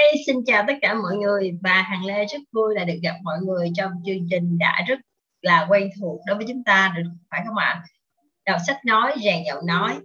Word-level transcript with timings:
Hi, 0.00 0.22
xin 0.26 0.36
chào 0.46 0.64
tất 0.66 0.74
cả 0.82 0.94
mọi 0.94 1.16
người 1.16 1.58
và 1.62 1.82
Hằng 1.82 2.04
Lê 2.04 2.26
rất 2.26 2.38
vui 2.52 2.74
là 2.74 2.84
được 2.84 2.98
gặp 3.02 3.14
mọi 3.22 3.38
người 3.40 3.70
trong 3.76 3.92
chương 4.06 4.26
trình 4.30 4.58
đã 4.58 4.84
rất 4.88 4.98
là 5.42 5.66
quen 5.70 5.90
thuộc 6.00 6.20
đối 6.26 6.36
với 6.36 6.44
chúng 6.48 6.64
ta 6.64 6.92
được 6.96 7.02
phải 7.30 7.42
không 7.46 7.56
ạ? 7.56 7.82
Đọc 8.46 8.56
sách 8.66 8.84
nói, 8.84 9.14
rèn 9.24 9.44
giọng 9.46 9.66
nói 9.66 9.98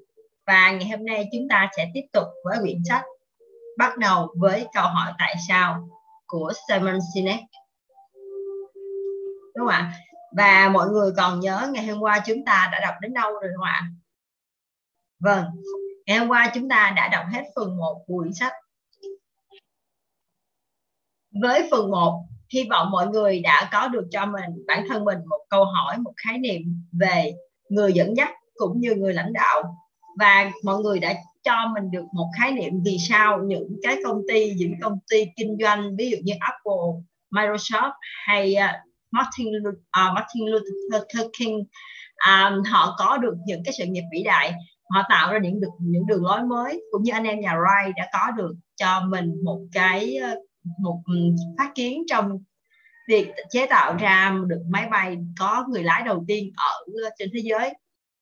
và 0.47 0.71
ngày 0.71 0.89
hôm 0.89 1.05
nay 1.05 1.29
chúng 1.31 1.47
ta 1.49 1.69
sẽ 1.77 1.91
tiếp 1.93 2.01
tục 2.13 2.27
với 2.45 2.57
quyển 2.61 2.77
sách 2.89 3.03
bắt 3.77 3.97
đầu 3.97 4.33
với 4.37 4.67
câu 4.73 4.83
hỏi 4.87 5.13
tại 5.19 5.35
sao 5.47 5.87
của 6.27 6.53
Simon 6.67 6.99
Sinek 7.13 7.39
đúng 9.55 9.67
không 9.67 9.67
ạ? 9.67 9.93
Và 10.37 10.69
mọi 10.73 10.87
người 10.89 11.11
còn 11.17 11.39
nhớ 11.39 11.69
ngày 11.71 11.85
hôm 11.85 11.99
qua 11.99 12.19
chúng 12.25 12.45
ta 12.45 12.69
đã 12.71 12.79
đọc 12.79 12.95
đến 13.01 13.13
đâu 13.13 13.31
rồi 13.33 13.51
không 13.55 13.65
ạ? 13.65 13.81
Vâng, 15.19 15.45
ngày 16.05 16.17
hôm 16.17 16.27
qua 16.27 16.51
chúng 16.53 16.69
ta 16.69 16.93
đã 16.95 17.07
đọc 17.07 17.25
hết 17.31 17.43
phần 17.55 17.77
1 17.77 18.03
của 18.07 18.17
quyển 18.17 18.33
sách 18.33 18.53
với 21.41 21.67
phần 21.71 21.91
1 21.91 22.25
hy 22.53 22.63
vọng 22.69 22.91
mọi 22.91 23.07
người 23.07 23.39
đã 23.39 23.69
có 23.71 23.87
được 23.87 24.07
cho 24.11 24.25
mình 24.25 24.65
bản 24.67 24.85
thân 24.89 25.05
mình 25.05 25.17
một 25.29 25.39
câu 25.49 25.65
hỏi 25.65 25.97
một 25.97 26.13
khái 26.25 26.37
niệm 26.37 26.61
về 26.91 27.33
người 27.69 27.93
dẫn 27.93 28.17
dắt 28.17 28.29
cũng 28.55 28.79
như 28.79 28.95
người 28.95 29.13
lãnh 29.13 29.33
đạo. 29.33 29.63
Và 30.19 30.51
mọi 30.63 30.79
người 30.79 30.99
đã 30.99 31.13
cho 31.43 31.55
mình 31.73 31.91
được 31.91 32.05
một 32.13 32.29
khái 32.39 32.51
niệm 32.51 32.73
vì 32.85 32.97
sao 33.09 33.39
những 33.45 33.67
cái 33.83 33.97
công 34.03 34.21
ty 34.27 34.53
những 34.53 34.73
công 34.81 34.99
ty 35.11 35.25
kinh 35.35 35.57
doanh 35.61 35.95
ví 35.97 36.09
dụ 36.09 36.17
như 36.23 36.33
Apple, 36.39 37.01
Microsoft 37.31 37.91
hay 38.25 38.55
à, 38.55 38.83
Martin 39.11 39.47
Luther, 39.53 39.73
uh, 39.73 39.85
à, 39.91 40.11
Martin 40.15 40.45
Luther 40.45 41.27
King 41.39 41.63
um, 42.27 42.63
họ 42.71 42.95
có 42.99 43.17
được 43.17 43.33
những 43.45 43.61
cái 43.65 43.73
sự 43.77 43.85
nghiệp 43.85 44.03
vĩ 44.11 44.23
đại. 44.23 44.53
Họ 44.89 45.03
tạo 45.09 45.33
ra 45.33 45.39
những 45.39 45.59
được 45.59 45.71
những 45.79 46.07
đường 46.07 46.25
lối 46.25 46.43
mới 46.43 46.81
cũng 46.91 47.03
như 47.03 47.11
anh 47.11 47.23
em 47.23 47.39
nhà 47.39 47.55
ray 47.67 47.93
đã 47.95 48.09
có 48.13 48.31
được 48.31 48.55
cho 48.75 49.01
mình 49.09 49.43
một 49.43 49.59
cái 49.73 50.17
một 50.79 51.01
phát 51.57 51.71
kiến 51.75 52.03
trong 52.07 52.43
việc 53.07 53.31
chế 53.49 53.67
tạo 53.69 53.97
ra 53.97 54.35
được 54.47 54.61
máy 54.69 54.87
bay 54.91 55.17
có 55.39 55.65
người 55.69 55.83
lái 55.83 56.03
đầu 56.03 56.25
tiên 56.27 56.51
ở 56.55 56.71
trên 57.19 57.29
thế 57.33 57.39
giới. 57.43 57.73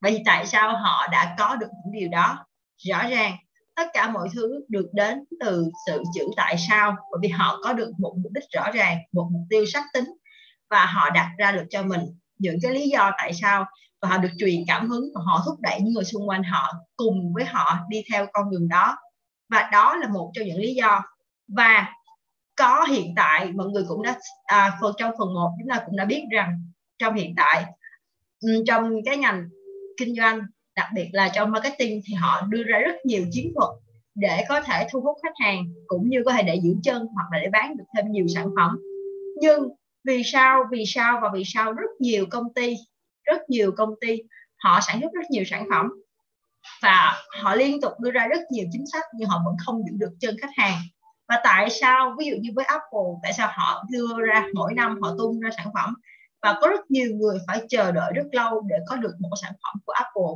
Vậy 0.02 0.22
tại 0.26 0.46
sao 0.46 0.78
họ 0.78 1.08
đã 1.12 1.36
có 1.40 1.56
được 1.56 1.68
những 1.86 2.02
điều 2.02 2.10
đó? 2.10 2.46
Rõ 2.78 3.08
ràng, 3.08 3.36
tất 3.76 3.88
cả 3.94 4.10
mọi 4.10 4.30
thứ 4.34 4.66
được 4.68 4.90
đến 4.94 5.24
từ 5.40 5.70
sự 5.88 6.04
chữ 6.16 6.28
tại 6.38 6.56
sao, 6.58 6.96
bởi 7.12 7.20
vì 7.22 7.30
họ 7.30 7.60
có 7.64 7.74
được 7.74 7.92
một 7.98 8.16
mục 8.24 8.32
đích 8.32 8.44
rõ 8.54 8.72
ràng, 8.72 8.98
một 9.12 9.30
mục 9.32 9.42
tiêu 9.50 9.66
xác 9.66 9.84
tính, 9.94 10.06
và 10.70 10.86
họ 10.86 11.10
đặt 11.10 11.32
ra 11.38 11.52
được 11.52 11.66
cho 11.70 11.84
mình 11.84 12.02
những 12.38 12.58
cái 12.62 12.72
lý 12.72 12.90
do 12.90 13.12
tại 13.18 13.34
sao, 13.34 13.66
và 14.02 14.10
họ 14.10 14.18
được 14.18 14.30
truyền 14.40 14.64
cảm 14.68 14.90
hứng, 14.90 15.04
và 15.16 15.22
họ 15.26 15.44
thúc 15.46 15.56
đẩy 15.60 15.82
những 15.82 15.94
người 15.94 16.04
xung 16.04 16.30
quanh 16.30 16.44
họ 16.44 16.74
cùng 16.96 17.34
với 17.34 17.46
họ 17.46 17.80
đi 17.90 18.04
theo 18.12 18.28
con 18.34 18.52
đường 18.52 18.70
đó. 18.70 18.98
Và 19.50 19.70
đó 19.72 19.96
là 19.96 20.08
một 20.08 20.32
trong 20.34 20.48
những 20.48 20.60
lý 20.60 20.74
do. 20.74 21.02
Và 21.48 21.94
có 22.56 22.86
hiện 22.90 23.14
tại 23.16 23.52
mọi 23.52 23.68
người 23.68 23.84
cũng 23.88 24.02
đã 24.02 24.20
à, 24.44 24.78
phần 24.82 24.94
trong 24.98 25.12
phần 25.20 25.34
1 25.34 25.52
chúng 25.60 25.70
ta 25.70 25.84
cũng 25.86 25.96
đã 25.96 26.06
biết 26.06 26.24
rằng 26.32 26.60
trong 27.00 27.16
hiện 27.16 27.34
tại 27.38 27.66
trong 28.66 28.92
cái 29.06 29.18
ngành 29.18 29.50
kinh 29.98 30.16
doanh 30.16 30.42
đặc 30.76 30.88
biệt 30.94 31.10
là 31.14 31.30
trong 31.36 31.52
marketing 31.52 32.02
thì 32.08 32.14
họ 32.14 32.42
đưa 32.50 32.64
ra 32.64 32.80
rất 32.80 33.06
nhiều 33.06 33.26
chiến 33.32 33.52
thuật 33.56 33.70
để 34.16 34.46
có 34.50 34.62
thể 34.62 34.88
thu 34.92 35.02
hút 35.02 35.18
khách 35.24 35.46
hàng 35.46 35.66
cũng 35.88 36.10
như 36.10 36.24
có 36.26 36.32
thể 36.32 36.44
để 36.44 36.56
giữ 36.56 36.76
chân 36.84 37.08
hoặc 37.14 37.26
là 37.32 37.40
để 37.44 37.50
bán 37.50 37.78
được 37.78 37.84
thêm 37.96 38.12
nhiều 38.12 38.26
sản 38.28 38.50
phẩm. 38.58 38.80
Nhưng 39.42 39.70
vì 40.04 40.24
sao 40.26 40.64
vì 40.72 40.84
sao 40.88 41.20
và 41.22 41.30
vì 41.34 41.44
sao 41.46 41.74
rất 41.74 41.90
nhiều 42.00 42.26
công 42.30 42.54
ty 42.54 42.76
rất 43.24 43.50
nhiều 43.50 43.72
công 43.78 43.94
ty 44.02 44.22
họ 44.58 44.80
sản 44.82 45.02
xuất 45.02 45.14
rất 45.14 45.30
nhiều 45.30 45.44
sản 45.46 45.68
phẩm 45.70 45.90
và 46.82 47.14
họ 47.42 47.56
liên 47.56 47.82
tục 47.82 47.92
đưa 48.00 48.12
ra 48.12 48.28
rất 48.28 48.40
nhiều 48.52 48.66
chính 48.72 48.86
sách 48.94 49.04
nhưng 49.14 49.30
họ 49.30 49.42
vẫn 49.46 49.56
không 49.66 49.84
giữ 49.86 49.94
được 49.98 50.12
chân 50.20 50.36
khách 50.42 50.52
hàng? 50.58 50.80
Và 51.28 51.42
tại 51.44 51.70
sao, 51.70 52.16
ví 52.20 52.26
dụ 52.26 52.36
như 52.42 52.50
với 52.56 52.66
Apple, 52.66 53.20
tại 53.24 53.34
sao 53.34 53.50
họ 53.52 53.84
đưa 53.90 54.26
ra 54.28 54.46
mỗi 54.54 54.74
năm 54.74 55.02
họ 55.02 55.16
tung 55.18 55.40
ra 55.40 55.50
sản 55.58 55.68
phẩm 55.74 55.94
và 56.42 56.58
có 56.62 56.68
rất 56.68 56.92
nhiều 56.92 57.12
người 57.16 57.38
phải 57.48 57.62
chờ 57.70 57.92
đợi 57.92 58.12
rất 58.16 58.26
lâu 58.32 58.62
để 58.62 58.76
có 58.88 58.96
được 58.96 59.14
một 59.20 59.30
sản 59.42 59.52
phẩm 59.52 59.82
của 59.86 59.94
Apple? 59.94 60.34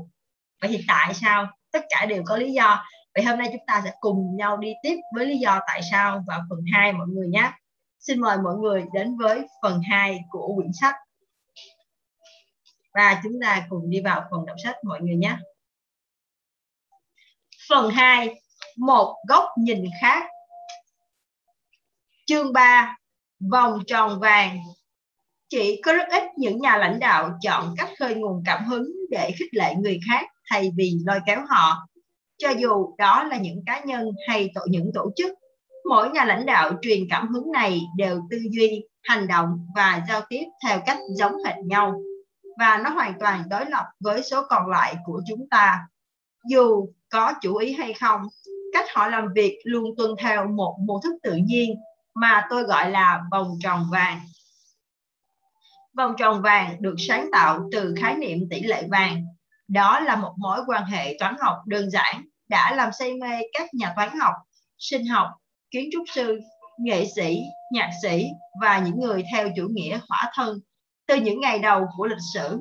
Vậy 0.62 0.72
thì 0.72 0.86
tại 0.88 1.14
sao? 1.14 1.48
Tất 1.72 1.86
cả 1.90 2.06
đều 2.06 2.24
có 2.26 2.38
lý 2.38 2.52
do. 2.52 2.86
Vậy 3.16 3.24
hôm 3.24 3.40
nay 3.40 3.50
chúng 3.52 3.66
ta 3.68 3.82
sẽ 3.86 3.92
cùng 4.00 4.36
nhau 4.36 4.58
đi 4.58 4.74
tiếp 4.84 4.96
với 5.16 5.26
lý 5.26 5.38
do 5.38 5.60
tại 5.68 5.82
sao 5.92 6.24
vào 6.28 6.42
phần 6.50 6.60
2 6.74 6.94
mọi 6.94 7.08
người 7.08 7.28
nhé. 7.28 7.52
Xin 8.00 8.22
mời 8.22 8.38
mọi 8.44 8.56
người 8.56 8.86
đến 8.94 9.18
với 9.18 9.48
phần 9.62 9.82
2 9.90 10.20
của 10.30 10.56
quyển 10.56 10.72
sách. 10.82 10.96
Và 12.94 13.22
chúng 13.24 13.34
ta 13.42 13.66
cùng 13.70 13.90
đi 13.90 14.02
vào 14.02 14.26
phần 14.32 14.46
đọc 14.46 14.56
sách 14.64 14.76
mọi 14.84 15.02
người 15.02 15.16
nhé. 15.16 15.38
Phần 17.70 17.90
2 17.90 18.42
một 18.78 19.16
góc 19.28 19.46
nhìn 19.58 19.84
khác. 20.02 20.24
Chương 22.30 22.54
3 22.54 22.98
Vòng 23.52 23.80
tròn 23.88 24.20
vàng 24.20 24.58
Chỉ 25.50 25.82
có 25.86 25.94
rất 25.94 26.04
ít 26.12 26.24
những 26.38 26.60
nhà 26.60 26.78
lãnh 26.78 27.00
đạo 27.00 27.38
chọn 27.42 27.76
cách 27.78 27.90
khơi 28.00 28.16
nguồn 28.16 28.44
cảm 28.46 28.66
hứng 28.66 28.92
để 29.10 29.32
khích 29.40 29.54
lệ 29.54 29.76
người 29.76 30.00
khác 30.10 30.26
thay 30.50 30.72
vì 30.78 30.92
lôi 31.06 31.20
kéo 31.26 31.40
họ. 31.50 31.88
Cho 32.38 32.50
dù 32.50 32.96
đó 32.98 33.24
là 33.24 33.38
những 33.38 33.64
cá 33.66 33.80
nhân 33.80 34.12
hay 34.28 34.50
tổ 34.56 34.62
những 34.70 34.92
tổ 34.94 35.12
chức, 35.16 35.32
mỗi 35.90 36.10
nhà 36.10 36.26
lãnh 36.26 36.46
đạo 36.46 36.72
truyền 36.82 37.00
cảm 37.10 37.28
hứng 37.28 37.52
này 37.52 37.82
đều 37.98 38.22
tư 38.32 38.38
duy, 38.52 38.84
hành 39.04 39.28
động 39.28 39.68
và 39.76 40.02
giao 40.10 40.22
tiếp 40.30 40.46
theo 40.66 40.80
cách 40.86 40.98
giống 41.18 41.34
hệt 41.46 41.58
nhau. 41.66 42.02
Và 42.60 42.82
nó 42.84 42.90
hoàn 42.90 43.14
toàn 43.20 43.44
đối 43.50 43.66
lập 43.66 43.86
với 44.00 44.24
số 44.24 44.44
còn 44.50 44.68
lại 44.70 44.96
của 45.06 45.22
chúng 45.30 45.50
ta. 45.50 45.80
Dù 46.50 46.88
có 47.10 47.34
chủ 47.42 47.56
ý 47.56 47.74
hay 47.74 47.94
không, 47.94 48.22
cách 48.74 48.86
họ 48.94 49.08
làm 49.08 49.28
việc 49.36 49.60
luôn 49.64 49.96
tuân 49.98 50.12
theo 50.20 50.48
một 50.48 50.78
mô 50.88 51.00
thức 51.04 51.14
tự 51.24 51.34
nhiên 51.34 51.76
mà 52.22 52.48
tôi 52.50 52.64
gọi 52.64 52.92
là 52.92 53.24
vòng 53.32 53.52
tròn 53.64 53.88
vàng. 53.92 54.20
Vòng 55.98 56.14
tròn 56.18 56.42
vàng 56.42 56.82
được 56.82 56.96
sáng 57.08 57.30
tạo 57.32 57.70
từ 57.72 57.96
khái 58.02 58.16
niệm 58.16 58.40
tỷ 58.50 58.62
lệ 58.62 58.84
vàng. 58.92 59.26
Đó 59.68 60.00
là 60.00 60.16
một 60.16 60.34
mối 60.38 60.60
quan 60.68 60.86
hệ 60.86 61.16
toán 61.20 61.36
học 61.40 61.58
đơn 61.66 61.90
giản 61.90 62.26
đã 62.50 62.76
làm 62.76 62.90
say 63.00 63.14
mê 63.14 63.40
các 63.54 63.74
nhà 63.74 63.94
toán 63.96 64.20
học, 64.20 64.34
sinh 64.78 65.08
học, 65.08 65.28
kiến 65.72 65.90
trúc 65.92 66.04
sư, 66.14 66.40
nghệ 66.80 67.06
sĩ, 67.16 67.40
nhạc 67.72 67.90
sĩ 68.02 68.26
và 68.62 68.80
những 68.80 69.00
người 69.00 69.24
theo 69.34 69.50
chủ 69.56 69.68
nghĩa 69.72 70.00
hỏa 70.10 70.32
thân 70.34 70.60
từ 71.08 71.16
những 71.16 71.40
ngày 71.40 71.60
đầu 71.60 71.86
của 71.98 72.06
lịch 72.06 72.24
sử. 72.34 72.60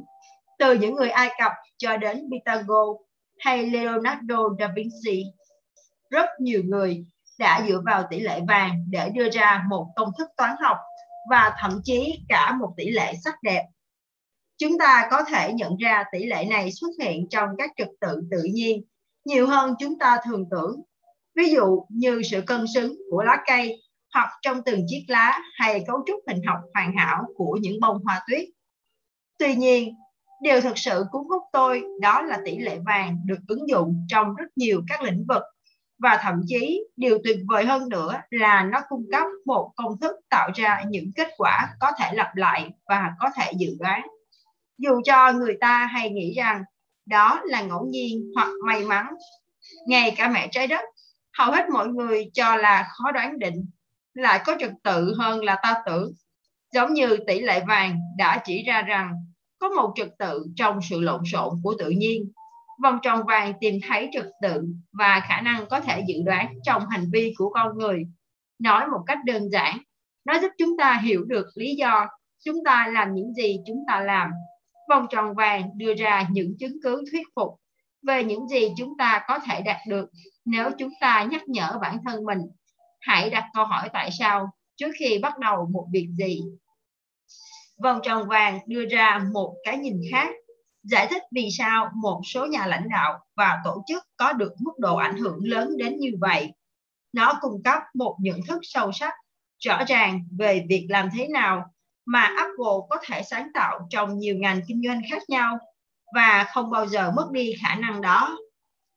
Từ 0.58 0.74
những 0.74 0.94
người 0.94 1.10
Ai 1.10 1.30
Cập 1.38 1.52
cho 1.78 1.96
đến 1.96 2.22
Pythagore 2.30 3.02
hay 3.38 3.66
Leonardo 3.66 4.38
da 4.58 4.68
Vinci. 4.76 5.22
Rất 6.10 6.28
nhiều 6.40 6.62
người 6.64 7.04
đã 7.38 7.64
dựa 7.68 7.82
vào 7.86 8.04
tỷ 8.10 8.20
lệ 8.20 8.40
vàng 8.48 8.84
để 8.90 9.10
đưa 9.14 9.30
ra 9.30 9.64
một 9.68 9.86
công 9.96 10.10
thức 10.18 10.28
toán 10.36 10.56
học 10.60 10.76
và 11.30 11.56
thậm 11.58 11.80
chí 11.84 12.18
cả 12.28 12.52
một 12.60 12.74
tỷ 12.76 12.90
lệ 12.90 13.14
sắc 13.24 13.34
đẹp. 13.42 13.62
Chúng 14.58 14.78
ta 14.78 15.08
có 15.10 15.22
thể 15.22 15.52
nhận 15.52 15.76
ra 15.76 16.04
tỷ 16.12 16.26
lệ 16.26 16.44
này 16.44 16.72
xuất 16.72 16.88
hiện 17.02 17.26
trong 17.30 17.48
các 17.58 17.70
trật 17.76 17.88
tự 18.00 18.22
tự 18.30 18.42
nhiên 18.42 18.82
nhiều 19.24 19.46
hơn 19.46 19.74
chúng 19.78 19.98
ta 19.98 20.18
thường 20.24 20.44
tưởng. 20.50 20.82
Ví 21.34 21.50
dụ 21.50 21.86
như 21.88 22.22
sự 22.30 22.40
cân 22.40 22.64
xứng 22.74 22.96
của 23.10 23.22
lá 23.22 23.42
cây 23.46 23.82
hoặc 24.14 24.28
trong 24.42 24.62
từng 24.64 24.84
chiếc 24.88 25.04
lá 25.08 25.40
hay 25.54 25.84
cấu 25.86 25.96
trúc 26.06 26.20
hình 26.28 26.42
học 26.46 26.58
hoàn 26.74 26.96
hảo 26.96 27.24
của 27.36 27.58
những 27.60 27.80
bông 27.80 28.04
hoa 28.04 28.22
tuyết. 28.28 28.44
Tuy 29.38 29.54
nhiên, 29.54 29.94
điều 30.42 30.60
thực 30.60 30.78
sự 30.78 31.04
cuốn 31.10 31.22
hút 31.28 31.42
tôi 31.52 31.82
đó 32.00 32.22
là 32.22 32.38
tỷ 32.44 32.58
lệ 32.58 32.78
vàng 32.86 33.16
được 33.24 33.38
ứng 33.48 33.68
dụng 33.68 34.06
trong 34.08 34.34
rất 34.34 34.46
nhiều 34.56 34.82
các 34.88 35.02
lĩnh 35.02 35.24
vực 35.28 35.42
và 35.98 36.18
thậm 36.22 36.34
chí, 36.46 36.84
điều 36.96 37.18
tuyệt 37.24 37.36
vời 37.48 37.64
hơn 37.64 37.88
nữa 37.88 38.14
là 38.30 38.62
nó 38.72 38.80
cung 38.88 39.04
cấp 39.12 39.26
một 39.46 39.72
công 39.76 39.98
thức 40.00 40.16
tạo 40.30 40.50
ra 40.54 40.82
những 40.88 41.10
kết 41.16 41.28
quả 41.36 41.68
có 41.80 41.92
thể 41.98 42.10
lặp 42.12 42.36
lại 42.36 42.70
và 42.88 43.10
có 43.18 43.30
thể 43.36 43.52
dự 43.56 43.76
đoán. 43.80 44.06
Dù 44.78 45.00
cho 45.04 45.32
người 45.32 45.56
ta 45.60 45.86
hay 45.86 46.10
nghĩ 46.10 46.34
rằng 46.36 46.62
đó 47.06 47.40
là 47.44 47.62
ngẫu 47.62 47.86
nhiên 47.90 48.32
hoặc 48.34 48.48
may 48.66 48.84
mắn, 48.84 49.06
ngay 49.86 50.14
cả 50.16 50.28
mẹ 50.28 50.48
trái 50.50 50.66
đất, 50.66 50.84
hầu 51.38 51.52
hết 51.52 51.64
mọi 51.72 51.88
người 51.88 52.30
cho 52.34 52.56
là 52.56 52.88
khó 52.88 53.12
đoán 53.12 53.38
định 53.38 53.70
lại 54.14 54.40
có 54.46 54.56
trật 54.60 54.72
tự 54.82 55.14
hơn 55.18 55.44
là 55.44 55.56
ta 55.62 55.82
tưởng. 55.86 56.12
Giống 56.74 56.94
như 56.94 57.18
tỷ 57.26 57.40
lệ 57.40 57.64
vàng 57.68 58.00
đã 58.18 58.42
chỉ 58.44 58.62
ra 58.66 58.82
rằng 58.82 59.12
có 59.58 59.68
một 59.68 59.92
trật 59.96 60.08
tự 60.18 60.46
trong 60.56 60.80
sự 60.90 61.00
lộn 61.00 61.22
xộn 61.32 61.54
của 61.62 61.74
tự 61.78 61.90
nhiên 61.90 62.32
vòng 62.82 62.98
tròn 63.02 63.26
vàng 63.26 63.52
tìm 63.60 63.74
thấy 63.88 64.08
trật 64.12 64.26
tự 64.42 64.64
và 64.92 65.20
khả 65.28 65.40
năng 65.40 65.66
có 65.66 65.80
thể 65.80 66.02
dự 66.06 66.14
đoán 66.24 66.54
trong 66.62 66.82
hành 66.90 67.06
vi 67.12 67.34
của 67.36 67.50
con 67.50 67.78
người. 67.78 68.04
Nói 68.58 68.86
một 68.88 69.00
cách 69.06 69.18
đơn 69.24 69.50
giản, 69.50 69.78
nó 70.24 70.38
giúp 70.38 70.50
chúng 70.58 70.76
ta 70.78 71.00
hiểu 71.04 71.24
được 71.24 71.46
lý 71.54 71.74
do 71.74 72.06
chúng 72.44 72.56
ta 72.64 72.90
làm 72.92 73.14
những 73.14 73.34
gì 73.34 73.56
chúng 73.66 73.84
ta 73.88 74.00
làm. 74.00 74.30
Vòng 74.88 75.06
tròn 75.10 75.34
vàng 75.34 75.70
đưa 75.78 75.94
ra 75.94 76.26
những 76.30 76.54
chứng 76.58 76.76
cứ 76.82 77.04
thuyết 77.12 77.26
phục 77.36 77.60
về 78.06 78.24
những 78.24 78.48
gì 78.48 78.68
chúng 78.76 78.96
ta 78.98 79.24
có 79.28 79.38
thể 79.38 79.62
đạt 79.62 79.76
được 79.88 80.08
nếu 80.44 80.70
chúng 80.78 80.90
ta 81.00 81.26
nhắc 81.30 81.48
nhở 81.48 81.78
bản 81.82 81.98
thân 82.04 82.24
mình. 82.24 82.38
Hãy 83.00 83.30
đặt 83.30 83.44
câu 83.54 83.64
hỏi 83.64 83.88
tại 83.92 84.10
sao 84.18 84.50
trước 84.76 84.90
khi 84.98 85.18
bắt 85.18 85.38
đầu 85.38 85.68
một 85.72 85.86
việc 85.92 86.08
gì. 86.18 86.42
Vòng 87.82 88.00
tròn 88.02 88.28
vàng 88.28 88.58
đưa 88.66 88.86
ra 88.86 89.20
một 89.32 89.54
cái 89.64 89.78
nhìn 89.78 90.00
khác 90.10 90.28
giải 90.90 91.06
thích 91.10 91.22
vì 91.32 91.48
sao 91.58 91.90
một 91.94 92.20
số 92.24 92.46
nhà 92.46 92.66
lãnh 92.66 92.88
đạo 92.88 93.20
và 93.36 93.58
tổ 93.64 93.84
chức 93.86 94.04
có 94.16 94.32
được 94.32 94.52
mức 94.58 94.78
độ 94.78 94.96
ảnh 94.96 95.16
hưởng 95.16 95.38
lớn 95.42 95.76
đến 95.76 95.96
như 95.98 96.10
vậy. 96.20 96.52
Nó 97.12 97.38
cung 97.40 97.62
cấp 97.62 97.82
một 97.94 98.16
nhận 98.20 98.40
thức 98.48 98.58
sâu 98.62 98.92
sắc, 98.92 99.14
rõ 99.58 99.84
ràng 99.84 100.20
về 100.38 100.64
việc 100.68 100.86
làm 100.88 101.08
thế 101.12 101.28
nào 101.28 101.64
mà 102.04 102.20
Apple 102.20 102.76
có 102.90 102.96
thể 103.06 103.22
sáng 103.22 103.48
tạo 103.54 103.86
trong 103.90 104.18
nhiều 104.18 104.36
ngành 104.38 104.60
kinh 104.68 104.82
doanh 104.86 105.00
khác 105.10 105.22
nhau 105.28 105.58
và 106.14 106.46
không 106.54 106.70
bao 106.70 106.86
giờ 106.86 107.12
mất 107.16 107.30
đi 107.32 107.54
khả 107.62 107.74
năng 107.74 108.00
đó. 108.00 108.38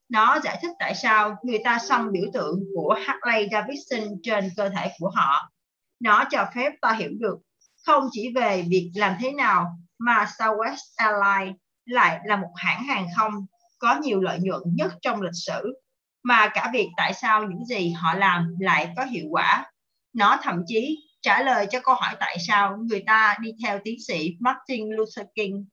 Nó 0.10 0.40
giải 0.44 0.60
thích 0.62 0.72
tại 0.80 0.96
sao 0.96 1.36
người 1.44 1.60
ta 1.64 1.80
xăm 1.80 2.12
biểu 2.12 2.26
tượng 2.34 2.60
của 2.76 3.00
Harley 3.06 3.48
Davidson 3.52 4.16
trên 4.24 4.50
cơ 4.58 4.70
thể 4.70 4.92
của 5.00 5.12
họ. 5.16 5.52
Nó 6.00 6.26
cho 6.32 6.46
phép 6.56 6.72
ta 6.82 6.94
hiểu 6.94 7.12
được 7.20 7.38
không 7.86 8.08
chỉ 8.12 8.32
về 8.36 8.66
việc 8.70 8.92
làm 8.96 9.16
thế 9.20 9.32
nào 9.32 9.66
mà 9.98 10.26
Southwest 10.38 10.78
Airlines 10.96 11.56
lại 11.90 12.20
là 12.24 12.36
một 12.36 12.52
hãng 12.56 12.84
hàng 12.84 13.08
không 13.18 13.46
có 13.80 14.00
nhiều 14.04 14.22
lợi 14.22 14.40
nhuận 14.42 14.62
nhất 14.66 14.94
trong 15.02 15.22
lịch 15.22 15.36
sử, 15.48 15.82
mà 16.24 16.50
cả 16.54 16.70
việc 16.74 16.90
tại 16.98 17.14
sao 17.14 17.44
những 17.44 17.66
gì 17.66 17.92
họ 17.92 18.14
làm 18.14 18.56
lại 18.60 18.94
có 18.98 19.04
hiệu 19.04 19.26
quả. 19.30 19.66
Nó 20.14 20.38
thậm 20.44 20.64
chí 20.68 20.98
trả 21.22 21.42
lời 21.42 21.68
cho 21.72 21.80
câu 21.84 21.96
hỏi 21.96 22.16
tại 22.20 22.38
sao 22.48 22.78
người 22.78 23.04
ta 23.08 23.38
đi 23.42 23.52
theo 23.64 23.80
tiến 23.84 23.96
sĩ 24.08 24.36
Martin 24.40 24.90
Luther 24.90 25.26
King 25.36 25.66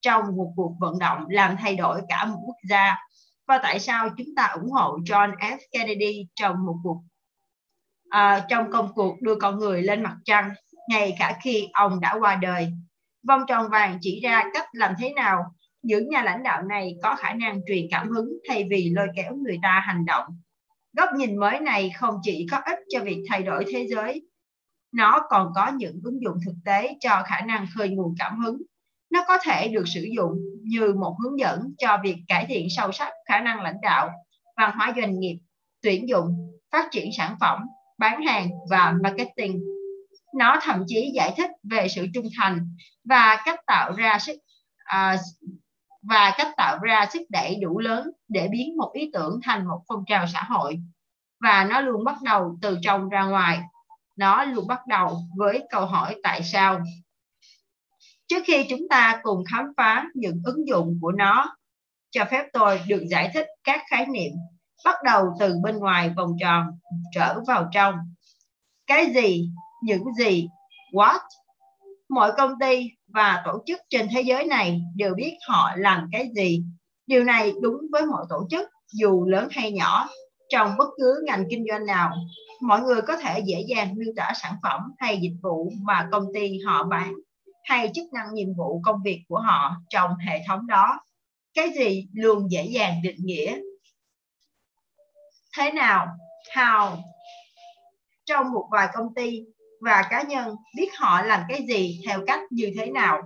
trong 0.00 0.36
một 0.36 0.52
cuộc 0.56 0.76
vận 0.80 0.98
động 0.98 1.24
làm 1.28 1.56
thay 1.56 1.76
đổi 1.76 2.00
cả 2.08 2.24
một 2.24 2.38
quốc 2.46 2.56
gia 2.68 2.96
và 3.46 3.58
tại 3.58 3.80
sao 3.80 4.08
chúng 4.16 4.34
ta 4.36 4.44
ủng 4.44 4.70
hộ 4.70 4.98
John 4.98 5.36
F. 5.36 5.58
Kennedy 5.72 6.26
trong 6.34 6.66
một 6.66 6.76
cuộc 6.82 7.02
à, 8.10 8.46
trong 8.48 8.70
công 8.72 8.92
cuộc 8.94 9.22
đưa 9.22 9.34
con 9.34 9.58
người 9.58 9.82
lên 9.82 10.02
mặt 10.02 10.16
trăng 10.24 10.50
ngay 10.88 11.16
cả 11.18 11.38
khi 11.42 11.68
ông 11.72 12.00
đã 12.00 12.16
qua 12.20 12.36
đời. 12.36 12.72
Vòng 13.28 13.42
tròn 13.48 13.70
vàng 13.70 13.98
chỉ 14.00 14.20
ra 14.20 14.44
cách 14.54 14.68
làm 14.72 14.94
thế 14.98 15.12
nào 15.12 15.54
những 15.86 16.08
nhà 16.08 16.22
lãnh 16.22 16.42
đạo 16.42 16.62
này 16.62 16.96
có 17.02 17.16
khả 17.16 17.32
năng 17.32 17.60
truyền 17.66 17.86
cảm 17.90 18.10
hứng 18.10 18.28
thay 18.48 18.66
vì 18.70 18.92
lôi 18.96 19.08
kéo 19.16 19.36
người 19.36 19.58
ta 19.62 19.82
hành 19.86 20.04
động. 20.04 20.24
Góc 20.96 21.08
nhìn 21.16 21.36
mới 21.36 21.60
này 21.60 21.92
không 21.96 22.14
chỉ 22.22 22.46
có 22.50 22.60
ích 22.64 22.78
cho 22.88 23.00
việc 23.00 23.24
thay 23.28 23.42
đổi 23.42 23.64
thế 23.68 23.86
giới, 23.86 24.22
nó 24.92 25.20
còn 25.28 25.52
có 25.54 25.72
những 25.76 26.00
ứng 26.04 26.22
dụng 26.22 26.38
thực 26.46 26.54
tế 26.64 26.96
cho 27.00 27.22
khả 27.26 27.40
năng 27.40 27.66
khơi 27.74 27.88
nguồn 27.88 28.14
cảm 28.18 28.38
hứng. 28.38 28.62
Nó 29.10 29.24
có 29.28 29.38
thể 29.44 29.68
được 29.68 29.84
sử 29.88 30.06
dụng 30.16 30.38
như 30.62 30.94
một 30.94 31.16
hướng 31.22 31.38
dẫn 31.38 31.74
cho 31.78 31.98
việc 32.02 32.16
cải 32.28 32.46
thiện 32.48 32.66
sâu 32.76 32.92
sắc 32.92 33.12
khả 33.28 33.40
năng 33.40 33.62
lãnh 33.62 33.80
đạo, 33.82 34.10
văn 34.56 34.72
hóa 34.76 34.92
doanh 34.96 35.18
nghiệp, 35.18 35.36
tuyển 35.82 36.08
dụng, 36.08 36.58
phát 36.72 36.88
triển 36.90 37.10
sản 37.16 37.36
phẩm, 37.40 37.62
bán 37.98 38.22
hàng 38.22 38.48
và 38.70 38.94
marketing. 39.02 39.62
Nó 40.34 40.58
thậm 40.62 40.84
chí 40.86 41.10
giải 41.14 41.34
thích 41.36 41.50
về 41.70 41.88
sự 41.88 42.06
trung 42.14 42.26
thành 42.38 42.68
và 43.04 43.42
cách 43.44 43.60
tạo 43.66 43.92
ra 43.92 44.18
sức 44.18 44.36
uh, 44.96 45.20
và 46.08 46.34
cách 46.38 46.52
tạo 46.56 46.78
ra 46.78 47.06
sức 47.12 47.22
đẩy 47.28 47.56
đủ 47.62 47.78
lớn 47.78 48.10
để 48.28 48.48
biến 48.48 48.76
một 48.76 48.90
ý 48.94 49.10
tưởng 49.12 49.40
thành 49.42 49.66
một 49.68 49.82
phong 49.88 50.04
trào 50.06 50.26
xã 50.26 50.42
hội. 50.42 50.80
Và 51.40 51.64
nó 51.64 51.80
luôn 51.80 52.04
bắt 52.04 52.16
đầu 52.22 52.58
từ 52.62 52.78
trong 52.82 53.08
ra 53.08 53.24
ngoài. 53.24 53.60
Nó 54.16 54.44
luôn 54.44 54.66
bắt 54.66 54.86
đầu 54.86 55.18
với 55.36 55.64
câu 55.70 55.86
hỏi 55.86 56.16
tại 56.22 56.42
sao. 56.42 56.80
Trước 58.28 58.42
khi 58.46 58.66
chúng 58.68 58.88
ta 58.90 59.20
cùng 59.22 59.44
khám 59.52 59.64
phá 59.76 60.04
những 60.14 60.42
ứng 60.44 60.68
dụng 60.68 60.98
của 61.02 61.12
nó, 61.12 61.56
cho 62.10 62.24
phép 62.24 62.46
tôi 62.52 62.80
được 62.88 63.02
giải 63.10 63.30
thích 63.34 63.46
các 63.64 63.80
khái 63.90 64.06
niệm, 64.06 64.32
bắt 64.84 64.94
đầu 65.04 65.24
từ 65.40 65.54
bên 65.62 65.76
ngoài 65.76 66.10
vòng 66.16 66.36
tròn, 66.40 66.66
trở 67.14 67.40
vào 67.46 67.68
trong. 67.72 67.94
Cái 68.86 69.12
gì, 69.14 69.50
những 69.82 70.14
gì, 70.14 70.48
what? 70.92 71.20
Mọi 72.08 72.32
công 72.36 72.58
ty 72.60 72.90
và 73.16 73.42
tổ 73.44 73.62
chức 73.66 73.80
trên 73.90 74.08
thế 74.14 74.20
giới 74.20 74.44
này 74.44 74.80
đều 74.94 75.14
biết 75.14 75.36
họ 75.48 75.70
làm 75.76 76.08
cái 76.12 76.30
gì. 76.36 76.62
Điều 77.06 77.24
này 77.24 77.52
đúng 77.62 77.76
với 77.92 78.06
mọi 78.06 78.24
tổ 78.28 78.46
chức, 78.50 78.68
dù 78.92 79.24
lớn 79.24 79.48
hay 79.50 79.72
nhỏ, 79.72 80.08
trong 80.48 80.76
bất 80.78 80.88
cứ 80.96 81.22
ngành 81.26 81.44
kinh 81.50 81.64
doanh 81.70 81.86
nào. 81.86 82.12
Mọi 82.60 82.80
người 82.80 83.02
có 83.02 83.16
thể 83.16 83.40
dễ 83.46 83.64
dàng 83.68 83.94
miêu 83.96 84.12
tả 84.16 84.32
sản 84.42 84.54
phẩm 84.62 84.80
hay 84.98 85.18
dịch 85.22 85.36
vụ 85.42 85.72
mà 85.82 86.08
công 86.12 86.24
ty 86.34 86.58
họ 86.66 86.84
bán 86.84 87.14
hay 87.64 87.90
chức 87.94 88.12
năng 88.12 88.34
nhiệm 88.34 88.54
vụ 88.54 88.80
công 88.84 89.02
việc 89.04 89.22
của 89.28 89.38
họ 89.38 89.76
trong 89.88 90.10
hệ 90.26 90.40
thống 90.48 90.66
đó. 90.66 91.00
Cái 91.54 91.70
gì 91.70 92.06
luôn 92.12 92.50
dễ 92.50 92.66
dàng 92.66 93.02
định 93.02 93.18
nghĩa. 93.18 93.58
Thế 95.56 95.72
nào? 95.72 96.06
How? 96.54 96.96
Trong 98.24 98.52
một 98.52 98.68
vài 98.72 98.88
công 98.94 99.14
ty, 99.14 99.44
và 99.86 100.06
cá 100.10 100.22
nhân 100.22 100.56
biết 100.76 100.88
họ 100.98 101.22
làm 101.22 101.40
cái 101.48 101.66
gì, 101.68 102.00
theo 102.06 102.20
cách 102.26 102.40
như 102.50 102.72
thế 102.76 102.86
nào. 102.86 103.22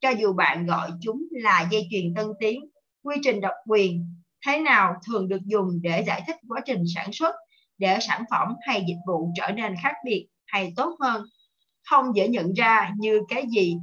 Cho 0.00 0.10
dù 0.10 0.32
bạn 0.32 0.66
gọi 0.66 0.90
chúng 1.00 1.22
là 1.30 1.68
dây 1.70 1.88
chuyền 1.90 2.14
tân 2.14 2.26
tiến, 2.40 2.60
quy 3.02 3.16
trình 3.22 3.40
độc 3.40 3.54
quyền, 3.66 4.14
thế 4.46 4.58
nào 4.58 4.94
thường 5.06 5.28
được 5.28 5.40
dùng 5.44 5.68
để 5.82 6.04
giải 6.06 6.22
thích 6.26 6.36
quá 6.48 6.60
trình 6.66 6.82
sản 6.94 7.12
xuất, 7.12 7.34
để 7.78 7.98
sản 8.00 8.24
phẩm 8.30 8.48
hay 8.66 8.84
dịch 8.88 8.98
vụ 9.06 9.32
trở 9.36 9.48
nên 9.48 9.74
khác 9.82 9.94
biệt 10.04 10.28
hay 10.46 10.72
tốt 10.76 10.96
hơn. 11.00 11.24
Không 11.84 12.16
dễ 12.16 12.28
nhận 12.28 12.52
ra 12.52 12.90
như 12.98 13.20
cái 13.28 13.44
gì. 13.56 13.76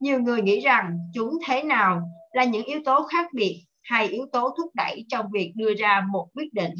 Nhiều 0.00 0.20
người 0.20 0.42
nghĩ 0.42 0.60
rằng 0.60 0.98
chúng 1.14 1.38
thế 1.46 1.62
nào 1.62 2.02
là 2.32 2.44
những 2.44 2.64
yếu 2.64 2.80
tố 2.84 3.06
khác 3.10 3.26
biệt 3.32 3.64
hay 3.82 4.08
yếu 4.08 4.26
tố 4.32 4.54
thúc 4.58 4.70
đẩy 4.74 5.04
trong 5.08 5.26
việc 5.32 5.52
đưa 5.56 5.74
ra 5.74 6.02
một 6.12 6.28
quyết 6.34 6.52
định. 6.52 6.74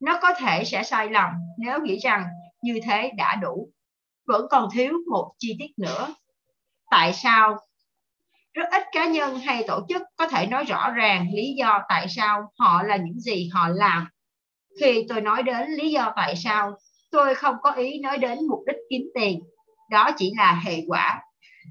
Nó 0.00 0.18
có 0.22 0.28
thể 0.38 0.64
sẽ 0.64 0.82
sai 0.82 1.10
lầm 1.10 1.30
nếu 1.58 1.80
nghĩ 1.80 1.98
rằng 1.98 2.24
như 2.62 2.80
thế 2.84 3.10
đã 3.16 3.36
đủ 3.36 3.70
vẫn 4.26 4.46
còn 4.50 4.68
thiếu 4.72 4.92
một 5.10 5.32
chi 5.38 5.56
tiết 5.58 5.70
nữa. 5.76 6.14
Tại 6.90 7.12
sao? 7.12 7.56
Rất 8.52 8.64
ít 8.70 8.82
cá 8.92 9.06
nhân 9.06 9.38
hay 9.38 9.64
tổ 9.68 9.80
chức 9.88 10.02
có 10.16 10.28
thể 10.28 10.46
nói 10.46 10.64
rõ 10.64 10.90
ràng 10.90 11.28
lý 11.34 11.54
do 11.58 11.80
tại 11.88 12.06
sao 12.08 12.52
họ 12.58 12.82
là 12.82 12.96
những 12.96 13.20
gì 13.20 13.48
họ 13.52 13.68
làm. 13.68 14.08
Khi 14.80 15.06
tôi 15.08 15.20
nói 15.20 15.42
đến 15.42 15.70
lý 15.70 15.90
do 15.90 16.12
tại 16.16 16.36
sao, 16.36 16.78
tôi 17.10 17.34
không 17.34 17.56
có 17.62 17.70
ý 17.70 17.98
nói 18.00 18.18
đến 18.18 18.38
mục 18.48 18.60
đích 18.66 18.76
kiếm 18.90 19.02
tiền. 19.14 19.40
Đó 19.90 20.10
chỉ 20.16 20.32
là 20.36 20.60
hệ 20.64 20.82
quả. 20.88 21.22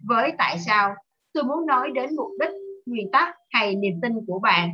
Với 0.07 0.33
tại 0.37 0.59
sao, 0.59 0.95
tôi 1.33 1.43
muốn 1.43 1.65
nói 1.65 1.91
đến 1.91 2.15
mục 2.15 2.29
đích, 2.39 2.49
nguyên 2.85 3.11
tắc 3.11 3.35
hay 3.49 3.75
niềm 3.75 3.93
tin 4.01 4.13
của 4.27 4.39
bạn. 4.39 4.69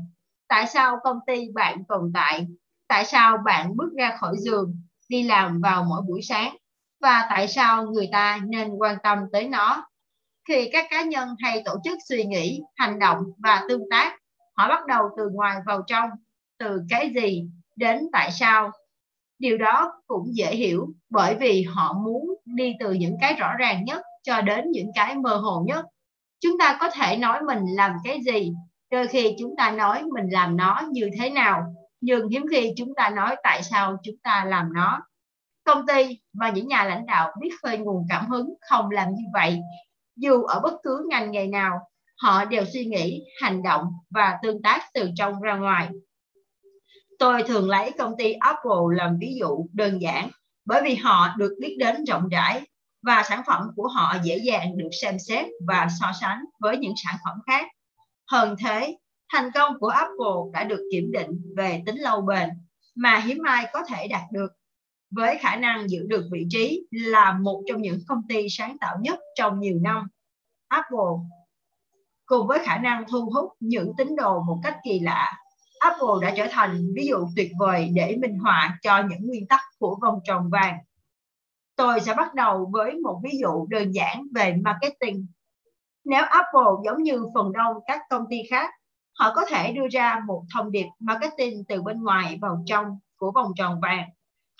Tại 0.47 0.67
sao 0.67 0.97
công 1.03 1.17
ty 1.27 1.47
bạn 1.53 1.83
tồn 1.87 2.11
tại? 2.13 2.47
Tại 2.87 3.05
sao 3.05 3.37
bạn 3.45 3.77
bước 3.77 3.89
ra 3.97 4.17
khỏi 4.19 4.35
giường, 4.39 4.75
đi 5.09 5.23
làm 5.23 5.61
vào 5.61 5.83
mỗi 5.89 6.01
buổi 6.07 6.21
sáng? 6.21 6.55
Và 7.01 7.25
tại 7.29 7.47
sao 7.47 7.85
người 7.85 8.09
ta 8.11 8.39
nên 8.47 8.69
quan 8.69 8.97
tâm 9.03 9.19
tới 9.31 9.47
nó. 9.49 9.87
Khi 10.47 10.69
các 10.71 10.87
cá 10.89 11.03
nhân 11.03 11.35
hay 11.39 11.61
tổ 11.65 11.75
chức 11.83 11.97
suy 12.09 12.23
nghĩ, 12.23 12.61
hành 12.75 12.99
động 12.99 13.23
và 13.37 13.63
tương 13.69 13.89
tác, 13.89 14.17
họ 14.57 14.67
bắt 14.69 14.85
đầu 14.87 15.09
từ 15.17 15.29
ngoài 15.33 15.57
vào 15.65 15.81
trong, 15.87 16.09
từ 16.59 16.81
cái 16.89 17.11
gì 17.15 17.43
đến 17.75 17.99
tại 18.13 18.31
sao. 18.31 18.71
Điều 19.39 19.57
đó 19.57 19.93
cũng 20.07 20.35
dễ 20.35 20.55
hiểu 20.55 20.87
bởi 21.09 21.35
vì 21.35 21.63
họ 21.63 21.93
muốn 21.93 22.35
đi 22.45 22.73
từ 22.79 22.93
những 22.93 23.17
cái 23.21 23.33
rõ 23.33 23.53
ràng 23.59 23.83
nhất 23.85 24.01
cho 24.23 24.41
đến 24.41 24.71
những 24.71 24.91
cái 24.95 25.15
mơ 25.15 25.35
hồ 25.35 25.63
nhất. 25.67 25.85
Chúng 26.39 26.57
ta 26.59 26.77
có 26.79 26.89
thể 26.89 27.17
nói 27.17 27.41
mình 27.41 27.65
làm 27.75 27.91
cái 28.03 28.19
gì, 28.21 28.53
đôi 28.91 29.07
khi 29.07 29.35
chúng 29.39 29.55
ta 29.57 29.71
nói 29.71 30.03
mình 30.13 30.29
làm 30.31 30.57
nó 30.57 30.81
như 30.91 31.09
thế 31.19 31.29
nào, 31.29 31.63
nhưng 32.01 32.29
hiếm 32.29 32.45
khi 32.51 32.73
chúng 32.77 32.95
ta 32.95 33.09
nói 33.09 33.35
tại 33.43 33.63
sao 33.63 33.97
chúng 34.03 34.17
ta 34.23 34.45
làm 34.45 34.73
nó 34.73 35.01
công 35.63 35.87
ty 35.87 36.19
và 36.33 36.49
những 36.49 36.67
nhà 36.67 36.83
lãnh 36.83 37.05
đạo 37.05 37.31
biết 37.41 37.49
khơi 37.63 37.77
nguồn 37.77 38.05
cảm 38.09 38.27
hứng 38.27 38.53
không 38.69 38.91
làm 38.91 39.09
như 39.13 39.23
vậy. 39.33 39.59
Dù 40.15 40.43
ở 40.43 40.59
bất 40.59 40.73
cứ 40.83 41.07
ngành 41.09 41.31
nghề 41.31 41.47
nào, 41.47 41.79
họ 42.17 42.45
đều 42.45 42.65
suy 42.73 42.85
nghĩ, 42.85 43.23
hành 43.41 43.63
động 43.63 43.85
và 44.09 44.39
tương 44.43 44.61
tác 44.61 44.81
từ 44.93 45.09
trong 45.15 45.41
ra 45.41 45.55
ngoài. 45.55 45.89
Tôi 47.19 47.43
thường 47.43 47.69
lấy 47.69 47.91
công 47.91 48.17
ty 48.17 48.31
apple 48.33 48.95
làm 48.97 49.17
ví 49.19 49.35
dụ 49.39 49.65
đơn 49.73 50.01
giản 50.01 50.29
bởi 50.65 50.81
vì 50.83 50.95
họ 50.95 51.35
được 51.37 51.55
biết 51.59 51.75
đến 51.79 52.03
rộng 52.05 52.29
rãi 52.29 52.61
và 53.01 53.23
sản 53.29 53.41
phẩm 53.47 53.67
của 53.75 53.87
họ 53.87 54.15
dễ 54.23 54.37
dàng 54.37 54.77
được 54.77 54.89
xem 55.01 55.19
xét 55.19 55.45
và 55.67 55.87
so 55.99 56.11
sánh 56.21 56.39
với 56.59 56.77
những 56.77 56.93
sản 57.03 57.15
phẩm 57.25 57.37
khác. 57.47 57.67
Hơn 58.31 58.55
thế, 58.59 58.97
thành 59.33 59.51
công 59.53 59.79
của 59.79 59.87
apple 59.87 60.51
đã 60.53 60.63
được 60.63 60.87
kiểm 60.91 61.11
định 61.11 61.41
về 61.57 61.81
tính 61.85 61.95
lâu 61.95 62.21
bền 62.21 62.49
mà 62.95 63.17
hiếm 63.17 63.37
ai 63.45 63.65
có 63.73 63.83
thể 63.87 64.07
đạt 64.07 64.23
được 64.31 64.47
với 65.11 65.37
khả 65.37 65.55
năng 65.55 65.89
giữ 65.89 66.05
được 66.07 66.25
vị 66.31 66.45
trí 66.49 66.87
là 66.91 67.37
một 67.41 67.63
trong 67.67 67.81
những 67.81 67.99
công 68.07 68.21
ty 68.29 68.49
sáng 68.49 68.77
tạo 68.77 68.97
nhất 69.01 69.19
trong 69.35 69.59
nhiều 69.59 69.79
năm. 69.81 70.07
Apple 70.67 71.15
cùng 72.25 72.47
với 72.47 72.59
khả 72.65 72.77
năng 72.77 73.05
thu 73.11 73.29
hút 73.33 73.51
những 73.59 73.91
tín 73.97 74.15
đồ 74.15 74.43
một 74.43 74.59
cách 74.63 74.77
kỳ 74.83 74.99
lạ, 74.99 75.33
Apple 75.79 76.21
đã 76.21 76.33
trở 76.37 76.47
thành 76.51 76.87
ví 76.95 77.07
dụ 77.07 77.17
tuyệt 77.35 77.51
vời 77.59 77.89
để 77.93 78.17
minh 78.21 78.39
họa 78.39 78.77
cho 78.81 79.03
những 79.09 79.27
nguyên 79.27 79.47
tắc 79.47 79.59
của 79.79 79.97
vòng 80.01 80.19
tròn 80.23 80.49
vàng. 80.49 80.77
Tôi 81.75 81.99
sẽ 81.99 82.13
bắt 82.13 82.33
đầu 82.33 82.69
với 82.71 82.93
một 82.93 83.21
ví 83.23 83.31
dụ 83.41 83.67
đơn 83.69 83.91
giản 83.91 84.23
về 84.35 84.55
marketing. 84.63 85.27
Nếu 86.05 86.23
Apple 86.23 86.71
giống 86.85 87.03
như 87.03 87.25
phần 87.33 87.51
đông 87.51 87.75
các 87.87 88.01
công 88.09 88.25
ty 88.29 88.37
khác, 88.49 88.69
họ 89.19 89.31
có 89.35 89.45
thể 89.49 89.71
đưa 89.71 89.87
ra 89.91 90.21
một 90.27 90.43
thông 90.53 90.71
điệp 90.71 90.87
marketing 90.99 91.63
từ 91.67 91.81
bên 91.81 92.03
ngoài 92.03 92.37
vào 92.41 92.63
trong 92.65 92.99
của 93.17 93.31
vòng 93.31 93.51
tròn 93.57 93.79
vàng 93.81 94.09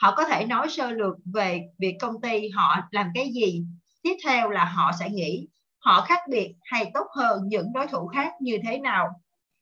họ 0.01 0.15
có 0.15 0.25
thể 0.25 0.46
nói 0.46 0.67
sơ 0.70 0.91
lược 0.91 1.15
về 1.34 1.62
việc 1.79 1.98
công 2.01 2.22
ty 2.22 2.50
họ 2.50 2.77
làm 2.91 3.08
cái 3.15 3.29
gì 3.34 3.63
tiếp 4.01 4.15
theo 4.24 4.50
là 4.50 4.65
họ 4.65 4.91
sẽ 5.00 5.10
nghĩ 5.10 5.48
họ 5.79 6.01
khác 6.01 6.20
biệt 6.29 6.55
hay 6.63 6.91
tốt 6.93 7.08
hơn 7.15 7.41
những 7.48 7.74
đối 7.74 7.88
thủ 7.88 8.08
khác 8.08 8.34
như 8.41 8.58
thế 8.67 8.77
nào 8.77 9.10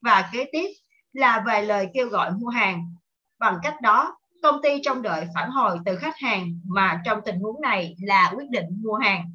và 0.02 0.30
kế 0.34 0.46
tiếp 0.52 0.68
là 1.14 1.44
vài 1.46 1.66
lời 1.66 1.88
kêu 1.94 2.08
gọi 2.08 2.32
mua 2.32 2.50
hàng 2.50 2.96
bằng 3.40 3.58
cách 3.64 3.82
đó 3.82 4.20
công 4.42 4.62
ty 4.62 4.82
trông 4.84 5.02
đợi 5.02 5.28
phản 5.36 5.50
hồi 5.50 5.78
từ 5.86 5.96
khách 5.96 6.18
hàng 6.18 6.60
mà 6.66 7.02
trong 7.06 7.20
tình 7.26 7.40
huống 7.40 7.62
này 7.62 7.96
là 8.00 8.34
quyết 8.36 8.50
định 8.50 8.66
mua 8.84 8.96
hàng. 8.96 9.32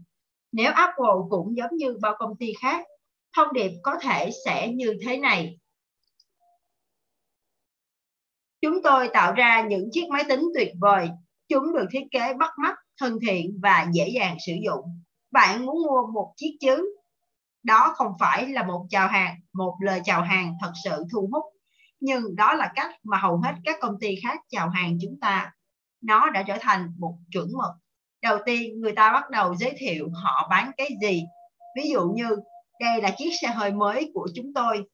Nếu 0.53 0.73
Apple 0.73 1.15
cũng 1.31 1.57
giống 1.57 1.77
như 1.77 1.99
bao 2.01 2.15
công 2.19 2.37
ty 2.37 2.53
khác, 2.61 2.87
thông 3.37 3.53
điệp 3.53 3.71
có 3.83 3.99
thể 4.03 4.31
sẽ 4.45 4.69
như 4.69 4.95
thế 5.07 5.17
này. 5.17 5.59
Chúng 8.65 8.83
tôi 8.83 9.09
tạo 9.13 9.33
ra 9.33 9.63
những 9.63 9.89
chiếc 9.93 10.09
máy 10.11 10.25
tính 10.29 10.43
tuyệt 10.55 10.73
vời. 10.81 11.09
Chúng 11.49 11.73
được 11.75 11.87
thiết 11.91 12.05
kế 12.11 12.35
bắt 12.35 12.51
mắt, 12.59 12.75
thân 13.01 13.19
thiện 13.27 13.59
và 13.63 13.87
dễ 13.93 14.09
dàng 14.09 14.37
sử 14.47 14.53
dụng. 14.65 14.85
Bạn 15.31 15.67
muốn 15.67 15.83
mua 15.83 16.07
một 16.15 16.33
chiếc 16.37 16.57
chứ? 16.61 16.97
Đó 17.63 17.93
không 17.97 18.13
phải 18.21 18.47
là 18.47 18.63
một 18.63 18.87
chào 18.91 19.09
hàng, 19.09 19.37
một 19.53 19.77
lời 19.81 20.01
chào 20.05 20.23
hàng 20.23 20.55
thật 20.61 20.73
sự 20.85 21.05
thu 21.13 21.29
hút 21.33 21.45
nhưng 22.05 22.37
đó 22.37 22.55
là 22.55 22.73
cách 22.75 22.91
mà 23.03 23.19
hầu 23.19 23.37
hết 23.37 23.55
các 23.65 23.77
công 23.81 23.95
ty 24.01 24.15
khác 24.23 24.41
chào 24.49 24.69
hàng 24.69 24.99
chúng 25.01 25.21
ta 25.21 25.53
nó 26.01 26.31
đã 26.31 26.43
trở 26.43 26.57
thành 26.61 26.93
một 26.99 27.17
chuẩn 27.33 27.49
mực 27.53 27.71
đầu 28.23 28.39
tiên 28.47 28.81
người 28.81 28.93
ta 28.93 29.13
bắt 29.13 29.31
đầu 29.31 29.55
giới 29.55 29.75
thiệu 29.79 30.09
họ 30.23 30.49
bán 30.51 30.71
cái 30.77 30.91
gì 31.03 31.25
ví 31.77 31.91
dụ 31.91 32.11
như 32.15 32.37
đây 32.81 33.03
là 33.03 33.11
chiếc 33.19 33.31
xe 33.41 33.49
hơi 33.49 33.73
mới 33.73 34.11
của 34.15 34.29
chúng 34.35 34.55
tôi 34.55 34.85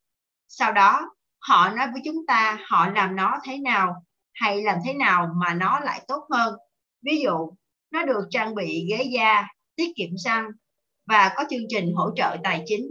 sau 0.49 0.73
đó 0.73 1.11
họ 1.41 1.71
nói 1.71 1.87
với 1.93 2.03
chúng 2.05 2.27
ta, 2.27 2.59
họ 2.69 2.89
làm 2.91 3.17
nó 3.17 3.39
thế 3.45 3.59
nào 3.59 4.05
hay 4.35 4.63
làm 4.63 4.79
thế 4.85 4.95
nào 4.95 5.29
mà 5.37 5.55
nó 5.55 5.81
lại 5.81 6.05
tốt 6.09 6.27
hơn 6.31 6.55
ví 7.03 7.21
dụ, 7.21 7.53
nó 7.91 8.05
được 8.05 8.27
trang 8.31 8.55
bị 8.55 8.87
ghế 8.91 9.03
da, 9.03 9.49
tiết 9.77 9.93
kiệm 9.97 10.11
xăng 10.25 10.51
và 11.07 11.33
có 11.37 11.45
chương 11.51 11.65
trình 11.69 11.93
hỗ 11.95 12.11
trợ 12.17 12.37
tài 12.45 12.63
chính 12.67 12.91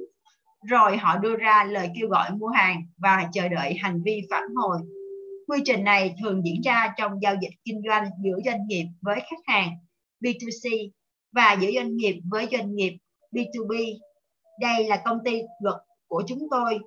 rồi 0.68 0.98
họ 0.98 1.18
đưa 1.18 1.36
ra 1.36 1.64
lời 1.64 1.90
kêu 2.00 2.10
gọi 2.10 2.32
mua 2.32 2.48
hàng 2.48 2.84
và 2.98 3.30
chờ 3.34 3.50
đợi 3.50 3.74
hành 3.74 4.02
vi 4.06 4.22
phản 4.30 4.44
hồi. 4.56 4.78
Quy 5.48 5.60
trình 5.66 5.84
này 5.84 6.16
thường 6.22 6.42
diễn 6.46 6.62
ra 6.62 6.94
trong 6.98 7.22
giao 7.22 7.36
dịch 7.42 7.54
kinh 7.66 7.82
doanh 7.88 8.10
giữa 8.24 8.40
doanh 8.46 8.68
nghiệp 8.68 8.86
với 9.02 9.20
khách 9.20 9.54
hàng 9.54 9.72
B2C 10.22 10.90
và 11.32 11.58
giữa 11.62 11.72
doanh 11.76 11.96
nghiệp 11.96 12.20
với 12.32 12.48
doanh 12.52 12.76
nghiệp 12.76 12.98
B2B. 13.32 13.98
Đây 14.60 14.84
là 14.84 15.02
công 15.06 15.18
ty 15.26 15.42
luật 15.62 15.76
của 16.08 16.24
chúng 16.28 16.48
tôi. 16.52 16.80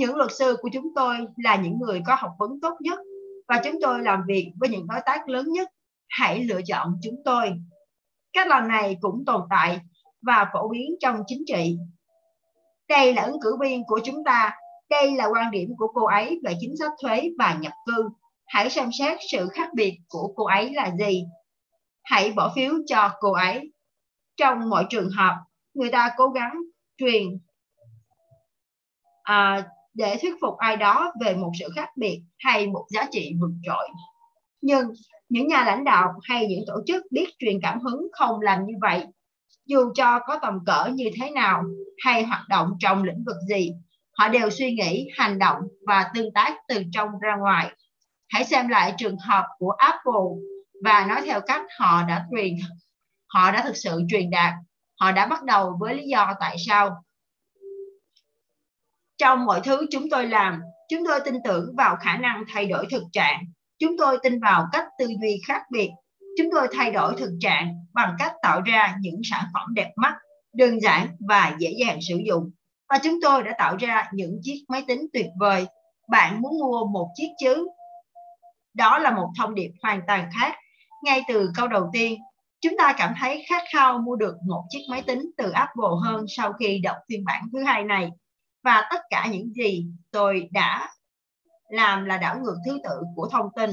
Những 0.00 0.16
luật 0.16 0.30
sư 0.38 0.56
của 0.60 0.68
chúng 0.72 0.94
tôi 0.94 1.16
là 1.36 1.56
những 1.56 1.78
người 1.78 2.02
có 2.06 2.14
học 2.18 2.32
vấn 2.38 2.60
tốt 2.60 2.74
nhất 2.80 2.98
và 3.48 3.60
chúng 3.64 3.74
tôi 3.82 4.02
làm 4.02 4.22
việc 4.28 4.52
với 4.60 4.68
những 4.68 4.86
đối 4.86 5.00
tác 5.06 5.28
lớn 5.28 5.46
nhất. 5.52 5.68
Hãy 6.08 6.44
lựa 6.44 6.60
chọn 6.66 6.98
chúng 7.02 7.22
tôi. 7.24 7.52
Cách 8.32 8.46
làm 8.46 8.68
này 8.68 8.96
cũng 9.00 9.24
tồn 9.26 9.40
tại 9.50 9.80
và 10.22 10.50
phổ 10.52 10.68
biến 10.68 10.94
trong 11.00 11.22
chính 11.26 11.42
trị. 11.46 11.76
Đây 12.88 13.14
là 13.14 13.22
ứng 13.22 13.40
cử 13.42 13.56
viên 13.60 13.84
của 13.84 14.00
chúng 14.04 14.24
ta. 14.24 14.56
Đây 14.90 15.16
là 15.16 15.26
quan 15.26 15.50
điểm 15.50 15.70
của 15.78 15.88
cô 15.94 16.06
ấy 16.06 16.40
về 16.44 16.54
chính 16.60 16.76
sách 16.76 16.92
thuế 17.02 17.30
và 17.38 17.58
nhập 17.60 17.72
cư. 17.86 18.08
Hãy 18.46 18.70
xem 18.70 18.90
xét 18.98 19.18
sự 19.32 19.48
khác 19.48 19.68
biệt 19.74 19.98
của 20.08 20.32
cô 20.36 20.44
ấy 20.44 20.74
là 20.74 20.90
gì. 20.98 21.24
Hãy 22.02 22.32
bỏ 22.32 22.52
phiếu 22.54 22.72
cho 22.86 23.10
cô 23.20 23.32
ấy. 23.32 23.72
Trong 24.36 24.70
mọi 24.70 24.86
trường 24.90 25.10
hợp 25.10 25.36
người 25.74 25.90
ta 25.90 26.10
cố 26.16 26.28
gắng 26.28 26.52
truyền 26.98 27.24
uh, 29.30 29.64
để 29.94 30.18
thuyết 30.22 30.34
phục 30.40 30.56
ai 30.58 30.76
đó 30.76 31.12
về 31.24 31.34
một 31.34 31.50
sự 31.60 31.68
khác 31.76 31.88
biệt 31.96 32.22
hay 32.38 32.66
một 32.66 32.86
giá 32.90 33.06
trị 33.10 33.32
vượt 33.40 33.52
trội. 33.62 33.88
Nhưng 34.60 34.86
những 35.28 35.48
nhà 35.48 35.64
lãnh 35.64 35.84
đạo 35.84 36.12
hay 36.22 36.46
những 36.46 36.64
tổ 36.66 36.74
chức 36.86 37.04
biết 37.10 37.26
truyền 37.38 37.60
cảm 37.62 37.80
hứng 37.80 38.08
không 38.12 38.40
làm 38.40 38.66
như 38.66 38.74
vậy, 38.80 39.06
dù 39.66 39.92
cho 39.94 40.18
có 40.26 40.38
tầm 40.42 40.58
cỡ 40.66 40.90
như 40.94 41.04
thế 41.20 41.30
nào 41.30 41.62
hay 42.04 42.22
hoạt 42.24 42.48
động 42.48 42.70
trong 42.80 43.02
lĩnh 43.02 43.24
vực 43.26 43.36
gì, 43.48 43.72
họ 44.18 44.28
đều 44.28 44.50
suy 44.50 44.72
nghĩ, 44.72 45.08
hành 45.16 45.38
động 45.38 45.58
và 45.86 46.10
tương 46.14 46.32
tác 46.32 46.56
từ 46.68 46.82
trong 46.92 47.08
ra 47.20 47.36
ngoài. 47.36 47.70
Hãy 48.28 48.44
xem 48.44 48.68
lại 48.68 48.94
trường 48.98 49.16
hợp 49.18 49.46
của 49.58 49.70
apple 49.70 50.26
và 50.84 51.06
nói 51.08 51.22
theo 51.24 51.40
cách 51.40 51.62
họ 51.78 52.02
đã 52.08 52.26
truyền, 52.30 52.54
họ 53.26 53.52
đã 53.52 53.62
thực 53.64 53.76
sự 53.76 54.02
truyền 54.08 54.30
đạt. 54.30 54.54
Họ 55.00 55.12
đã 55.12 55.26
bắt 55.26 55.44
đầu 55.44 55.76
với 55.80 55.94
lý 55.94 56.02
do 56.08 56.34
tại 56.40 56.56
sao 56.66 57.02
trong 59.20 59.44
mọi 59.44 59.60
thứ 59.64 59.86
chúng 59.90 60.10
tôi 60.10 60.26
làm 60.26 60.60
chúng 60.88 61.06
tôi 61.06 61.20
tin 61.24 61.34
tưởng 61.44 61.74
vào 61.76 61.96
khả 62.00 62.16
năng 62.16 62.44
thay 62.52 62.66
đổi 62.66 62.86
thực 62.90 63.02
trạng 63.12 63.44
chúng 63.78 63.96
tôi 63.98 64.18
tin 64.22 64.40
vào 64.40 64.66
cách 64.72 64.84
tư 64.98 65.06
duy 65.20 65.40
khác 65.46 65.62
biệt 65.70 65.90
chúng 66.36 66.48
tôi 66.52 66.68
thay 66.72 66.90
đổi 66.90 67.14
thực 67.18 67.30
trạng 67.40 67.74
bằng 67.94 68.14
cách 68.18 68.32
tạo 68.42 68.60
ra 68.60 68.96
những 69.00 69.20
sản 69.24 69.44
phẩm 69.54 69.74
đẹp 69.74 69.92
mắt, 69.96 70.14
đơn 70.54 70.80
giản 70.80 71.08
và 71.28 71.56
dễ 71.58 71.70
dàng 71.78 71.98
sử 72.08 72.20
dụng. 72.26 72.50
Và 72.88 72.98
chúng 73.02 73.18
tôi 73.22 73.42
đã 73.42 73.52
tạo 73.58 73.76
ra 73.76 74.08
những 74.12 74.40
chiếc 74.42 74.64
máy 74.68 74.84
tính 74.88 75.06
tuyệt 75.12 75.26
vời. 75.40 75.66
Bạn 76.10 76.40
muốn 76.40 76.58
mua 76.58 76.84
một 76.84 77.08
chiếc 77.14 77.28
chứ? 77.40 77.68
Đó 78.74 78.98
là 78.98 79.10
một 79.10 79.28
thông 79.38 79.54
điệp 79.54 79.70
hoàn 79.82 80.00
toàn 80.06 80.30
khác. 80.40 80.54
Ngay 81.04 81.22
từ 81.28 81.50
câu 81.56 81.68
đầu 81.68 81.90
tiên, 81.92 82.18
chúng 82.60 82.74
ta 82.78 82.94
cảm 82.98 83.14
thấy 83.20 83.44
khát 83.48 83.62
khao 83.72 83.98
mua 83.98 84.16
được 84.16 84.34
một 84.46 84.64
chiếc 84.70 84.80
máy 84.90 85.02
tính 85.02 85.30
từ 85.38 85.50
Apple 85.50 85.90
hơn 86.04 86.24
sau 86.28 86.52
khi 86.52 86.80
đọc 86.82 86.96
phiên 87.08 87.24
bản 87.24 87.44
thứ 87.52 87.64
hai 87.64 87.84
này. 87.84 88.10
Và 88.62 88.88
tất 88.90 89.00
cả 89.10 89.28
những 89.32 89.52
gì 89.52 89.86
tôi 90.10 90.48
đã 90.52 90.88
làm 91.70 92.04
là 92.04 92.16
đảo 92.16 92.38
ngược 92.42 92.56
thứ 92.66 92.78
tự 92.84 93.00
của 93.16 93.28
thông 93.32 93.48
tin 93.56 93.70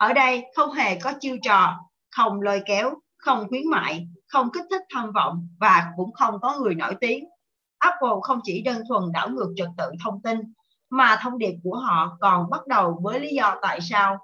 ở 0.00 0.12
đây 0.12 0.44
không 0.56 0.72
hề 0.72 0.98
có 1.00 1.12
chiêu 1.20 1.36
trò, 1.42 1.78
không 2.10 2.40
lôi 2.40 2.62
kéo, 2.66 2.94
không 3.16 3.48
khuyến 3.48 3.70
mại, 3.70 4.08
không 4.28 4.48
kích 4.52 4.64
thích 4.70 4.82
tham 4.94 5.12
vọng 5.12 5.48
và 5.60 5.92
cũng 5.96 6.12
không 6.12 6.40
có 6.40 6.58
người 6.58 6.74
nổi 6.74 6.94
tiếng. 7.00 7.24
Apple 7.78 8.16
không 8.22 8.40
chỉ 8.42 8.62
đơn 8.62 8.82
thuần 8.88 9.02
đảo 9.12 9.28
ngược 9.28 9.52
trật 9.56 9.68
tự 9.78 9.84
thông 10.04 10.22
tin, 10.22 10.38
mà 10.90 11.18
thông 11.22 11.38
điệp 11.38 11.54
của 11.62 11.76
họ 11.76 12.16
còn 12.20 12.50
bắt 12.50 12.66
đầu 12.66 13.00
với 13.02 13.20
lý 13.20 13.34
do 13.34 13.56
tại 13.62 13.80
sao. 13.80 14.18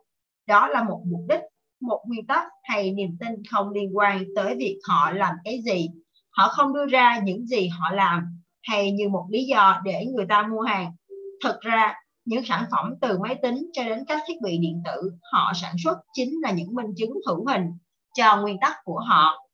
Đó 0.46 0.68
là 0.68 0.82
một 0.82 1.02
mục 1.06 1.20
đích, 1.28 1.40
một 1.80 2.04
nguyên 2.06 2.26
tắc 2.26 2.46
hay 2.62 2.92
niềm 2.92 3.16
tin 3.20 3.42
không 3.50 3.70
liên 3.70 3.96
quan 3.96 4.24
tới 4.36 4.54
việc 4.58 4.78
họ 4.88 5.10
làm 5.10 5.34
cái 5.44 5.60
gì. 5.64 5.88
Họ 6.30 6.48
không 6.48 6.74
đưa 6.74 6.86
ra 6.86 7.18
những 7.18 7.46
gì 7.46 7.68
họ 7.68 7.90
làm 7.90 8.40
hay 8.68 8.92
như 8.92 9.08
một 9.08 9.26
lý 9.30 9.44
do 9.44 9.80
để 9.84 10.06
người 10.06 10.26
ta 10.28 10.42
mua 10.42 10.60
hàng. 10.60 10.92
Thực 11.44 11.60
ra, 11.60 11.94
những 12.24 12.44
sản 12.44 12.64
phẩm 12.70 12.94
từ 13.00 13.18
máy 13.18 13.36
tính 13.42 13.70
cho 13.72 13.84
đến 13.84 14.04
các 14.08 14.22
thiết 14.28 14.34
bị 14.42 14.58
điện 14.58 14.82
tử 14.84 15.10
họ 15.32 15.52
sản 15.54 15.74
xuất 15.84 15.98
chính 16.12 16.30
là 16.42 16.50
những 16.50 16.74
minh 16.74 16.94
chứng 16.96 17.12
hữu 17.26 17.46
hình 17.46 17.62
cho 18.14 18.36
nguyên 18.36 18.56
tắc 18.60 18.76
của 18.84 18.98
họ. 18.98 19.48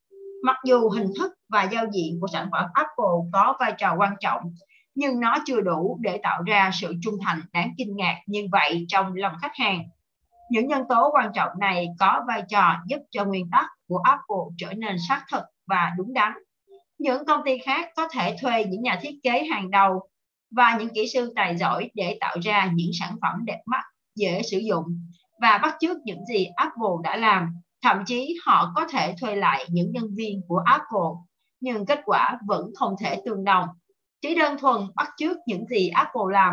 Mặc 0.45 0.57
dù 0.64 0.90
hình 0.90 1.09
thức 1.19 1.33
và 1.49 1.62
giao 1.62 1.85
diện 1.92 2.19
của 2.21 2.26
sản 2.26 2.49
phẩm 2.52 2.64
Apple 2.75 3.31
có 3.33 3.57
vai 3.61 3.73
trò 3.78 3.95
quan 3.99 4.14
trọng, 4.21 4.40
nhưng 4.95 5.21
nó 5.21 5.37
chưa 5.47 5.61
đủ 5.61 5.99
để 6.00 6.21
tạo 6.23 6.42
ra 6.47 6.71
sự 6.73 6.95
trung 7.02 7.14
thành 7.25 7.40
đáng 7.52 7.73
kinh 7.78 7.97
ngạc 7.97 8.21
như 8.26 8.47
vậy 8.52 8.85
trong 8.88 9.14
lòng 9.14 9.33
khách 9.42 9.52
hàng. 9.54 9.83
Những 10.50 10.66
nhân 10.66 10.83
tố 10.88 11.11
quan 11.12 11.31
trọng 11.35 11.50
này 11.61 11.87
có 11.99 12.25
vai 12.28 12.42
trò 12.49 12.75
giúp 12.87 12.99
cho 13.11 13.25
nguyên 13.25 13.50
tắc 13.52 13.66
của 13.88 13.99
Apple 14.04 14.54
trở 14.59 14.73
nên 14.73 14.97
xác 15.09 15.25
thực 15.33 15.42
và 15.66 15.92
đúng 15.97 16.12
đắn. 16.12 16.33
Những 17.02 17.25
công 17.26 17.40
ty 17.44 17.59
khác 17.59 17.88
có 17.97 18.09
thể 18.09 18.37
thuê 18.40 18.64
những 18.64 18.82
nhà 18.82 18.99
thiết 19.02 19.18
kế 19.23 19.44
hàng 19.44 19.71
đầu 19.71 20.09
và 20.56 20.76
những 20.78 20.88
kỹ 20.94 21.09
sư 21.09 21.32
tài 21.37 21.56
giỏi 21.56 21.90
để 21.94 22.16
tạo 22.21 22.37
ra 22.42 22.71
những 22.75 22.90
sản 23.00 23.16
phẩm 23.23 23.44
đẹp 23.44 23.62
mắt, 23.66 23.82
dễ 24.14 24.42
sử 24.42 24.59
dụng 24.59 24.85
và 25.40 25.59
bắt 25.62 25.76
chước 25.80 25.97
những 26.04 26.26
gì 26.26 26.47
Apple 26.56 26.94
đã 27.02 27.16
làm. 27.16 27.54
Thậm 27.82 28.02
chí 28.06 28.37
họ 28.47 28.73
có 28.75 28.87
thể 28.90 29.14
thuê 29.21 29.37
lại 29.37 29.66
những 29.68 29.92
nhân 29.92 30.14
viên 30.14 30.40
của 30.49 30.62
Apple, 30.66 31.11
nhưng 31.61 31.87
kết 31.87 32.00
quả 32.04 32.38
vẫn 32.47 32.71
không 32.78 32.94
thể 33.00 33.23
tương 33.25 33.44
đồng. 33.44 33.68
Chỉ 34.21 34.35
đơn 34.35 34.59
thuần 34.59 34.76
bắt 34.94 35.09
chước 35.16 35.37
những 35.47 35.66
gì 35.66 35.88
Apple 35.88 36.32
làm 36.32 36.52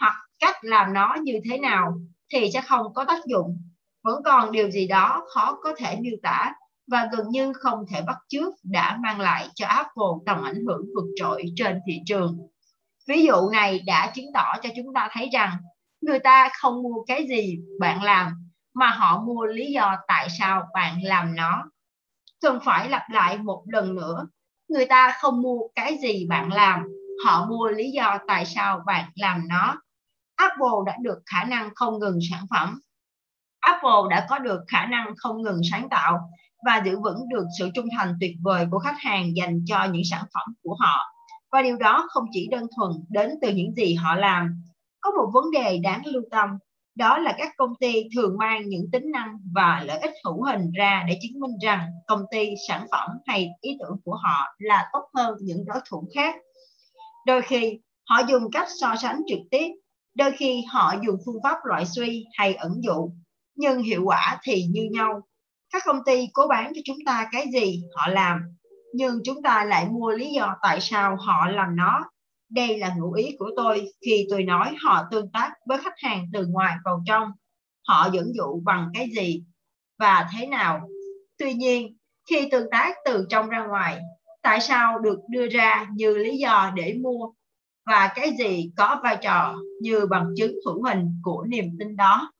hoặc 0.00 0.14
cách 0.38 0.56
làm 0.62 0.92
nó 0.92 1.16
như 1.22 1.40
thế 1.50 1.58
nào 1.58 1.94
thì 2.32 2.50
sẽ 2.52 2.60
không 2.60 2.94
có 2.94 3.04
tác 3.04 3.24
dụng. 3.26 3.62
Vẫn 4.02 4.22
còn 4.24 4.52
điều 4.52 4.70
gì 4.70 4.88
đó 4.88 5.24
khó 5.34 5.58
có 5.62 5.74
thể 5.78 5.96
miêu 6.00 6.16
tả 6.22 6.54
và 6.90 7.08
gần 7.12 7.28
như 7.30 7.52
không 7.52 7.84
thể 7.90 8.02
bắt 8.02 8.16
chước 8.28 8.54
đã 8.62 8.98
mang 9.02 9.20
lại 9.20 9.48
cho 9.54 9.66
Apple 9.66 10.24
tầm 10.26 10.42
ảnh 10.42 10.64
hưởng 10.66 10.86
vượt 10.94 11.06
trội 11.16 11.44
trên 11.56 11.80
thị 11.86 12.00
trường. 12.06 12.38
Ví 13.08 13.24
dụ 13.24 13.48
này 13.52 13.80
đã 13.86 14.12
chứng 14.14 14.32
tỏ 14.34 14.54
cho 14.62 14.68
chúng 14.76 14.94
ta 14.94 15.08
thấy 15.12 15.28
rằng 15.32 15.56
người 16.00 16.18
ta 16.18 16.50
không 16.58 16.82
mua 16.82 17.04
cái 17.06 17.26
gì 17.28 17.58
bạn 17.80 18.02
làm 18.02 18.50
mà 18.74 18.86
họ 18.86 19.22
mua 19.22 19.46
lý 19.46 19.72
do 19.72 19.96
tại 20.08 20.28
sao 20.38 20.68
bạn 20.74 21.02
làm 21.02 21.34
nó. 21.36 21.70
Cần 22.40 22.58
phải 22.64 22.88
lặp 22.88 23.02
lại 23.10 23.38
một 23.38 23.64
lần 23.66 23.94
nữa. 23.94 24.26
Người 24.68 24.86
ta 24.86 25.16
không 25.20 25.42
mua 25.42 25.60
cái 25.74 25.98
gì 26.02 26.26
bạn 26.28 26.52
làm, 26.52 26.84
họ 27.24 27.46
mua 27.46 27.68
lý 27.68 27.90
do 27.90 28.18
tại 28.28 28.46
sao 28.46 28.82
bạn 28.86 29.10
làm 29.14 29.48
nó. 29.48 29.80
Apple 30.36 30.78
đã 30.86 30.96
được 31.02 31.18
khả 31.26 31.44
năng 31.44 31.70
không 31.74 31.98
ngừng 31.98 32.18
sản 32.30 32.44
phẩm. 32.50 32.80
Apple 33.60 34.10
đã 34.10 34.26
có 34.28 34.38
được 34.38 34.60
khả 34.66 34.86
năng 34.86 35.14
không 35.16 35.42
ngừng 35.42 35.60
sáng 35.70 35.88
tạo 35.88 36.30
và 36.66 36.82
giữ 36.84 37.00
vững 37.00 37.28
được 37.28 37.44
sự 37.58 37.70
trung 37.74 37.86
thành 37.96 38.14
tuyệt 38.20 38.32
vời 38.42 38.66
của 38.70 38.78
khách 38.78 38.96
hàng 38.98 39.36
dành 39.36 39.64
cho 39.66 39.84
những 39.84 40.02
sản 40.10 40.24
phẩm 40.34 40.54
của 40.62 40.76
họ 40.80 41.14
và 41.52 41.62
điều 41.62 41.76
đó 41.76 42.06
không 42.10 42.24
chỉ 42.32 42.48
đơn 42.50 42.66
thuần 42.76 42.92
đến 43.08 43.30
từ 43.42 43.52
những 43.52 43.74
gì 43.74 43.94
họ 43.94 44.14
làm. 44.14 44.62
Có 45.00 45.10
một 45.10 45.30
vấn 45.34 45.50
đề 45.50 45.78
đáng 45.78 46.06
lưu 46.06 46.22
tâm, 46.30 46.50
đó 46.94 47.18
là 47.18 47.34
các 47.38 47.52
công 47.56 47.74
ty 47.80 48.04
thường 48.14 48.36
mang 48.38 48.68
những 48.68 48.90
tính 48.92 49.10
năng 49.12 49.38
và 49.54 49.82
lợi 49.86 49.98
ích 49.98 50.12
hữu 50.24 50.42
hình 50.42 50.72
ra 50.72 51.04
để 51.08 51.18
chứng 51.22 51.40
minh 51.40 51.58
rằng 51.62 51.86
công 52.06 52.22
ty, 52.30 52.54
sản 52.68 52.86
phẩm 52.90 53.10
hay 53.26 53.48
ý 53.60 53.76
tưởng 53.80 53.96
của 54.04 54.14
họ 54.14 54.54
là 54.58 54.88
tốt 54.92 55.08
hơn 55.14 55.36
những 55.40 55.64
đối 55.66 55.80
thủ 55.90 56.08
khác. 56.14 56.34
Đôi 57.26 57.42
khi 57.42 57.78
họ 58.08 58.22
dùng 58.28 58.50
cách 58.52 58.68
so 58.80 58.94
sánh 59.02 59.20
trực 59.28 59.38
tiếp, 59.50 59.68
đôi 60.14 60.32
khi 60.32 60.64
họ 60.68 60.94
dùng 61.06 61.16
phương 61.26 61.42
pháp 61.42 61.56
loại 61.64 61.86
suy 61.86 62.26
hay 62.34 62.54
ẩn 62.54 62.80
dụ. 62.82 63.10
nhưng 63.54 63.82
hiệu 63.82 64.02
quả 64.04 64.38
thì 64.42 64.64
như 64.70 64.88
nhau. 64.92 65.20
Các 65.78 65.84
công 65.86 66.04
ty 66.06 66.28
cố 66.32 66.46
bán 66.46 66.72
cho 66.74 66.80
chúng 66.84 66.96
ta 67.06 67.28
cái 67.32 67.46
gì 67.52 67.82
họ 67.94 68.08
làm, 68.08 68.40
nhưng 68.92 69.20
chúng 69.24 69.42
ta 69.42 69.64
lại 69.64 69.86
mua 69.90 70.10
lý 70.10 70.32
do 70.32 70.56
tại 70.62 70.80
sao 70.80 71.16
họ 71.16 71.48
làm 71.48 71.76
nó. 71.76 72.10
Đây 72.50 72.78
là 72.78 72.94
ngụ 72.96 73.12
ý 73.12 73.36
của 73.38 73.50
tôi 73.56 73.92
khi 74.06 74.26
tôi 74.30 74.42
nói 74.42 74.74
họ 74.84 75.04
tương 75.10 75.30
tác 75.32 75.52
với 75.66 75.78
khách 75.78 75.98
hàng 76.02 76.26
từ 76.32 76.46
ngoài 76.46 76.76
vào 76.84 77.02
trong. 77.06 77.30
Họ 77.88 78.08
dẫn 78.12 78.32
dụ 78.34 78.60
bằng 78.64 78.88
cái 78.94 79.08
gì 79.16 79.42
và 79.98 80.28
thế 80.32 80.46
nào. 80.46 80.88
Tuy 81.38 81.54
nhiên, 81.54 81.96
khi 82.30 82.48
tương 82.50 82.70
tác 82.70 82.94
từ 83.04 83.26
trong 83.30 83.48
ra 83.48 83.66
ngoài, 83.66 83.98
tại 84.42 84.60
sao 84.60 84.98
được 84.98 85.18
đưa 85.30 85.48
ra 85.48 85.86
như 85.92 86.16
lý 86.16 86.36
do 86.38 86.72
để 86.74 86.96
mua 87.02 87.32
và 87.86 88.12
cái 88.14 88.30
gì 88.38 88.70
có 88.76 89.00
vai 89.02 89.16
trò 89.22 89.54
như 89.82 90.06
bằng 90.06 90.26
chứng 90.36 90.54
hữu 90.66 90.82
hình 90.82 91.20
của 91.22 91.44
niềm 91.48 91.76
tin 91.78 91.96
đó. 91.96 92.32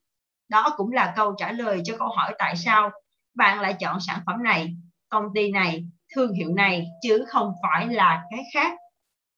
Đó 0.48 0.74
cũng 0.76 0.92
là 0.92 1.12
câu 1.16 1.34
trả 1.38 1.52
lời 1.52 1.80
cho 1.84 1.96
câu 1.98 2.08
hỏi 2.08 2.34
tại 2.38 2.56
sao 2.56 2.90
bạn 3.38 3.60
lại 3.60 3.74
chọn 3.80 4.00
sản 4.00 4.20
phẩm 4.26 4.42
này, 4.42 4.76
công 5.08 5.24
ty 5.34 5.50
này, 5.50 5.84
thương 6.14 6.32
hiệu 6.32 6.54
này 6.54 6.86
chứ 7.02 7.24
không 7.28 7.52
phải 7.62 7.88
là 7.88 8.22
cái 8.30 8.44
khác. 8.54 8.72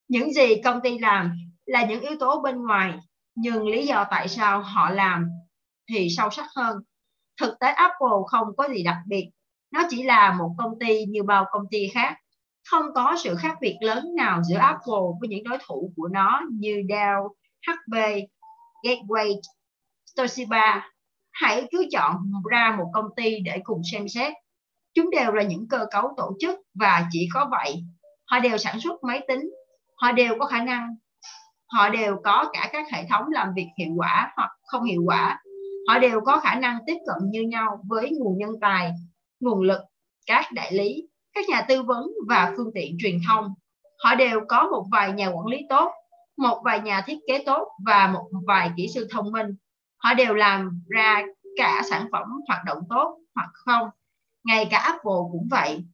Những 0.07 0.33
gì 0.33 0.61
công 0.63 0.81
ty 0.81 0.99
làm 0.99 1.37
là 1.65 1.85
những 1.85 2.01
yếu 2.01 2.15
tố 2.19 2.41
bên 2.41 2.63
ngoài, 2.63 2.93
nhưng 3.35 3.67
lý 3.67 3.87
do 3.87 4.05
tại 4.11 4.27
sao 4.27 4.61
họ 4.61 4.89
làm 4.89 5.29
thì 5.89 6.07
sâu 6.17 6.29
sắc 6.29 6.45
hơn. 6.55 6.77
Thực 7.41 7.59
tế 7.59 7.67
Apple 7.71 8.17
không 8.27 8.47
có 8.57 8.69
gì 8.69 8.83
đặc 8.83 8.97
biệt, 9.07 9.29
nó 9.71 9.83
chỉ 9.89 10.03
là 10.03 10.33
một 10.33 10.55
công 10.57 10.79
ty 10.79 11.05
như 11.05 11.23
bao 11.23 11.45
công 11.51 11.63
ty 11.71 11.87
khác 11.87 12.17
không 12.69 12.85
có 12.95 13.15
sự 13.23 13.35
khác 13.35 13.57
biệt 13.61 13.77
lớn 13.81 14.15
nào 14.15 14.41
giữa 14.43 14.57
Apple 14.57 15.03
với 15.19 15.29
những 15.29 15.43
đối 15.43 15.57
thủ 15.67 15.93
của 15.95 16.07
nó 16.07 16.41
như 16.51 16.83
Dell, 16.89 17.19
HP, 17.67 17.93
Gateway, 18.83 19.39
Toshiba. 20.15 20.90
Hãy 21.41 21.67
cứ 21.71 21.85
chọn 21.91 22.15
ra 22.51 22.75
một 22.77 22.85
công 22.93 23.05
ty 23.15 23.39
để 23.39 23.59
cùng 23.63 23.81
xem 23.91 24.07
xét. 24.07 24.33
Chúng 24.93 25.09
đều 25.09 25.31
là 25.31 25.43
những 25.43 25.67
cơ 25.69 25.85
cấu 25.91 26.13
tổ 26.17 26.33
chức 26.39 26.59
và 26.73 27.07
chỉ 27.11 27.29
có 27.33 27.47
vậy. 27.51 27.83
Họ 28.25 28.39
đều 28.39 28.57
sản 28.57 28.79
xuất 28.79 29.03
máy 29.03 29.21
tính, 29.27 29.49
họ 30.01 30.11
đều 30.11 30.35
có 30.39 30.45
khả 30.45 30.63
năng, 30.63 30.95
họ 31.73 31.89
đều 31.89 32.15
có 32.23 32.49
cả 32.53 32.69
các 32.71 32.85
hệ 32.91 33.03
thống 33.09 33.25
làm 33.31 33.47
việc 33.55 33.67
hiệu 33.77 33.93
quả 33.97 34.33
hoặc 34.35 34.51
không 34.63 34.83
hiệu 34.83 35.01
quả. 35.05 35.39
Họ 35.87 35.99
đều 35.99 36.21
có 36.21 36.39
khả 36.39 36.55
năng 36.55 36.77
tiếp 36.85 36.97
cận 37.07 37.29
như 37.29 37.41
nhau 37.41 37.79
với 37.87 38.11
nguồn 38.19 38.37
nhân 38.37 38.51
tài, 38.61 38.91
nguồn 39.39 39.61
lực, 39.61 39.81
các 40.25 40.45
đại 40.51 40.73
lý 40.73 41.07
các 41.33 41.49
nhà 41.49 41.65
tư 41.67 41.83
vấn 41.83 42.07
và 42.27 42.53
phương 42.57 42.71
tiện 42.73 42.97
truyền 42.99 43.19
thông. 43.27 43.53
Họ 44.03 44.15
đều 44.15 44.41
có 44.47 44.67
một 44.71 44.85
vài 44.91 45.11
nhà 45.11 45.27
quản 45.27 45.45
lý 45.45 45.57
tốt, 45.69 45.91
một 46.37 46.61
vài 46.65 46.79
nhà 46.79 47.03
thiết 47.05 47.17
kế 47.27 47.43
tốt 47.45 47.67
và 47.85 48.07
một 48.07 48.29
vài 48.47 48.71
kỹ 48.77 48.87
sư 48.93 49.07
thông 49.11 49.31
minh. 49.31 49.47
Họ 50.03 50.13
đều 50.13 50.33
làm 50.33 50.81
ra 50.89 51.21
cả 51.57 51.81
sản 51.89 52.07
phẩm 52.11 52.27
hoạt 52.47 52.65
động 52.65 52.83
tốt 52.89 53.17
hoặc 53.35 53.49
không. 53.53 53.89
Ngay 54.43 54.67
cả 54.71 54.77
Apple 54.77 55.21
cũng 55.31 55.47
vậy. 55.51 55.85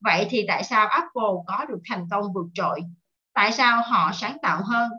Vậy 0.00 0.26
thì 0.30 0.44
tại 0.48 0.64
sao 0.64 0.86
Apple 0.86 1.34
có 1.46 1.64
được 1.68 1.78
thành 1.88 2.06
công 2.10 2.32
vượt 2.32 2.46
trội? 2.54 2.80
Tại 3.34 3.52
sao 3.52 3.82
họ 3.82 4.10
sáng 4.14 4.36
tạo 4.42 4.62
hơn? 4.64 4.90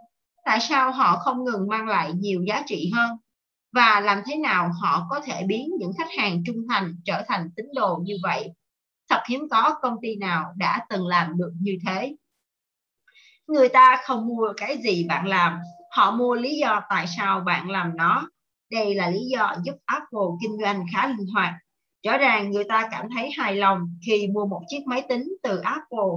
Tại 0.46 0.60
sao 0.60 0.92
họ 0.92 1.18
không 1.18 1.44
ngừng 1.44 1.68
mang 1.68 1.88
lại 1.88 2.14
nhiều 2.14 2.44
giá 2.48 2.64
trị 2.66 2.92
hơn? 2.96 3.18
Và 3.74 4.00
làm 4.00 4.22
thế 4.26 4.36
nào 4.36 4.72
họ 4.82 5.08
có 5.10 5.20
thể 5.20 5.44
biến 5.48 5.70
những 5.80 5.92
khách 5.98 6.10
hàng 6.18 6.44
trung 6.46 6.58
thành 6.70 6.96
trở 7.06 7.24
thành 7.28 7.50
tín 7.56 7.66
đồ 7.76 8.00
như 8.04 8.16
vậy? 8.24 8.54
thật 9.10 9.22
hiếm 9.30 9.42
có 9.52 9.76
công 9.82 9.96
ty 10.02 10.16
nào 10.16 10.54
đã 10.58 10.86
từng 10.90 11.08
làm 11.08 11.38
được 11.38 11.52
như 11.60 11.78
thế 11.88 12.16
người 13.48 13.70
ta 13.70 14.02
không 14.04 14.28
mua 14.28 14.54
cái 14.58 14.78
gì 14.78 15.06
bạn 15.10 15.28
làm 15.28 15.60
họ 15.92 16.12
mua 16.12 16.36
lý 16.36 16.58
do 16.58 16.82
tại 16.90 17.08
sao 17.08 17.40
bạn 17.40 17.70
làm 17.70 17.98
nó 17.98 18.30
đây 18.72 18.96
là 18.96 19.10
lý 19.10 19.20
do 19.26 19.56
giúp 19.64 19.76
apple 19.86 20.28
kinh 20.42 20.58
doanh 20.62 20.86
khá 20.94 21.08
linh 21.08 21.28
hoạt. 21.34 21.54
Rõ 22.06 22.18
ràng 22.18 22.52
người 22.52 22.64
ta 22.64 22.88
cảm 22.92 23.08
thấy 23.16 23.32
hài 23.38 23.56
lòng 23.56 23.80
khi 24.06 24.28
mua 24.28 24.46
một 24.46 24.62
chiếc 24.68 24.88
máy 24.88 25.02
tính 25.10 25.34
từ 25.44 25.58
apple, 25.58 26.14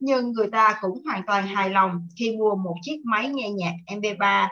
nhưng 0.00 0.32
người 0.32 0.48
ta 0.52 0.78
cũng 0.80 1.02
hoàn 1.04 1.22
toàn 1.26 1.46
hài 1.46 1.70
lòng 1.70 2.08
khi 2.18 2.36
mua 2.36 2.54
một 2.54 2.74
chiếc 2.82 3.00
máy 3.04 3.28
nghe 3.28 3.50
nhạc 3.50 3.74
mp3 3.86 4.48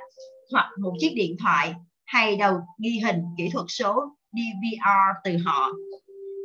hoặc 0.52 0.70
một 0.80 0.92
chiếc 1.00 1.12
điện 1.14 1.36
thoại 1.42 1.74
hay 2.04 2.36
đầu 2.36 2.58
ghi 2.78 3.00
hình 3.04 3.22
kỹ 3.38 3.48
thuật 3.52 3.66
số 3.68 4.16
DVR 4.32 4.88
từ 5.24 5.36
họ. 5.44 5.70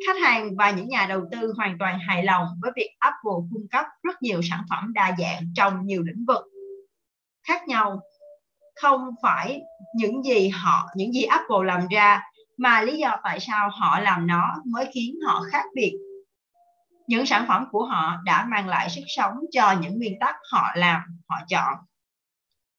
Khách 0.08 0.21
hàng 0.21 0.56
và 0.58 0.71
những 0.71 0.89
nhà 0.89 1.06
đầu 1.10 1.21
tư 1.32 1.54
hoàn 1.58 1.78
toàn 1.80 1.99
hài 1.99 2.23
lòng 2.23 2.47
với 2.62 2.71
việc 2.76 2.89
Apple 2.99 3.47
cung 3.54 3.67
cấp 3.71 3.86
rất 4.04 4.21
nhiều 4.21 4.41
sản 4.49 4.63
phẩm 4.69 4.93
đa 4.93 5.15
dạng 5.19 5.43
trong 5.56 5.86
nhiều 5.86 6.04
lĩnh 6.04 6.26
vực 6.28 6.45
khác 7.47 7.67
nhau 7.67 8.02
không 8.82 9.10
phải 9.22 9.62
những 9.96 10.24
gì 10.24 10.50
họ 10.50 10.89
những 10.96 11.13
gì 11.13 11.24
Apple 11.24 11.65
làm 11.65 11.88
ra 11.88 12.24
mà 12.58 12.82
lý 12.82 12.98
do 12.98 13.17
tại 13.24 13.39
sao 13.39 13.70
họ 13.74 14.00
làm 14.00 14.28
nó 14.28 14.56
mới 14.65 14.86
khiến 14.94 15.15
họ 15.26 15.44
khác 15.52 15.65
biệt. 15.76 15.94
Những 17.08 17.26
sản 17.26 17.46
phẩm 17.48 17.67
của 17.72 17.86
họ 17.86 18.15
đã 18.26 18.46
mang 18.52 18.67
lại 18.67 18.89
sức 18.89 19.02
sống 19.08 19.34
cho 19.52 19.76
những 19.82 19.98
nguyên 19.98 20.20
tắc 20.20 20.36
họ 20.52 20.72
làm 20.76 21.02
họ 21.30 21.38
chọn. 21.50 21.74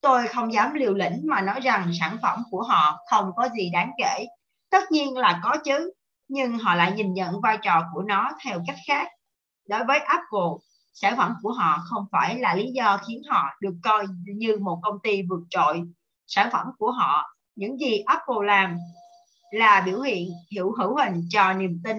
Tôi 0.01 0.29
không 0.29 0.53
dám 0.53 0.75
liều 0.75 0.95
lĩnh 0.95 1.23
mà 1.25 1.41
nói 1.41 1.61
rằng 1.61 1.91
sản 2.01 2.17
phẩm 2.23 2.43
của 2.51 2.62
họ 2.62 2.99
không 3.11 3.31
có 3.37 3.49
gì 3.49 3.71
đáng 3.73 3.91
kể. 3.99 4.27
Tất 4.71 4.93
nhiên 4.93 5.17
là 5.17 5.41
có 5.43 5.57
chứ 5.65 5.93
nhưng 6.29 6.59
họ 6.59 6.75
lại 6.75 6.93
nhìn 6.93 7.15
nhận 7.15 7.41
vai 7.41 7.59
trò 7.62 7.85
của 7.93 8.03
nó 8.03 8.31
theo 8.45 8.61
cách 8.67 8.77
khác. 8.87 9.09
Đối 9.69 9.85
với 9.85 9.99
Apple, 9.99 10.51
sản 10.92 11.16
phẩm 11.16 11.35
của 11.42 11.52
họ 11.52 11.78
không 11.85 12.05
phải 12.12 12.38
là 12.38 12.55
lý 12.55 12.72
do 12.72 12.98
khiến 13.09 13.22
họ 13.28 13.48
được 13.61 13.74
coi 13.83 14.07
như 14.24 14.59
một 14.59 14.78
công 14.83 14.98
ty 15.02 15.22
vượt 15.22 15.42
trội. 15.50 15.83
Sản 16.26 16.48
phẩm 16.52 16.66
của 16.78 16.90
họ, 16.90 17.35
những 17.57 17.78
gì 17.78 17.98
Apple 17.98 18.46
làm 18.46 18.76
là 19.50 19.83
biểu 19.87 20.00
hiện 20.00 20.28
hữu 20.57 20.76
hữu 20.78 20.96
hình 20.96 21.22
cho 21.31 21.52
niềm 21.52 21.81
tin, 21.85 21.96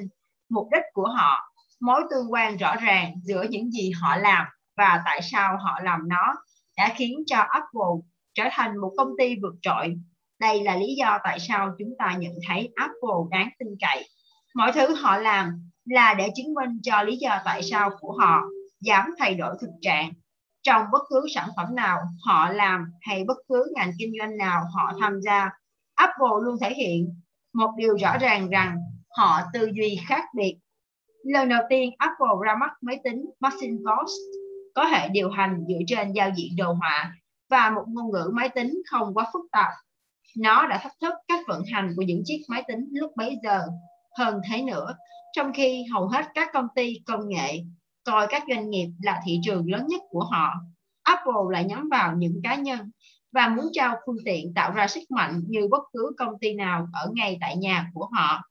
mục 0.49 0.67
đích 0.71 0.83
của 0.93 1.07
họ, 1.07 1.39
mối 1.81 2.01
tương 2.11 2.33
quan 2.33 2.57
rõ 2.57 2.75
ràng 2.75 3.13
giữa 3.23 3.43
những 3.49 3.71
gì 3.71 3.91
họ 3.91 4.15
làm 4.15 4.45
và 4.77 5.01
tại 5.05 5.21
sao 5.21 5.57
họ 5.57 5.79
làm 5.83 6.09
nó 6.09 6.35
đã 6.77 6.93
khiến 6.95 7.23
cho 7.25 7.37
Apple 7.37 8.07
trở 8.33 8.43
thành 8.51 8.77
một 8.77 8.91
công 8.97 9.11
ty 9.17 9.35
vượt 9.41 9.53
trội. 9.61 9.95
Đây 10.39 10.63
là 10.63 10.75
lý 10.75 10.95
do 10.95 11.17
tại 11.23 11.39
sao 11.39 11.71
chúng 11.79 11.93
ta 11.99 12.15
nhận 12.19 12.33
thấy 12.47 12.71
Apple 12.75 13.29
đáng 13.31 13.49
tin 13.59 13.67
cậy 13.81 14.09
mọi 14.53 14.71
thứ 14.71 14.95
họ 14.95 15.17
làm 15.17 15.69
là 15.85 16.13
để 16.13 16.29
chứng 16.35 16.53
minh 16.53 16.79
cho 16.83 17.03
lý 17.03 17.17
do 17.17 17.39
tại 17.45 17.63
sao 17.63 17.89
của 17.99 18.17
họ 18.19 18.41
dám 18.83 19.15
thay 19.19 19.35
đổi 19.35 19.55
thực 19.61 19.71
trạng 19.81 20.11
trong 20.63 20.85
bất 20.91 21.03
cứ 21.09 21.25
sản 21.35 21.49
phẩm 21.57 21.75
nào 21.75 21.99
họ 22.25 22.49
làm 22.49 22.85
hay 23.01 23.23
bất 23.23 23.37
cứ 23.49 23.71
ngành 23.75 23.91
kinh 23.97 24.13
doanh 24.19 24.37
nào 24.37 24.63
họ 24.75 24.93
tham 24.99 25.19
gia 25.21 25.49
apple 25.95 26.43
luôn 26.43 26.57
thể 26.61 26.73
hiện 26.73 27.21
một 27.53 27.71
điều 27.77 27.97
rõ 27.97 28.17
ràng 28.17 28.49
rằng 28.49 28.77
họ 29.17 29.39
tư 29.53 29.69
duy 29.73 29.99
khác 30.07 30.25
biệt. 30.35 30.57
Lần 31.23 31.49
đầu 31.49 31.61
tiên 31.69 31.91
apple 31.97 32.45
ra 32.45 32.55
mắt 32.55 32.71
máy 32.81 32.99
tính 33.03 33.25
macintosh 33.39 34.11
có 34.75 34.85
hệ 34.85 35.09
điều 35.09 35.29
hành 35.29 35.65
dựa 35.67 35.79
trên 35.87 36.13
giao 36.13 36.29
diện 36.35 36.55
đồ 36.57 36.73
họa 36.73 37.13
và 37.49 37.69
một 37.69 37.83
ngôn 37.87 38.11
ngữ 38.11 38.31
máy 38.33 38.49
tính 38.49 38.81
không 38.91 39.13
quá 39.13 39.29
phức 39.33 39.41
tạp. 39.51 39.71
Nó 40.37 40.67
đã 40.67 40.77
thách 40.77 40.93
thức 41.01 41.13
cách 41.27 41.39
vận 41.47 41.63
hành 41.73 41.93
của 41.95 42.01
những 42.01 42.21
chiếc 42.25 42.41
máy 42.47 42.63
tính 42.67 42.87
lúc 42.91 43.11
bấy 43.15 43.37
giờ. 43.43 43.61
Hơn 44.17 44.41
thế 44.49 44.61
nữa, 44.61 44.95
trong 45.35 45.53
khi 45.53 45.85
hầu 45.93 46.07
hết 46.07 46.25
các 46.33 46.49
công 46.53 46.67
ty 46.75 46.99
công 47.05 47.29
nghệ 47.29 47.63
coi 48.03 48.27
các 48.29 48.43
doanh 48.49 48.69
nghiệp 48.69 48.87
là 49.01 49.21
thị 49.25 49.39
trường 49.43 49.71
lớn 49.71 49.87
nhất 49.87 50.01
của 50.09 50.23
họ, 50.31 50.53
Apple 51.03 51.51
lại 51.51 51.63
nhắm 51.65 51.89
vào 51.91 52.13
những 52.17 52.39
cá 52.43 52.55
nhân 52.55 52.91
và 53.31 53.47
muốn 53.47 53.65
trao 53.73 53.95
phương 54.05 54.17
tiện 54.25 54.53
tạo 54.53 54.71
ra 54.71 54.87
sức 54.87 55.11
mạnh 55.11 55.41
như 55.47 55.67
bất 55.71 55.83
cứ 55.93 56.11
công 56.17 56.39
ty 56.41 56.53
nào 56.53 56.87
ở 56.93 57.09
ngay 57.13 57.37
tại 57.41 57.57
nhà 57.57 57.89
của 57.93 58.09
họ. 58.13 58.41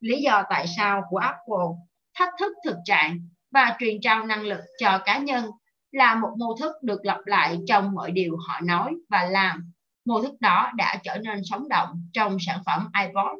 Lý 0.00 0.22
do 0.22 0.42
tại 0.50 0.66
sao 0.76 1.02
của 1.10 1.18
Apple 1.18 1.68
thách 2.14 2.30
thức 2.40 2.52
thực 2.64 2.76
trạng 2.84 3.18
và 3.50 3.76
truyền 3.78 4.00
trao 4.00 4.26
năng 4.26 4.42
lực 4.42 4.60
cho 4.78 5.00
cá 5.04 5.18
nhân 5.18 5.44
là 5.92 6.14
một 6.14 6.30
mô 6.38 6.56
thức 6.60 6.72
được 6.82 7.04
lặp 7.04 7.26
lại 7.26 7.58
trong 7.66 7.92
mọi 7.92 8.10
điều 8.10 8.36
họ 8.48 8.60
nói 8.60 8.94
và 9.08 9.24
làm. 9.24 9.72
Mô 10.04 10.22
thức 10.22 10.40
đó 10.40 10.70
đã 10.76 11.00
trở 11.02 11.18
nên 11.18 11.40
sống 11.44 11.68
động 11.68 12.02
trong 12.12 12.36
sản 12.40 12.60
phẩm 12.66 12.88
iPod 13.00 13.38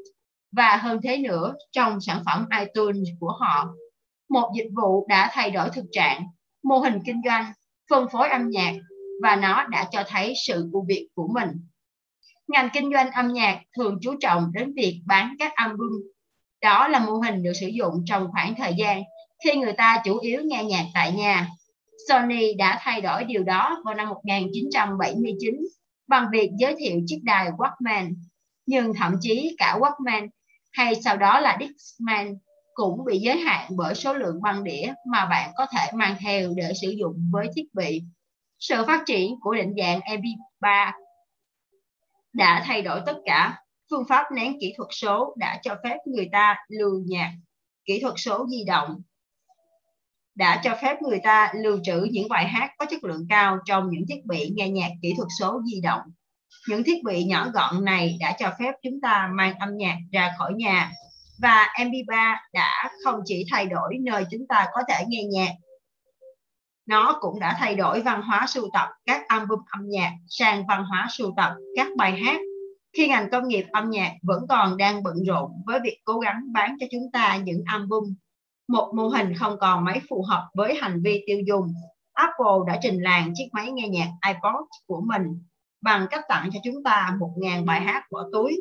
và 0.53 0.77
hơn 0.77 1.01
thế 1.03 1.19
nữa 1.19 1.55
trong 1.73 2.01
sản 2.01 2.23
phẩm 2.27 2.47
iTunes 2.61 3.09
của 3.21 3.33
họ. 3.41 3.69
Một 4.29 4.53
dịch 4.57 4.69
vụ 4.77 5.07
đã 5.09 5.31
thay 5.33 5.51
đổi 5.51 5.71
thực 5.71 5.85
trạng, 5.93 6.27
mô 6.63 6.79
hình 6.79 6.99
kinh 7.07 7.21
doanh, 7.25 7.53
phân 7.91 8.09
phối 8.13 8.29
âm 8.29 8.51
nhạc 8.51 8.75
và 9.23 9.37
nó 9.37 9.67
đã 9.67 9.89
cho 9.91 10.05
thấy 10.09 10.35
sự 10.47 10.69
ưu 10.73 10.85
việt 10.89 11.09
của 11.15 11.29
mình. 11.35 11.49
Ngành 12.49 12.69
kinh 12.73 12.93
doanh 12.93 13.11
âm 13.13 13.33
nhạc 13.33 13.61
thường 13.77 13.99
chú 14.03 14.15
trọng 14.21 14.53
đến 14.53 14.73
việc 14.77 15.03
bán 15.07 15.35
các 15.39 15.53
album. 15.55 16.03
Đó 16.63 16.89
là 16.89 16.99
mô 16.99 17.13
hình 17.13 17.43
được 17.43 17.53
sử 17.61 17.67
dụng 17.67 17.95
trong 18.07 18.29
khoảng 18.33 18.55
thời 18.55 18.75
gian 18.79 19.03
khi 19.45 19.57
người 19.57 19.73
ta 19.73 20.03
chủ 20.05 20.19
yếu 20.19 20.41
nghe 20.45 20.65
nhạc 20.65 20.85
tại 20.95 21.13
nhà. 21.13 21.49
Sony 22.09 22.55
đã 22.55 22.79
thay 22.81 23.01
đổi 23.01 23.25
điều 23.25 23.43
đó 23.45 23.83
vào 23.85 23.95
năm 23.95 24.09
1979 24.09 25.55
bằng 26.09 26.27
việc 26.33 26.51
giới 26.59 26.75
thiệu 26.79 27.01
chiếc 27.07 27.21
đài 27.25 27.51
Walkman. 27.51 28.15
Nhưng 28.67 28.95
thậm 28.95 29.15
chí 29.21 29.55
cả 29.59 29.79
Walkman 29.81 30.29
hay 30.73 30.95
sau 31.05 31.17
đó 31.17 31.41
là 31.41 31.59
Discman 31.61 32.35
cũng 32.79 33.05
bị 33.05 33.19
giới 33.19 33.39
hạn 33.39 33.71
bởi 33.77 33.95
số 33.95 34.13
lượng 34.13 34.43
băng 34.43 34.65
đĩa 34.65 34.93
mà 35.07 35.27
bạn 35.27 35.51
có 35.57 35.67
thể 35.77 35.87
mang 35.95 36.17
theo 36.21 36.53
để 36.57 36.73
sử 36.83 36.91
dụng 36.91 37.31
với 37.33 37.49
thiết 37.57 37.65
bị. 37.73 38.03
Sự 38.59 38.85
phát 38.87 39.03
triển 39.07 39.41
của 39.41 39.55
định 39.55 39.75
dạng 39.79 40.01
MP3 40.01 40.93
đã 42.33 42.63
thay 42.67 42.83
đổi 42.83 43.01
tất 43.07 43.17
cả. 43.25 43.63
Phương 43.91 44.05
pháp 44.09 44.25
nén 44.35 44.61
kỹ 44.61 44.75
thuật 44.77 44.89
số 44.93 45.35
đã 45.39 45.61
cho 45.63 45.77
phép 45.85 45.97
người 46.07 46.29
ta 46.33 46.57
lưu 46.69 47.03
nhạc 47.07 47.33
kỹ 47.85 48.01
thuật 48.01 48.15
số 48.17 48.47
di 48.49 48.65
động, 48.65 49.03
đã 50.35 50.61
cho 50.65 50.77
phép 50.83 51.03
người 51.03 51.21
ta 51.25 51.53
lưu 51.55 51.79
trữ 51.85 52.07
những 52.11 52.29
bài 52.29 52.49
hát 52.49 52.71
có 52.79 52.87
chất 52.91 53.05
lượng 53.05 53.27
cao 53.29 53.59
trong 53.65 53.91
những 53.91 54.05
thiết 54.09 54.27
bị 54.27 54.53
nghe 54.57 54.69
nhạc 54.69 54.91
kỹ 55.03 55.15
thuật 55.17 55.29
số 55.41 55.63
di 55.73 55.81
động. 55.81 56.01
Những 56.69 56.85
thiết 56.85 57.05
bị 57.05 57.25
nhỏ 57.25 57.51
gọn 57.55 57.85
này 57.85 58.17
đã 58.21 58.37
cho 58.39 58.53
phép 58.59 58.73
chúng 58.83 59.01
ta 59.01 59.31
mang 59.33 59.59
âm 59.59 59.77
nhạc 59.77 59.99
ra 60.13 60.35
khỏi 60.39 60.53
nhà 60.55 60.93
và 61.43 61.75
MP3 61.77 62.37
đã 62.53 62.91
không 63.05 63.21
chỉ 63.25 63.47
thay 63.51 63.67
đổi 63.67 63.97
nơi 64.01 64.25
chúng 64.31 64.47
ta 64.49 64.67
có 64.73 64.83
thể 64.89 65.05
nghe 65.09 65.25
nhạc, 65.25 65.53
nó 66.87 67.19
cũng 67.21 67.41
đã 67.41 67.57
thay 67.59 67.75
đổi 67.75 68.03
văn 68.03 68.23
hóa 68.23 68.47
sưu 68.49 68.69
tập 68.73 68.89
các 69.07 69.29
album 69.29 69.59
âm 69.71 69.89
nhạc 69.89 70.13
sang 70.29 70.67
văn 70.67 70.85
hóa 70.85 71.07
sưu 71.11 71.35
tập 71.37 71.55
các 71.77 71.87
bài 71.97 72.21
hát 72.25 72.41
khi 72.97 73.09
ngành 73.09 73.31
công 73.31 73.49
nghiệp 73.49 73.67
âm 73.73 73.91
nhạc 73.91 74.13
vẫn 74.23 74.43
còn 74.49 74.77
đang 74.77 75.03
bận 75.03 75.17
rộn 75.27 75.51
với 75.67 75.81
việc 75.81 75.99
cố 76.05 76.19
gắng 76.19 76.53
bán 76.53 76.77
cho 76.81 76.87
chúng 76.91 77.11
ta 77.13 77.37
những 77.37 77.63
album, 77.67 78.15
một 78.69 78.93
mô 78.97 79.09
hình 79.09 79.35
không 79.35 79.57
còn 79.61 79.85
mấy 79.85 80.01
phù 80.09 80.23
hợp 80.23 80.49
với 80.55 80.75
hành 80.75 81.03
vi 81.03 81.25
tiêu 81.27 81.39
dùng, 81.47 81.75
Apple 82.13 82.59
đã 82.67 82.79
trình 82.83 83.03
làng 83.03 83.33
chiếc 83.35 83.49
máy 83.53 83.71
nghe 83.73 83.89
nhạc 83.89 84.09
iPod 84.27 84.69
của 84.87 85.01
mình 85.07 85.23
bằng 85.81 86.07
cách 86.11 86.25
tặng 86.29 86.51
cho 86.53 86.61
chúng 86.65 86.83
ta 86.85 87.17
1.000 87.19 87.65
bài 87.65 87.81
hát 87.81 88.03
bỏ 88.11 88.25
túi. 88.33 88.61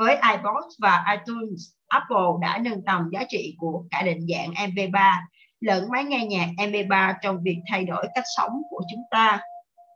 Với 0.00 0.14
iPod 0.14 0.64
và 0.78 1.04
iTunes, 1.10 1.60
Apple 1.88 2.30
đã 2.40 2.58
nâng 2.58 2.84
tầm 2.86 3.08
giá 3.12 3.20
trị 3.28 3.54
của 3.58 3.84
cả 3.90 4.02
định 4.02 4.26
dạng 4.28 4.50
MP3 4.50 5.14
lẫn 5.60 5.88
máy 5.90 6.04
nghe 6.04 6.26
nhạc 6.26 6.48
MP3 6.56 7.14
trong 7.22 7.42
việc 7.42 7.56
thay 7.70 7.84
đổi 7.84 8.06
cách 8.14 8.24
sống 8.36 8.62
của 8.70 8.82
chúng 8.90 9.02
ta. 9.10 9.40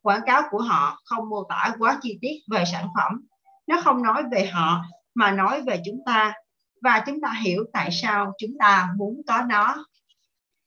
Quảng 0.03 0.21
cáo 0.27 0.43
của 0.51 0.61
họ 0.61 0.99
không 1.05 1.29
mô 1.29 1.45
tả 1.49 1.75
quá 1.79 1.99
chi 2.03 2.19
tiết 2.21 2.37
về 2.51 2.65
sản 2.73 2.89
phẩm. 2.97 3.21
Nó 3.67 3.81
không 3.85 4.03
nói 4.03 4.23
về 4.33 4.47
họ 4.47 4.85
mà 5.15 5.31
nói 5.31 5.63
về 5.63 5.81
chúng 5.85 6.01
ta 6.07 6.33
và 6.83 7.03
chúng 7.07 7.21
ta 7.21 7.33
hiểu 7.43 7.65
tại 7.73 7.91
sao 7.91 8.33
chúng 8.39 8.53
ta 8.59 8.89
muốn 8.97 9.23
có 9.27 9.43
nó. 9.49 9.85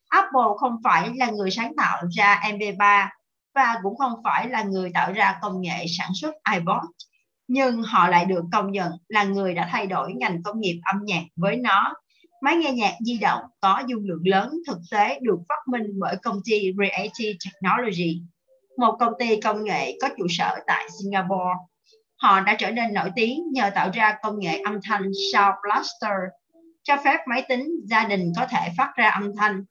Apple 0.10 0.58
không 0.60 0.76
phải 0.84 1.12
là 1.16 1.30
người 1.30 1.52
sáng 1.52 1.74
tạo 1.78 2.04
ra 2.12 2.42
MP3 2.44 3.08
và 3.56 3.76
cũng 3.84 3.98
không 3.98 4.14
phải 4.24 4.50
là 4.50 4.64
người 4.64 4.92
tạo 4.94 5.12
ra 5.14 5.40
công 5.42 5.62
nghệ 5.62 5.86
sản 5.98 6.10
xuất 6.14 6.36
iPod, 6.54 6.84
nhưng 7.48 7.82
họ 7.82 8.10
lại 8.10 8.26
được 8.26 8.44
công 8.52 8.72
nhận 8.72 8.92
là 9.08 9.24
người 9.24 9.54
đã 9.54 9.70
thay 9.72 9.88
đổi 9.88 10.14
ngành 10.14 10.44
công 10.44 10.60
nghiệp 10.60 10.80
âm 10.84 11.06
nhạc 11.06 11.24
với 11.36 11.56
nó 11.56 11.94
Máy 12.42 12.56
nghe 12.56 12.72
nhạc 12.72 12.94
di 13.06 13.18
động 13.18 13.44
có 13.62 13.84
dung 13.88 14.06
lượng 14.06 14.22
lớn 14.26 14.52
thực 14.68 14.78
tế 14.92 15.20
được 15.22 15.38
phát 15.50 15.68
minh 15.68 15.86
bởi 16.00 16.16
công 16.24 16.40
ty 16.46 16.74
Creative 16.74 17.38
Technology, 17.46 18.22
một 18.78 18.98
công 19.00 19.14
ty 19.20 19.42
công 19.42 19.64
nghệ 19.64 19.98
có 20.02 20.10
trụ 20.18 20.26
sở 20.30 20.56
tại 20.68 20.88
Singapore. 21.00 21.54
Họ 22.16 22.40
đã 22.40 22.56
trở 22.60 22.72
nên 22.72 22.94
nổi 22.94 23.10
tiếng 23.16 23.44
nhờ 23.52 23.70
tạo 23.76 23.90
ra 23.94 24.18
công 24.24 24.40
nghệ 24.40 24.60
âm 24.66 24.80
thanh 24.84 25.02
Sound 25.34 25.56
Blaster, 25.64 26.20
cho 26.84 26.98
phép 27.06 27.18
máy 27.28 27.44
tính 27.50 27.68
gia 27.86 28.06
đình 28.06 28.32
có 28.38 28.46
thể 28.50 28.70
phát 28.78 28.92
ra 28.96 29.10
âm 29.10 29.32
thanh. 29.38 29.64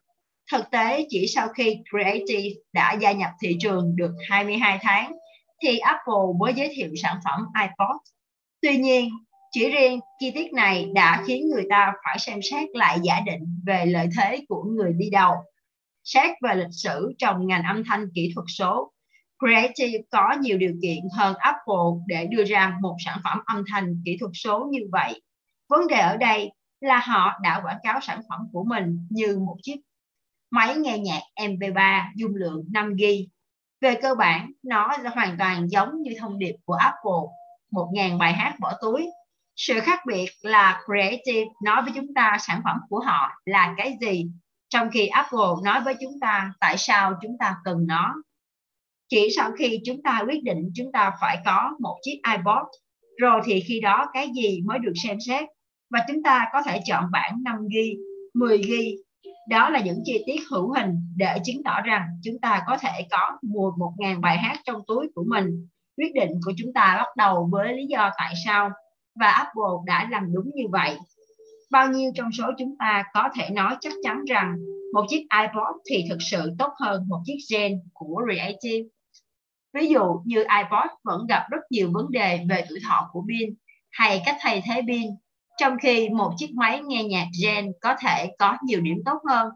Thực 0.53 0.71
tế, 0.71 1.07
chỉ 1.09 1.27
sau 1.27 1.49
khi 1.49 1.79
Creative 1.91 2.49
đã 2.73 2.93
gia 2.93 3.13
nhập 3.13 3.31
thị 3.43 3.57
trường 3.61 3.97
được 3.97 4.13
22 4.31 4.79
tháng, 4.83 5.13
thì 5.63 5.79
Apple 5.79 6.39
mới 6.39 6.55
giới 6.55 6.73
thiệu 6.75 6.91
sản 7.03 7.17
phẩm 7.25 7.47
iPod. 7.61 7.97
Tuy 8.61 8.77
nhiên, 8.77 9.11
chỉ 9.51 9.71
riêng 9.71 10.01
chi 10.19 10.31
tiết 10.31 10.53
này 10.53 10.91
đã 10.95 11.23
khiến 11.27 11.49
người 11.49 11.65
ta 11.71 11.93
phải 12.05 12.19
xem 12.19 12.39
xét 12.51 12.69
lại 12.73 12.99
giả 13.03 13.21
định 13.27 13.61
về 13.67 13.87
lợi 13.87 14.09
thế 14.17 14.45
của 14.49 14.63
người 14.63 14.93
đi 14.93 15.11
đầu. 15.11 15.35
Xét 16.05 16.31
về 16.43 16.55
lịch 16.55 16.73
sử 16.73 17.13
trong 17.19 17.47
ngành 17.47 17.63
âm 17.63 17.85
thanh 17.85 18.09
kỹ 18.15 18.33
thuật 18.35 18.45
số, 18.49 18.93
Creative 19.39 19.99
có 20.11 20.37
nhiều 20.41 20.59
điều 20.59 20.73
kiện 20.83 20.99
hơn 21.13 21.37
Apple 21.39 22.05
để 22.07 22.27
đưa 22.27 22.45
ra 22.45 22.77
một 22.81 22.97
sản 23.05 23.19
phẩm 23.25 23.39
âm 23.47 23.65
thanh 23.73 24.03
kỹ 24.05 24.17
thuật 24.21 24.33
số 24.35 24.69
như 24.71 24.81
vậy. 24.93 25.21
Vấn 25.69 25.87
đề 25.87 25.97
ở 25.97 26.17
đây 26.17 26.51
là 26.81 26.99
họ 26.99 27.33
đã 27.43 27.61
quảng 27.65 27.79
cáo 27.83 28.01
sản 28.03 28.21
phẩm 28.29 28.41
của 28.53 28.65
mình 28.65 29.07
như 29.11 29.39
một 29.39 29.57
chiếc 29.63 29.77
máy 30.51 30.77
nghe 30.77 30.99
nhạc 30.99 31.21
MP3 31.37 32.05
dung 32.17 32.35
lượng 32.35 32.65
5GB. 32.73 33.27
Về 33.81 33.95
cơ 34.03 34.15
bản, 34.15 34.53
nó 34.63 34.97
hoàn 35.15 35.37
toàn 35.39 35.69
giống 35.71 36.03
như 36.03 36.11
thông 36.19 36.39
điệp 36.39 36.55
của 36.65 36.75
Apple, 36.75 37.23
1.000 37.71 38.19
bài 38.19 38.33
hát 38.33 38.57
bỏ 38.61 38.73
túi. 38.81 39.07
Sự 39.57 39.81
khác 39.81 40.01
biệt 40.07 40.31
là 40.41 40.83
creative 40.87 41.47
nói 41.65 41.83
với 41.83 41.93
chúng 41.95 42.15
ta 42.15 42.37
sản 42.41 42.61
phẩm 42.65 42.77
của 42.89 43.01
họ 43.01 43.31
là 43.45 43.75
cái 43.77 43.97
gì 44.01 44.27
trong 44.69 44.91
khi 44.91 45.07
apple 45.07 45.63
nói 45.65 45.81
với 45.81 45.95
chúng 46.01 46.21
ta 46.21 46.53
tại 46.61 46.75
sao 46.79 47.15
chúng 47.23 47.37
ta 47.39 47.57
cần 47.65 47.87
nó. 47.87 48.15
Chỉ 49.09 49.29
sau 49.37 49.53
khi 49.59 49.81
chúng 49.85 50.03
ta 50.03 50.23
quyết 50.29 50.43
định 50.43 50.71
chúng 50.75 50.93
ta 50.93 51.13
phải 51.21 51.39
có 51.45 51.77
một 51.81 51.99
chiếc 52.03 52.21
ipod 52.33 52.67
rồi 53.17 53.41
thì 53.45 53.61
khi 53.61 53.81
đó 53.81 54.07
cái 54.13 54.31
gì 54.35 54.61
mới 54.65 54.79
được 54.79 54.93
xem 55.03 55.17
xét? 55.27 55.49
Và 55.91 56.05
chúng 56.09 56.23
ta 56.23 56.49
có 56.53 56.63
thể 56.63 56.81
chọn 56.87 57.05
bản 57.13 57.43
5 57.45 57.57
g 57.69 57.77
10 58.35 58.59
g 58.59 58.73
đó 59.49 59.71
là 59.71 59.81
những 59.81 60.03
chi 60.05 60.23
tiết 60.27 60.41
hữu 60.51 60.73
hình 60.73 60.91
để 61.17 61.37
chứng 61.45 61.63
tỏ 61.65 61.81
rằng 61.81 62.03
chúng 62.23 62.39
ta 62.39 62.63
có 62.67 62.79
thể 62.81 63.07
có 63.11 63.39
mua 63.43 63.71
1.000 63.71 64.21
bài 64.21 64.39
hát 64.39 64.61
trong 64.65 64.83
túi 64.87 65.09
của 65.15 65.25
mình 65.29 65.69
quyết 65.97 66.15
định 66.15 66.31
của 66.45 66.53
chúng 66.57 66.73
ta 66.73 66.95
bắt 66.99 67.17
đầu 67.17 67.49
với 67.53 67.73
lý 67.73 67.87
do 67.87 68.11
tại 68.19 68.35
sao 68.45 68.71
và 69.21 69.27
Apple 69.27 69.77
đã 69.87 70.09
làm 70.11 70.33
đúng 70.33 70.51
như 70.55 70.65
vậy. 70.71 70.97
Bao 71.71 71.89
nhiêu 71.89 72.11
trong 72.15 72.33
số 72.33 72.45
chúng 72.59 72.77
ta 72.79 73.05
có 73.15 73.29
thể 73.35 73.51
nói 73.51 73.77
chắc 73.81 73.93
chắn 74.03 74.25
rằng 74.25 74.57
một 74.93 75.07
chiếc 75.09 75.27
iPod 75.41 75.77
thì 75.91 76.05
thực 76.09 76.19
sự 76.21 76.53
tốt 76.59 76.73
hơn 76.81 77.09
một 77.09 77.23
chiếc 77.25 77.37
Gen 77.51 77.81
của 77.93 78.23
Creative. 78.27 78.89
Ví 79.73 79.89
dụ 79.89 80.23
như 80.25 80.39
iPod 80.39 80.91
vẫn 81.05 81.27
gặp 81.29 81.47
rất 81.51 81.61
nhiều 81.71 81.91
vấn 81.93 82.11
đề 82.11 82.41
về 82.49 82.65
tuổi 82.69 82.79
thọ 82.89 83.11
của 83.13 83.25
pin 83.29 83.55
hay 83.91 84.23
cách 84.27 84.37
thay 84.41 84.63
thế 84.67 84.83
pin, 84.89 85.11
trong 85.57 85.77
khi 85.83 86.09
một 86.09 86.33
chiếc 86.37 86.55
máy 86.55 86.81
nghe 86.81 87.05
nhạc 87.05 87.27
Gen 87.43 87.73
có 87.81 87.97
thể 88.01 88.31
có 88.39 88.57
nhiều 88.63 88.81
điểm 88.81 88.97
tốt 89.05 89.19
hơn. 89.29 89.49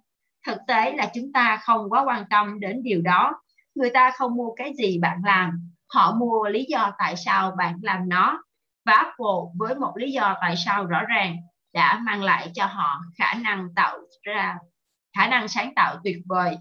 Thực 0.47 0.59
tế 0.69 0.93
là 0.93 1.11
chúng 1.15 1.33
ta 1.33 1.57
không 1.63 1.91
quá 1.91 2.05
quan 2.07 2.25
tâm 2.31 2.61
đến 2.61 2.83
điều 2.83 3.03
đó. 3.03 3.43
Người 3.75 3.91
ta 3.91 4.11
không 4.11 4.37
mua 4.37 4.55
cái 4.57 4.73
gì 4.79 4.99
bạn 4.99 5.19
làm, 5.25 5.73
họ 5.95 6.15
mua 6.15 6.49
lý 6.49 6.65
do 6.69 6.93
tại 6.99 7.17
sao 7.17 7.53
bạn 7.59 7.79
làm 7.83 8.09
nó 8.09 8.43
và 8.87 8.93
Apple 8.93 9.41
với 9.59 9.75
một 9.75 9.93
lý 9.97 10.13
do 10.13 10.37
tại 10.41 10.57
sao 10.57 10.87
rõ 10.87 11.03
ràng 11.09 11.37
đã 11.73 12.01
mang 12.03 12.23
lại 12.23 12.51
cho 12.55 12.67
họ 12.67 13.01
khả 13.19 13.35
năng 13.35 13.69
tạo 13.77 13.99
ra 14.23 14.57
khả 15.17 15.27
năng 15.27 15.49
sáng 15.49 15.73
tạo 15.77 15.97
tuyệt 16.05 16.17
vời 16.27 16.57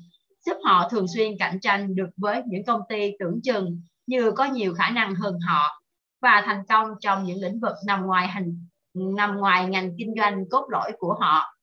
giúp 0.46 0.58
họ 0.66 0.90
thường 0.90 1.06
xuyên 1.16 1.32
cạnh 1.40 1.60
tranh 1.62 1.96
được 1.96 2.10
với 2.18 2.42
những 2.48 2.66
công 2.66 2.82
ty 2.90 3.12
tưởng 3.20 3.40
chừng 3.44 3.82
như 4.08 4.32
có 4.32 4.46
nhiều 4.46 4.74
khả 4.74 4.90
năng 4.90 5.16
hơn 5.16 5.40
họ 5.48 5.82
và 6.22 6.44
thành 6.46 6.64
công 6.70 6.88
trong 7.02 7.24
những 7.24 7.42
lĩnh 7.42 7.60
vực 7.60 7.76
nằm 7.88 8.06
ngoài 8.06 8.28
hành 8.28 8.68
nằm 8.94 9.38
ngoài 9.38 9.66
ngành 9.66 9.92
kinh 9.98 10.14
doanh 10.18 10.50
cốt 10.50 10.66
lõi 10.70 10.92
của 11.00 11.14
họ. 11.20 11.56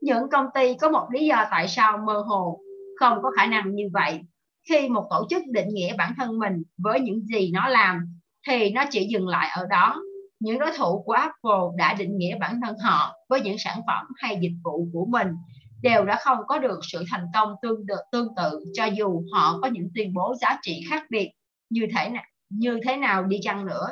Những 0.00 0.30
công 0.32 0.46
ty 0.54 0.74
có 0.74 0.90
một 0.90 1.06
lý 1.12 1.26
do 1.26 1.46
tại 1.50 1.68
sao 1.68 1.98
mơ 1.98 2.24
hồ 2.26 2.60
không 3.00 3.18
có 3.22 3.30
khả 3.36 3.46
năng 3.46 3.74
như 3.74 3.88
vậy. 3.92 4.20
Khi 4.68 4.88
một 4.88 5.06
tổ 5.10 5.26
chức 5.30 5.42
định 5.46 5.68
nghĩa 5.68 5.96
bản 5.96 6.12
thân 6.16 6.38
mình 6.38 6.62
với 6.78 7.00
những 7.00 7.26
gì 7.26 7.50
nó 7.50 7.68
làm 7.68 8.20
thì 8.48 8.70
nó 8.70 8.84
chỉ 8.90 9.06
dừng 9.06 9.28
lại 9.28 9.50
ở 9.56 9.66
đó 9.70 10.02
những 10.40 10.58
đối 10.58 10.70
thủ 10.78 11.02
của 11.06 11.12
Apple 11.12 11.76
đã 11.76 11.94
định 11.94 12.18
nghĩa 12.18 12.38
bản 12.38 12.60
thân 12.64 12.76
họ 12.78 13.14
với 13.28 13.40
những 13.40 13.58
sản 13.58 13.80
phẩm 13.86 14.06
hay 14.16 14.38
dịch 14.40 14.54
vụ 14.64 14.88
của 14.92 15.06
mình 15.06 15.28
đều 15.82 16.04
đã 16.04 16.18
không 16.24 16.38
có 16.48 16.58
được 16.58 16.80
sự 16.82 17.04
thành 17.10 17.26
công 17.34 17.54
tương 17.62 17.86
tự, 17.88 17.94
tương 18.12 18.28
tự 18.36 18.64
cho 18.74 18.84
dù 18.84 19.22
họ 19.32 19.58
có 19.62 19.68
những 19.68 19.88
tuyên 19.94 20.14
bố 20.14 20.34
giá 20.40 20.58
trị 20.62 20.84
khác 20.90 21.02
biệt 21.10 21.30
như 21.70 21.86
thế 21.96 22.08
nào, 22.08 22.24
như 22.48 22.80
thế 22.86 22.96
nào 22.96 23.24
đi 23.24 23.38
chăng 23.42 23.66
nữa. 23.66 23.86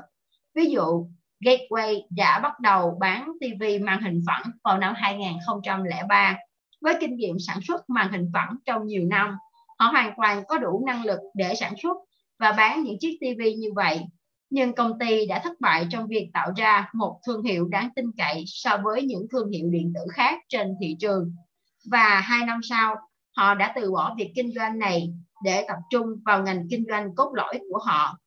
Ví 0.55 0.71
dụ, 0.71 1.07
Gateway 1.41 2.01
đã 2.11 2.41
bắt 2.41 2.61
đầu 2.61 2.99
bán 3.01 3.33
TV 3.41 3.65
màn 3.85 4.03
hình 4.03 4.21
phẳng 4.27 4.51
vào 4.65 4.79
năm 4.79 4.95
2003 4.97 6.37
với 6.81 6.95
kinh 7.01 7.17
nghiệm 7.17 7.37
sản 7.39 7.59
xuất 7.69 7.91
màn 7.91 8.13
hình 8.13 8.31
phẳng 8.35 8.57
trong 8.67 8.87
nhiều 8.87 9.07
năm. 9.07 9.37
Họ 9.79 9.87
hoàn 9.87 10.15
toàn 10.17 10.45
có 10.49 10.59
đủ 10.59 10.85
năng 10.87 11.05
lực 11.05 11.19
để 11.35 11.55
sản 11.55 11.75
xuất 11.83 11.97
và 12.39 12.53
bán 12.53 12.83
những 12.83 12.99
chiếc 13.01 13.19
TV 13.21 13.41
như 13.59 13.73
vậy 13.75 14.01
nhưng 14.55 14.73
công 14.73 14.99
ty 14.99 15.27
đã 15.27 15.41
thất 15.45 15.61
bại 15.61 15.87
trong 15.91 16.07
việc 16.07 16.31
tạo 16.35 16.53
ra 16.57 16.91
một 16.95 17.21
thương 17.27 17.43
hiệu 17.43 17.69
đáng 17.69 17.89
tin 17.97 18.05
cậy 18.19 18.45
so 18.47 18.77
với 18.85 19.03
những 19.03 19.27
thương 19.33 19.51
hiệu 19.51 19.69
điện 19.71 19.93
tử 19.95 20.01
khác 20.13 20.39
trên 20.49 20.75
thị 20.81 20.97
trường. 21.01 21.35
Và 21.91 22.21
hai 22.21 22.47
năm 22.47 22.61
sau, 22.63 22.97
họ 23.37 23.55
đã 23.55 23.73
từ 23.77 23.93
bỏ 23.93 24.15
việc 24.19 24.33
kinh 24.35 24.53
doanh 24.55 24.79
này 24.79 25.13
để 25.45 25.65
tập 25.69 25.77
trung 25.91 26.07
vào 26.25 26.43
ngành 26.43 26.67
kinh 26.71 26.85
doanh 26.89 27.15
cốt 27.15 27.33
lõi 27.35 27.61
của 27.71 27.79
họ. 27.79 28.19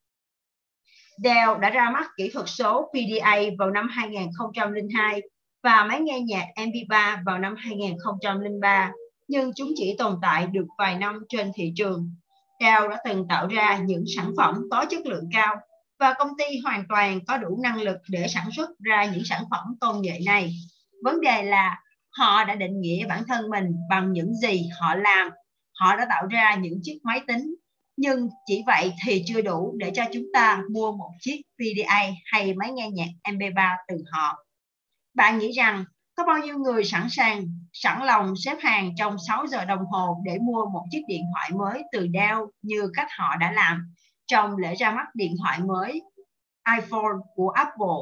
Dell 1.24 1.60
đã 1.62 1.70
ra 1.70 1.90
mắt 1.90 2.08
kỹ 2.18 2.30
thuật 2.34 2.46
số 2.50 2.92
PDA 2.92 3.36
vào 3.60 3.72
năm 3.72 3.88
2002 3.92 5.22
và 5.64 5.86
máy 5.86 6.00
nghe 6.00 6.20
nhạc 6.20 6.46
MP3 6.56 7.24
vào 7.26 7.40
năm 7.40 7.56
2003, 7.58 8.92
nhưng 9.28 9.52
chúng 9.56 9.70
chỉ 9.76 9.96
tồn 9.98 10.16
tại 10.22 10.48
được 10.48 10.66
vài 10.78 10.98
năm 10.98 11.20
trên 11.30 11.52
thị 11.56 11.74
trường. 11.76 12.12
Dell 12.60 12.90
đã 12.90 12.98
từng 13.06 13.28
tạo 13.28 13.48
ra 13.48 13.78
những 13.78 14.04
sản 14.16 14.32
phẩm 14.38 14.62
có 14.72 14.86
chất 14.90 15.06
lượng 15.06 15.30
cao 15.34 15.56
và 16.00 16.14
công 16.20 16.30
ty 16.38 16.46
hoàn 16.64 16.84
toàn 16.90 17.26
có 17.26 17.38
đủ 17.38 17.60
năng 17.64 17.82
lực 17.82 17.98
để 18.10 18.28
sản 18.28 18.50
xuất 18.56 18.70
ra 18.80 19.06
những 19.06 19.24
sản 19.26 19.44
phẩm 19.52 19.76
công 19.82 20.02
nghệ 20.02 20.20
này. 20.26 20.54
Vấn 21.04 21.22
đề 21.22 21.44
là 21.44 21.80
họ 22.18 22.44
đã 22.44 22.56
định 22.56 22.82
nghĩa 22.82 23.06
bản 23.08 23.24
thân 23.28 23.50
mình 23.50 23.76
bằng 23.90 24.12
những 24.14 24.34
gì 24.36 24.70
họ 24.80 24.96
làm. 24.96 25.30
Họ 25.80 25.96
đã 25.96 26.06
tạo 26.10 26.28
ra 26.30 26.56
những 26.56 26.80
chiếc 26.84 27.00
máy 27.04 27.22
tính 27.28 27.56
nhưng 27.98 28.30
chỉ 28.46 28.64
vậy 28.66 28.94
thì 29.06 29.24
chưa 29.26 29.42
đủ 29.42 29.76
để 29.78 29.92
cho 29.96 30.04
chúng 30.14 30.26
ta 30.34 30.64
mua 30.72 30.92
một 30.92 31.12
chiếc 31.22 31.42
VDA 31.60 32.02
hay 32.26 32.54
máy 32.54 32.72
nghe 32.72 32.90
nhạc 32.90 33.10
MP3 33.24 33.76
từ 33.88 34.04
họ. 34.12 34.44
Bạn 35.14 35.40
nghĩ 35.40 35.52
rằng 35.52 35.86
có 36.16 36.24
bao 36.24 36.38
nhiêu 36.38 36.58
người 36.58 36.84
sẵn 36.84 37.08
sàng, 37.10 37.44
sẵn 37.74 38.04
lòng 38.04 38.34
xếp 38.46 38.58
hàng 38.62 38.92
trong 38.98 39.18
6 39.28 39.48
giờ 39.48 39.66
đồng 39.66 39.86
hồ 39.86 40.22
để 40.26 40.38
mua 40.42 40.66
một 40.66 40.86
chiếc 40.92 41.02
điện 41.08 41.24
thoại 41.34 41.52
mới 41.52 41.84
từ 41.92 42.08
Dell 42.14 42.40
như 42.62 42.90
cách 42.94 43.08
họ 43.18 43.36
đã 43.36 43.52
làm 43.52 43.94
trong 44.28 44.58
lễ 44.58 44.76
ra 44.76 44.92
mắt 44.92 45.06
điện 45.14 45.36
thoại 45.40 45.60
mới 45.60 46.02
iPhone 46.76 47.18
của 47.36 47.50
Apple. 47.50 47.98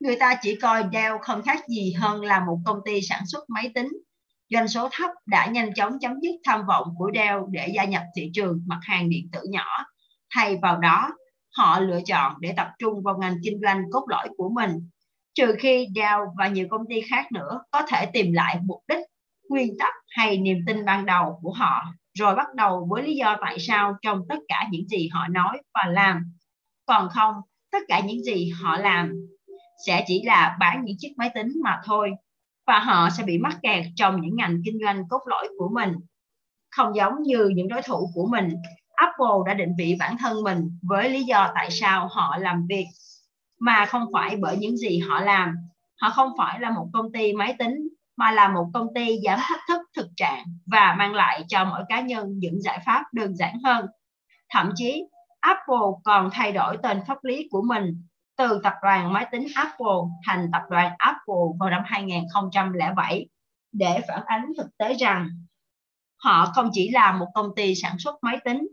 Người 0.00 0.16
ta 0.16 0.38
chỉ 0.42 0.56
coi 0.62 0.84
Dell 0.92 1.16
không 1.22 1.42
khác 1.42 1.68
gì 1.68 1.92
hơn 1.92 2.24
là 2.24 2.44
một 2.44 2.58
công 2.64 2.78
ty 2.84 3.00
sản 3.02 3.22
xuất 3.26 3.50
máy 3.50 3.70
tính. 3.74 3.88
Doanh 4.50 4.68
số 4.68 4.88
thấp 4.92 5.10
đã 5.26 5.46
nhanh 5.46 5.74
chóng 5.74 5.98
chấm 6.00 6.20
dứt 6.22 6.34
tham 6.44 6.66
vọng 6.66 6.88
của 6.98 7.10
Dell 7.14 7.38
để 7.50 7.68
gia 7.74 7.84
nhập 7.84 8.02
thị 8.16 8.30
trường 8.34 8.62
mặt 8.66 8.78
hàng 8.82 9.08
điện 9.08 9.28
tử 9.32 9.40
nhỏ. 9.50 9.66
Thay 10.34 10.56
vào 10.62 10.78
đó, 10.78 11.10
họ 11.56 11.80
lựa 11.80 12.00
chọn 12.06 12.34
để 12.40 12.54
tập 12.56 12.68
trung 12.78 13.02
vào 13.02 13.18
ngành 13.18 13.36
kinh 13.44 13.60
doanh 13.62 13.82
cốt 13.92 14.04
lõi 14.08 14.28
của 14.36 14.50
mình 14.54 14.70
trừ 15.34 15.54
khi 15.58 15.88
Dell 15.94 16.20
và 16.38 16.48
nhiều 16.48 16.66
công 16.70 16.82
ty 16.88 17.00
khác 17.00 17.32
nữa 17.32 17.60
có 17.70 17.82
thể 17.88 18.06
tìm 18.06 18.32
lại 18.32 18.58
mục 18.64 18.82
đích, 18.88 18.98
nguyên 19.48 19.78
tắc 19.78 19.94
hay 20.08 20.38
niềm 20.38 20.58
tin 20.66 20.84
ban 20.84 21.06
đầu 21.06 21.38
của 21.42 21.52
họ, 21.52 21.84
rồi 22.14 22.34
bắt 22.34 22.54
đầu 22.54 22.86
với 22.90 23.02
lý 23.02 23.16
do 23.16 23.36
tại 23.40 23.58
sao 23.58 23.96
trong 24.02 24.22
tất 24.28 24.38
cả 24.48 24.68
những 24.70 24.88
gì 24.88 25.08
họ 25.12 25.28
nói 25.28 25.62
và 25.74 25.90
làm. 25.90 26.32
Còn 26.86 27.08
không, 27.08 27.34
tất 27.72 27.78
cả 27.88 28.00
những 28.00 28.22
gì 28.22 28.50
họ 28.62 28.76
làm 28.76 29.12
sẽ 29.86 30.04
chỉ 30.06 30.22
là 30.24 30.56
bán 30.60 30.84
những 30.84 30.96
chiếc 30.98 31.12
máy 31.16 31.30
tính 31.34 31.52
mà 31.64 31.80
thôi, 31.84 32.10
và 32.70 32.78
họ 32.78 33.10
sẽ 33.10 33.22
bị 33.24 33.38
mắc 33.38 33.58
kẹt 33.62 33.84
trong 33.96 34.20
những 34.20 34.36
ngành 34.36 34.62
kinh 34.64 34.78
doanh 34.84 35.08
cốt 35.08 35.20
lõi 35.26 35.48
của 35.58 35.68
mình. 35.74 35.92
Không 36.70 36.96
giống 36.96 37.22
như 37.22 37.48
những 37.54 37.68
đối 37.68 37.82
thủ 37.82 38.10
của 38.14 38.26
mình, 38.30 38.48
Apple 38.94 39.36
đã 39.46 39.54
định 39.54 39.74
vị 39.78 39.96
bản 39.98 40.16
thân 40.18 40.42
mình 40.42 40.78
với 40.82 41.10
lý 41.10 41.22
do 41.22 41.52
tại 41.54 41.70
sao 41.70 42.08
họ 42.10 42.36
làm 42.36 42.66
việc 42.68 42.86
mà 43.60 43.86
không 43.86 44.06
phải 44.12 44.36
bởi 44.36 44.56
những 44.56 44.76
gì 44.76 44.98
họ 44.98 45.20
làm. 45.20 45.56
Họ 46.00 46.10
không 46.10 46.32
phải 46.38 46.60
là 46.60 46.70
một 46.70 46.86
công 46.92 47.12
ty 47.12 47.32
máy 47.32 47.54
tính 47.58 47.88
mà 48.16 48.30
là 48.30 48.48
một 48.48 48.66
công 48.74 48.86
ty 48.94 49.18
giảm 49.24 49.38
thách 49.42 49.60
thức 49.68 49.80
thực 49.96 50.08
trạng 50.16 50.44
và 50.66 50.94
mang 50.98 51.14
lại 51.14 51.44
cho 51.48 51.64
mỗi 51.64 51.82
cá 51.88 52.00
nhân 52.00 52.38
những 52.38 52.62
giải 52.62 52.82
pháp 52.86 53.04
đơn 53.12 53.36
giản 53.36 53.58
hơn. 53.64 53.86
Thậm 54.50 54.72
chí, 54.74 55.04
Apple 55.40 55.86
còn 56.04 56.30
thay 56.32 56.52
đổi 56.52 56.76
tên 56.82 57.00
pháp 57.06 57.24
lý 57.24 57.48
của 57.50 57.62
mình 57.62 58.02
từ 58.40 58.60
tập 58.62 58.74
đoàn 58.82 59.12
máy 59.12 59.26
tính 59.32 59.46
Apple 59.54 60.00
thành 60.26 60.50
tập 60.52 60.62
đoàn 60.70 60.92
Apple 60.98 61.44
vào 61.58 61.70
năm 61.70 61.82
2007 61.84 63.26
để 63.72 64.00
phản 64.08 64.22
ánh 64.26 64.46
thực 64.56 64.66
tế 64.78 64.94
rằng 64.94 65.28
họ 66.24 66.52
không 66.54 66.70
chỉ 66.72 66.90
là 66.90 67.12
một 67.12 67.26
công 67.34 67.54
ty 67.56 67.74
sản 67.74 67.98
xuất 67.98 68.14
máy 68.22 68.38
tính. 68.44 68.68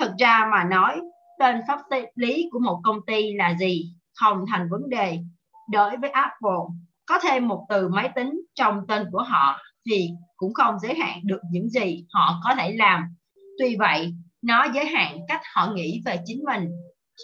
Thực 0.00 0.12
ra 0.18 0.48
mà 0.52 0.64
nói, 0.64 1.00
tên 1.38 1.60
pháp 1.68 1.80
lý 2.14 2.48
của 2.52 2.58
một 2.58 2.80
công 2.84 3.06
ty 3.06 3.32
là 3.32 3.54
gì 3.58 3.92
không 4.14 4.44
thành 4.50 4.68
vấn 4.70 4.88
đề. 4.88 5.18
Đối 5.70 5.96
với 5.96 6.10
Apple, 6.10 6.62
có 7.06 7.18
thêm 7.22 7.48
một 7.48 7.66
từ 7.68 7.88
máy 7.88 8.10
tính 8.14 8.40
trong 8.54 8.86
tên 8.88 9.06
của 9.12 9.22
họ 9.22 9.58
thì 9.90 10.10
cũng 10.36 10.54
không 10.54 10.78
giới 10.78 10.94
hạn 10.94 11.20
được 11.24 11.40
những 11.50 11.68
gì 11.68 12.06
họ 12.12 12.40
có 12.44 12.54
thể 12.54 12.72
làm. 12.72 13.16
Tuy 13.58 13.76
vậy, 13.76 14.14
nó 14.42 14.66
giới 14.74 14.86
hạn 14.86 15.18
cách 15.28 15.40
họ 15.54 15.72
nghĩ 15.74 16.02
về 16.04 16.20
chính 16.24 16.44
mình. 16.44 16.68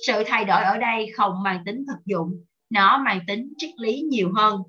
Sự 0.06 0.24
thay 0.26 0.44
đổi 0.44 0.62
ở 0.62 0.78
đây 0.78 1.12
không 1.16 1.42
mang 1.42 1.62
tính 1.66 1.84
thực 1.88 2.04
dụng, 2.04 2.44
nó 2.70 2.98
mang 2.98 3.20
tính 3.26 3.52
triết 3.56 3.70
lý 3.76 4.00
nhiều 4.00 4.32
hơn. 4.36 4.62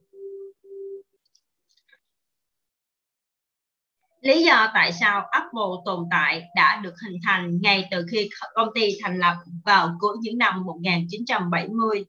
Lý 4.22 4.44
do 4.44 4.72
tại 4.74 4.94
sao 4.94 5.26
Apple 5.32 5.82
tồn 5.86 6.06
tại 6.12 6.44
đã 6.56 6.80
được 6.84 6.94
hình 7.06 7.20
thành 7.26 7.60
ngay 7.62 7.88
từ 7.92 8.06
khi 8.12 8.30
công 8.54 8.70
ty 8.76 8.98
thành 9.04 9.20
lập 9.20 9.36
vào 9.66 9.96
cuối 10.00 10.18
những 10.22 10.38
năm 10.38 10.64
1970 10.66 12.06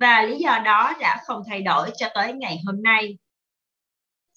và 0.00 0.22
lý 0.22 0.38
do 0.38 0.58
đó 0.64 0.92
đã 1.00 1.22
không 1.26 1.42
thay 1.48 1.62
đổi 1.62 1.90
cho 1.96 2.08
tới 2.14 2.32
ngày 2.32 2.58
hôm 2.66 2.82
nay. 2.82 3.18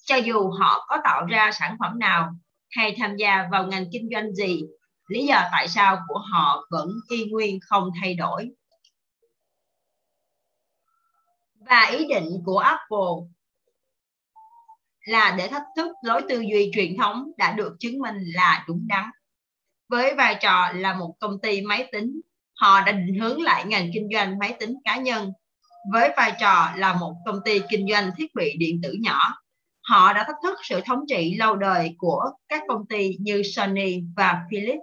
Cho 0.04 0.16
dù 0.16 0.50
họ 0.50 0.84
có 0.88 0.96
tạo 1.04 1.26
ra 1.26 1.50
sản 1.52 1.76
phẩm 1.80 1.98
nào 1.98 2.30
hay 2.70 2.96
tham 2.98 3.16
gia 3.16 3.48
vào 3.50 3.66
ngành 3.66 3.84
kinh 3.92 4.08
doanh 4.12 4.34
gì, 4.34 4.62
lý 5.08 5.26
do 5.26 5.48
tại 5.52 5.68
sao 5.68 5.98
của 6.08 6.18
họ 6.18 6.66
vẫn 6.70 6.88
y 7.08 7.24
nguyên 7.24 7.58
không 7.62 7.90
thay 8.00 8.14
đổi. 8.14 8.50
Và 11.54 11.90
ý 11.98 12.06
định 12.06 12.42
của 12.44 12.58
Apple 12.58 13.28
là 15.06 15.34
để 15.38 15.48
thách 15.48 15.66
thức 15.76 15.92
lối 16.02 16.22
tư 16.28 16.40
duy 16.40 16.70
truyền 16.74 16.96
thống 16.98 17.30
đã 17.38 17.52
được 17.52 17.76
chứng 17.80 17.98
minh 17.98 18.16
là 18.34 18.64
đúng 18.68 18.86
đắn. 18.88 19.10
Với 19.88 20.14
vai 20.14 20.36
trò 20.40 20.72
là 20.74 20.94
một 20.94 21.14
công 21.20 21.40
ty 21.40 21.60
máy 21.60 21.88
tính, 21.92 22.20
họ 22.54 22.80
đã 22.80 22.92
định 22.92 23.20
hướng 23.20 23.42
lại 23.42 23.64
ngành 23.64 23.90
kinh 23.94 24.08
doanh 24.12 24.38
máy 24.38 24.56
tính 24.60 24.74
cá 24.84 24.96
nhân 24.96 25.32
với 25.92 26.12
vai 26.16 26.32
trò 26.40 26.72
là 26.76 26.94
một 26.94 27.14
công 27.26 27.38
ty 27.44 27.60
kinh 27.68 27.86
doanh 27.90 28.10
thiết 28.16 28.34
bị 28.34 28.56
điện 28.58 28.80
tử 28.82 28.92
nhỏ. 29.00 29.34
Họ 29.82 30.12
đã 30.12 30.24
thách 30.26 30.36
thức 30.42 30.58
sự 30.62 30.80
thống 30.86 31.04
trị 31.08 31.34
lâu 31.34 31.56
đời 31.56 31.94
của 31.98 32.30
các 32.48 32.62
công 32.68 32.86
ty 32.86 33.16
như 33.20 33.42
Sony 33.42 34.02
và 34.16 34.44
Philips. 34.50 34.80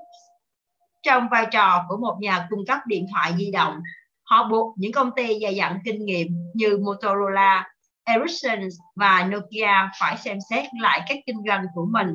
Trong 1.03 1.27
vai 1.31 1.47
trò 1.51 1.85
của 1.89 1.97
một 1.97 2.17
nhà 2.21 2.47
cung 2.49 2.65
cấp 2.65 2.79
điện 2.85 3.07
thoại 3.11 3.33
di 3.37 3.51
động, 3.51 3.79
họ 4.23 4.47
buộc 4.49 4.75
những 4.77 4.91
công 4.91 5.11
ty 5.15 5.39
dày 5.41 5.55
dặn 5.55 5.79
kinh 5.85 6.05
nghiệm 6.05 6.27
như 6.53 6.77
Motorola, 6.77 7.69
Ericsson 8.03 8.59
và 8.95 9.23
Nokia 9.23 9.89
phải 9.99 10.17
xem 10.17 10.37
xét 10.49 10.65
lại 10.81 11.01
các 11.07 11.17
kinh 11.25 11.37
doanh 11.47 11.65
của 11.75 11.85
mình. 11.91 12.07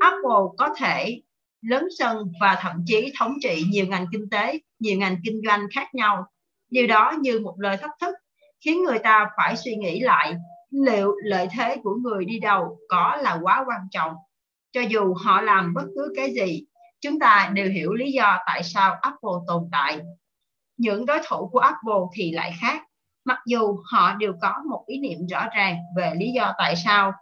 Apple 0.00 0.46
có 0.58 0.74
thể 0.76 1.20
lớn 1.62 1.88
sân 1.98 2.32
và 2.40 2.58
thậm 2.60 2.84
chí 2.86 3.12
thống 3.18 3.34
trị 3.42 3.64
nhiều 3.68 3.86
ngành 3.86 4.06
kinh 4.12 4.30
tế, 4.30 4.58
nhiều 4.78 4.98
ngành 4.98 5.16
kinh 5.24 5.40
doanh 5.46 5.60
khác 5.74 5.94
nhau. 5.94 6.26
Điều 6.70 6.86
đó 6.86 7.12
như 7.20 7.40
một 7.40 7.54
lời 7.58 7.76
thách 7.76 7.94
thức 8.00 8.14
khiến 8.64 8.84
người 8.84 8.98
ta 8.98 9.30
phải 9.36 9.56
suy 9.56 9.76
nghĩ 9.76 10.00
lại 10.00 10.34
liệu 10.70 11.14
lợi 11.24 11.48
thế 11.50 11.76
của 11.82 11.94
người 11.94 12.24
đi 12.24 12.40
đầu 12.40 12.78
có 12.88 13.16
là 13.22 13.38
quá 13.42 13.64
quan 13.68 13.80
trọng. 13.90 14.14
Cho 14.72 14.80
dù 14.80 15.14
họ 15.14 15.40
làm 15.40 15.74
bất 15.74 15.84
cứ 15.94 16.12
cái 16.16 16.34
gì 16.34 16.64
chúng 17.00 17.18
ta 17.18 17.50
đều 17.54 17.70
hiểu 17.70 17.92
lý 17.92 18.12
do 18.12 18.38
tại 18.46 18.62
sao 18.62 18.98
apple 19.02 19.30
tồn 19.46 19.68
tại. 19.72 19.98
Những 20.76 21.06
đối 21.06 21.18
thủ 21.28 21.48
của 21.52 21.58
apple 21.58 22.00
thì 22.14 22.30
lại 22.30 22.52
khác. 22.60 22.82
Mặc 23.24 23.38
dù 23.46 23.78
họ 23.92 24.14
đều 24.14 24.32
có 24.40 24.54
một 24.70 24.84
ý 24.86 25.00
niệm 25.00 25.26
rõ 25.26 25.46
ràng 25.54 25.76
về 25.96 26.12
lý 26.16 26.32
do 26.32 26.54
tại 26.58 26.76
sao, 26.76 27.12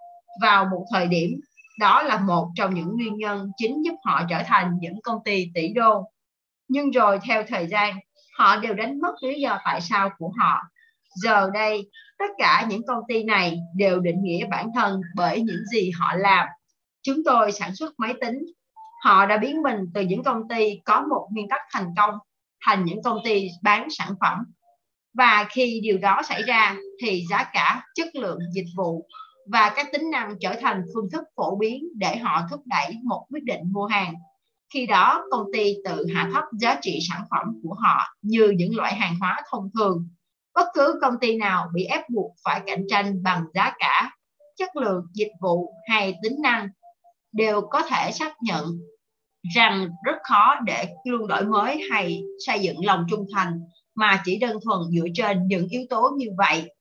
vào 0.42 0.64
một 0.64 0.86
thời 0.92 1.06
điểm, 1.06 1.40
đó 1.78 2.02
là 2.02 2.20
một 2.20 2.50
trong 2.54 2.74
những 2.74 2.96
nguyên 2.96 3.16
nhân 3.16 3.50
chính 3.56 3.84
giúp 3.84 3.94
họ 4.04 4.22
trở 4.30 4.42
thành 4.46 4.78
những 4.80 5.02
công 5.02 5.18
ty 5.24 5.50
tỷ 5.54 5.68
đô. 5.68 6.10
Nhưng 6.68 6.90
rồi 6.90 7.18
theo 7.22 7.42
thời 7.48 7.66
gian, 7.66 7.98
họ 8.38 8.56
đều 8.56 8.74
đánh 8.74 9.00
mất 9.00 9.14
lý 9.22 9.40
do 9.40 9.58
tại 9.64 9.80
sao 9.80 10.10
của 10.18 10.32
họ. 10.38 10.62
Giờ 11.14 11.50
đây, 11.54 11.90
tất 12.18 12.30
cả 12.38 12.66
những 12.68 12.82
công 12.86 13.02
ty 13.08 13.24
này 13.24 13.58
đều 13.76 14.00
định 14.00 14.22
nghĩa 14.22 14.46
bản 14.46 14.70
thân 14.74 15.00
bởi 15.14 15.40
những 15.40 15.64
gì 15.72 15.90
họ 15.90 16.14
làm. 16.14 16.46
Chúng 17.02 17.24
tôi 17.24 17.52
sản 17.52 17.74
xuất 17.74 17.94
máy 17.98 18.14
tính 18.20 18.38
họ 19.04 19.26
đã 19.26 19.36
biến 19.36 19.62
mình 19.62 19.78
từ 19.94 20.00
những 20.00 20.24
công 20.24 20.48
ty 20.48 20.80
có 20.84 21.00
một 21.10 21.28
nguyên 21.30 21.48
tắc 21.48 21.60
thành 21.72 21.94
công 21.96 22.14
thành 22.66 22.84
những 22.84 23.02
công 23.02 23.18
ty 23.24 23.48
bán 23.62 23.88
sản 23.90 24.08
phẩm 24.20 24.38
và 25.14 25.46
khi 25.50 25.80
điều 25.82 25.98
đó 25.98 26.22
xảy 26.28 26.42
ra 26.42 26.76
thì 27.02 27.24
giá 27.30 27.44
cả 27.52 27.82
chất 27.94 28.08
lượng 28.14 28.38
dịch 28.52 28.68
vụ 28.76 29.08
và 29.52 29.72
các 29.76 29.88
tính 29.92 30.10
năng 30.10 30.34
trở 30.40 30.54
thành 30.60 30.82
phương 30.94 31.10
thức 31.12 31.24
phổ 31.36 31.56
biến 31.56 31.84
để 31.96 32.16
họ 32.16 32.42
thúc 32.50 32.60
đẩy 32.66 32.94
một 33.04 33.26
quyết 33.30 33.44
định 33.44 33.60
mua 33.72 33.86
hàng 33.86 34.14
khi 34.74 34.86
đó 34.86 35.24
công 35.30 35.44
ty 35.52 35.76
tự 35.84 36.06
hạ 36.14 36.30
thấp 36.34 36.44
giá 36.60 36.78
trị 36.82 36.98
sản 37.08 37.24
phẩm 37.30 37.60
của 37.62 37.74
họ 37.74 38.14
như 38.22 38.50
những 38.56 38.76
loại 38.76 38.94
hàng 38.94 39.14
hóa 39.20 39.42
thông 39.50 39.70
thường. 39.78 40.08
Bất 40.54 40.66
cứ 40.74 40.98
công 41.02 41.14
ty 41.20 41.36
nào 41.36 41.68
bị 41.74 41.84
ép 41.84 42.10
buộc 42.10 42.34
phải 42.44 42.62
cạnh 42.66 42.84
tranh 42.88 43.22
bằng 43.22 43.44
giá 43.54 43.72
cả, 43.78 44.10
chất 44.56 44.76
lượng 44.76 45.04
dịch 45.12 45.32
vụ 45.40 45.74
hay 45.88 46.14
tính 46.22 46.36
năng 46.42 46.68
đều 47.32 47.60
có 47.60 47.82
thể 47.82 48.10
xác 48.12 48.32
nhận 48.42 48.64
rằng 49.54 49.88
rất 50.04 50.16
khó 50.22 50.54
để 50.64 50.88
luôn 51.04 51.28
đổi 51.28 51.44
mới 51.44 51.80
hay 51.90 52.22
xây 52.46 52.60
dựng 52.60 52.84
lòng 52.84 53.06
trung 53.10 53.26
thành 53.34 53.60
mà 53.94 54.22
chỉ 54.24 54.38
đơn 54.38 54.58
thuần 54.64 54.78
dựa 54.90 55.06
trên 55.14 55.46
những 55.46 55.68
yếu 55.68 55.82
tố 55.90 56.10
như 56.16 56.26
vậy. 56.38 56.74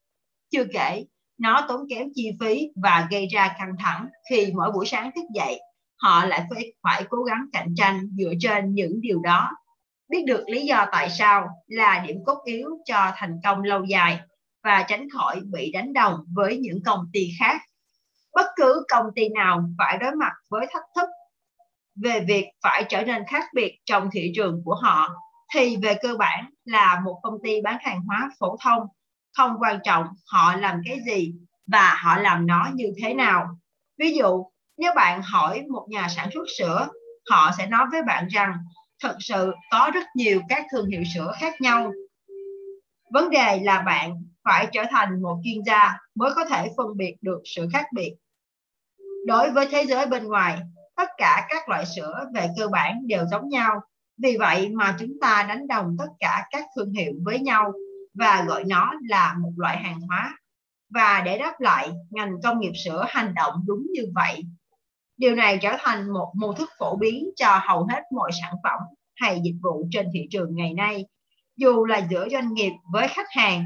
Chưa 0.51 0.63
kể, 0.73 1.05
nó 1.37 1.65
tốn 1.67 1.81
kém 1.89 2.07
chi 2.15 2.31
phí 2.39 2.69
và 2.83 3.07
gây 3.11 3.27
ra 3.27 3.55
căng 3.59 3.75
thẳng 3.79 4.07
khi 4.29 4.51
mỗi 4.55 4.71
buổi 4.71 4.85
sáng 4.85 5.11
thức 5.15 5.25
dậy 5.35 5.59
họ 5.97 6.25
lại 6.25 6.45
phải 6.49 6.73
phải 6.83 7.03
cố 7.09 7.23
gắng 7.23 7.45
cạnh 7.53 7.73
tranh 7.75 8.09
dựa 8.17 8.33
trên 8.39 8.73
những 8.73 9.01
điều 9.01 9.21
đó 9.21 9.49
biết 10.09 10.23
được 10.27 10.43
lý 10.49 10.65
do 10.65 10.85
tại 10.91 11.09
sao 11.09 11.47
là 11.67 12.03
điểm 12.07 12.17
cốt 12.25 12.37
yếu 12.45 12.69
cho 12.85 13.11
thành 13.15 13.39
công 13.43 13.63
lâu 13.63 13.83
dài 13.83 14.19
và 14.63 14.85
tránh 14.87 15.07
khỏi 15.09 15.39
bị 15.53 15.71
đánh 15.71 15.93
đồng 15.93 16.19
với 16.35 16.57
những 16.57 16.83
công 16.85 17.09
ty 17.13 17.29
khác 17.39 17.61
bất 18.37 18.47
cứ 18.55 18.85
công 18.89 19.05
ty 19.15 19.29
nào 19.29 19.63
phải 19.77 19.97
đối 19.97 20.15
mặt 20.15 20.31
với 20.49 20.67
thách 20.73 20.83
thức 20.95 21.09
về 22.03 22.19
việc 22.27 22.45
phải 22.63 22.83
trở 22.89 23.03
nên 23.03 23.23
khác 23.27 23.43
biệt 23.53 23.79
trong 23.85 24.09
thị 24.11 24.31
trường 24.35 24.61
của 24.65 24.75
họ 24.75 25.09
thì 25.53 25.77
về 25.77 25.95
cơ 26.01 26.15
bản 26.19 26.49
là 26.65 27.01
một 27.05 27.19
công 27.23 27.37
ty 27.43 27.61
bán 27.61 27.77
hàng 27.81 28.01
hóa 28.01 28.29
phổ 28.39 28.57
thông. 28.63 28.87
Không 29.37 29.55
quan 29.59 29.79
trọng 29.83 30.07
họ 30.25 30.55
làm 30.55 30.81
cái 30.85 30.97
gì 31.07 31.33
và 31.67 31.95
họ 32.03 32.17
làm 32.17 32.47
nó 32.47 32.69
như 32.73 32.93
thế 33.03 33.13
nào. 33.13 33.47
Ví 33.99 34.13
dụ 34.13 34.45
nếu 34.77 34.93
bạn 34.95 35.21
hỏi 35.21 35.63
một 35.69 35.85
nhà 35.89 36.07
sản 36.09 36.29
xuất 36.33 36.43
sữa, 36.57 36.87
họ 37.29 37.51
sẽ 37.57 37.67
nói 37.67 37.85
với 37.91 38.01
bạn 38.03 38.27
rằng 38.27 38.53
thật 39.03 39.15
sự 39.19 39.53
có 39.71 39.91
rất 39.93 40.03
nhiều 40.15 40.41
các 40.49 40.65
thương 40.71 40.89
hiệu 40.89 41.03
sữa 41.15 41.31
khác 41.39 41.61
nhau. 41.61 41.91
Vấn 43.11 43.29
đề 43.29 43.59
là 43.63 43.81
bạn 43.81 44.13
phải 44.43 44.67
trở 44.71 44.83
thành 44.89 45.21
một 45.21 45.41
chuyên 45.43 45.63
gia 45.65 45.97
mới 46.15 46.31
có 46.35 46.45
thể 46.45 46.67
phân 46.77 46.87
biệt 46.97 47.15
được 47.21 47.41
sự 47.45 47.67
khác 47.73 47.85
biệt 47.93 48.15
đối 49.27 49.51
với 49.51 49.67
thế 49.71 49.83
giới 49.87 50.05
bên 50.05 50.27
ngoài, 50.27 50.59
tất 50.95 51.09
cả 51.17 51.47
các 51.49 51.69
loại 51.69 51.85
sữa 51.95 52.25
về 52.33 52.47
cơ 52.57 52.67
bản 52.67 53.07
đều 53.07 53.25
giống 53.31 53.49
nhau. 53.49 53.81
Vì 54.17 54.37
vậy 54.37 54.69
mà 54.69 54.95
chúng 54.99 55.11
ta 55.21 55.45
đánh 55.49 55.67
đồng 55.67 55.95
tất 55.99 56.07
cả 56.19 56.47
các 56.51 56.65
thương 56.75 56.91
hiệu 56.91 57.13
với 57.25 57.39
nhau 57.39 57.73
và 58.13 58.43
gọi 58.47 58.63
nó 58.63 58.93
là 59.09 59.35
một 59.39 59.51
loại 59.57 59.77
hàng 59.77 59.99
hóa. 59.99 60.37
Và 60.89 61.21
để 61.25 61.37
đáp 61.37 61.59
lại, 61.59 61.91
ngành 62.09 62.41
công 62.43 62.59
nghiệp 62.59 62.71
sữa 62.85 63.05
hành 63.09 63.33
động 63.33 63.53
đúng 63.65 63.87
như 63.93 64.01
vậy. 64.15 64.43
Điều 65.17 65.35
này 65.35 65.57
trở 65.61 65.75
thành 65.79 66.13
một 66.13 66.31
mô 66.35 66.53
thức 66.53 66.69
phổ 66.79 66.95
biến 66.95 67.29
cho 67.35 67.59
hầu 67.67 67.87
hết 67.89 68.01
mọi 68.11 68.31
sản 68.41 68.53
phẩm 68.63 68.79
hay 69.15 69.41
dịch 69.43 69.57
vụ 69.63 69.87
trên 69.91 70.07
thị 70.13 70.27
trường 70.31 70.55
ngày 70.55 70.73
nay. 70.73 71.05
Dù 71.57 71.85
là 71.85 72.07
giữa 72.09 72.27
doanh 72.31 72.53
nghiệp 72.53 72.71
với 72.93 73.07
khách 73.07 73.27
hàng 73.29 73.65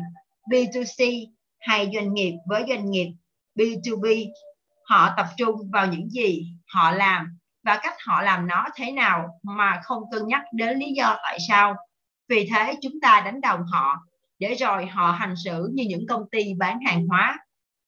B2C 0.49 1.25
hay 1.59 1.91
doanh 1.93 2.13
nghiệp 2.13 2.33
với 2.47 2.63
doanh 2.69 2.91
nghiệp 2.91 3.07
B2B 3.55 4.25
họ 4.91 5.13
tập 5.17 5.27
trung 5.37 5.55
vào 5.71 5.87
những 5.87 6.09
gì 6.09 6.47
họ 6.73 6.91
làm 6.91 7.27
và 7.63 7.79
cách 7.83 7.93
họ 8.05 8.21
làm 8.21 8.47
nó 8.47 8.65
thế 8.75 8.91
nào 8.91 9.27
mà 9.43 9.79
không 9.83 10.03
cân 10.11 10.27
nhắc 10.27 10.41
đến 10.53 10.77
lý 10.79 10.91
do 10.91 11.17
tại 11.23 11.37
sao. 11.47 11.75
Vì 12.29 12.49
thế, 12.53 12.75
chúng 12.81 13.01
ta 13.01 13.21
đánh 13.25 13.41
đồng 13.41 13.63
họ 13.71 13.97
để 14.39 14.53
rồi 14.53 14.85
họ 14.85 15.11
hành 15.11 15.33
xử 15.43 15.69
như 15.73 15.83
những 15.87 16.07
công 16.07 16.29
ty 16.31 16.53
bán 16.57 16.79
hàng 16.85 17.07
hóa. 17.07 17.39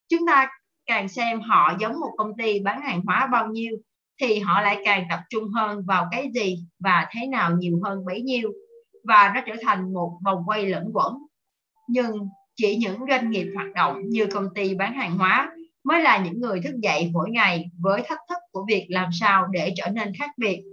Chúng 0.10 0.28
ta 0.28 0.48
càng 0.86 1.10
xem 1.10 1.42
họ 1.42 1.74
giống 1.80 2.00
một 2.00 2.12
công 2.18 2.38
ty 2.38 2.60
bán 2.60 2.82
hàng 2.82 3.02
hóa 3.06 3.28
bao 3.32 3.48
nhiêu, 3.48 3.78
thì 4.22 4.40
họ 4.40 4.62
lại 4.62 4.82
càng 4.86 5.06
tập 5.10 5.20
trung 5.30 5.50
hơn 5.50 5.86
vào 5.86 6.08
cái 6.12 6.30
gì 6.34 6.58
và 6.80 7.08
thế 7.12 7.28
nào 7.28 7.52
nhiều 7.58 7.80
hơn 7.84 8.06
bấy 8.06 8.22
nhiêu, 8.22 8.52
và 9.04 9.32
nó 9.36 9.42
trở 9.48 9.54
thành 9.62 9.94
một 9.94 10.20
vòng 10.26 10.44
quay 10.46 10.66
lẫn 10.66 10.90
quẩn. 10.94 11.18
Nhưng 11.90 12.30
chỉ 12.56 12.76
những 12.76 13.00
doanh 13.10 13.30
nghiệp 13.30 13.52
hoạt 13.56 13.68
động 13.76 14.02
như 14.10 14.26
công 14.26 14.54
ty 14.56 14.76
bán 14.76 14.94
hàng 14.94 15.18
hóa 15.18 15.52
mới 15.84 16.02
là 16.02 16.18
những 16.18 16.42
người 16.42 16.62
thức 16.62 16.76
dậy 16.82 17.10
mỗi 17.14 17.30
ngày 17.30 17.66
với 17.80 18.04
thách 18.08 18.20
thức 18.30 18.38
của 18.52 18.66
việc 18.68 18.86
làm 18.90 19.10
sao 19.20 19.48
để 19.52 19.74
trở 19.76 19.90
nên 19.90 20.14
khác 20.20 20.30
biệt. 20.38 20.64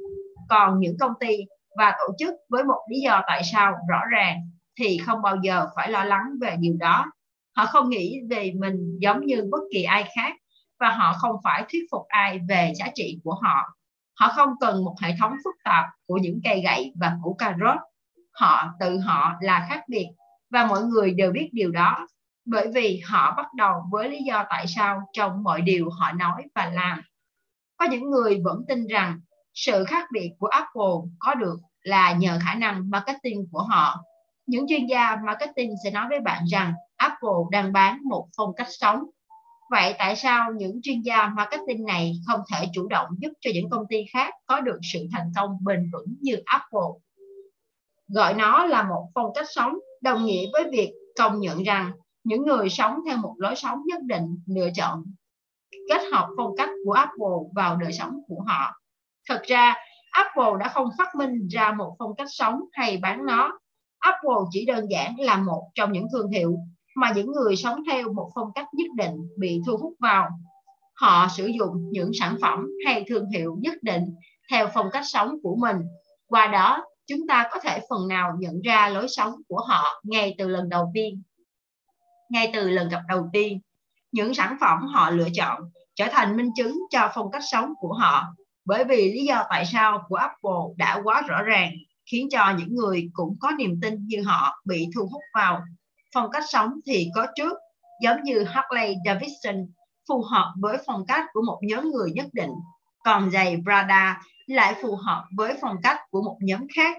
Còn 0.48 0.80
những 0.80 0.96
công 1.00 1.12
ty 1.20 1.36
và 1.78 1.94
tổ 1.98 2.14
chức 2.18 2.34
với 2.48 2.64
một 2.64 2.80
lý 2.90 3.00
do 3.00 3.22
tại 3.26 3.42
sao 3.52 3.72
rõ 3.88 4.00
ràng 4.12 4.36
thì 4.78 4.98
không 4.98 5.22
bao 5.22 5.36
giờ 5.42 5.66
phải 5.76 5.90
lo 5.90 6.04
lắng 6.04 6.24
về 6.40 6.56
điều 6.58 6.76
đó. 6.78 7.06
Họ 7.56 7.66
không 7.66 7.90
nghĩ 7.90 8.20
về 8.30 8.52
mình 8.56 8.98
giống 9.00 9.26
như 9.26 9.48
bất 9.50 9.60
kỳ 9.72 9.82
ai 9.82 10.08
khác 10.16 10.32
và 10.80 10.90
họ 10.90 11.12
không 11.12 11.36
phải 11.44 11.64
thuyết 11.72 11.82
phục 11.90 12.02
ai 12.08 12.40
về 12.48 12.72
giá 12.76 12.86
trị 12.94 13.20
của 13.24 13.34
họ. 13.34 13.76
Họ 14.20 14.32
không 14.36 14.48
cần 14.60 14.84
một 14.84 14.94
hệ 15.02 15.14
thống 15.20 15.32
phức 15.44 15.54
tạp 15.64 15.84
của 16.06 16.18
những 16.18 16.40
cây 16.44 16.62
gậy 16.62 16.92
và 17.00 17.12
củ 17.22 17.34
cà 17.34 17.56
rốt. 17.60 17.78
Họ, 18.32 18.68
tự 18.80 18.98
họ 18.98 19.34
là 19.40 19.66
khác 19.68 19.84
biệt 19.88 20.06
và 20.50 20.66
mọi 20.66 20.82
người 20.82 21.14
đều 21.14 21.32
biết 21.32 21.48
điều 21.52 21.70
đó 21.70 22.06
bởi 22.50 22.68
vì 22.74 23.00
họ 23.06 23.34
bắt 23.36 23.46
đầu 23.54 23.72
với 23.90 24.08
lý 24.08 24.18
do 24.26 24.44
tại 24.50 24.66
sao 24.66 25.00
trong 25.12 25.42
mọi 25.42 25.60
điều 25.60 25.90
họ 25.90 26.12
nói 26.12 26.42
và 26.54 26.70
làm. 26.74 27.00
Có 27.76 27.86
những 27.86 28.10
người 28.10 28.40
vẫn 28.44 28.64
tin 28.68 28.86
rằng 28.86 29.20
sự 29.54 29.84
khác 29.84 30.08
biệt 30.12 30.30
của 30.38 30.46
Apple 30.46 30.94
có 31.18 31.34
được 31.34 31.56
là 31.82 32.12
nhờ 32.12 32.38
khả 32.44 32.54
năng 32.54 32.90
marketing 32.90 33.46
của 33.52 33.62
họ. 33.62 34.04
Những 34.46 34.66
chuyên 34.68 34.86
gia 34.86 35.16
marketing 35.16 35.70
sẽ 35.84 35.90
nói 35.90 36.06
với 36.08 36.20
bạn 36.20 36.44
rằng 36.50 36.72
Apple 36.96 37.40
đang 37.50 37.72
bán 37.72 37.98
một 38.04 38.28
phong 38.36 38.54
cách 38.56 38.68
sống. 38.70 39.04
Vậy 39.70 39.94
tại 39.98 40.16
sao 40.16 40.52
những 40.52 40.80
chuyên 40.82 41.00
gia 41.00 41.28
marketing 41.28 41.84
này 41.84 42.12
không 42.26 42.40
thể 42.52 42.66
chủ 42.72 42.88
động 42.88 43.08
giúp 43.18 43.30
cho 43.40 43.50
những 43.54 43.70
công 43.70 43.84
ty 43.88 43.96
khác 44.12 44.34
có 44.46 44.60
được 44.60 44.78
sự 44.92 45.06
thành 45.12 45.32
công 45.36 45.58
bền 45.64 45.90
vững 45.92 46.14
như 46.20 46.36
Apple? 46.44 46.90
Gọi 48.08 48.34
nó 48.34 48.66
là 48.66 48.82
một 48.82 49.08
phong 49.14 49.32
cách 49.34 49.46
sống, 49.50 49.78
đồng 50.02 50.24
nghĩa 50.24 50.46
với 50.52 50.64
việc 50.72 50.92
công 51.18 51.40
nhận 51.40 51.62
rằng 51.62 51.92
những 52.24 52.42
người 52.42 52.68
sống 52.70 52.94
theo 53.06 53.16
một 53.16 53.34
lối 53.38 53.56
sống 53.56 53.78
nhất 53.86 54.02
định 54.02 54.42
lựa 54.46 54.68
chọn 54.74 55.04
kết 55.88 56.02
hợp 56.12 56.28
phong 56.36 56.56
cách 56.56 56.70
của 56.84 56.92
Apple 56.92 57.36
vào 57.54 57.76
đời 57.76 57.92
sống 57.92 58.20
của 58.28 58.42
họ. 58.46 58.80
Thật 59.28 59.42
ra, 59.42 59.74
Apple 60.10 60.58
đã 60.60 60.68
không 60.68 60.88
phát 60.98 61.14
minh 61.14 61.48
ra 61.48 61.72
một 61.72 61.96
phong 61.98 62.14
cách 62.16 62.28
sống 62.30 62.60
hay 62.72 62.96
bán 62.96 63.26
nó. 63.26 63.58
Apple 63.98 64.40
chỉ 64.50 64.66
đơn 64.66 64.86
giản 64.90 65.20
là 65.20 65.36
một 65.36 65.70
trong 65.74 65.92
những 65.92 66.06
thương 66.12 66.30
hiệu 66.30 66.56
mà 66.96 67.12
những 67.16 67.32
người 67.32 67.56
sống 67.56 67.82
theo 67.90 68.12
một 68.12 68.30
phong 68.34 68.52
cách 68.54 68.66
nhất 68.72 68.88
định 68.96 69.28
bị 69.38 69.60
thu 69.66 69.76
hút 69.76 69.92
vào. 70.00 70.28
Họ 70.94 71.26
sử 71.36 71.46
dụng 71.46 71.90
những 71.90 72.10
sản 72.20 72.36
phẩm 72.42 72.66
hay 72.86 73.04
thương 73.08 73.30
hiệu 73.30 73.56
nhất 73.60 73.74
định 73.82 74.04
theo 74.50 74.68
phong 74.74 74.86
cách 74.92 75.04
sống 75.06 75.36
của 75.42 75.56
mình. 75.56 75.76
Qua 76.26 76.46
đó, 76.46 76.84
chúng 77.06 77.26
ta 77.28 77.48
có 77.52 77.60
thể 77.60 77.80
phần 77.90 78.08
nào 78.08 78.32
nhận 78.38 78.60
ra 78.64 78.88
lối 78.88 79.06
sống 79.08 79.34
của 79.48 79.60
họ 79.68 80.00
ngay 80.02 80.34
từ 80.38 80.48
lần 80.48 80.68
đầu 80.68 80.90
tiên 80.94 81.22
ngay 82.30 82.50
từ 82.54 82.70
lần 82.70 82.88
gặp 82.88 83.00
đầu 83.08 83.28
tiên, 83.32 83.60
những 84.12 84.34
sản 84.34 84.56
phẩm 84.60 84.78
họ 84.82 85.10
lựa 85.10 85.28
chọn 85.34 85.60
trở 85.94 86.08
thành 86.10 86.36
minh 86.36 86.50
chứng 86.56 86.78
cho 86.90 87.10
phong 87.14 87.30
cách 87.30 87.42
sống 87.50 87.72
của 87.80 87.92
họ. 87.92 88.24
Bởi 88.64 88.84
vì 88.84 89.12
lý 89.12 89.24
do 89.24 89.44
tại 89.50 89.66
sao 89.66 90.02
của 90.08 90.16
Apple 90.16 90.74
đã 90.76 91.00
quá 91.04 91.22
rõ 91.28 91.42
ràng, 91.42 91.72
khiến 92.10 92.28
cho 92.30 92.54
những 92.58 92.74
người 92.74 93.10
cũng 93.12 93.36
có 93.40 93.50
niềm 93.50 93.78
tin 93.82 94.06
như 94.06 94.22
họ 94.22 94.60
bị 94.64 94.88
thu 94.94 95.08
hút 95.12 95.22
vào 95.34 95.60
phong 96.14 96.30
cách 96.30 96.44
sống 96.48 96.72
thì 96.86 97.08
có 97.14 97.26
trước, 97.36 97.52
giống 98.02 98.22
như 98.22 98.44
Harley 98.44 98.94
Davidson 99.06 99.66
phù 100.08 100.22
hợp 100.22 100.52
với 100.60 100.78
phong 100.86 101.06
cách 101.06 101.24
của 101.32 101.42
một 101.46 101.58
nhóm 101.62 101.90
người 101.90 102.10
nhất 102.10 102.26
định, 102.32 102.50
còn 103.04 103.30
giày 103.30 103.56
Prada 103.64 104.22
lại 104.46 104.74
phù 104.82 104.96
hợp 104.96 105.24
với 105.36 105.54
phong 105.60 105.76
cách 105.82 105.98
của 106.10 106.22
một 106.22 106.36
nhóm 106.40 106.66
khác. 106.76 106.96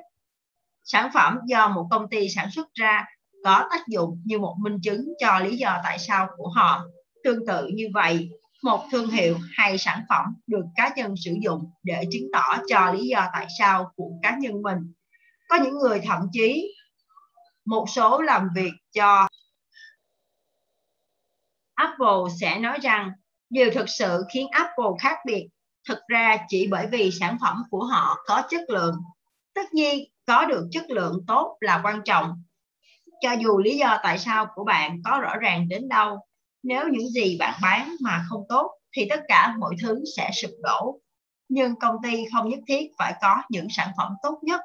Sản 0.84 1.10
phẩm 1.14 1.40
do 1.46 1.68
một 1.68 1.88
công 1.92 2.10
ty 2.10 2.30
sản 2.30 2.52
xuất 2.52 2.74
ra 2.74 3.06
có 3.44 3.68
tác 3.72 3.88
dụng 3.88 4.22
như 4.26 4.40
một 4.40 4.56
minh 4.60 4.78
chứng 4.84 5.14
cho 5.20 5.40
lý 5.40 5.58
do 5.58 5.78
tại 5.84 6.00
sao 6.00 6.28
của 6.38 6.50
họ. 6.50 6.86
Tương 7.24 7.46
tự 7.48 7.68
như 7.68 7.88
vậy, 7.94 8.30
một 8.64 8.86
thương 8.92 9.10
hiệu 9.10 9.38
hay 9.58 9.78
sản 9.78 10.04
phẩm 10.10 10.26
được 10.48 10.64
cá 10.76 10.94
nhân 10.96 11.16
sử 11.18 11.36
dụng 11.42 11.72
để 11.84 12.04
chứng 12.12 12.30
tỏ 12.34 12.58
cho 12.68 12.92
lý 12.92 13.08
do 13.08 13.28
tại 13.34 13.48
sao 13.60 13.92
của 13.96 14.12
cá 14.22 14.38
nhân 14.40 14.62
mình. 14.62 14.78
Có 15.50 15.58
những 15.64 15.78
người 15.78 16.02
thậm 16.06 16.28
chí 16.32 16.74
một 17.66 17.86
số 17.90 18.22
làm 18.22 18.50
việc 18.56 18.72
cho 18.94 19.28
Apple 21.74 22.36
sẽ 22.42 22.60
nói 22.60 22.80
rằng 22.82 23.12
điều 23.50 23.72
thực 23.74 23.90
sự 23.90 24.24
khiến 24.34 24.48
Apple 24.52 24.92
khác 25.00 25.18
biệt 25.26 25.48
thực 25.88 25.98
ra 26.08 26.38
chỉ 26.48 26.68
bởi 26.72 26.88
vì 26.92 27.12
sản 27.12 27.38
phẩm 27.42 27.64
của 27.70 27.84
họ 27.84 28.18
có 28.26 28.44
chất 28.50 28.62
lượng. 28.70 28.96
Tất 29.54 29.74
nhiên, 29.74 30.04
có 30.26 30.46
được 30.46 30.68
chất 30.72 30.90
lượng 30.90 31.24
tốt 31.28 31.58
là 31.62 31.82
quan 31.84 32.02
trọng 32.06 32.44
cho 33.22 33.32
dù 33.32 33.58
lý 33.58 33.78
do 33.78 34.00
tại 34.04 34.18
sao 34.18 34.48
của 34.56 34.64
bạn 34.64 35.02
có 35.06 35.20
rõ 35.20 35.38
ràng 35.38 35.68
đến 35.70 35.90
đâu, 35.90 36.20
nếu 36.64 36.88
những 36.88 37.10
gì 37.10 37.38
bạn 37.40 37.60
bán 37.62 37.96
mà 38.02 38.24
không 38.30 38.44
tốt, 38.50 38.72
thì 38.96 39.08
tất 39.10 39.20
cả 39.28 39.56
mọi 39.60 39.76
thứ 39.82 40.04
sẽ 40.18 40.32
sụp 40.42 40.52
đổ. 40.64 41.00
Nhưng 41.50 41.76
công 41.76 41.96
ty 42.04 42.26
không 42.34 42.50
nhất 42.50 42.60
thiết 42.68 42.92
phải 42.98 43.14
có 43.22 43.36
những 43.50 43.68
sản 43.70 43.90
phẩm 43.98 44.14
tốt 44.24 44.40
nhất. 44.42 44.62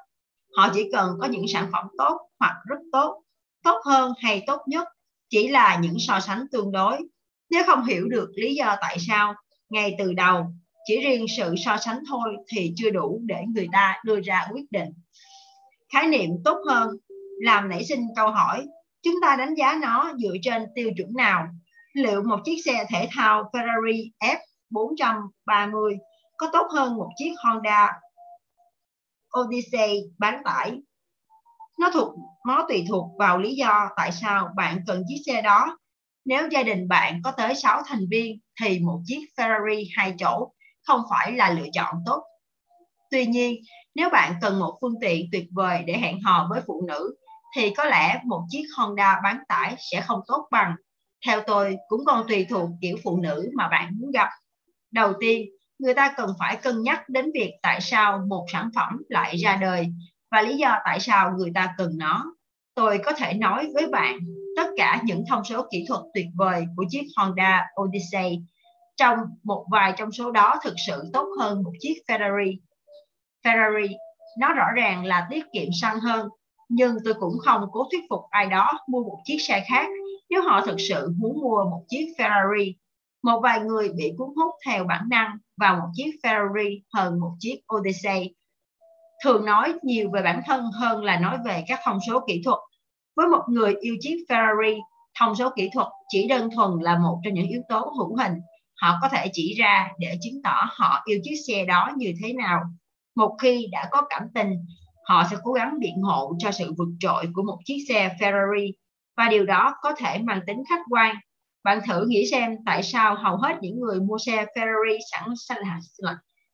Họ 0.56 0.70
chỉ 0.74 0.88
cần 0.92 1.18
có 1.20 1.26
những 1.26 1.44
sản 1.48 1.68
phẩm 1.72 1.86
tốt 1.98 2.18
hoặc 2.38 2.54
rất 2.68 2.78
tốt 2.92 3.22
tốt 3.66 3.80
hơn 3.84 4.12
hay 4.18 4.42
tốt 4.46 4.60
nhất 4.66 4.88
chỉ 5.28 5.48
là 5.48 5.78
những 5.82 5.96
so 5.98 6.20
sánh 6.20 6.46
tương 6.52 6.72
đối. 6.72 6.98
Nếu 7.50 7.62
không 7.66 7.84
hiểu 7.84 8.08
được 8.08 8.30
lý 8.34 8.54
do 8.54 8.76
tại 8.80 8.96
sao, 9.08 9.34
ngay 9.70 9.94
từ 9.98 10.12
đầu, 10.12 10.46
chỉ 10.86 11.00
riêng 11.00 11.26
sự 11.36 11.54
so 11.64 11.76
sánh 11.76 11.98
thôi 12.08 12.36
thì 12.48 12.72
chưa 12.76 12.90
đủ 12.90 13.20
để 13.24 13.42
người 13.54 13.68
ta 13.72 14.00
đưa 14.04 14.20
ra 14.20 14.46
quyết 14.52 14.64
định. 14.70 14.88
Khái 15.92 16.08
niệm 16.08 16.30
tốt 16.44 16.58
hơn 16.68 16.96
làm 17.40 17.68
nảy 17.68 17.84
sinh 17.84 18.06
câu 18.16 18.30
hỏi, 18.30 18.66
chúng 19.02 19.14
ta 19.22 19.36
đánh 19.36 19.54
giá 19.54 19.78
nó 19.82 20.12
dựa 20.18 20.34
trên 20.42 20.66
tiêu 20.74 20.90
chuẩn 20.96 21.08
nào? 21.16 21.48
Liệu 21.94 22.22
một 22.22 22.38
chiếc 22.44 22.56
xe 22.64 22.86
thể 22.90 23.08
thao 23.10 23.50
Ferrari 23.52 24.10
F430 24.72 25.96
có 26.36 26.50
tốt 26.52 26.66
hơn 26.70 26.96
một 26.96 27.08
chiếc 27.16 27.32
Honda 27.44 27.92
Odyssey 29.40 30.02
bán 30.18 30.42
tải? 30.44 30.80
Nó 31.80 31.90
thuộc, 31.94 32.14
nó 32.46 32.66
tùy 32.68 32.84
thuộc 32.88 33.10
vào 33.18 33.38
lý 33.38 33.54
do 33.54 33.88
tại 33.96 34.12
sao 34.12 34.48
bạn 34.56 34.80
cần 34.86 35.02
chiếc 35.08 35.22
xe 35.26 35.42
đó. 35.42 35.78
Nếu 36.24 36.48
gia 36.50 36.62
đình 36.62 36.88
bạn 36.88 37.20
có 37.24 37.30
tới 37.30 37.54
6 37.54 37.82
thành 37.86 38.06
viên 38.10 38.38
thì 38.62 38.78
một 38.78 39.00
chiếc 39.06 39.20
Ferrari 39.36 39.84
hai 39.96 40.14
chỗ 40.18 40.52
không 40.86 41.00
phải 41.10 41.32
là 41.32 41.50
lựa 41.50 41.66
chọn 41.72 41.94
tốt. 42.06 42.22
Tuy 43.10 43.26
nhiên, 43.26 43.54
nếu 43.94 44.10
bạn 44.10 44.34
cần 44.40 44.58
một 44.58 44.78
phương 44.80 44.94
tiện 45.00 45.26
tuyệt 45.32 45.46
vời 45.52 45.82
để 45.86 45.98
hẹn 45.98 46.20
hò 46.22 46.46
với 46.50 46.60
phụ 46.66 46.84
nữ 46.88 47.16
thì 47.56 47.70
có 47.70 47.84
lẽ 47.84 48.20
một 48.24 48.42
chiếc 48.48 48.64
Honda 48.76 49.20
bán 49.24 49.38
tải 49.48 49.76
sẽ 49.78 50.00
không 50.00 50.20
tốt 50.26 50.48
bằng. 50.50 50.74
Theo 51.26 51.40
tôi, 51.46 51.76
cũng 51.88 52.04
còn 52.04 52.28
tùy 52.28 52.46
thuộc 52.50 52.70
kiểu 52.80 52.96
phụ 53.04 53.20
nữ 53.22 53.50
mà 53.54 53.68
bạn 53.68 53.92
muốn 53.98 54.10
gặp. 54.10 54.28
Đầu 54.90 55.12
tiên, 55.20 55.48
người 55.78 55.94
ta 55.94 56.14
cần 56.16 56.30
phải 56.38 56.56
cân 56.56 56.82
nhắc 56.82 57.08
đến 57.08 57.30
việc 57.34 57.52
tại 57.62 57.80
sao 57.80 58.22
một 58.28 58.46
sản 58.52 58.70
phẩm 58.74 59.02
lại 59.08 59.36
ra 59.36 59.56
đời 59.56 59.86
và 60.30 60.42
lý 60.42 60.56
do 60.56 60.78
tại 60.84 61.00
sao 61.00 61.32
người 61.38 61.50
ta 61.54 61.74
cần 61.78 61.98
nó. 61.98 62.24
Tôi 62.74 62.98
có 63.04 63.12
thể 63.12 63.34
nói 63.34 63.68
với 63.74 63.86
bạn 63.86 64.18
tất 64.56 64.70
cả 64.76 65.00
những 65.04 65.24
thông 65.28 65.44
số 65.44 65.66
kỹ 65.70 65.84
thuật 65.88 66.00
tuyệt 66.14 66.26
vời 66.34 66.66
của 66.76 66.84
chiếc 66.88 67.04
Honda 67.16 67.66
Odyssey. 67.82 68.38
Trong 68.96 69.18
một 69.42 69.66
vài 69.70 69.94
trong 69.96 70.12
số 70.12 70.30
đó 70.30 70.56
thực 70.64 70.74
sự 70.86 71.10
tốt 71.12 71.28
hơn 71.40 71.62
một 71.62 71.72
chiếc 71.80 71.94
Ferrari. 72.08 72.56
Ferrari 73.44 73.88
nó 74.38 74.52
rõ 74.52 74.66
ràng 74.76 75.04
là 75.04 75.26
tiết 75.30 75.44
kiệm 75.52 75.68
xăng 75.80 76.00
hơn 76.00 76.28
nhưng 76.68 76.96
tôi 77.04 77.14
cũng 77.14 77.38
không 77.44 77.62
cố 77.72 77.88
thuyết 77.90 78.00
phục 78.10 78.20
ai 78.30 78.46
đó 78.46 78.72
mua 78.88 79.02
một 79.02 79.18
chiếc 79.24 79.38
xe 79.38 79.64
khác 79.68 79.88
nếu 80.30 80.42
họ 80.42 80.60
thực 80.60 80.76
sự 80.88 81.12
muốn 81.18 81.40
mua 81.40 81.64
một 81.64 81.84
chiếc 81.88 82.14
Ferrari. 82.18 82.72
Một 83.22 83.40
vài 83.42 83.60
người 83.60 83.88
bị 83.88 84.12
cuốn 84.18 84.28
hút 84.36 84.54
theo 84.66 84.84
bản 84.84 85.08
năng 85.08 85.38
vào 85.56 85.76
một 85.76 85.88
chiếc 85.94 86.10
Ferrari 86.22 86.80
hơn 86.94 87.20
một 87.20 87.32
chiếc 87.38 87.60
Odyssey. 87.76 88.34
Thường 89.24 89.44
nói 89.44 89.74
nhiều 89.82 90.10
về 90.10 90.22
bản 90.22 90.40
thân 90.46 90.64
hơn 90.72 91.04
là 91.04 91.20
nói 91.20 91.38
về 91.44 91.64
các 91.68 91.80
thông 91.84 91.98
số 92.08 92.20
kỹ 92.26 92.42
thuật. 92.44 92.58
Với 93.16 93.26
một 93.26 93.42
người 93.48 93.74
yêu 93.80 93.96
chiếc 94.00 94.16
Ferrari, 94.28 94.80
thông 95.20 95.34
số 95.34 95.50
kỹ 95.56 95.70
thuật 95.74 95.86
chỉ 96.08 96.28
đơn 96.28 96.50
thuần 96.50 96.70
là 96.80 96.98
một 96.98 97.20
trong 97.24 97.34
những 97.34 97.48
yếu 97.48 97.60
tố 97.68 97.92
hữu 97.98 98.16
hình 98.16 98.32
họ 98.80 98.98
có 99.02 99.08
thể 99.08 99.30
chỉ 99.32 99.54
ra 99.54 99.88
để 99.98 100.18
chứng 100.22 100.42
tỏ 100.42 100.68
họ 100.70 101.02
yêu 101.04 101.20
chiếc 101.22 101.36
xe 101.46 101.64
đó 101.64 101.90
như 101.96 102.12
thế 102.22 102.32
nào. 102.32 102.60
Một 103.14 103.36
khi 103.42 103.66
đã 103.72 103.88
có 103.90 104.02
cảm 104.10 104.22
tình, 104.34 104.66
họ 105.08 105.24
sẽ 105.30 105.36
cố 105.42 105.52
gắng 105.52 105.74
biện 105.78 106.02
hộ 106.02 106.32
cho 106.38 106.50
sự 106.50 106.72
vượt 106.78 106.88
trội 107.00 107.24
của 107.34 107.42
một 107.42 107.58
chiếc 107.64 107.78
xe 107.88 108.16
Ferrari 108.20 108.72
và 109.16 109.28
điều 109.28 109.44
đó 109.44 109.74
có 109.82 109.94
thể 109.98 110.18
mang 110.18 110.40
tính 110.46 110.62
khách 110.68 110.80
quan. 110.90 111.16
Bạn 111.64 111.80
thử 111.86 112.06
nghĩ 112.08 112.26
xem 112.30 112.56
tại 112.66 112.82
sao 112.82 113.14
hầu 113.14 113.36
hết 113.36 113.56
những 113.60 113.80
người 113.80 114.00
mua 114.00 114.18
xe 114.26 114.46
Ferrari 114.54 114.98
sẵn 115.12 115.28
sẵn, 115.36 115.58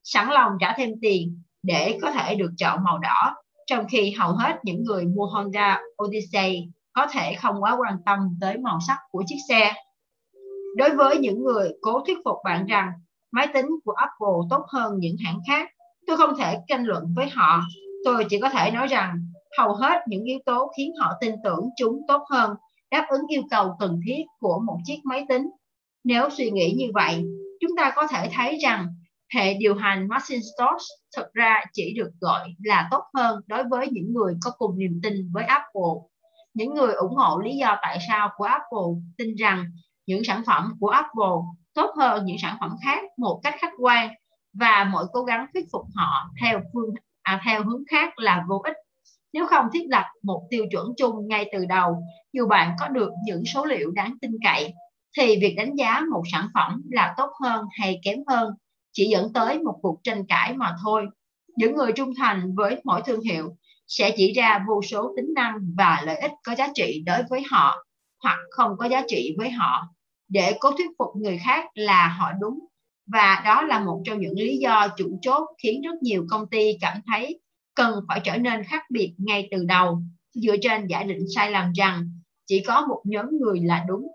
sẵn 0.03 0.29
lòng 0.29 0.53
trả 0.61 0.75
thêm 0.77 0.91
tiền 1.03 1.43
để 1.63 1.99
có 2.03 2.11
thể 2.13 2.35
được 2.35 2.51
chọn 2.59 2.85
màu 2.85 2.99
đỏ, 2.99 3.35
trong 3.67 3.87
khi 3.89 4.11
hầu 4.11 4.33
hết 4.33 4.57
những 4.63 4.85
người 4.85 5.05
mua 5.05 5.27
Honda 5.27 5.81
Odyssey 6.05 6.69
có 6.93 7.07
thể 7.07 7.35
không 7.35 7.63
quá 7.63 7.77
quan 7.81 7.99
tâm 8.07 8.19
tới 8.41 8.59
màu 8.59 8.79
sắc 8.89 8.99
của 9.11 9.25
chiếc 9.27 9.39
xe. 9.49 9.73
Đối 10.77 10.97
với 10.97 11.19
những 11.19 11.45
người 11.45 11.71
cố 11.81 12.01
thuyết 12.07 12.19
phục 12.25 12.37
bạn 12.45 12.67
rằng 12.67 12.91
máy 13.31 13.49
tính 13.55 13.67
của 13.85 13.93
Apple 13.93 14.49
tốt 14.51 14.65
hơn 14.69 14.95
những 14.99 15.17
hãng 15.25 15.39
khác, 15.49 15.69
tôi 16.07 16.17
không 16.17 16.37
thể 16.39 16.59
tranh 16.69 16.85
luận 16.85 17.05
với 17.17 17.29
họ. 17.29 17.61
Tôi 18.05 18.27
chỉ 18.31 18.41
có 18.41 18.49
thể 18.49 18.71
nói 18.71 18.87
rằng 18.87 19.15
hầu 19.59 19.75
hết 19.75 20.01
những 20.07 20.25
yếu 20.25 20.39
tố 20.47 20.73
khiến 20.77 20.93
họ 21.01 21.13
tin 21.21 21.35
tưởng 21.45 21.69
chúng 21.77 22.01
tốt 22.09 22.23
hơn, 22.31 22.55
đáp 22.91 23.07
ứng 23.09 23.23
yêu 23.29 23.43
cầu 23.51 23.77
cần 23.79 24.01
thiết 24.07 24.23
của 24.39 24.61
một 24.67 24.79
chiếc 24.85 24.99
máy 25.05 25.27
tính. 25.29 25.51
Nếu 26.05 26.29
suy 26.31 26.51
nghĩ 26.51 26.75
như 26.77 26.87
vậy, 26.95 27.25
chúng 27.61 27.71
ta 27.77 27.93
có 27.97 28.07
thể 28.07 28.29
thấy 28.33 28.59
rằng 28.63 28.87
hệ 29.35 29.55
điều 29.55 29.75
hành 29.75 30.09
Macintosh 30.09 30.85
thực 31.17 31.33
ra 31.33 31.65
chỉ 31.73 31.95
được 31.97 32.11
gọi 32.21 32.49
là 32.65 32.89
tốt 32.91 33.03
hơn 33.15 33.41
đối 33.47 33.65
với 33.65 33.89
những 33.91 34.13
người 34.13 34.35
có 34.45 34.51
cùng 34.59 34.79
niềm 34.79 35.01
tin 35.03 35.33
với 35.33 35.45
Apple. 35.45 35.93
Những 36.55 36.75
người 36.75 36.95
ủng 36.95 37.15
hộ 37.17 37.39
lý 37.39 37.57
do 37.57 37.79
tại 37.83 37.99
sao 38.09 38.31
của 38.37 38.45
Apple 38.45 38.93
tin 39.19 39.35
rằng 39.35 39.65
những 40.07 40.25
sản 40.25 40.43
phẩm 40.47 40.73
của 40.81 40.89
Apple 40.89 41.37
tốt 41.75 41.91
hơn 41.97 42.25
những 42.25 42.37
sản 42.43 42.57
phẩm 42.61 42.77
khác 42.85 43.05
một 43.17 43.41
cách 43.43 43.55
khách 43.59 43.73
quan 43.79 44.11
và 44.53 44.89
mọi 44.93 45.05
cố 45.13 45.23
gắng 45.23 45.47
thuyết 45.53 45.65
phục 45.73 45.83
họ 45.95 46.31
theo 46.43 46.61
phương 46.73 46.95
à, 47.23 47.41
theo 47.45 47.65
hướng 47.65 47.83
khác 47.91 48.19
là 48.19 48.45
vô 48.49 48.61
ích. 48.65 48.77
Nếu 49.33 49.47
không 49.47 49.67
thiết 49.73 49.85
lập 49.89 50.05
một 50.23 50.47
tiêu 50.51 50.65
chuẩn 50.71 50.87
chung 50.97 51.29
ngay 51.29 51.51
từ 51.53 51.65
đầu 51.69 52.03
dù 52.33 52.47
bạn 52.47 52.77
có 52.81 52.89
được 52.89 53.11
những 53.27 53.45
số 53.45 53.65
liệu 53.65 53.91
đáng 53.91 54.15
tin 54.21 54.31
cậy 54.45 54.73
thì 55.17 55.37
việc 55.41 55.55
đánh 55.57 55.75
giá 55.75 56.01
một 56.11 56.23
sản 56.33 56.49
phẩm 56.55 56.83
là 56.91 57.15
tốt 57.17 57.31
hơn 57.43 57.65
hay 57.81 58.01
kém 58.05 58.19
hơn 58.29 58.55
chỉ 58.93 59.07
dẫn 59.07 59.33
tới 59.33 59.59
một 59.59 59.79
cuộc 59.83 60.01
tranh 60.05 60.27
cãi 60.27 60.55
mà 60.57 60.77
thôi. 60.83 61.07
Những 61.57 61.75
người 61.77 61.93
trung 61.93 62.15
thành 62.19 62.55
với 62.55 62.81
mỗi 62.85 63.03
thương 63.07 63.21
hiệu 63.21 63.57
sẽ 63.87 64.15
chỉ 64.17 64.33
ra 64.33 64.65
vô 64.69 64.83
số 64.83 65.13
tính 65.17 65.35
năng 65.35 65.55
và 65.77 66.03
lợi 66.07 66.17
ích 66.17 66.33
có 66.45 66.55
giá 66.55 66.69
trị 66.75 67.03
đối 67.07 67.19
với 67.31 67.43
họ 67.51 67.85
hoặc 68.23 68.39
không 68.51 68.71
có 68.79 68.87
giá 68.87 69.03
trị 69.09 69.35
với 69.39 69.51
họ. 69.51 69.83
Để 70.29 70.57
cố 70.61 70.71
thuyết 70.71 70.91
phục 70.99 71.09
người 71.17 71.39
khác 71.39 71.65
là 71.75 72.09
họ 72.09 72.33
đúng 72.41 72.59
và 73.07 73.43
đó 73.45 73.63
là 73.63 73.81
một 73.81 74.03
trong 74.05 74.21
những 74.21 74.35
lý 74.39 74.57
do 74.57 74.89
chủ 74.97 75.19
chốt 75.23 75.49
khiến 75.63 75.83
rất 75.83 76.03
nhiều 76.03 76.27
công 76.31 76.47
ty 76.47 76.79
cảm 76.81 76.99
thấy 77.07 77.41
cần 77.75 77.95
phải 78.09 78.21
trở 78.25 78.37
nên 78.37 78.65
khác 78.65 78.83
biệt 78.91 79.15
ngay 79.19 79.49
từ 79.51 79.65
đầu. 79.65 79.99
Dựa 80.35 80.57
trên 80.63 80.87
giả 80.87 81.03
định 81.03 81.25
sai 81.35 81.51
lầm 81.51 81.73
rằng 81.73 82.09
chỉ 82.47 82.63
có 82.67 82.87
một 82.87 83.03
nhóm 83.05 83.27
người 83.41 83.61
là 83.61 83.85
đúng. 83.89 84.07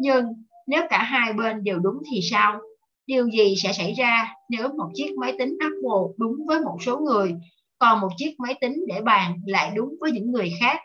Nhưng 0.00 0.24
nếu 0.66 0.82
cả 0.90 1.02
hai 1.02 1.32
bên 1.32 1.64
đều 1.64 1.78
đúng 1.78 2.02
thì 2.10 2.20
sao? 2.30 2.60
Điều 3.06 3.30
gì 3.30 3.54
sẽ 3.56 3.72
xảy 3.72 3.94
ra 3.94 4.34
nếu 4.50 4.68
một 4.68 4.90
chiếc 4.94 5.14
máy 5.20 5.34
tính 5.38 5.56
apple 5.60 6.14
đúng 6.18 6.46
với 6.46 6.60
một 6.60 6.76
số 6.80 6.98
người, 6.98 7.34
còn 7.78 8.00
một 8.00 8.08
chiếc 8.16 8.34
máy 8.38 8.54
tính 8.60 8.84
để 8.88 9.00
bàn 9.00 9.40
lại 9.46 9.72
đúng 9.74 9.94
với 10.00 10.12
những 10.12 10.30
người 10.30 10.52
khác? 10.60 10.80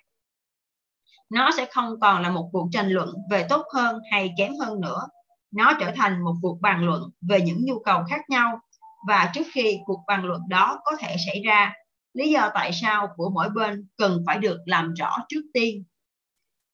Nó 1.30 1.52
sẽ 1.58 1.66
không 1.72 2.00
còn 2.02 2.22
là 2.22 2.30
một 2.30 2.50
cuộc 2.52 2.68
tranh 2.72 2.90
luận 2.90 3.10
về 3.32 3.46
tốt 3.50 3.66
hơn 3.74 4.00
hay 4.12 4.34
kém 4.38 4.54
hơn 4.60 4.82
nữa 4.82 5.08
nó 5.52 5.74
trở 5.80 5.92
thành 5.96 6.24
một 6.24 6.34
cuộc 6.42 6.58
bàn 6.62 6.84
luận 6.86 7.02
về 7.30 7.42
những 7.42 7.66
nhu 7.66 7.80
cầu 7.80 8.04
khác 8.10 8.30
nhau 8.30 8.60
và 9.08 9.32
trước 9.34 9.44
khi 9.52 9.80
cuộc 9.86 10.04
bàn 10.08 10.26
luận 10.26 10.42
đó 10.50 10.80
có 10.84 10.92
thể 11.00 11.16
xảy 11.26 11.42
ra, 11.46 11.74
lý 12.14 12.32
do 12.32 12.50
tại 12.54 12.72
sao 12.74 13.08
của 13.16 13.30
mỗi 13.34 13.50
bên 13.50 13.88
cần 13.98 14.24
phải 14.26 14.38
được 14.38 14.58
làm 14.66 14.94
rõ 14.94 15.18
trước 15.30 15.42
tiên. 15.54 15.84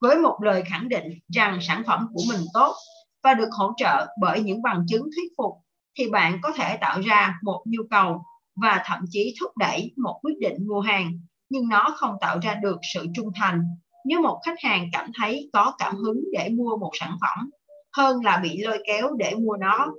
Với 0.01 0.17
một 0.17 0.39
lời 0.43 0.63
khẳng 0.65 0.89
định 0.89 1.19
rằng 1.33 1.59
sản 1.61 1.83
phẩm 1.87 2.07
của 2.13 2.21
mình 2.29 2.41
tốt 2.53 2.75
và 3.23 3.33
được 3.33 3.49
hỗ 3.51 3.73
trợ 3.77 4.07
bởi 4.21 4.41
những 4.41 4.61
bằng 4.61 4.85
chứng 4.87 5.01
thuyết 5.01 5.31
phục, 5.37 5.51
thì 5.97 6.09
bạn 6.09 6.39
có 6.41 6.51
thể 6.51 6.77
tạo 6.81 7.01
ra 7.01 7.39
một 7.43 7.63
nhu 7.65 7.81
cầu 7.89 8.23
và 8.61 8.81
thậm 8.85 9.05
chí 9.09 9.35
thúc 9.39 9.57
đẩy 9.57 9.93
một 9.97 10.19
quyết 10.23 10.35
định 10.39 10.67
mua 10.67 10.79
hàng, 10.79 11.11
nhưng 11.49 11.69
nó 11.69 11.95
không 11.97 12.15
tạo 12.21 12.39
ra 12.41 12.55
được 12.55 12.77
sự 12.93 13.05
trung 13.15 13.31
thành 13.35 13.61
nếu 14.05 14.21
một 14.21 14.39
khách 14.45 14.59
hàng 14.63 14.89
cảm 14.91 15.11
thấy 15.17 15.49
có 15.53 15.73
cảm 15.77 15.95
hứng 15.95 16.23
để 16.33 16.49
mua 16.49 16.77
một 16.77 16.91
sản 16.99 17.17
phẩm 17.21 17.49
hơn 17.97 18.23
là 18.23 18.39
bị 18.43 18.63
lôi 18.63 18.83
kéo 18.87 19.09
để 19.17 19.35
mua 19.35 19.57
nó. 19.57 19.93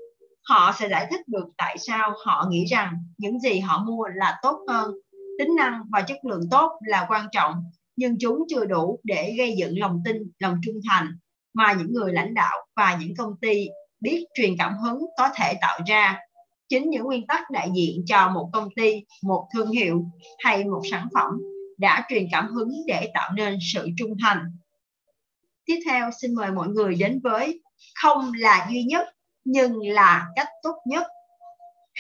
Họ 0.49 0.73
sẽ 0.79 0.89
giải 0.89 1.07
thích 1.11 1.29
được 1.29 1.47
tại 1.57 1.77
sao 1.79 2.13
họ 2.25 2.47
nghĩ 2.51 2.65
rằng 2.65 2.93
những 3.19 3.41
gì 3.41 3.59
họ 3.59 3.85
mua 3.85 4.07
là 4.15 4.39
tốt 4.43 4.65
hơn. 4.69 4.95
Tính 5.39 5.55
năng 5.57 5.83
và 5.91 6.03
chất 6.03 6.25
lượng 6.25 6.43
tốt 6.51 6.73
là 6.87 7.07
quan 7.09 7.27
trọng, 7.33 7.55
nhưng 7.97 8.17
chúng 8.21 8.39
chưa 8.49 8.65
đủ 8.65 9.01
để 9.05 9.35
gây 9.39 9.55
dựng 9.59 9.79
lòng 9.79 10.03
tin, 10.05 10.17
lòng 10.39 10.57
trung 10.63 10.81
thành 10.89 11.07
mà 11.55 11.73
những 11.73 11.93
người 11.93 12.13
lãnh 12.13 12.35
đạo 12.35 12.67
và 12.77 12.99
những 13.01 13.17
công 13.19 13.37
ty 13.41 13.67
biết 14.01 14.27
truyền 14.35 14.57
cảm 14.59 14.75
hứng 14.79 14.99
có 15.19 15.29
thể 15.37 15.55
tạo 15.61 15.81
ra. 15.87 16.19
Chính 16.69 16.91
những 16.91 17.03
nguyên 17.03 17.27
tắc 17.27 17.51
đại 17.51 17.69
diện 17.77 18.05
cho 18.07 18.31
một 18.31 18.51
công 18.53 18.69
ty, 18.77 19.05
một 19.23 19.49
thương 19.55 19.71
hiệu 19.71 20.05
hay 20.39 20.65
một 20.65 20.83
sản 20.91 21.09
phẩm 21.15 21.33
đã 21.79 22.07
truyền 22.09 22.27
cảm 22.33 22.47
hứng 22.55 22.71
để 22.87 23.11
tạo 23.15 23.33
nên 23.35 23.59
sự 23.73 23.89
trung 23.99 24.11
thành. 24.23 24.39
Tiếp 25.65 25.81
theo, 25.87 26.11
xin 26.23 26.35
mời 26.35 26.51
mọi 26.51 26.69
người 26.69 26.95
đến 26.95 27.21
với 27.23 27.61
không 28.03 28.33
là 28.35 28.67
duy 28.71 28.83
nhất, 28.83 29.09
nhưng 29.45 29.89
là 29.89 30.27
cách 30.37 30.49
tốt 30.63 30.75
nhất. 30.87 31.07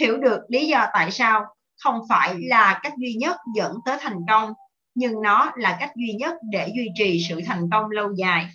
Hiểu 0.00 0.16
được 0.16 0.40
lý 0.48 0.66
do 0.66 0.86
tại 0.92 1.10
sao 1.10 1.44
không 1.84 2.00
phải 2.08 2.34
là 2.38 2.80
cách 2.82 2.92
duy 2.98 3.14
nhất 3.14 3.36
dẫn 3.56 3.76
tới 3.84 3.96
thành 4.00 4.18
công, 4.28 4.52
nhưng 4.94 5.22
nó 5.22 5.52
là 5.56 5.76
cách 5.80 5.92
duy 5.96 6.12
nhất 6.12 6.34
để 6.50 6.72
duy 6.76 6.88
trì 6.94 7.26
sự 7.28 7.40
thành 7.46 7.70
công 7.72 7.90
lâu 7.90 8.12
dài. 8.12 8.46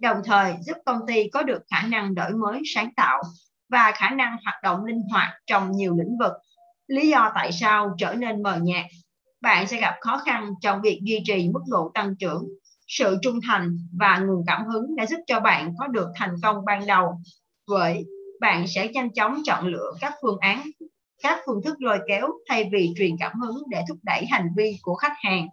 Đồng 0.00 0.16
thời 0.24 0.54
giúp 0.60 0.76
công 0.86 1.00
ty 1.06 1.28
có 1.32 1.42
được 1.42 1.62
khả 1.70 1.82
năng 1.82 2.14
đổi 2.14 2.30
mới 2.30 2.62
sáng 2.74 2.94
tạo 2.96 3.22
và 3.68 3.92
khả 3.94 4.10
năng 4.10 4.36
hoạt 4.44 4.62
động 4.62 4.84
linh 4.84 5.02
hoạt 5.10 5.32
trong 5.46 5.72
nhiều 5.72 5.96
lĩnh 5.96 6.18
vực. 6.18 6.32
Lý 6.86 7.08
do 7.08 7.32
tại 7.34 7.52
sao 7.52 7.94
trở 7.98 8.14
nên 8.14 8.42
mờ 8.42 8.58
nhạt. 8.62 8.84
Bạn 9.40 9.66
sẽ 9.66 9.80
gặp 9.80 9.94
khó 10.00 10.22
khăn 10.26 10.54
trong 10.60 10.80
việc 10.82 11.00
duy 11.02 11.22
trì 11.26 11.48
mức 11.48 11.62
độ 11.70 11.90
tăng 11.94 12.14
trưởng 12.18 12.44
sự 12.86 13.18
trung 13.22 13.40
thành 13.46 13.78
và 13.98 14.18
nguồn 14.18 14.44
cảm 14.46 14.64
hứng 14.64 14.96
đã 14.96 15.06
giúp 15.06 15.18
cho 15.26 15.40
bạn 15.40 15.74
có 15.78 15.86
được 15.86 16.08
thành 16.16 16.34
công 16.42 16.64
ban 16.64 16.86
đầu. 16.86 17.20
Vậy 17.68 18.04
bạn 18.40 18.66
sẽ 18.66 18.88
nhanh 18.88 19.12
chóng 19.12 19.42
chọn 19.44 19.66
lựa 19.66 19.92
các 20.00 20.14
phương 20.22 20.38
án 20.40 20.62
các 21.22 21.38
phương 21.46 21.62
thức 21.62 21.76
lôi 21.82 21.98
kéo 22.08 22.28
thay 22.48 22.68
vì 22.72 22.90
truyền 22.98 23.16
cảm 23.20 23.40
hứng 23.40 23.62
để 23.70 23.82
thúc 23.88 23.98
đẩy 24.02 24.26
hành 24.26 24.48
vi 24.56 24.78
của 24.82 24.94
khách 24.94 25.14
hàng. 25.22 25.48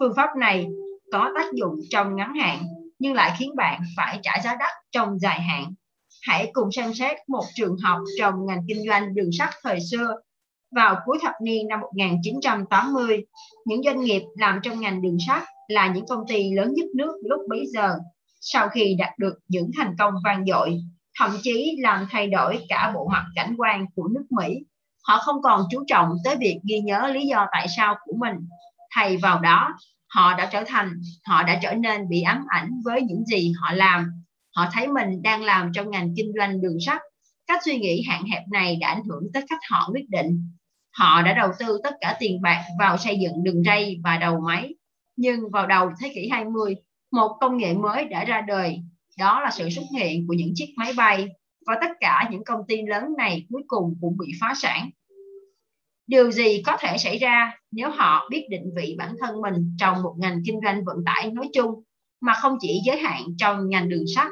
Phương 0.00 0.12
pháp 0.16 0.28
này 0.38 0.66
có 1.12 1.32
tác 1.34 1.52
dụng 1.52 1.74
trong 1.90 2.16
ngắn 2.16 2.34
hạn 2.34 2.62
nhưng 2.98 3.14
lại 3.14 3.36
khiến 3.38 3.56
bạn 3.56 3.80
phải 3.96 4.18
trả 4.22 4.40
giá 4.44 4.54
đắt 4.54 4.72
trong 4.92 5.18
dài 5.18 5.40
hạn. 5.40 5.74
Hãy 6.22 6.50
cùng 6.52 6.72
xem 6.72 6.94
xét 6.94 7.16
một 7.28 7.44
trường 7.54 7.76
hợp 7.78 7.98
trong 8.18 8.46
ngành 8.46 8.60
kinh 8.68 8.88
doanh 8.88 9.14
đường 9.14 9.30
sắt 9.38 9.50
thời 9.62 9.78
xưa. 9.90 10.14
Vào 10.76 10.96
cuối 11.06 11.18
thập 11.22 11.34
niên 11.42 11.68
năm 11.68 11.80
1980, 11.80 13.24
những 13.64 13.82
doanh 13.82 14.00
nghiệp 14.00 14.22
làm 14.36 14.60
trong 14.62 14.80
ngành 14.80 15.02
đường 15.02 15.16
sắt 15.26 15.42
là 15.68 15.88
những 15.88 16.06
công 16.06 16.24
ty 16.28 16.50
lớn 16.52 16.72
nhất 16.74 16.86
nước 16.94 17.12
lúc 17.22 17.40
bấy 17.48 17.64
giờ. 17.74 17.94
Sau 18.40 18.68
khi 18.68 18.96
đạt 18.98 19.18
được 19.18 19.34
những 19.48 19.70
thành 19.76 19.94
công 19.98 20.14
vang 20.24 20.44
dội, 20.46 20.80
thậm 21.18 21.30
chí 21.42 21.76
làm 21.80 22.06
thay 22.10 22.26
đổi 22.26 22.58
cả 22.68 22.92
bộ 22.94 23.08
mặt 23.12 23.24
cảnh 23.34 23.54
quan 23.58 23.86
của 23.94 24.08
nước 24.14 24.24
Mỹ, 24.30 24.54
họ 25.08 25.18
không 25.18 25.42
còn 25.42 25.62
chú 25.70 25.84
trọng 25.86 26.10
tới 26.24 26.36
việc 26.36 26.60
ghi 26.68 26.80
nhớ 26.80 27.10
lý 27.14 27.26
do 27.26 27.46
tại 27.52 27.66
sao 27.76 27.96
của 28.04 28.16
mình. 28.18 28.34
Thay 28.94 29.16
vào 29.16 29.40
đó, 29.40 29.74
họ 30.14 30.34
đã 30.34 30.48
trở 30.52 30.64
thành, 30.66 30.92
họ 31.26 31.42
đã 31.42 31.58
trở 31.62 31.74
nên 31.74 32.08
bị 32.08 32.22
ám 32.22 32.44
ảnh 32.48 32.70
với 32.84 33.02
những 33.02 33.24
gì 33.24 33.52
họ 33.60 33.72
làm. 33.72 34.10
Họ 34.56 34.66
thấy 34.72 34.88
mình 34.88 35.22
đang 35.22 35.42
làm 35.42 35.72
trong 35.74 35.90
ngành 35.90 36.14
kinh 36.16 36.32
doanh 36.38 36.60
đường 36.60 36.76
sắt. 36.86 37.00
Cách 37.46 37.60
suy 37.64 37.78
nghĩ 37.78 38.02
hạn 38.08 38.24
hẹp 38.24 38.42
này 38.52 38.76
đã 38.80 38.88
ảnh 38.88 39.02
hưởng 39.04 39.22
tới 39.34 39.44
cách 39.48 39.60
họ 39.70 39.88
quyết 39.92 40.08
định 40.08 40.54
Họ 40.98 41.22
đã 41.22 41.32
đầu 41.32 41.50
tư 41.58 41.80
tất 41.82 41.94
cả 42.00 42.16
tiền 42.18 42.42
bạc 42.42 42.62
vào 42.78 42.96
xây 42.96 43.18
dựng 43.18 43.44
đường 43.44 43.62
ray 43.66 44.00
và 44.04 44.16
đầu 44.16 44.40
máy. 44.40 44.74
Nhưng 45.16 45.50
vào 45.50 45.66
đầu 45.66 45.90
thế 46.00 46.12
kỷ 46.14 46.28
20, 46.28 46.74
một 47.10 47.36
công 47.40 47.56
nghệ 47.56 47.74
mới 47.74 48.04
đã 48.04 48.24
ra 48.24 48.40
đời, 48.40 48.80
đó 49.18 49.40
là 49.40 49.50
sự 49.50 49.70
xuất 49.70 49.84
hiện 49.98 50.26
của 50.26 50.34
những 50.34 50.52
chiếc 50.54 50.74
máy 50.76 50.92
bay 50.96 51.28
và 51.66 51.78
tất 51.80 51.90
cả 52.00 52.28
những 52.30 52.44
công 52.44 52.60
ty 52.68 52.82
lớn 52.82 53.04
này 53.18 53.46
cuối 53.50 53.62
cùng 53.66 53.94
cũng 54.00 54.16
bị 54.16 54.26
phá 54.40 54.54
sản. 54.56 54.90
điều 56.06 56.30
gì 56.30 56.62
có 56.66 56.76
thể 56.80 56.98
xảy 56.98 57.18
ra 57.18 57.52
nếu 57.70 57.90
họ 57.90 58.28
biết 58.30 58.46
định 58.50 58.70
vị 58.76 58.94
bản 58.98 59.14
thân 59.20 59.40
mình 59.40 59.76
trong 59.78 60.02
một 60.02 60.14
ngành 60.18 60.40
kinh 60.46 60.60
doanh 60.64 60.84
vận 60.84 60.96
tải 61.06 61.30
nói 61.30 61.48
chung 61.54 61.82
mà 62.20 62.34
không 62.34 62.56
chỉ 62.60 62.80
giới 62.86 62.98
hạn 62.98 63.22
trong 63.38 63.68
ngành 63.68 63.88
đường 63.88 64.04
sắt? 64.14 64.26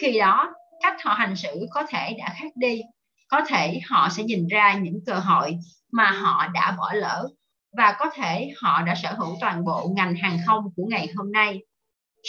Khi 0.00 0.18
đó 0.18 0.54
cách 0.82 0.96
họ 1.02 1.14
hành 1.14 1.36
xử 1.36 1.66
có 1.70 1.82
thể 1.88 2.16
đã 2.18 2.34
khác 2.38 2.52
đi. 2.56 2.80
Có 3.28 3.40
thể 3.48 3.80
họ 3.88 4.08
sẽ 4.10 4.24
nhìn 4.24 4.46
ra 4.46 4.78
những 4.78 5.00
cơ 5.06 5.14
hội 5.14 5.56
mà 5.92 6.10
họ 6.10 6.48
đã 6.54 6.74
bỏ 6.78 6.92
lỡ 6.94 7.28
và 7.76 7.96
có 7.98 8.10
thể 8.14 8.50
họ 8.62 8.82
đã 8.82 8.94
sở 9.02 9.14
hữu 9.14 9.36
toàn 9.40 9.64
bộ 9.64 9.92
ngành 9.96 10.14
hàng 10.14 10.38
không 10.46 10.64
của 10.76 10.86
ngày 10.88 11.08
hôm 11.16 11.32
nay. 11.32 11.60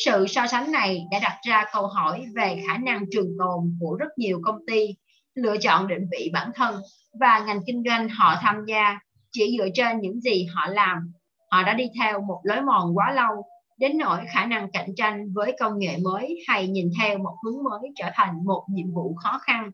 Sự 0.06 0.28
so 0.28 0.48
sánh 0.48 0.72
này 0.72 1.06
đã 1.12 1.20
đặt 1.20 1.40
ra 1.48 1.66
câu 1.74 1.88
hỏi 1.88 2.26
về 2.36 2.64
khả 2.68 2.78
năng 2.78 3.06
trường 3.12 3.30
tồn 3.40 3.78
của 3.80 3.96
rất 4.00 4.18
nhiều 4.18 4.40
công 4.44 4.66
ty, 4.68 4.96
lựa 5.36 5.58
chọn 5.58 5.88
định 5.88 6.08
vị 6.12 6.30
bản 6.34 6.52
thân 6.56 6.76
và 7.20 7.40
ngành 7.40 7.60
kinh 7.66 7.84
doanh 7.86 8.10
họ 8.10 8.36
tham 8.42 8.66
gia 8.68 9.00
chỉ 9.32 9.58
dựa 9.58 9.68
trên 9.74 10.02
những 10.02 10.22
gì 10.22 10.46
họ 10.46 10.68
làm. 10.68 11.12
Họ 11.52 11.64
đã 11.64 11.74
đi 11.74 11.86
theo 12.00 12.22
một 12.22 12.42
lối 12.44 12.62
mòn 12.62 12.98
quá 12.98 13.12
lâu, 13.12 13.46
đến 13.78 13.98
nỗi 13.98 14.20
khả 14.30 14.46
năng 14.46 14.72
cạnh 14.72 14.90
tranh 14.96 15.34
với 15.34 15.56
công 15.60 15.80
nghệ 15.80 15.98
mới 16.04 16.40
hay 16.48 16.68
nhìn 16.68 16.90
theo 17.00 17.18
một 17.18 17.36
hướng 17.46 17.64
mới 17.64 17.90
trở 17.96 18.10
thành 18.14 18.46
một 18.46 18.66
nhiệm 18.70 18.94
vụ 18.94 19.16
khó 19.24 19.40
khăn. 19.44 19.72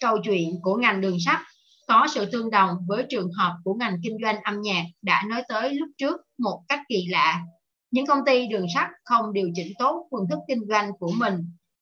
Câu 0.00 0.18
chuyện 0.24 0.48
của 0.62 0.74
ngành 0.74 1.00
đường 1.00 1.16
sắt 1.20 1.38
có 1.86 2.06
sự 2.14 2.26
tương 2.32 2.50
đồng 2.50 2.76
với 2.88 3.06
trường 3.08 3.32
hợp 3.32 3.56
của 3.64 3.74
ngành 3.74 3.98
kinh 4.02 4.16
doanh 4.22 4.42
âm 4.42 4.60
nhạc 4.60 4.84
đã 5.02 5.22
nói 5.28 5.42
tới 5.48 5.74
lúc 5.74 5.88
trước 5.98 6.20
một 6.38 6.62
cách 6.68 6.80
kỳ 6.88 7.06
lạ 7.10 7.42
những 7.90 8.06
công 8.06 8.24
ty 8.26 8.46
đường 8.46 8.66
sắt 8.74 8.88
không 9.04 9.32
điều 9.32 9.48
chỉnh 9.54 9.72
tốt 9.78 10.08
phương 10.10 10.28
thức 10.30 10.38
kinh 10.48 10.62
doanh 10.68 10.90
của 10.98 11.12
mình 11.18 11.34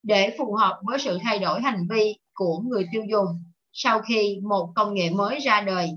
để 0.02 0.34
phù 0.38 0.54
hợp 0.54 0.80
với 0.82 0.98
sự 0.98 1.18
thay 1.22 1.38
đổi 1.38 1.60
hành 1.60 1.86
vi 1.90 2.18
của 2.34 2.58
người 2.58 2.86
tiêu 2.92 3.02
dùng 3.10 3.26
sau 3.72 4.00
khi 4.00 4.38
một 4.48 4.72
công 4.74 4.94
nghệ 4.94 5.10
mới 5.10 5.38
ra 5.38 5.60
đời. 5.60 5.90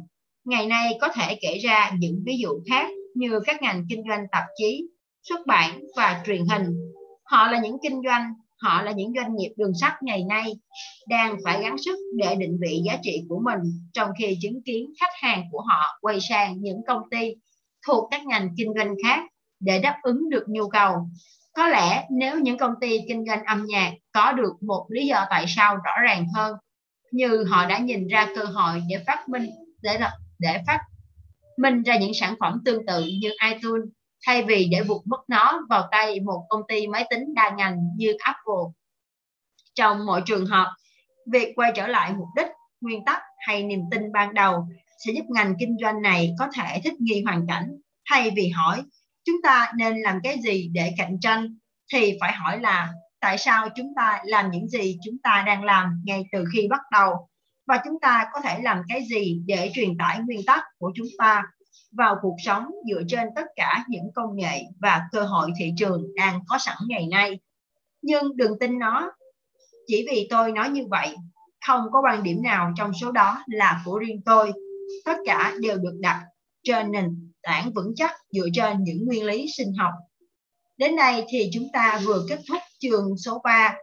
Ngày 0.46 0.68
nay 0.68 0.98
có 1.02 1.08
thể 1.08 1.38
kể 1.42 1.58
ra 1.58 1.92
những 2.00 2.24
ví 2.26 2.38
dụ 2.38 2.50
khác 2.70 2.88
như 3.16 3.40
các 3.46 3.62
ngành 3.62 3.86
kinh 3.90 4.04
doanh 4.10 4.26
tạp 4.32 4.44
chí, 4.58 4.88
xuất 5.24 5.46
bản 5.48 5.80
và 5.96 6.24
truyền 6.26 6.46
hình. 6.46 6.76
Họ 7.24 7.52
là 7.52 7.60
những 7.60 7.78
kinh 7.84 8.02
doanh, 8.06 8.34
họ 8.62 8.82
là 8.82 8.92
những 8.92 9.14
doanh 9.16 9.36
nghiệp 9.36 9.54
đường 9.58 9.74
sắt 9.82 9.94
ngày 10.04 10.24
nay 10.24 10.54
đang 11.08 11.38
phải 11.44 11.62
gắng 11.62 11.78
sức 11.78 12.00
để 12.18 12.36
định 12.36 12.58
vị 12.62 12.82
giá 12.86 12.98
trị 13.04 13.24
của 13.30 13.40
mình 13.46 13.60
trong 13.94 14.10
khi 14.20 14.38
chứng 14.42 14.64
kiến 14.64 14.94
khách 15.00 15.12
hàng 15.22 15.44
của 15.52 15.62
họ 15.62 15.98
quay 16.02 16.20
sang 16.30 16.62
những 16.62 16.82
công 16.88 17.02
ty 17.12 17.36
thuộc 17.88 18.08
các 18.12 18.26
ngành 18.26 18.50
kinh 18.58 18.74
doanh 18.78 18.96
khác 19.04 19.24
để 19.60 19.80
đáp 19.80 20.00
ứng 20.04 20.30
được 20.30 20.44
nhu 20.48 20.70
cầu. 20.70 20.94
Có 21.54 21.68
lẽ 21.68 22.08
nếu 22.10 22.40
những 22.40 22.58
công 22.58 22.74
ty 22.82 23.00
kinh 23.08 23.26
doanh 23.26 23.44
âm 23.46 23.66
nhạc 23.66 23.94
có 24.12 24.32
được 24.32 24.54
một 24.62 24.86
lý 24.90 25.08
do 25.08 25.26
tại 25.30 25.46
sao 25.48 25.76
rõ 25.76 25.92
ràng 26.04 26.28
hơn, 26.36 26.56
như 27.12 27.44
họ 27.44 27.66
đã 27.66 27.78
nhìn 27.78 28.08
ra 28.08 28.28
cơ 28.36 28.44
hội 28.44 28.82
để 28.90 29.04
phát 29.08 29.30
minh 29.30 29.50
để 29.82 30.00
để 30.40 30.62
phát 30.68 30.80
minh 31.58 31.84
ra 31.84 31.98
những 31.98 32.14
sản 32.14 32.36
phẩm 32.40 32.62
tương 32.66 32.86
tự 32.86 33.06
như 33.22 33.32
iTunes 33.50 33.90
thay 34.28 34.44
vì 34.44 34.68
để 34.72 34.84
buộc 34.84 35.08
mất 35.08 35.20
nó 35.28 35.62
vào 35.70 35.88
tay 35.92 36.20
một 36.20 36.46
công 36.50 36.62
ty 36.68 36.88
máy 36.88 37.08
tính 37.10 37.34
đa 37.34 37.50
ngành 37.50 37.78
như 37.96 38.14
Apple. 38.20 38.72
Trong 39.76 40.06
mọi 40.06 40.22
trường 40.26 40.46
hợp, 40.46 40.76
việc 41.32 41.54
quay 41.56 41.72
trở 41.76 41.88
lại 41.88 42.14
mục 42.14 42.28
đích, 42.36 42.48
nguyên 42.82 43.06
tắc 43.06 43.22
hay 43.48 43.64
niềm 43.64 43.82
tin 43.92 44.12
ban 44.12 44.34
đầu 44.34 44.68
sẽ 45.06 45.12
giúp 45.12 45.26
ngành 45.30 45.54
kinh 45.60 45.78
doanh 45.82 46.02
này 46.02 46.34
có 46.40 46.48
thể 46.56 46.82
thích 46.84 47.02
nghi 47.02 47.24
hoàn 47.26 47.48
cảnh. 47.48 47.78
Thay 48.10 48.32
vì 48.36 48.50
hỏi 48.50 48.84
chúng 49.26 49.42
ta 49.44 49.72
nên 49.76 50.02
làm 50.02 50.20
cái 50.24 50.40
gì 50.44 50.70
để 50.74 50.94
cạnh 50.98 51.18
tranh? 51.22 51.58
thì 51.94 52.18
phải 52.22 52.34
hỏi 52.34 52.60
là 52.60 52.94
tại 53.20 53.38
sao 53.38 53.70
chúng 53.76 53.94
ta 53.96 54.22
làm 54.26 54.52
những 54.52 54.68
gì 54.68 54.98
chúng 55.06 55.18
ta 55.24 55.44
đang 55.48 55.64
làm 55.64 56.02
ngay 56.06 56.26
từ 56.32 56.46
khi 56.54 56.68
bắt 56.68 56.82
đầu? 56.92 57.30
Và 57.68 57.82
chúng 57.86 58.00
ta 58.00 58.26
có 58.34 58.42
thể 58.42 58.60
làm 58.62 58.82
cái 58.88 59.04
gì 59.10 59.42
để 59.46 59.72
truyền 59.74 59.98
tải 59.98 60.20
nguyên 60.20 60.46
tắc 60.46 60.64
của 60.78 60.92
chúng 60.96 61.08
ta 61.18 61.44
vào 61.92 62.16
cuộc 62.22 62.36
sống 62.46 62.66
dựa 62.90 63.02
trên 63.08 63.28
tất 63.36 63.46
cả 63.56 63.86
những 63.88 64.12
công 64.16 64.36
nghệ 64.36 64.64
và 64.80 65.02
cơ 65.12 65.24
hội 65.24 65.52
thị 65.60 65.74
trường 65.78 66.16
đang 66.16 66.40
có 66.48 66.58
sẵn 66.58 66.78
ngày 66.88 67.08
nay 67.12 67.40
nhưng 68.02 68.38
đừng 68.38 68.60
tin 68.60 68.80
nó 68.80 69.12
chỉ 69.88 70.06
vì 70.12 70.28
tôi 70.30 70.52
nói 70.52 70.70
như 70.70 70.86
vậy, 70.90 71.16
không 71.68 71.82
có 71.92 72.02
quan 72.02 72.24
điểm 72.24 72.44
nào 72.44 72.74
trong 72.78 72.92
số 72.94 73.12
đó 73.12 73.44
là 73.48 73.82
của 73.86 74.00
riêng 74.00 74.22
tôi 74.26 74.54
tất 75.06 75.18
cả 75.26 75.54
đều 75.62 75.78
được 75.78 75.98
đặt 76.00 76.26
trên 76.64 76.92
nền 76.92 77.32
tảng 77.42 77.72
vững 77.74 77.94
chắc 77.96 78.12
dựa 78.32 78.48
trên 78.54 78.84
những 78.84 79.06
nguyên 79.06 79.26
lý 79.26 79.46
sinh 79.58 79.74
học 79.74 79.94
đến 80.78 80.96
đây 80.96 81.26
thì 81.30 81.50
chúng 81.54 81.68
ta 81.74 82.02
vừa 82.06 82.26
kết 82.30 82.40
thúc 82.50 82.62
trường 82.80 83.18
số 83.18 83.42
3 83.44 83.76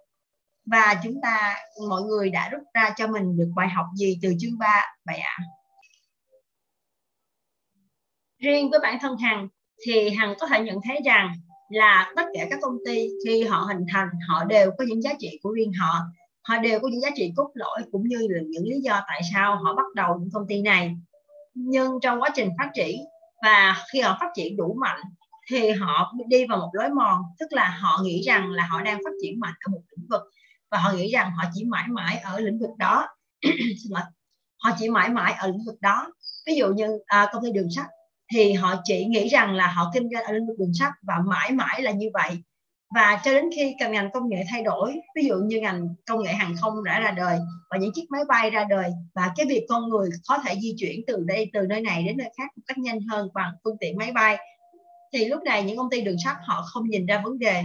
và 0.66 1.00
chúng 1.04 1.20
ta, 1.22 1.54
mọi 1.88 2.02
người 2.02 2.30
đã 2.30 2.48
rút 2.48 2.62
ra 2.74 2.94
cho 2.96 3.06
mình 3.06 3.36
được 3.36 3.52
bài 3.56 3.68
học 3.68 3.86
gì 3.96 4.18
từ 4.22 4.32
chương 4.38 4.58
3 4.58 4.82
vậy 5.06 5.18
ạ? 5.18 5.38
À? 5.38 5.44
Riêng 8.38 8.70
với 8.70 8.80
bản 8.82 8.98
thân 9.00 9.16
Hằng 9.16 9.48
thì 9.86 10.10
Hằng 10.10 10.34
có 10.40 10.46
thể 10.46 10.60
nhận 10.60 10.78
thấy 10.84 11.00
rằng 11.04 11.32
là 11.68 12.12
tất 12.16 12.26
cả 12.34 12.46
các 12.50 12.58
công 12.62 12.76
ty 12.86 13.08
khi 13.24 13.42
họ 13.42 13.58
hình 13.58 13.86
thành 13.92 14.08
họ 14.28 14.44
đều 14.44 14.70
có 14.78 14.84
những 14.88 15.02
giá 15.02 15.14
trị 15.18 15.38
của 15.42 15.50
riêng 15.50 15.72
họ. 15.80 16.00
Họ 16.42 16.58
đều 16.58 16.80
có 16.80 16.88
những 16.88 17.00
giá 17.00 17.10
trị 17.16 17.32
cốt 17.36 17.50
lõi 17.54 17.82
cũng 17.92 18.08
như 18.08 18.18
là 18.30 18.40
những 18.46 18.64
lý 18.64 18.80
do 18.80 19.00
tại 19.06 19.20
sao 19.32 19.56
họ 19.56 19.74
bắt 19.74 19.86
đầu 19.94 20.16
những 20.20 20.30
công 20.32 20.46
ty 20.48 20.62
này. 20.62 20.96
Nhưng 21.54 22.00
trong 22.02 22.22
quá 22.22 22.30
trình 22.34 22.50
phát 22.58 22.70
triển 22.74 23.00
và 23.42 23.76
khi 23.92 24.00
họ 24.00 24.16
phát 24.20 24.30
triển 24.34 24.56
đủ 24.56 24.76
mạnh 24.80 25.00
thì 25.50 25.70
họ 25.70 26.12
đi 26.28 26.46
vào 26.46 26.58
một 26.58 26.70
lối 26.72 26.90
mòn 26.90 27.22
tức 27.38 27.46
là 27.50 27.78
họ 27.80 28.00
nghĩ 28.04 28.22
rằng 28.22 28.50
là 28.50 28.66
họ 28.66 28.82
đang 28.82 28.98
phát 29.04 29.10
triển 29.22 29.40
mạnh 29.40 29.54
ở 29.66 29.70
một 29.70 29.80
lĩnh 29.96 30.06
vực 30.10 30.22
và 30.70 30.78
họ 30.78 30.92
nghĩ 30.92 31.10
rằng 31.10 31.30
họ 31.36 31.44
chỉ 31.54 31.64
mãi 31.64 31.84
mãi 31.88 32.18
ở 32.18 32.40
lĩnh 32.40 32.58
vực 32.58 32.70
đó. 32.78 33.08
Họ 34.58 34.70
chỉ 34.78 34.90
mãi 34.90 35.08
mãi 35.08 35.34
ở 35.38 35.46
lĩnh 35.46 35.64
vực 35.66 35.80
đó. 35.80 36.12
Ví 36.46 36.54
dụ 36.56 36.68
như 36.68 36.98
à, 37.06 37.28
công 37.32 37.42
ty 37.44 37.52
đường 37.52 37.70
sắt 37.70 37.86
thì 38.32 38.52
họ 38.52 38.74
chỉ 38.84 39.04
nghĩ 39.04 39.28
rằng 39.28 39.54
là 39.54 39.66
họ 39.66 39.90
kinh 39.94 40.08
doanh 40.12 40.24
ở 40.24 40.32
lĩnh 40.32 40.46
vực 40.46 40.58
đường 40.58 40.74
sắt 40.74 40.92
và 41.02 41.14
mãi 41.26 41.52
mãi 41.52 41.82
là 41.82 41.90
như 41.90 42.10
vậy. 42.14 42.30
Và 42.94 43.20
cho 43.24 43.32
đến 43.32 43.44
khi 43.56 43.74
cần 43.80 43.92
ngành 43.92 44.10
công 44.12 44.28
nghệ 44.28 44.44
thay 44.50 44.62
đổi, 44.62 45.00
ví 45.16 45.24
dụ 45.24 45.34
như 45.34 45.60
ngành 45.60 45.88
công 46.06 46.22
nghệ 46.22 46.32
hàng 46.32 46.54
không 46.60 46.84
đã 46.84 47.00
ra 47.00 47.10
đời 47.10 47.38
và 47.70 47.78
những 47.78 47.90
chiếc 47.94 48.04
máy 48.10 48.22
bay 48.28 48.50
ra 48.50 48.64
đời 48.64 48.90
và 49.14 49.32
cái 49.36 49.46
việc 49.46 49.66
con 49.68 49.88
người 49.88 50.10
có 50.28 50.38
thể 50.38 50.54
di 50.60 50.74
chuyển 50.78 51.00
từ 51.06 51.24
đây, 51.26 51.50
từ 51.52 51.60
nơi 51.68 51.80
này 51.80 52.02
đến 52.02 52.16
nơi 52.16 52.30
khác 52.38 52.50
một 52.56 52.62
cách 52.66 52.78
nhanh 52.78 53.00
hơn 53.00 53.28
bằng 53.34 53.52
phương 53.64 53.76
tiện 53.80 53.96
máy 53.96 54.12
bay, 54.12 54.36
thì 55.12 55.24
lúc 55.24 55.42
này 55.42 55.62
những 55.62 55.76
công 55.76 55.90
ty 55.90 56.00
đường 56.00 56.16
sắt 56.24 56.36
họ 56.44 56.62
không 56.66 56.88
nhìn 56.88 57.06
ra 57.06 57.20
vấn 57.24 57.38
đề 57.38 57.62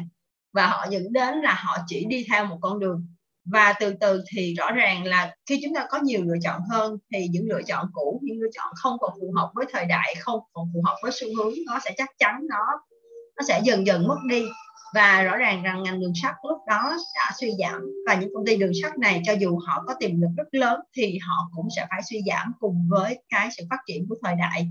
và 0.53 0.67
họ 0.67 0.85
dẫn 0.89 1.13
đến 1.13 1.37
là 1.41 1.53
họ 1.53 1.77
chỉ 1.87 2.05
đi 2.05 2.25
theo 2.31 2.45
một 2.45 2.57
con 2.61 2.79
đường 2.79 3.07
và 3.45 3.73
từ 3.79 3.93
từ 3.99 4.23
thì 4.31 4.53
rõ 4.53 4.71
ràng 4.71 5.05
là 5.05 5.35
khi 5.49 5.59
chúng 5.63 5.75
ta 5.75 5.85
có 5.89 5.99
nhiều 6.03 6.23
lựa 6.23 6.37
chọn 6.43 6.61
hơn 6.71 6.97
thì 7.13 7.27
những 7.27 7.47
lựa 7.49 7.61
chọn 7.67 7.85
cũ, 7.93 8.19
những 8.23 8.39
lựa 8.39 8.49
chọn 8.53 8.73
không 8.75 8.97
còn 8.99 9.11
phù 9.21 9.33
hợp 9.35 9.51
với 9.53 9.65
thời 9.71 9.85
đại, 9.85 10.15
không 10.19 10.39
còn 10.53 10.69
phù 10.73 10.81
hợp 10.85 10.95
với 11.03 11.11
xu 11.11 11.27
hướng, 11.37 11.53
nó 11.67 11.79
sẽ 11.85 11.91
chắc 11.97 12.09
chắn, 12.17 12.35
nó 12.49 12.65
nó 13.35 13.43
sẽ 13.47 13.61
dần 13.63 13.87
dần 13.87 14.07
mất 14.07 14.17
đi. 14.29 14.45
Và 14.93 15.23
rõ 15.23 15.37
ràng 15.37 15.63
rằng 15.63 15.83
ngành 15.83 15.99
đường 15.99 16.13
sắt 16.21 16.35
lúc 16.49 16.57
đó 16.67 16.97
đã 17.15 17.31
suy 17.39 17.51
giảm 17.59 17.81
và 18.07 18.15
những 18.15 18.29
công 18.35 18.45
ty 18.45 18.57
đường 18.57 18.71
sắt 18.81 18.97
này 18.97 19.21
cho 19.25 19.33
dù 19.33 19.59
họ 19.67 19.83
có 19.87 19.93
tiềm 19.99 20.21
lực 20.21 20.29
rất 20.37 20.47
lớn 20.51 20.79
thì 20.97 21.17
họ 21.27 21.49
cũng 21.55 21.67
sẽ 21.75 21.85
phải 21.89 22.01
suy 22.09 22.21
giảm 22.27 22.53
cùng 22.59 22.87
với 22.89 23.23
cái 23.29 23.49
sự 23.57 23.63
phát 23.69 23.79
triển 23.87 24.05
của 24.09 24.15
thời 24.23 24.35
đại 24.35 24.69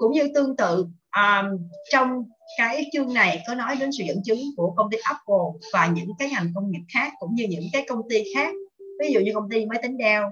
cũng 0.00 0.12
như 0.12 0.28
tương 0.34 0.56
tự 0.56 0.86
um, 1.16 1.68
trong 1.90 2.08
cái 2.58 2.84
chương 2.92 3.14
này 3.14 3.42
có 3.46 3.54
nói 3.54 3.76
đến 3.80 3.90
sự 3.98 4.04
dẫn 4.06 4.22
chứng 4.24 4.40
của 4.56 4.74
công 4.76 4.90
ty 4.90 4.98
Apple 5.02 5.70
và 5.72 5.86
những 5.86 6.10
cái 6.18 6.30
ngành 6.30 6.52
công 6.54 6.70
nghiệp 6.70 6.82
khác 6.94 7.12
cũng 7.18 7.34
như 7.34 7.46
những 7.48 7.64
cái 7.72 7.84
công 7.88 8.00
ty 8.10 8.24
khác. 8.34 8.54
Ví 9.00 9.12
dụ 9.12 9.20
như 9.20 9.30
công 9.34 9.50
ty 9.50 9.66
máy 9.66 9.78
tính 9.82 9.96
Dell 9.98 10.24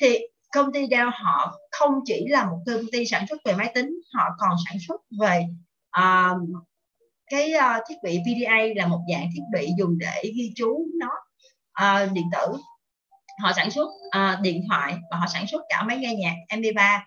thì 0.00 0.18
công 0.52 0.72
ty 0.72 0.86
Dell 0.90 1.08
họ 1.12 1.58
không 1.70 1.94
chỉ 2.04 2.26
là 2.28 2.44
một 2.44 2.58
công 2.66 2.84
ty 2.92 3.06
sản 3.06 3.26
xuất 3.28 3.40
về 3.44 3.54
máy 3.54 3.70
tính 3.74 3.90
họ 4.14 4.24
còn 4.38 4.50
sản 4.68 4.76
xuất 4.88 5.00
về 5.20 5.44
um, 5.96 6.52
cái 7.30 7.52
uh, 7.54 7.84
thiết 7.88 7.94
bị 8.02 8.18
VDA 8.18 8.58
là 8.76 8.86
một 8.86 9.00
dạng 9.12 9.30
thiết 9.34 9.42
bị 9.52 9.68
dùng 9.78 9.98
để 9.98 10.22
ghi 10.36 10.52
chú 10.56 10.86
nó 11.00 11.10
uh, 12.04 12.12
điện 12.12 12.24
tử. 12.32 12.56
Họ 13.42 13.52
sản 13.56 13.70
xuất 13.70 13.86
uh, 13.86 14.40
điện 14.42 14.64
thoại 14.68 14.94
và 15.10 15.16
họ 15.16 15.26
sản 15.32 15.46
xuất 15.46 15.62
cả 15.68 15.82
máy 15.82 15.96
nghe 15.96 16.14
nhạc 16.14 16.34
MP3 16.48 17.00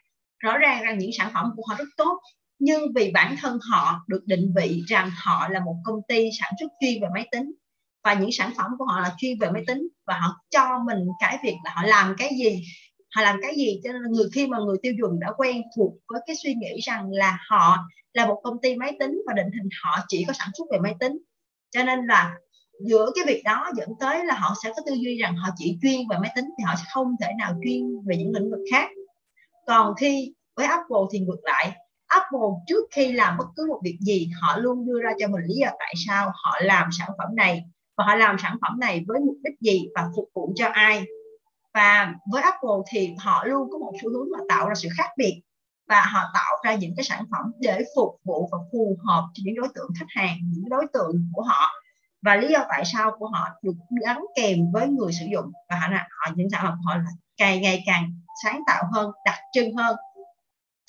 rõ 0.43 0.57
ràng 0.57 0.83
rằng 0.83 0.97
những 0.97 1.11
sản 1.17 1.31
phẩm 1.33 1.51
của 1.55 1.63
họ 1.69 1.75
rất 1.77 1.89
tốt, 1.97 2.19
nhưng 2.59 2.81
vì 2.95 3.11
bản 3.11 3.35
thân 3.41 3.59
họ 3.71 4.03
được 4.07 4.23
định 4.25 4.53
vị 4.55 4.81
rằng 4.87 5.09
họ 5.23 5.47
là 5.49 5.59
một 5.59 5.75
công 5.83 5.99
ty 6.07 6.29
sản 6.39 6.53
xuất 6.59 6.67
chuyên 6.79 7.01
về 7.01 7.07
máy 7.13 7.27
tính. 7.31 7.51
Và 8.03 8.13
những 8.13 8.31
sản 8.31 8.51
phẩm 8.57 8.71
của 8.77 8.85
họ 8.85 8.99
là 8.99 9.13
chuyên 9.17 9.39
về 9.39 9.49
máy 9.51 9.63
tính 9.67 9.87
và 10.07 10.19
họ 10.19 10.37
cho 10.49 10.79
mình 10.85 10.99
cái 11.19 11.37
việc 11.43 11.55
là 11.63 11.71
họ 11.75 11.83
làm 11.83 12.15
cái 12.17 12.29
gì, 12.37 12.61
họ 13.15 13.21
làm 13.21 13.39
cái 13.41 13.55
gì. 13.55 13.79
Cho 13.83 13.91
nên 13.93 14.01
người 14.11 14.25
khi 14.33 14.47
mà 14.47 14.57
người 14.57 14.77
tiêu 14.81 14.93
dùng 15.01 15.19
đã 15.19 15.27
quen 15.37 15.61
thuộc 15.77 15.93
với 16.07 16.21
cái 16.27 16.35
suy 16.43 16.53
nghĩ 16.53 16.79
rằng 16.83 17.11
là 17.11 17.37
họ 17.49 17.77
là 18.13 18.25
một 18.25 18.39
công 18.43 18.61
ty 18.61 18.75
máy 18.75 18.95
tính 18.99 19.21
và 19.27 19.33
định 19.33 19.51
hình 19.53 19.69
họ 19.83 19.99
chỉ 20.07 20.23
có 20.27 20.33
sản 20.33 20.49
xuất 20.57 20.65
về 20.71 20.79
máy 20.79 20.95
tính. 20.99 21.17
Cho 21.71 21.83
nên 21.83 22.05
là 22.05 22.33
giữa 22.87 23.11
cái 23.15 23.25
việc 23.27 23.41
đó 23.43 23.71
dẫn 23.75 23.89
tới 23.99 24.25
là 24.25 24.35
họ 24.35 24.55
sẽ 24.63 24.69
có 24.75 24.81
tư 24.85 24.93
duy 24.93 25.17
rằng 25.17 25.35
họ 25.35 25.49
chỉ 25.55 25.77
chuyên 25.81 26.01
về 26.09 26.17
máy 26.21 26.31
tính 26.35 26.45
thì 26.57 26.63
họ 26.67 26.75
sẽ 26.77 26.83
không 26.93 27.07
thể 27.21 27.27
nào 27.39 27.55
chuyên 27.63 27.81
về 28.05 28.17
những 28.17 28.31
lĩnh 28.33 28.51
vực 28.51 28.59
khác 28.71 28.89
còn 29.67 29.95
khi 29.95 30.33
với 30.55 30.65
Apple 30.65 31.03
thì 31.11 31.19
ngược 31.19 31.39
lại 31.43 31.71
Apple 32.07 32.49
trước 32.67 32.83
khi 32.91 33.11
làm 33.11 33.37
bất 33.37 33.45
cứ 33.55 33.65
một 33.69 33.79
việc 33.83 33.97
gì 34.01 34.29
họ 34.41 34.57
luôn 34.57 34.85
đưa 34.85 35.01
ra 35.03 35.11
cho 35.19 35.27
mình 35.27 35.41
lý 35.43 35.55
do 35.55 35.69
tại 35.79 35.93
sao 36.07 36.31
họ 36.33 36.59
làm 36.61 36.89
sản 36.91 37.09
phẩm 37.17 37.35
này 37.35 37.63
và 37.97 38.05
họ 38.05 38.15
làm 38.15 38.35
sản 38.39 38.57
phẩm 38.61 38.79
này 38.79 39.03
với 39.07 39.19
mục 39.19 39.35
đích 39.43 39.59
gì 39.61 39.87
và 39.95 40.09
phục 40.15 40.29
vụ 40.35 40.53
cho 40.55 40.67
ai. 40.67 41.03
Và 41.73 42.13
với 42.31 42.41
Apple 42.41 42.79
thì 42.91 43.15
họ 43.19 43.45
luôn 43.45 43.69
có 43.71 43.77
một 43.77 43.93
xu 44.01 44.09
hướng 44.09 44.31
là 44.31 44.39
tạo 44.49 44.69
ra 44.69 44.75
sự 44.75 44.89
khác 44.97 45.09
biệt 45.17 45.41
và 45.89 46.05
họ 46.05 46.19
tạo 46.33 46.53
ra 46.63 46.75
những 46.75 46.93
cái 46.97 47.03
sản 47.03 47.23
phẩm 47.31 47.51
để 47.59 47.83
phục 47.95 48.19
vụ 48.23 48.49
và 48.51 48.57
phù 48.71 48.97
hợp 49.05 49.29
cho 49.33 49.41
những 49.45 49.55
đối 49.55 49.67
tượng 49.75 49.89
khách 49.99 50.05
hàng 50.09 50.37
những 50.43 50.69
đối 50.69 50.85
tượng 50.93 51.29
của 51.33 51.41
họ. 51.41 51.71
Và 52.21 52.35
lý 52.35 52.47
do 52.47 52.65
tại 52.69 52.83
sao 52.85 53.11
của 53.19 53.27
họ 53.27 53.47
được 53.63 53.73
gắn 54.05 54.25
kèm 54.35 54.57
với 54.73 54.87
người 54.87 55.13
sử 55.13 55.25
dụng 55.33 55.51
và 55.69 55.75
họ, 55.75 55.87
là 55.91 56.07
họ 56.09 56.33
những 56.35 56.49
sản 56.49 56.61
phẩm 56.63 56.77
họ 56.85 56.95
là 56.95 57.03
càng 57.37 57.61
ngày 57.61 57.83
càng 57.85 58.11
sáng 58.43 58.61
tạo 58.67 58.83
hơn 58.93 59.11
đặc 59.25 59.39
trưng 59.53 59.75
hơn 59.75 59.95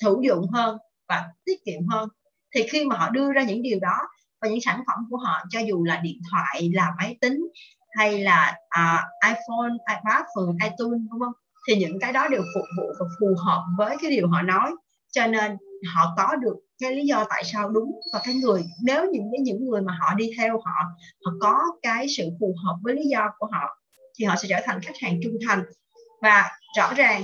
hữu 0.03 0.21
dụng 0.21 0.47
hơn 0.53 0.77
và 1.09 1.25
tiết 1.45 1.65
kiệm 1.65 1.87
hơn 1.87 2.09
thì 2.55 2.67
khi 2.69 2.85
mà 2.85 2.97
họ 2.97 3.09
đưa 3.09 3.31
ra 3.31 3.43
những 3.43 3.61
điều 3.61 3.79
đó 3.79 3.97
và 4.41 4.49
những 4.49 4.61
sản 4.61 4.83
phẩm 4.87 5.05
của 5.09 5.17
họ 5.17 5.43
cho 5.49 5.59
dù 5.59 5.83
là 5.83 5.99
điện 5.99 6.21
thoại 6.31 6.71
là 6.73 6.91
máy 6.97 7.17
tính 7.21 7.47
hay 7.97 8.19
là 8.19 8.55
uh, 8.79 8.99
iPhone, 9.25 9.71
iPad, 9.89 10.25
phần 10.35 10.57
iTunes 10.63 11.01
đúng 11.11 11.19
không? 11.19 11.33
Thì 11.67 11.75
những 11.75 11.99
cái 11.99 12.13
đó 12.13 12.27
đều 12.27 12.41
phục 12.55 12.65
vụ 12.77 12.87
và 12.99 13.05
phù 13.19 13.27
hợp 13.45 13.63
với 13.77 13.97
cái 14.01 14.11
điều 14.11 14.27
họ 14.27 14.41
nói. 14.41 14.71
Cho 15.11 15.27
nên 15.27 15.57
họ 15.93 16.13
có 16.17 16.35
được 16.35 16.55
cái 16.79 16.95
lý 16.95 17.05
do 17.05 17.25
tại 17.29 17.43
sao 17.43 17.69
đúng 17.69 17.91
và 18.13 18.21
cái 18.23 18.33
người 18.35 18.63
nếu 18.83 19.05
những 19.11 19.29
cái 19.31 19.41
những 19.41 19.65
người 19.65 19.81
mà 19.81 19.97
họ 19.99 20.13
đi 20.15 20.31
theo 20.37 20.61
họ 20.65 20.75
họ 21.25 21.31
có 21.41 21.59
cái 21.81 22.05
sự 22.17 22.29
phù 22.39 22.55
hợp 22.63 22.75
với 22.83 22.93
lý 22.93 23.03
do 23.05 23.29
của 23.37 23.47
họ 23.51 23.81
thì 24.19 24.25
họ 24.25 24.35
sẽ 24.35 24.47
trở 24.49 24.59
thành 24.65 24.81
khách 24.81 24.95
hàng 25.01 25.19
trung 25.23 25.33
thành 25.47 25.63
và 26.21 26.49
rõ 26.77 26.93
ràng, 26.93 27.23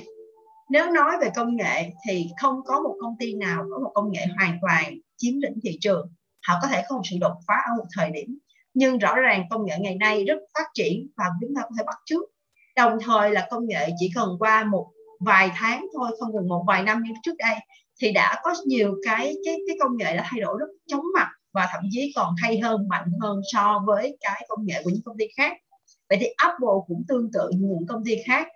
nếu 0.70 0.92
nói 0.92 1.12
về 1.22 1.30
công 1.36 1.56
nghệ 1.56 1.92
thì 2.08 2.28
không 2.42 2.60
có 2.66 2.82
một 2.82 2.96
công 3.02 3.16
ty 3.20 3.34
nào 3.34 3.66
có 3.72 3.80
một 3.84 3.92
công 3.94 4.12
nghệ 4.12 4.26
hoàn 4.38 4.58
toàn 4.62 4.98
chiếm 5.18 5.34
lĩnh 5.42 5.60
thị 5.64 5.78
trường. 5.82 6.14
Họ 6.48 6.60
có 6.62 6.68
thể 6.68 6.84
có 6.90 6.96
một 6.96 7.02
sự 7.12 7.16
đột 7.22 7.34
phá 7.48 7.54
ở 7.54 7.76
một 7.78 7.86
thời 7.98 8.12
điểm, 8.12 8.38
nhưng 8.74 8.98
rõ 8.98 9.16
ràng 9.16 9.44
công 9.50 9.66
nghệ 9.66 9.76
ngày 9.80 9.96
nay 9.96 10.26
rất 10.26 10.38
phát 10.54 10.66
triển 10.74 11.08
và 11.18 11.26
chúng 11.42 11.56
ta 11.56 11.62
có 11.62 11.70
thể 11.78 11.84
bắt 11.84 11.98
trước 12.06 12.24
đồng 12.76 12.98
thời 13.06 13.32
là 13.32 13.48
công 13.52 13.68
nghệ 13.68 13.90
chỉ 14.00 14.12
cần 14.16 14.30
qua 14.40 14.64
một 14.64 14.88
vài 15.20 15.52
tháng 15.56 15.86
thôi, 15.94 16.18
không 16.20 16.34
cần 16.34 16.48
một 16.48 16.64
vài 16.68 16.84
năm 16.84 17.04
như 17.04 17.14
trước 17.24 17.36
đây, 17.38 17.56
thì 18.02 18.12
đã 18.12 18.40
có 18.44 18.54
nhiều 18.66 18.96
cái 19.06 19.36
cái 19.46 19.58
cái 19.68 19.78
công 19.80 19.98
nghệ 19.98 20.18
đã 20.18 20.28
thay 20.32 20.42
đổi 20.42 20.58
rất 20.60 20.68
chóng 20.88 21.06
mặt 21.16 21.28
và 21.54 21.68
thậm 21.72 21.84
chí 21.92 22.12
còn 22.16 22.36
hay 22.38 22.60
hơn, 22.60 22.88
mạnh 22.90 23.12
hơn 23.22 23.42
so 23.54 23.84
với 23.88 24.18
cái 24.22 24.46
công 24.48 24.66
nghệ 24.66 24.82
của 24.84 24.90
những 24.90 25.04
công 25.06 25.18
ty 25.18 25.26
khác. 25.38 25.58
Vậy 26.10 26.18
thì 26.22 26.28
Apple 26.38 26.78
cũng 26.88 27.04
tương 27.08 27.32
tự 27.34 27.50
như 27.50 27.68
những 27.68 27.88
công 27.88 28.04
ty 28.06 28.16
khác 28.28 28.48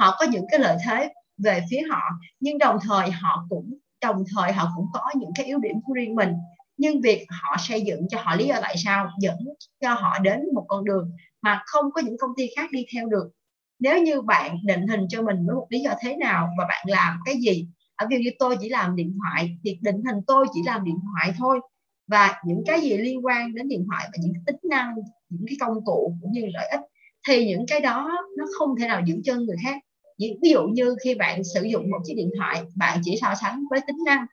họ 0.00 0.16
có 0.18 0.26
những 0.26 0.44
cái 0.50 0.60
lợi 0.60 0.76
thế 0.86 1.12
về 1.38 1.60
phía 1.70 1.80
họ, 1.90 2.02
nhưng 2.40 2.58
đồng 2.58 2.76
thời 2.82 3.10
họ 3.10 3.46
cũng, 3.48 3.74
đồng 4.02 4.24
thời 4.34 4.52
họ 4.52 4.72
cũng 4.76 4.86
có 4.92 5.10
những 5.16 5.30
cái 5.34 5.46
yếu 5.46 5.58
điểm 5.58 5.76
của 5.84 5.92
riêng 5.92 6.14
mình. 6.14 6.32
Nhưng 6.76 7.00
việc 7.00 7.26
họ 7.30 7.56
xây 7.58 7.80
dựng 7.80 8.08
cho 8.08 8.18
họ 8.22 8.36
lý 8.36 8.46
do 8.46 8.54
tại 8.62 8.74
sao 8.84 9.08
dẫn 9.20 9.36
cho 9.82 9.94
họ 9.94 10.18
đến 10.18 10.40
một 10.54 10.64
con 10.68 10.84
đường 10.84 11.10
mà 11.42 11.62
không 11.66 11.84
có 11.92 12.00
những 12.00 12.16
công 12.20 12.30
ty 12.36 12.46
khác 12.56 12.70
đi 12.72 12.86
theo 12.94 13.08
được. 13.08 13.30
Nếu 13.78 14.02
như 14.02 14.20
bạn 14.22 14.56
định 14.64 14.88
hình 14.88 15.06
cho 15.08 15.22
mình 15.22 15.36
với 15.46 15.54
một 15.56 15.66
lý 15.70 15.80
do 15.80 15.90
thế 16.00 16.16
nào 16.16 16.48
và 16.58 16.64
bạn 16.68 16.84
làm 16.88 17.18
cái 17.24 17.34
gì, 17.36 17.68
ở 17.96 18.06
ví 18.10 18.16
dụ 18.16 18.22
như 18.22 18.30
tôi 18.38 18.56
chỉ 18.60 18.68
làm 18.68 18.96
điện 18.96 19.16
thoại 19.18 19.58
thì 19.64 19.78
định 19.82 20.02
hình 20.06 20.22
tôi 20.26 20.46
chỉ 20.54 20.60
làm 20.66 20.84
điện 20.84 20.96
thoại 21.12 21.34
thôi. 21.38 21.60
Và 22.06 22.42
những 22.46 22.62
cái 22.66 22.80
gì 22.80 22.96
liên 22.96 23.26
quan 23.26 23.54
đến 23.54 23.68
điện 23.68 23.86
thoại 23.90 24.08
và 24.12 24.18
những 24.20 24.32
tính 24.46 24.56
năng, 24.70 24.94
những 25.28 25.44
cái 25.48 25.56
công 25.60 25.84
cụ 25.84 26.16
cũng 26.22 26.32
như 26.32 26.42
lợi 26.54 26.68
ích, 26.68 26.80
thì 27.28 27.46
những 27.46 27.64
cái 27.68 27.80
đó 27.80 28.10
nó 28.38 28.44
không 28.58 28.68
thể 28.80 28.88
nào 28.88 29.02
giữ 29.06 29.20
chân 29.24 29.44
người 29.44 29.56
khác 29.64 29.76
ví 30.18 30.50
dụ 30.50 30.62
như 30.62 30.96
khi 31.04 31.14
bạn 31.14 31.42
sử 31.54 31.62
dụng 31.62 31.90
một 31.90 31.98
chiếc 32.04 32.14
điện 32.16 32.30
thoại 32.38 32.62
bạn 32.76 33.00
chỉ 33.04 33.18
so 33.20 33.34
sánh 33.40 33.64
với 33.70 33.80
tính 33.86 33.96
năng 34.06 34.26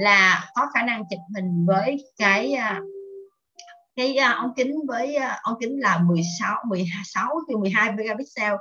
là 0.00 0.50
có 0.54 0.66
khả 0.74 0.82
năng 0.82 1.02
chụp 1.10 1.20
hình 1.36 1.66
với 1.66 1.96
cái 2.18 2.52
à, 2.52 2.80
cái 3.96 4.16
à, 4.16 4.32
ống 4.32 4.50
kính 4.56 4.74
với 4.88 5.14
à, 5.14 5.40
ống 5.42 5.54
kính 5.60 5.80
là 5.80 5.98
16 5.98 6.56
16 6.68 7.28
từ 7.48 7.56
12 7.56 7.92
megapixel 7.92 8.54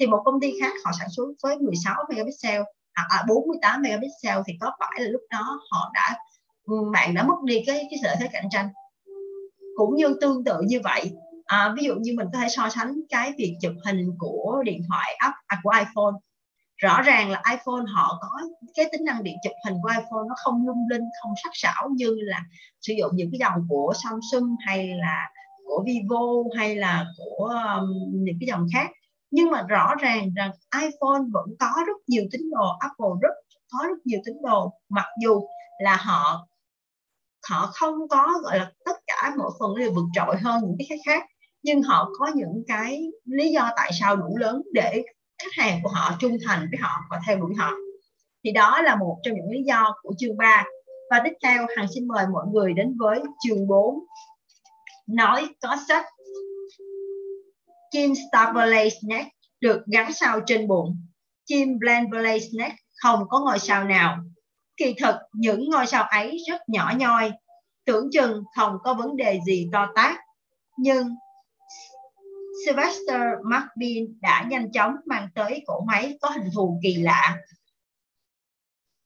thì 0.00 0.06
một 0.06 0.22
công 0.24 0.40
ty 0.40 0.52
khác 0.60 0.72
họ 0.84 0.90
sản 0.98 1.08
xuất 1.16 1.24
với 1.42 1.58
16 1.58 1.94
megapixel 2.08 2.62
hoặc 2.96 3.06
à, 3.08 3.24
48 3.28 3.82
megapixel 3.82 4.38
thì 4.46 4.52
có 4.60 4.70
phải 4.80 5.00
là 5.00 5.08
lúc 5.08 5.22
đó 5.30 5.60
họ 5.70 5.90
đã 5.94 6.16
bạn 6.92 7.14
đã 7.14 7.22
mất 7.22 7.34
đi 7.44 7.62
cái 7.66 7.76
cái 7.90 8.00
lợi 8.02 8.16
thế 8.20 8.28
cạnh 8.32 8.48
tranh. 8.50 8.68
Cũng 9.76 9.96
như 9.96 10.16
tương 10.20 10.44
tự 10.44 10.60
như 10.66 10.80
vậy 10.84 11.10
à, 11.52 11.74
ví 11.76 11.84
dụ 11.84 11.94
như 11.94 12.12
mình 12.16 12.26
có 12.32 12.38
thể 12.38 12.48
so 12.48 12.68
sánh 12.68 13.00
cái 13.08 13.32
việc 13.38 13.56
chụp 13.62 13.72
hình 13.84 14.10
của 14.18 14.62
điện 14.64 14.82
thoại 14.88 15.14
app 15.18 15.34
à, 15.46 15.60
của 15.62 15.70
iPhone. 15.78 16.14
Rõ 16.76 17.02
ràng 17.02 17.30
là 17.30 17.42
iPhone 17.50 17.84
họ 17.94 18.18
có 18.20 18.28
cái 18.74 18.86
tính 18.92 19.04
năng 19.04 19.22
điện 19.22 19.36
chụp 19.44 19.52
hình 19.66 19.76
của 19.82 19.88
iPhone 19.88 20.24
nó 20.28 20.34
không 20.44 20.66
lung 20.66 20.88
linh 20.90 21.02
không 21.22 21.32
sắc 21.42 21.50
sảo 21.54 21.88
như 21.94 22.16
là 22.18 22.44
sử 22.80 22.94
dụng 22.98 23.10
những 23.14 23.30
cái 23.32 23.38
dòng 23.38 23.66
của 23.68 23.92
Samsung 24.02 24.56
hay 24.66 24.88
là 24.88 25.30
của 25.64 25.84
Vivo 25.86 26.20
hay 26.58 26.76
là 26.76 27.06
của 27.18 27.46
um, 27.46 27.90
những 28.12 28.36
cái 28.40 28.46
dòng 28.46 28.66
khác. 28.74 28.90
Nhưng 29.30 29.50
mà 29.50 29.62
rõ 29.68 29.94
ràng 30.00 30.34
rằng 30.34 30.50
iPhone 30.74 31.22
vẫn 31.32 31.46
có 31.58 31.82
rất 31.86 31.96
nhiều 32.06 32.24
tín 32.32 32.50
đồ 32.50 32.76
Apple 32.80 33.20
rất 33.22 33.34
có 33.72 33.78
rất 33.88 33.98
nhiều 34.04 34.20
tín 34.24 34.36
đồ. 34.42 34.72
Mặc 34.88 35.06
dù 35.22 35.48
là 35.78 35.96
họ 35.96 36.46
họ 37.50 37.70
không 37.74 38.08
có 38.10 38.28
gọi 38.42 38.58
là 38.58 38.72
tất 38.84 38.96
cả 39.06 39.32
mọi 39.38 39.50
phần 39.60 39.76
đều 39.76 39.92
vượt 39.94 40.06
trội 40.14 40.36
hơn 40.36 40.62
những 40.64 40.76
cái 40.88 40.98
khác 41.06 41.24
nhưng 41.62 41.82
họ 41.82 42.10
có 42.18 42.30
những 42.34 42.62
cái 42.66 43.02
lý 43.24 43.52
do 43.52 43.70
tại 43.76 43.90
sao 44.00 44.16
đủ 44.16 44.36
lớn 44.36 44.62
để 44.72 45.02
khách 45.42 45.62
hàng 45.62 45.80
của 45.82 45.88
họ 45.88 46.14
trung 46.20 46.36
thành 46.46 46.68
với 46.70 46.78
họ 46.80 47.00
và 47.10 47.20
theo 47.26 47.36
đuổi 47.36 47.54
họ. 47.58 47.72
Thì 48.44 48.52
đó 48.52 48.82
là 48.82 48.96
một 48.96 49.18
trong 49.22 49.34
những 49.34 49.50
lý 49.50 49.62
do 49.62 49.94
của 50.02 50.14
chương 50.18 50.36
3 50.36 50.64
và 51.10 51.20
tiếp 51.24 51.32
theo, 51.42 51.66
Hằng 51.76 51.86
xin 51.94 52.08
mời 52.08 52.24
mọi 52.32 52.44
người 52.52 52.72
đến 52.72 52.96
với 52.98 53.20
chương 53.42 53.68
4 53.68 54.04
nói 55.06 55.48
có 55.60 55.76
sách. 55.88 56.06
Chim 57.90 58.12
Starberlay 58.28 58.90
Snack 58.90 59.28
được 59.60 59.82
gắn 59.86 60.12
sao 60.12 60.40
trên 60.46 60.68
bụng. 60.68 60.96
Chim 61.44 61.78
Blandberlay 61.78 62.40
Snack 62.40 62.74
không 63.02 63.24
có 63.28 63.40
ngôi 63.40 63.58
sao 63.58 63.84
nào. 63.84 64.18
Kỳ 64.76 64.94
thực, 65.02 65.14
những 65.32 65.70
ngôi 65.70 65.86
sao 65.86 66.04
ấy 66.04 66.38
rất 66.48 66.68
nhỏ 66.68 66.92
nhoi. 66.96 67.32
Tưởng 67.84 68.08
chừng 68.12 68.42
không 68.56 68.76
có 68.84 68.94
vấn 68.94 69.16
đề 69.16 69.40
gì 69.46 69.68
to 69.72 69.88
tát. 69.94 70.16
Nhưng 70.78 71.08
Sylvester 72.66 73.20
McBean 73.44 74.20
đã 74.20 74.46
nhanh 74.50 74.72
chóng 74.72 74.94
mang 75.06 75.28
tới 75.34 75.64
cỗ 75.66 75.84
máy 75.86 76.18
có 76.20 76.28
hình 76.28 76.48
thù 76.54 76.80
kỳ 76.82 76.94
lạ. 76.94 77.36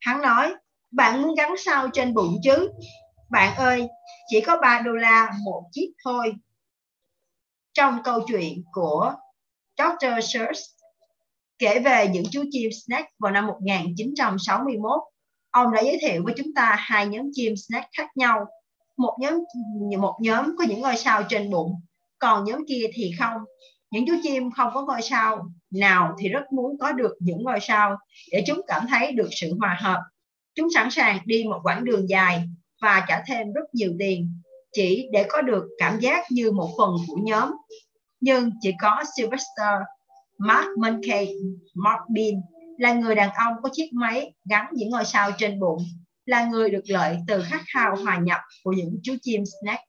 Hắn 0.00 0.22
nói, 0.22 0.54
bạn 0.90 1.22
muốn 1.22 1.34
gắn 1.34 1.54
sao 1.58 1.88
trên 1.92 2.14
bụng 2.14 2.36
chứ? 2.42 2.70
Bạn 3.30 3.56
ơi, 3.56 3.88
chỉ 4.28 4.40
có 4.40 4.58
3 4.62 4.80
đô 4.80 4.92
la 4.92 5.32
một 5.44 5.62
chiếc 5.72 5.92
thôi. 6.04 6.34
Trong 7.74 8.02
câu 8.04 8.20
chuyện 8.28 8.64
của 8.72 9.14
Dr. 9.78 10.32
Search 10.32 10.58
kể 11.58 11.78
về 11.78 12.08
những 12.08 12.24
chú 12.30 12.44
chim 12.50 12.70
snack 12.86 13.08
vào 13.18 13.32
năm 13.32 13.46
1961, 13.46 15.00
ông 15.50 15.72
đã 15.72 15.80
giới 15.80 15.98
thiệu 16.00 16.22
với 16.24 16.34
chúng 16.36 16.54
ta 16.54 16.76
hai 16.78 17.06
nhóm 17.06 17.26
chim 17.32 17.54
snack 17.56 17.88
khác 17.96 18.08
nhau. 18.14 18.46
Một 18.96 19.16
nhóm 19.20 19.34
một 19.98 20.18
nhóm 20.20 20.54
có 20.58 20.64
những 20.68 20.80
ngôi 20.80 20.96
sao 20.96 21.22
trên 21.28 21.50
bụng 21.50 21.80
còn 22.18 22.44
nhóm 22.44 22.60
kia 22.68 22.86
thì 22.94 23.12
không. 23.18 23.40
Những 23.90 24.04
chú 24.06 24.12
chim 24.22 24.50
không 24.50 24.70
có 24.74 24.84
ngôi 24.84 25.02
sao 25.02 25.50
nào 25.70 26.16
thì 26.18 26.28
rất 26.28 26.52
muốn 26.52 26.78
có 26.78 26.92
được 26.92 27.12
những 27.20 27.42
ngôi 27.42 27.60
sao 27.60 27.96
để 28.32 28.44
chúng 28.46 28.60
cảm 28.66 28.86
thấy 28.90 29.12
được 29.12 29.28
sự 29.30 29.54
hòa 29.58 29.78
hợp. 29.80 30.00
Chúng 30.54 30.68
sẵn 30.74 30.90
sàng 30.90 31.18
đi 31.24 31.44
một 31.44 31.60
quãng 31.62 31.84
đường 31.84 32.08
dài 32.08 32.42
và 32.82 33.04
trả 33.08 33.22
thêm 33.26 33.52
rất 33.52 33.64
nhiều 33.72 33.92
tiền 33.98 34.40
chỉ 34.72 35.08
để 35.12 35.26
có 35.28 35.42
được 35.42 35.64
cảm 35.78 36.00
giác 36.00 36.24
như 36.30 36.52
một 36.52 36.70
phần 36.78 36.90
của 37.06 37.18
nhóm. 37.22 37.52
Nhưng 38.20 38.50
chỉ 38.60 38.72
có 38.80 39.04
Sylvester 39.16 39.82
Mark 40.38 40.68
Monkey 40.78 41.28
Mark 41.74 42.00
Bean 42.08 42.42
là 42.78 42.92
người 42.92 43.14
đàn 43.14 43.30
ông 43.34 43.54
có 43.62 43.68
chiếc 43.72 43.90
máy 43.92 44.32
gắn 44.50 44.66
những 44.72 44.90
ngôi 44.90 45.04
sao 45.04 45.30
trên 45.38 45.60
bụng, 45.60 45.82
là 46.26 46.44
người 46.44 46.70
được 46.70 46.82
lợi 46.88 47.16
từ 47.28 47.42
khát 47.42 47.60
khao 47.74 47.96
hòa 47.96 48.18
nhập 48.18 48.40
của 48.64 48.72
những 48.72 48.98
chú 49.02 49.14
chim 49.22 49.42
snack 49.60 49.80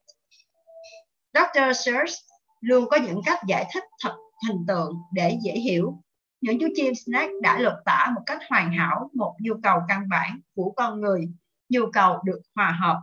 Dr. 1.38 1.86
Search 1.86 2.14
luôn 2.62 2.86
có 2.90 2.98
những 2.98 3.22
cách 3.26 3.40
giải 3.48 3.66
thích 3.74 3.84
thật 4.04 4.16
hình 4.48 4.66
tượng 4.68 4.94
để 5.14 5.38
dễ 5.44 5.52
hiểu. 5.52 6.02
Những 6.42 6.58
chú 6.60 6.68
chim 6.76 6.94
snack 6.96 7.32
đã 7.42 7.60
lột 7.60 7.74
tả 7.86 8.12
một 8.16 8.22
cách 8.26 8.40
hoàn 8.50 8.74
hảo 8.74 9.10
một 9.14 9.36
nhu 9.40 9.54
cầu 9.64 9.80
căn 9.88 10.10
bản 10.10 10.40
của 10.56 10.72
con 10.76 11.02
người, 11.02 11.30
nhu 11.70 11.82
cầu 11.94 12.22
được 12.26 12.42
hòa 12.56 12.78
hợp. 12.82 13.02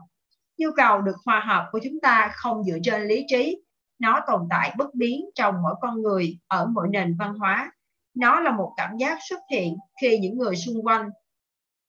Nhu 0.59 0.69
cầu 0.77 1.01
được 1.01 1.17
hòa 1.27 1.41
hợp 1.41 1.69
của 1.73 1.81
chúng 1.85 2.01
ta 2.01 2.31
không 2.35 2.65
dựa 2.65 2.79
trên 2.83 3.03
lý 3.03 3.25
trí, 3.29 3.63
nó 3.99 4.21
tồn 4.27 4.47
tại 4.51 4.75
bất 4.77 4.95
biến 4.95 5.25
trong 5.35 5.55
mỗi 5.63 5.75
con 5.81 6.03
người 6.03 6.39
ở 6.47 6.67
mỗi 6.67 6.89
nền 6.91 7.17
văn 7.19 7.35
hóa. 7.35 7.73
Nó 8.15 8.41
là 8.41 8.51
một 8.51 8.75
cảm 8.77 8.97
giác 8.97 9.19
xuất 9.29 9.41
hiện 9.51 9.77
khi 10.01 10.19
những 10.19 10.39
người 10.39 10.57
xung 10.57 10.87
quanh 10.87 11.11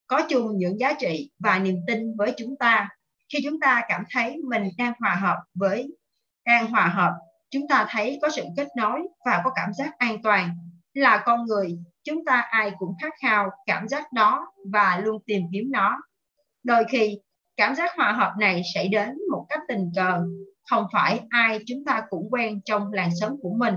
có 0.07 0.21
chung 0.29 0.57
những 0.57 0.79
giá 0.79 0.93
trị 0.99 1.31
và 1.39 1.59
niềm 1.59 1.75
tin 1.87 2.15
với 2.17 2.33
chúng 2.37 2.55
ta. 2.57 2.89
Khi 3.33 3.39
chúng 3.43 3.59
ta 3.59 3.81
cảm 3.87 4.03
thấy 4.11 4.37
mình 4.49 4.63
đang 4.77 4.93
hòa 4.99 5.15
hợp 5.15 5.37
với 5.53 5.95
đang 6.45 6.71
hòa 6.71 6.87
hợp 6.87 7.13
chúng 7.51 7.67
ta 7.67 7.87
thấy 7.89 8.19
có 8.21 8.29
sự 8.29 8.43
kết 8.57 8.67
nối 8.77 8.99
và 9.25 9.41
có 9.43 9.51
cảm 9.55 9.73
giác 9.73 9.97
an 9.97 10.21
toàn. 10.23 10.49
Là 10.93 11.23
con 11.25 11.45
người 11.45 11.77
chúng 12.03 12.25
ta 12.25 12.41
ai 12.41 12.71
cũng 12.79 12.95
khát 13.01 13.13
khao 13.21 13.49
cảm 13.65 13.87
giác 13.87 14.13
đó 14.13 14.47
và 14.71 15.01
luôn 15.03 15.23
tìm 15.25 15.41
kiếm 15.53 15.71
nó. 15.71 16.01
Đôi 16.63 16.83
khi 16.89 17.17
cảm 17.57 17.75
giác 17.75 17.91
hòa 17.95 18.11
hợp 18.11 18.33
này 18.39 18.61
sẽ 18.73 18.87
đến 18.87 19.09
một 19.31 19.45
cách 19.49 19.59
tình 19.67 19.91
cờ. 19.95 20.21
Không 20.69 20.85
phải 20.93 21.19
ai 21.29 21.59
chúng 21.67 21.85
ta 21.85 22.03
cũng 22.09 22.27
quen 22.31 22.61
trong 22.65 22.93
làng 22.93 23.15
xóm 23.19 23.31
của 23.41 23.53
mình 23.57 23.75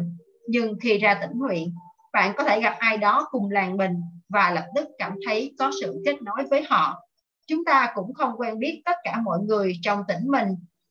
nhưng 0.49 0.75
khi 0.83 0.99
ra 0.99 1.19
tỉnh 1.21 1.39
huyện 1.39 1.69
bạn 2.13 2.33
có 2.37 2.45
thể 2.45 2.61
gặp 2.61 2.77
ai 2.79 2.99
đó 2.99 3.29
cùng 3.31 3.51
làng 3.51 3.77
mình 3.77 3.93
và 4.29 4.51
lập 4.51 4.65
tức 4.75 4.89
cảm 4.99 5.13
thấy 5.27 5.55
có 5.59 5.71
sự 5.81 6.03
kết 6.05 6.23
nối 6.23 6.47
với 6.51 6.63
họ. 6.71 7.03
Chúng 7.47 7.65
ta 7.65 7.93
cũng 7.95 8.15
không 8.15 8.33
quen 8.39 8.59
biết 8.59 8.83
tất 8.85 8.97
cả 9.05 9.21
mọi 9.25 9.39
người 9.39 9.73
trong 9.83 10.03
tỉnh 10.09 10.27
mình, 10.27 10.49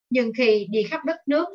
nhưng 0.09 0.31
khi 0.37 0.67
đi 0.69 0.83
khắp 0.83 1.05
đất 1.05 1.17
nước, 1.27 1.47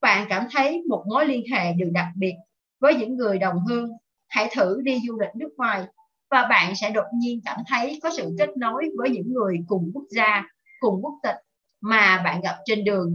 bạn 0.00 0.26
cảm 0.28 0.46
thấy 0.52 0.82
một 0.88 1.04
mối 1.08 1.26
liên 1.26 1.42
hệ 1.52 1.72
được 1.72 1.88
đặc 1.92 2.06
biệt 2.16 2.34
với 2.80 2.94
những 2.94 3.16
người 3.16 3.38
đồng 3.38 3.56
hương. 3.68 3.90
Hãy 4.28 4.48
thử 4.54 4.80
đi 4.82 5.00
du 5.06 5.18
lịch 5.20 5.30
nước 5.36 5.50
ngoài 5.56 5.84
và 6.30 6.46
bạn 6.50 6.74
sẽ 6.76 6.90
đột 6.90 7.06
nhiên 7.14 7.40
cảm 7.44 7.58
thấy 7.66 8.00
có 8.02 8.10
sự 8.16 8.34
kết 8.38 8.48
nối 8.56 8.84
với 8.96 9.10
những 9.10 9.32
người 9.32 9.58
cùng 9.66 9.90
quốc 9.94 10.04
gia, 10.10 10.44
cùng 10.80 10.94
quốc 11.02 11.14
tịch 11.22 11.36
mà 11.80 12.22
bạn 12.24 12.40
gặp 12.40 12.56
trên 12.64 12.84
đường. 12.84 13.12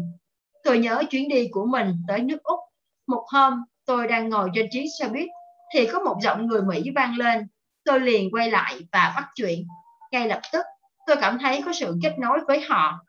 Tôi 0.64 0.80
nhớ 0.80 1.04
chuyến 1.10 1.30
đi 1.30 1.48
của 1.52 1.66
mình 1.66 1.94
tới 2.08 2.22
nước 2.22 2.44
Úc. 2.44 2.60
Một 3.08 3.26
hôm, 3.28 3.54
tôi 3.86 4.08
đang 4.08 4.30
ngồi 4.30 4.50
trên 4.54 4.68
chiếc 4.72 4.86
xe 5.00 5.10
buýt 5.10 5.30
thì 5.74 5.88
có 5.88 6.00
một 6.00 6.16
giọng 6.22 6.48
người 6.48 6.62
Mỹ 6.62 6.84
vang 6.96 7.18
lên. 7.18 7.48
Tôi 7.86 8.00
liền 8.00 8.32
quay 8.32 8.52
lại 8.52 8.80
và 8.92 9.14
bắt 9.16 9.26
chuyện. 9.36 9.68
Ngay 10.12 10.28
lập 10.28 10.42
tức, 10.54 10.66
tôi 11.08 11.16
cảm 11.22 11.38
thấy 11.42 11.62
có 11.66 11.74
sự 11.74 11.98
kết 12.04 12.16
nối 12.20 12.40
với 12.48 12.62
họ. 12.62 13.00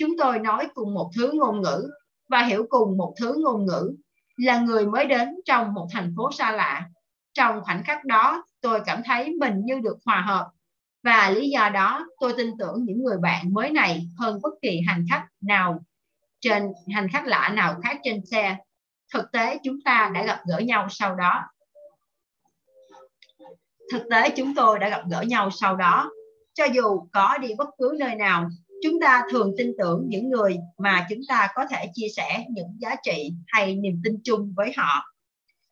Chúng 0.00 0.16
tôi 0.18 0.38
nói 0.38 0.68
cùng 0.74 0.94
một 0.94 1.10
thứ 1.16 1.32
ngôn 1.34 1.60
ngữ 1.60 1.90
và 2.28 2.42
hiểu 2.42 2.66
cùng 2.68 2.96
một 2.96 3.14
thứ 3.20 3.36
ngôn 3.42 3.66
ngữ 3.66 3.96
là 4.36 4.60
người 4.60 4.86
mới 4.86 5.06
đến 5.06 5.28
trong 5.44 5.74
một 5.74 5.88
thành 5.92 6.14
phố 6.16 6.32
xa 6.32 6.52
lạ. 6.52 6.88
Trong 7.32 7.60
khoảnh 7.64 7.82
khắc 7.84 8.04
đó, 8.04 8.44
tôi 8.60 8.80
cảm 8.86 9.02
thấy 9.04 9.34
mình 9.40 9.64
như 9.64 9.80
được 9.82 9.98
hòa 10.04 10.20
hợp 10.20 10.50
và 11.02 11.30
lý 11.30 11.50
do 11.50 11.68
đó 11.68 12.06
tôi 12.20 12.32
tin 12.36 12.50
tưởng 12.58 12.84
những 12.84 13.02
người 13.02 13.18
bạn 13.18 13.52
mới 13.52 13.70
này 13.70 14.06
hơn 14.18 14.40
bất 14.42 14.50
kỳ 14.62 14.80
hành 14.86 15.04
khách 15.10 15.26
nào 15.40 15.84
trên 16.40 16.72
hành 16.94 17.08
khách 17.12 17.26
lạ 17.26 17.52
nào 17.54 17.80
khác 17.82 17.98
trên 18.04 18.26
xe. 18.26 18.56
Thực 19.14 19.32
tế 19.32 19.58
chúng 19.64 19.76
ta 19.84 20.10
đã 20.14 20.24
gặp 20.24 20.40
gỡ 20.46 20.58
nhau 20.58 20.86
sau 20.90 21.14
đó. 21.14 21.44
Thực 23.92 24.02
tế 24.10 24.30
chúng 24.36 24.54
tôi 24.54 24.78
đã 24.78 24.88
gặp 24.88 25.02
gỡ 25.10 25.22
nhau 25.22 25.50
sau 25.50 25.76
đó. 25.76 26.10
Cho 26.54 26.64
dù 26.64 27.00
có 27.12 27.38
đi 27.38 27.48
bất 27.58 27.68
cứ 27.78 27.96
nơi 27.98 28.14
nào, 28.14 28.48
chúng 28.82 29.00
ta 29.00 29.22
thường 29.30 29.52
tin 29.58 29.72
tưởng 29.78 30.04
những 30.06 30.28
người 30.30 30.56
mà 30.78 31.06
chúng 31.10 31.20
ta 31.28 31.48
có 31.54 31.66
thể 31.70 31.86
chia 31.94 32.08
sẻ 32.16 32.44
những 32.50 32.76
giá 32.78 32.96
trị 33.02 33.32
hay 33.46 33.76
niềm 33.76 34.00
tin 34.04 34.18
chung 34.24 34.52
với 34.56 34.72
họ. 34.76 35.14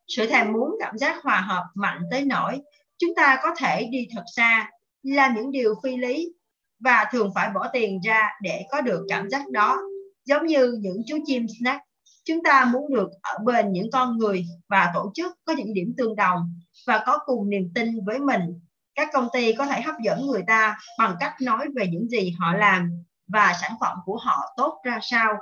Sự 0.08 0.26
thèm 0.26 0.52
muốn 0.52 0.70
cảm 0.80 0.98
giác 0.98 1.22
hòa 1.22 1.40
hợp 1.40 1.64
mạnh 1.74 2.00
tới 2.10 2.24
nỗi 2.24 2.60
chúng 2.98 3.14
ta 3.14 3.38
có 3.42 3.54
thể 3.58 3.88
đi 3.90 4.08
thật 4.14 4.24
xa, 4.36 4.70
làm 5.02 5.34
những 5.34 5.50
điều 5.50 5.74
phi 5.82 5.96
lý 5.96 6.32
và 6.80 7.04
thường 7.12 7.32
phải 7.34 7.50
bỏ 7.54 7.68
tiền 7.72 8.00
ra 8.00 8.28
để 8.42 8.62
có 8.70 8.80
được 8.80 9.06
cảm 9.08 9.30
giác 9.30 9.50
đó. 9.50 9.78
Giống 10.24 10.46
như 10.46 10.78
những 10.80 11.02
chú 11.06 11.18
chim 11.24 11.46
snack, 11.60 11.80
chúng 12.24 12.42
ta 12.42 12.70
muốn 12.72 12.94
được 12.94 13.08
ở 13.22 13.38
bên 13.44 13.72
những 13.72 13.90
con 13.92 14.18
người 14.18 14.44
và 14.68 14.90
tổ 14.94 15.12
chức 15.14 15.32
có 15.44 15.52
những 15.52 15.74
điểm 15.74 15.94
tương 15.96 16.16
đồng 16.16 16.38
và 16.86 17.02
có 17.06 17.18
cùng 17.26 17.50
niềm 17.50 17.72
tin 17.74 18.04
với 18.04 18.18
mình. 18.18 18.60
Các 18.98 19.08
công 19.12 19.28
ty 19.32 19.52
có 19.52 19.66
thể 19.66 19.82
hấp 19.82 19.94
dẫn 20.04 20.26
người 20.26 20.42
ta 20.46 20.78
bằng 20.98 21.16
cách 21.20 21.32
nói 21.42 21.66
về 21.76 21.86
những 21.86 22.08
gì 22.08 22.34
họ 22.38 22.52
làm 22.52 22.90
và 23.28 23.52
sản 23.60 23.72
phẩm 23.80 23.98
của 24.04 24.16
họ 24.16 24.54
tốt 24.56 24.80
ra 24.84 24.98
sao. 25.02 25.34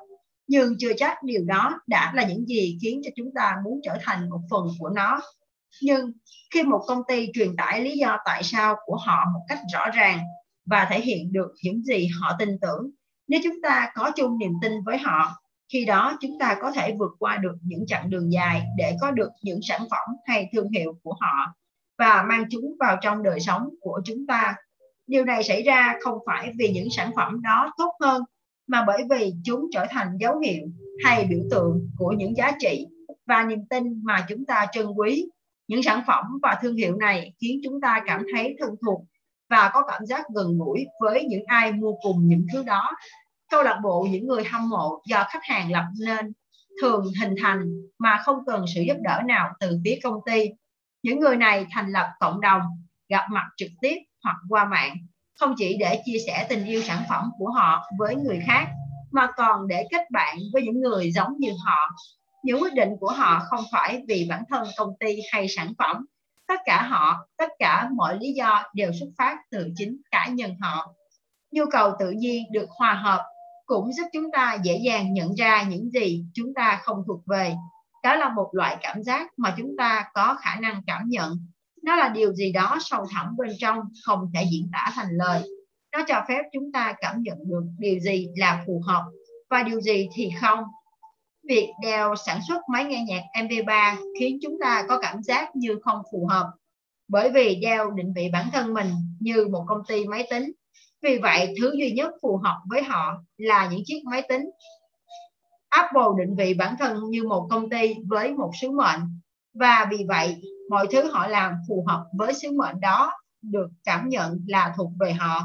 Nhưng 0.48 0.74
chưa 0.78 0.92
chắc 0.96 1.22
điều 1.22 1.44
đó 1.44 1.80
đã 1.86 2.12
là 2.14 2.26
những 2.26 2.46
gì 2.46 2.78
khiến 2.82 3.00
cho 3.04 3.10
chúng 3.16 3.28
ta 3.34 3.56
muốn 3.64 3.80
trở 3.84 3.98
thành 4.02 4.30
một 4.30 4.40
phần 4.50 4.66
của 4.78 4.88
nó 4.88 5.20
nhưng 5.82 6.12
khi 6.54 6.62
một 6.62 6.80
công 6.86 7.02
ty 7.08 7.28
truyền 7.34 7.56
tải 7.56 7.80
lý 7.80 7.98
do 7.98 8.18
tại 8.24 8.42
sao 8.42 8.76
của 8.86 8.96
họ 8.96 9.24
một 9.34 9.40
cách 9.48 9.58
rõ 9.72 9.90
ràng 9.90 10.20
và 10.66 10.86
thể 10.90 11.00
hiện 11.00 11.32
được 11.32 11.48
những 11.62 11.82
gì 11.82 12.08
họ 12.20 12.36
tin 12.38 12.48
tưởng, 12.60 12.90
nếu 13.28 13.40
chúng 13.44 13.62
ta 13.62 13.92
có 13.94 14.10
chung 14.16 14.38
niềm 14.38 14.52
tin 14.62 14.72
với 14.84 14.98
họ, 14.98 15.36
khi 15.72 15.84
đó 15.84 16.18
chúng 16.20 16.38
ta 16.40 16.56
có 16.60 16.70
thể 16.70 16.94
vượt 16.98 17.12
qua 17.18 17.36
được 17.36 17.54
những 17.62 17.86
chặng 17.86 18.10
đường 18.10 18.32
dài 18.32 18.62
để 18.76 18.96
có 19.00 19.10
được 19.10 19.30
những 19.42 19.60
sản 19.62 19.80
phẩm 19.80 20.16
hay 20.24 20.48
thương 20.52 20.68
hiệu 20.68 20.98
của 21.02 21.16
họ 21.20 21.54
và 21.98 22.24
mang 22.28 22.44
chúng 22.50 22.76
vào 22.80 22.96
trong 23.02 23.22
đời 23.22 23.40
sống 23.40 23.68
của 23.80 24.00
chúng 24.04 24.26
ta 24.26 24.54
điều 25.06 25.24
này 25.24 25.42
xảy 25.42 25.62
ra 25.62 25.96
không 26.00 26.18
phải 26.26 26.52
vì 26.58 26.68
những 26.68 26.88
sản 26.90 27.10
phẩm 27.16 27.42
đó 27.42 27.72
tốt 27.78 27.92
hơn, 28.00 28.22
mà 28.66 28.84
bởi 28.86 29.02
vì 29.10 29.34
chúng 29.44 29.68
trở 29.72 29.86
thành 29.90 30.16
dấu 30.20 30.38
hiệu 30.38 30.62
hay 31.04 31.26
biểu 31.30 31.40
tượng 31.50 31.90
của 31.98 32.12
những 32.18 32.36
giá 32.36 32.52
trị 32.58 32.86
và 33.26 33.44
niềm 33.44 33.66
tin 33.70 34.02
mà 34.04 34.26
chúng 34.28 34.44
ta 34.44 34.66
trân 34.72 34.86
quý 34.86 35.28
những 35.68 35.82
sản 35.82 36.02
phẩm 36.06 36.24
và 36.42 36.58
thương 36.62 36.76
hiệu 36.76 36.96
này 36.96 37.34
khiến 37.40 37.60
chúng 37.64 37.80
ta 37.80 38.02
cảm 38.06 38.26
thấy 38.34 38.56
thân 38.60 38.74
thuộc 38.86 39.04
và 39.50 39.70
có 39.74 39.82
cảm 39.88 40.06
giác 40.06 40.24
gần 40.34 40.58
gũi 40.58 40.86
với 41.00 41.24
những 41.24 41.42
ai 41.46 41.72
mua 41.72 41.92
cùng 42.02 42.28
những 42.28 42.46
thứ 42.52 42.62
đó. 42.62 42.90
Câu 43.50 43.62
lạc 43.62 43.80
bộ 43.82 44.06
những 44.10 44.26
người 44.26 44.44
hâm 44.44 44.68
mộ 44.68 45.02
do 45.06 45.24
khách 45.30 45.42
hàng 45.42 45.72
lập 45.72 45.84
nên 46.06 46.32
thường 46.82 47.04
hình 47.20 47.34
thành 47.42 47.72
mà 47.98 48.18
không 48.24 48.38
cần 48.46 48.64
sự 48.74 48.80
giúp 48.80 48.96
đỡ 49.02 49.20
nào 49.26 49.50
từ 49.60 49.80
phía 49.84 49.98
công 50.02 50.14
ty. 50.26 50.48
Những 51.06 51.20
người 51.20 51.36
này 51.36 51.66
thành 51.70 51.90
lập 51.90 52.06
cộng 52.20 52.40
đồng, 52.40 52.62
gặp 53.08 53.22
mặt 53.30 53.44
trực 53.56 53.68
tiếp 53.80 53.96
hoặc 54.24 54.36
qua 54.48 54.64
mạng, 54.64 54.96
không 55.40 55.54
chỉ 55.56 55.76
để 55.80 56.02
chia 56.04 56.18
sẻ 56.26 56.46
tình 56.48 56.64
yêu 56.64 56.82
sản 56.82 57.02
phẩm 57.08 57.30
của 57.38 57.50
họ 57.50 57.84
với 57.98 58.16
người 58.16 58.40
khác, 58.46 58.66
mà 59.12 59.28
còn 59.36 59.68
để 59.68 59.84
kết 59.90 60.10
bạn 60.10 60.36
với 60.52 60.62
những 60.62 60.80
người 60.80 61.10
giống 61.12 61.32
như 61.38 61.50
họ. 61.64 61.76
Những 62.42 62.62
quyết 62.62 62.74
định 62.74 62.88
của 63.00 63.10
họ 63.10 63.40
không 63.46 63.64
phải 63.72 64.02
vì 64.08 64.26
bản 64.30 64.42
thân 64.50 64.68
công 64.76 64.92
ty 65.00 65.16
hay 65.32 65.46
sản 65.48 65.72
phẩm. 65.78 66.06
Tất 66.48 66.60
cả 66.64 66.82
họ 66.82 67.26
tất 67.36 67.48
cả 67.58 67.88
mọi 67.94 68.18
lý 68.20 68.32
do 68.32 68.62
đều 68.74 68.92
xuất 69.00 69.08
phát 69.18 69.36
từ 69.50 69.72
chính 69.76 70.00
cá 70.10 70.28
nhân 70.28 70.54
họ. 70.60 70.94
Nhu 71.50 71.64
cầu 71.72 71.92
tự 71.98 72.10
nhiên 72.10 72.44
được 72.52 72.70
hòa 72.70 72.94
hợp 72.94 73.24
cũng 73.66 73.92
giúp 73.92 74.04
chúng 74.12 74.30
ta 74.32 74.58
dễ 74.62 74.80
dàng 74.84 75.12
nhận 75.12 75.34
ra 75.34 75.62
những 75.62 75.90
gì 75.90 76.24
chúng 76.34 76.54
ta 76.54 76.80
không 76.82 77.02
thuộc 77.06 77.20
về 77.26 77.54
đó 78.06 78.16
là 78.16 78.28
một 78.28 78.50
loại 78.52 78.76
cảm 78.82 79.02
giác 79.02 79.30
mà 79.36 79.54
chúng 79.56 79.76
ta 79.78 80.10
có 80.14 80.36
khả 80.40 80.60
năng 80.60 80.82
cảm 80.86 81.02
nhận 81.06 81.32
nó 81.82 81.96
là 81.96 82.08
điều 82.08 82.32
gì 82.32 82.52
đó 82.52 82.76
sâu 82.80 83.06
thẳm 83.14 83.36
bên 83.36 83.50
trong 83.58 83.80
không 84.04 84.30
thể 84.34 84.44
diễn 84.50 84.68
tả 84.72 84.92
thành 84.94 85.08
lời 85.10 85.42
nó 85.92 86.04
cho 86.08 86.24
phép 86.28 86.42
chúng 86.52 86.72
ta 86.72 86.94
cảm 87.00 87.22
nhận 87.22 87.38
được 87.44 87.64
điều 87.78 87.98
gì 87.98 88.28
là 88.36 88.64
phù 88.66 88.82
hợp 88.86 89.04
và 89.50 89.62
điều 89.62 89.80
gì 89.80 90.08
thì 90.14 90.30
không 90.40 90.64
việc 91.48 91.68
đeo 91.82 92.14
sản 92.26 92.40
xuất 92.48 92.60
máy 92.72 92.84
nghe 92.84 93.04
nhạc 93.08 93.22
MP3 93.42 93.96
khiến 94.20 94.38
chúng 94.42 94.58
ta 94.60 94.84
có 94.88 94.98
cảm 94.98 95.22
giác 95.22 95.56
như 95.56 95.78
không 95.84 96.02
phù 96.12 96.26
hợp 96.26 96.46
bởi 97.08 97.30
vì 97.30 97.54
đeo 97.54 97.90
định 97.90 98.12
vị 98.16 98.28
bản 98.32 98.48
thân 98.52 98.74
mình 98.74 98.90
như 99.20 99.46
một 99.50 99.64
công 99.68 99.80
ty 99.88 100.04
máy 100.06 100.26
tính. 100.30 100.52
Vì 101.02 101.18
vậy, 101.18 101.54
thứ 101.60 101.74
duy 101.78 101.90
nhất 101.90 102.12
phù 102.22 102.40
hợp 102.44 102.56
với 102.70 102.82
họ 102.82 103.22
là 103.36 103.68
những 103.70 103.82
chiếc 103.84 104.02
máy 104.10 104.22
tính. 104.28 104.50
Apple 105.76 106.24
định 106.24 106.36
vị 106.36 106.54
bản 106.54 106.74
thân 106.78 107.10
như 107.10 107.24
một 107.24 107.46
công 107.50 107.70
ty 107.70 107.94
với 108.06 108.34
một 108.34 108.50
sứ 108.60 108.70
mệnh 108.70 109.00
và 109.54 109.86
vì 109.90 110.04
vậy, 110.08 110.36
mọi 110.70 110.86
thứ 110.92 111.10
họ 111.10 111.26
làm 111.26 111.54
phù 111.68 111.84
hợp 111.88 112.04
với 112.18 112.34
sứ 112.34 112.52
mệnh 112.52 112.80
đó 112.80 113.12
được 113.42 113.66
cảm 113.84 114.08
nhận 114.08 114.40
là 114.46 114.74
thuộc 114.76 114.90
về 115.00 115.12
họ. 115.12 115.42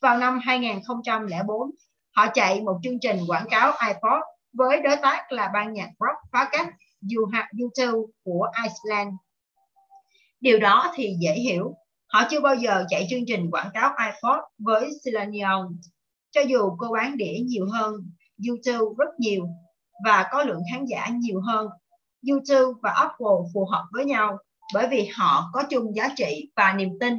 Vào 0.00 0.18
năm 0.18 0.38
2004, 0.42 1.70
họ 2.16 2.26
chạy 2.34 2.60
một 2.60 2.78
chương 2.82 3.00
trình 3.00 3.16
quảng 3.26 3.46
cáo 3.50 3.72
iPod 3.86 4.22
với 4.52 4.80
đối 4.80 4.96
tác 4.96 5.32
là 5.32 5.50
ban 5.54 5.72
nhạc 5.72 5.90
rock 6.00 6.32
phá 6.32 6.48
cách 6.52 6.68
YouTube 7.58 8.12
của 8.24 8.46
Iceland. 8.62 9.14
Điều 10.40 10.58
đó 10.58 10.92
thì 10.94 11.16
dễ 11.20 11.32
hiểu. 11.32 11.74
Họ 12.12 12.22
chưa 12.30 12.40
bao 12.40 12.54
giờ 12.54 12.84
chạy 12.88 13.06
chương 13.10 13.26
trình 13.26 13.50
quảng 13.50 13.70
cáo 13.74 13.90
iPod 14.06 14.40
với 14.58 14.90
Selenium, 15.04 15.80
Cho 16.30 16.40
dù 16.40 16.70
cô 16.78 16.92
bán 16.92 17.16
đĩa 17.16 17.38
nhiều 17.46 17.66
hơn 17.72 17.94
YouTube 18.48 18.94
rất 18.98 19.10
nhiều 19.18 19.48
và 20.04 20.26
có 20.30 20.42
lượng 20.42 20.62
khán 20.72 20.84
giả 20.84 21.08
nhiều 21.08 21.40
hơn, 21.40 21.68
YouTube 22.28 22.78
và 22.82 22.90
Apple 22.90 23.50
phù 23.54 23.66
hợp 23.70 23.84
với 23.92 24.04
nhau 24.04 24.38
bởi 24.74 24.88
vì 24.90 25.10
họ 25.14 25.50
có 25.52 25.62
chung 25.70 25.96
giá 25.96 26.08
trị 26.16 26.50
và 26.56 26.72
niềm 26.72 26.90
tin. 27.00 27.14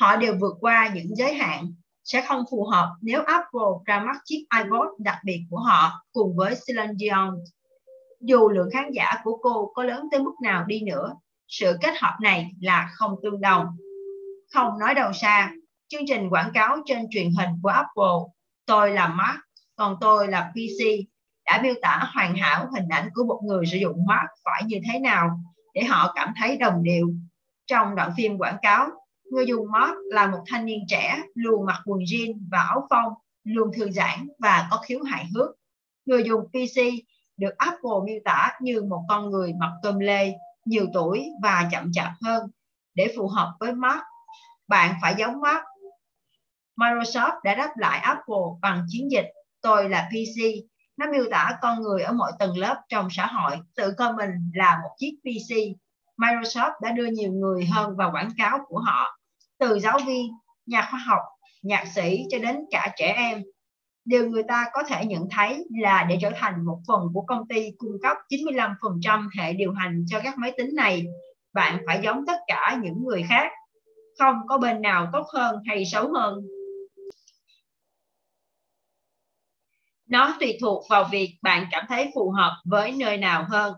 Họ 0.00 0.16
đều 0.16 0.34
vượt 0.40 0.56
qua 0.60 0.90
những 0.94 1.16
giới 1.16 1.34
hạn 1.34 1.72
sẽ 2.04 2.24
không 2.28 2.44
phù 2.50 2.64
hợp 2.64 2.94
nếu 3.02 3.22
Apple 3.26 3.70
ra 3.84 4.00
mắt 4.00 4.16
chiếc 4.24 4.44
iPod 4.58 4.88
đặc 4.98 5.18
biệt 5.24 5.42
của 5.50 5.58
họ 5.58 6.04
cùng 6.12 6.36
với 6.36 6.54
Celine 6.66 6.94
Dion. 6.98 7.38
Dù 8.20 8.48
lượng 8.48 8.68
khán 8.72 8.90
giả 8.92 9.14
của 9.24 9.38
cô 9.42 9.72
có 9.74 9.82
lớn 9.84 10.08
tới 10.10 10.22
mức 10.22 10.32
nào 10.42 10.64
đi 10.64 10.80
nữa, 10.82 11.14
sự 11.48 11.76
kết 11.80 11.94
hợp 12.00 12.16
này 12.20 12.50
là 12.60 12.90
không 12.92 13.16
tương 13.22 13.40
đồng. 13.40 13.66
Không 14.54 14.78
nói 14.78 14.94
đầu 14.94 15.12
xa, 15.12 15.52
chương 15.88 16.02
trình 16.06 16.30
quảng 16.30 16.50
cáo 16.54 16.76
trên 16.86 17.06
truyền 17.10 17.30
hình 17.38 17.50
của 17.62 17.68
Apple, 17.68 18.32
tôi 18.66 18.90
là 18.90 19.08
Mac, 19.08 19.36
còn 19.76 19.96
tôi 20.00 20.28
là 20.28 20.52
PC, 20.54 20.84
đã 21.50 21.62
miêu 21.62 21.74
tả 21.82 22.10
hoàn 22.14 22.36
hảo 22.36 22.66
hình 22.74 22.88
ảnh 22.88 23.08
của 23.14 23.24
một 23.24 23.40
người 23.44 23.66
sử 23.66 23.76
dụng 23.76 24.06
Mac 24.06 24.26
phải 24.44 24.62
như 24.66 24.76
thế 24.92 24.98
nào 24.98 25.40
để 25.74 25.84
họ 25.84 26.12
cảm 26.14 26.32
thấy 26.36 26.56
đồng 26.56 26.82
điệu. 26.82 27.14
Trong 27.66 27.94
đoạn 27.94 28.12
phim 28.16 28.38
quảng 28.38 28.56
cáo, 28.62 28.88
Người 29.30 29.46
dùng 29.46 29.66
Mark 29.70 29.94
là 30.04 30.26
một 30.26 30.42
thanh 30.46 30.64
niên 30.64 30.84
trẻ 30.88 31.22
luôn 31.34 31.66
mặc 31.66 31.80
quần 31.84 32.00
jean 32.00 32.38
và 32.50 32.58
áo 32.58 32.86
phông, 32.90 33.12
luôn 33.44 33.70
thư 33.76 33.90
giãn 33.90 34.28
và 34.38 34.68
có 34.70 34.76
khiếu 34.76 35.02
hài 35.02 35.26
hước. 35.34 35.50
Người 36.06 36.24
dùng 36.24 36.40
PC 36.48 36.80
được 37.36 37.56
Apple 37.56 38.00
miêu 38.06 38.18
tả 38.24 38.58
như 38.60 38.82
một 38.82 39.04
con 39.08 39.30
người 39.30 39.52
mặc 39.60 39.70
cơm 39.82 39.98
lê, 39.98 40.32
nhiều 40.64 40.86
tuổi 40.94 41.26
và 41.42 41.68
chậm 41.72 41.92
chạp 41.92 42.12
hơn. 42.22 42.50
Để 42.94 43.14
phù 43.16 43.28
hợp 43.28 43.54
với 43.60 43.72
Mark, 43.72 44.00
bạn 44.68 44.94
phải 45.02 45.14
giống 45.18 45.40
Mark. 45.40 45.64
Microsoft 46.76 47.40
đã 47.44 47.54
đáp 47.54 47.70
lại 47.76 47.98
Apple 47.98 48.46
bằng 48.62 48.86
chiến 48.88 49.10
dịch 49.10 49.26
Tôi 49.60 49.88
là 49.88 50.08
PC. 50.10 50.42
Nó 50.96 51.06
miêu 51.12 51.24
tả 51.30 51.58
con 51.62 51.82
người 51.82 52.02
ở 52.02 52.12
mọi 52.12 52.32
tầng 52.38 52.58
lớp 52.58 52.82
trong 52.88 53.08
xã 53.10 53.26
hội 53.26 53.56
tự 53.76 53.92
coi 53.98 54.12
mình 54.12 54.30
là 54.54 54.78
một 54.82 54.90
chiếc 54.98 55.18
PC. 55.22 55.54
Microsoft 56.16 56.72
đã 56.82 56.92
đưa 56.92 57.06
nhiều 57.06 57.32
người 57.32 57.64
hơn 57.64 57.96
vào 57.96 58.10
quảng 58.12 58.30
cáo 58.38 58.58
của 58.68 58.78
họ 58.78 59.18
từ 59.58 59.78
giáo 59.78 59.98
viên, 60.06 60.32
nhà 60.66 60.88
khoa 60.90 61.00
học, 61.06 61.20
nhạc 61.62 61.84
sĩ 61.94 62.24
cho 62.30 62.38
đến 62.38 62.56
cả 62.70 62.94
trẻ 62.96 63.14
em. 63.16 63.42
Điều 64.04 64.28
người 64.28 64.42
ta 64.42 64.66
có 64.72 64.82
thể 64.88 65.04
nhận 65.04 65.28
thấy 65.30 65.66
là 65.80 66.06
để 66.08 66.18
trở 66.20 66.30
thành 66.36 66.64
một 66.64 66.78
phần 66.88 67.00
của 67.14 67.22
công 67.22 67.48
ty 67.48 67.70
cung 67.78 67.96
cấp 68.02 68.16
95% 68.30 69.28
hệ 69.38 69.52
điều 69.52 69.72
hành 69.72 70.04
cho 70.08 70.20
các 70.24 70.38
máy 70.38 70.52
tính 70.58 70.74
này, 70.74 71.06
bạn 71.52 71.78
phải 71.86 72.00
giống 72.02 72.26
tất 72.26 72.38
cả 72.46 72.78
những 72.82 73.04
người 73.04 73.24
khác. 73.28 73.52
Không 74.18 74.34
có 74.48 74.58
bên 74.58 74.82
nào 74.82 75.10
tốt 75.12 75.26
hơn 75.34 75.56
hay 75.66 75.84
xấu 75.84 76.12
hơn. 76.12 76.40
Nó 80.10 80.36
tùy 80.40 80.58
thuộc 80.60 80.84
vào 80.88 81.08
việc 81.12 81.38
bạn 81.42 81.66
cảm 81.70 81.84
thấy 81.88 82.10
phù 82.14 82.30
hợp 82.30 82.56
với 82.64 82.92
nơi 82.92 83.16
nào 83.16 83.46
hơn. 83.48 83.74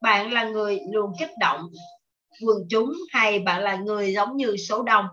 Bạn 0.00 0.32
là 0.32 0.44
người 0.44 0.80
luôn 0.92 1.12
kích 1.18 1.30
động 1.40 1.60
quần 2.42 2.58
chúng 2.70 2.92
hay 3.12 3.38
bạn 3.38 3.62
là 3.62 3.76
người 3.76 4.12
giống 4.14 4.36
như 4.36 4.56
số 4.56 4.82
đông? 4.82 5.06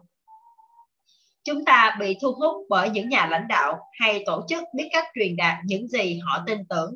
Chúng 1.44 1.66
ta 1.66 1.98
bị 2.00 2.18
thu 2.22 2.32
hút 2.32 2.66
bởi 2.70 2.90
những 2.90 3.10
nhà 3.10 3.26
lãnh 3.26 3.48
đạo 3.48 3.80
hay 4.00 4.24
tổ 4.26 4.46
chức 4.50 4.64
biết 4.76 4.90
cách 4.92 5.06
truyền 5.16 5.36
đạt 5.36 5.58
những 5.66 5.88
gì 5.88 6.20
họ 6.26 6.44
tin 6.48 6.60
tưởng. 6.70 6.96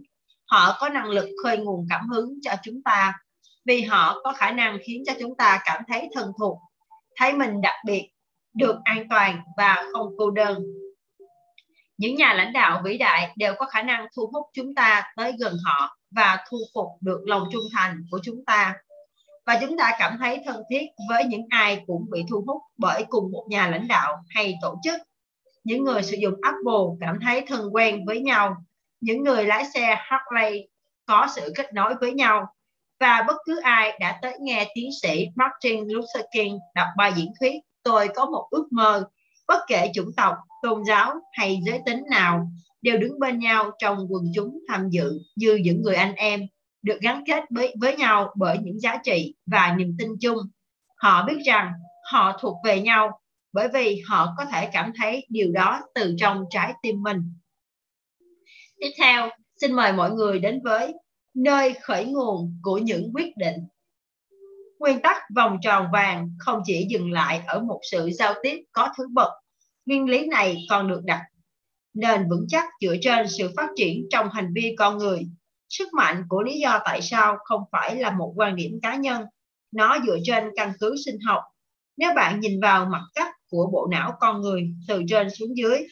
Họ 0.51 0.77
có 0.79 0.89
năng 0.89 1.09
lực 1.09 1.29
khơi 1.43 1.57
nguồn 1.57 1.85
cảm 1.89 2.09
hứng 2.09 2.33
cho 2.41 2.51
chúng 2.63 2.83
ta 2.85 3.13
vì 3.65 3.81
họ 3.81 4.21
có 4.23 4.33
khả 4.33 4.51
năng 4.51 4.77
khiến 4.83 5.03
cho 5.07 5.13
chúng 5.19 5.35
ta 5.37 5.59
cảm 5.65 5.83
thấy 5.87 6.09
thân 6.13 6.31
thuộc, 6.39 6.57
thấy 7.15 7.33
mình 7.33 7.61
đặc 7.61 7.75
biệt, 7.85 8.09
được 8.53 8.75
an 8.83 9.07
toàn 9.09 9.41
và 9.57 9.83
không 9.93 10.07
cô 10.17 10.31
đơn 10.31 10.63
những 12.03 12.15
nhà 12.15 12.33
lãnh 12.33 12.53
đạo 12.53 12.81
vĩ 12.85 12.97
đại 12.97 13.31
đều 13.35 13.53
có 13.57 13.65
khả 13.65 13.81
năng 13.81 14.07
thu 14.15 14.29
hút 14.33 14.45
chúng 14.53 14.75
ta 14.75 15.03
tới 15.15 15.33
gần 15.39 15.57
họ 15.63 15.97
và 16.11 16.45
thu 16.49 16.57
phục 16.73 16.87
được 17.01 17.21
lòng 17.25 17.47
trung 17.51 17.63
thành 17.73 18.03
của 18.11 18.19
chúng 18.23 18.45
ta 18.45 18.75
và 19.45 19.57
chúng 19.61 19.77
ta 19.77 19.91
cảm 19.99 20.17
thấy 20.19 20.39
thân 20.45 20.63
thiết 20.69 20.85
với 21.09 21.25
những 21.25 21.45
ai 21.49 21.83
cũng 21.87 22.05
bị 22.11 22.23
thu 22.29 22.43
hút 22.47 22.61
bởi 22.77 23.05
cùng 23.09 23.31
một 23.31 23.45
nhà 23.49 23.67
lãnh 23.67 23.87
đạo 23.87 24.17
hay 24.29 24.55
tổ 24.61 24.75
chức. 24.83 25.01
Những 25.63 25.83
người 25.83 26.03
sử 26.03 26.17
dụng 26.17 26.33
Apple 26.41 26.97
cảm 26.99 27.19
thấy 27.21 27.45
thân 27.47 27.69
quen 27.75 28.05
với 28.05 28.19
nhau. 28.19 28.55
Những 29.01 29.23
người 29.23 29.45
lái 29.45 29.65
xe 29.73 29.95
Harley 29.97 30.67
có 31.05 31.27
sự 31.35 31.53
kết 31.55 31.73
nối 31.73 31.93
với 32.01 32.13
nhau. 32.13 32.45
Và 32.99 33.23
bất 33.27 33.35
cứ 33.45 33.59
ai 33.61 33.97
đã 33.99 34.19
tới 34.21 34.37
nghe 34.39 34.71
tiến 34.75 34.89
sĩ 35.01 35.27
Martin 35.35 35.87
Luther 35.87 36.25
King 36.33 36.57
đọc 36.75 36.87
bài 36.97 37.13
diễn 37.15 37.31
thuyết 37.39 37.53
Tôi 37.83 38.07
có 38.15 38.25
một 38.25 38.47
ước 38.51 38.67
mơ, 38.71 39.03
bất 39.47 39.59
kể 39.67 39.91
chủng 39.93 40.11
tộc, 40.17 40.35
tôn 40.63 40.83
giáo 40.87 41.13
hay 41.31 41.59
giới 41.65 41.79
tính 41.85 42.03
nào, 42.09 42.47
đều 42.81 42.97
đứng 42.97 43.19
bên 43.19 43.39
nhau 43.39 43.71
trong 43.79 43.97
quần 44.09 44.23
chúng 44.35 44.59
tham 44.67 44.89
dự 44.89 45.19
như 45.35 45.55
những 45.55 45.81
người 45.81 45.95
anh 45.95 46.15
em 46.15 46.41
được 46.81 46.99
gắn 47.01 47.23
kết 47.27 47.43
với, 47.49 47.75
với 47.81 47.97
nhau 47.97 48.33
bởi 48.35 48.57
những 48.57 48.79
giá 48.79 48.97
trị 49.03 49.35
và 49.45 49.75
niềm 49.77 49.95
tin 49.99 50.09
chung. 50.21 50.37
Họ 50.97 51.25
biết 51.25 51.37
rằng 51.45 51.71
họ 52.11 52.37
thuộc 52.41 52.57
về 52.65 52.81
nhau 52.81 53.19
bởi 53.53 53.67
vì 53.73 54.01
họ 54.07 54.33
có 54.37 54.45
thể 54.45 54.69
cảm 54.73 54.91
thấy 54.97 55.25
điều 55.29 55.51
đó 55.51 55.81
từ 55.95 56.15
trong 56.17 56.45
trái 56.49 56.73
tim 56.81 57.03
mình. 57.03 57.17
Tiếp 58.79 58.91
theo, 58.97 59.29
xin 59.61 59.73
mời 59.73 59.93
mọi 59.93 60.11
người 60.11 60.39
đến 60.39 60.61
với 60.63 60.93
nơi 61.35 61.73
khởi 61.81 62.05
nguồn 62.05 62.59
của 62.61 62.77
những 62.77 63.11
quyết 63.13 63.37
định. 63.37 63.55
Nguyên 64.79 65.01
tắc 65.01 65.17
vòng 65.35 65.57
tròn 65.61 65.87
vàng 65.93 66.29
không 66.39 66.61
chỉ 66.65 66.87
dừng 66.89 67.11
lại 67.11 67.41
ở 67.47 67.59
một 67.59 67.79
sự 67.91 68.09
giao 68.13 68.33
tiếp 68.43 68.63
có 68.71 68.89
thứ 68.97 69.07
bậc. 69.13 69.42
Nguyên 69.85 70.05
lý 70.05 70.27
này 70.27 70.57
còn 70.69 70.87
được 70.87 71.01
đặt. 71.03 71.21
Nền 71.93 72.29
vững 72.29 72.45
chắc 72.49 72.65
dựa 72.81 72.95
trên 73.01 73.27
sự 73.29 73.51
phát 73.57 73.69
triển 73.75 74.07
trong 74.09 74.29
hành 74.29 74.53
vi 74.55 74.75
con 74.77 74.97
người. 74.97 75.27
Sức 75.69 75.93
mạnh 75.93 76.23
của 76.29 76.41
lý 76.43 76.59
do 76.59 76.79
tại 76.85 77.01
sao 77.01 77.37
không 77.43 77.61
phải 77.71 77.95
là 77.95 78.11
một 78.11 78.33
quan 78.35 78.55
điểm 78.55 78.79
cá 78.81 78.95
nhân. 78.95 79.23
Nó 79.71 79.97
dựa 80.05 80.17
trên 80.23 80.43
căn 80.55 80.73
cứ 80.79 80.95
sinh 81.05 81.19
học. 81.25 81.41
Nếu 81.97 82.13
bạn 82.15 82.39
nhìn 82.39 82.59
vào 82.61 82.85
mặt 82.85 83.01
cắt 83.15 83.33
của 83.49 83.69
bộ 83.73 83.87
não 83.91 84.13
con 84.19 84.41
người 84.41 84.69
từ 84.87 85.01
trên 85.09 85.29
xuống 85.29 85.57
dưới, 85.57 85.83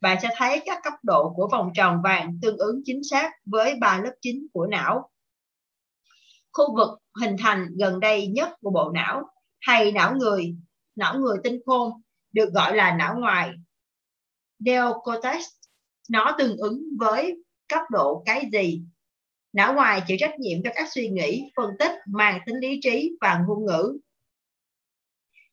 bạn 0.00 0.18
sẽ 0.22 0.28
thấy 0.36 0.62
các 0.66 0.80
cấp 0.84 0.92
độ 1.02 1.32
của 1.36 1.48
vòng 1.52 1.70
tròn 1.74 2.00
vàng 2.04 2.38
tương 2.42 2.58
ứng 2.58 2.80
chính 2.84 3.00
xác 3.10 3.30
với 3.46 3.74
ba 3.80 4.00
lớp 4.04 4.12
chính 4.20 4.46
của 4.52 4.66
não. 4.66 5.10
Khu 6.52 6.76
vực 6.76 6.88
hình 7.20 7.36
thành 7.38 7.68
gần 7.78 8.00
đây 8.00 8.26
nhất 8.26 8.50
của 8.60 8.70
bộ 8.70 8.90
não 8.94 9.22
hay 9.60 9.92
não 9.92 10.14
người 10.16 10.56
não 10.96 11.18
người 11.18 11.36
tinh 11.44 11.60
khôn 11.66 11.92
được 12.34 12.52
gọi 12.52 12.76
là 12.76 12.96
não 12.96 13.14
ngoài 13.18 13.52
neocortex 14.58 15.44
nó 16.10 16.34
tương 16.38 16.56
ứng 16.56 16.82
với 16.98 17.42
cấp 17.68 17.82
độ 17.90 18.22
cái 18.26 18.48
gì 18.52 18.82
Não 19.54 19.74
ngoài 19.74 20.02
chịu 20.06 20.16
trách 20.20 20.38
nhiệm 20.38 20.62
cho 20.64 20.70
các 20.74 20.88
suy 20.94 21.08
nghĩ, 21.08 21.50
phân 21.56 21.70
tích, 21.78 21.92
mang 22.06 22.40
tính 22.46 22.56
lý 22.56 22.80
trí 22.82 23.16
và 23.20 23.44
ngôn 23.46 23.66
ngữ. 23.66 23.98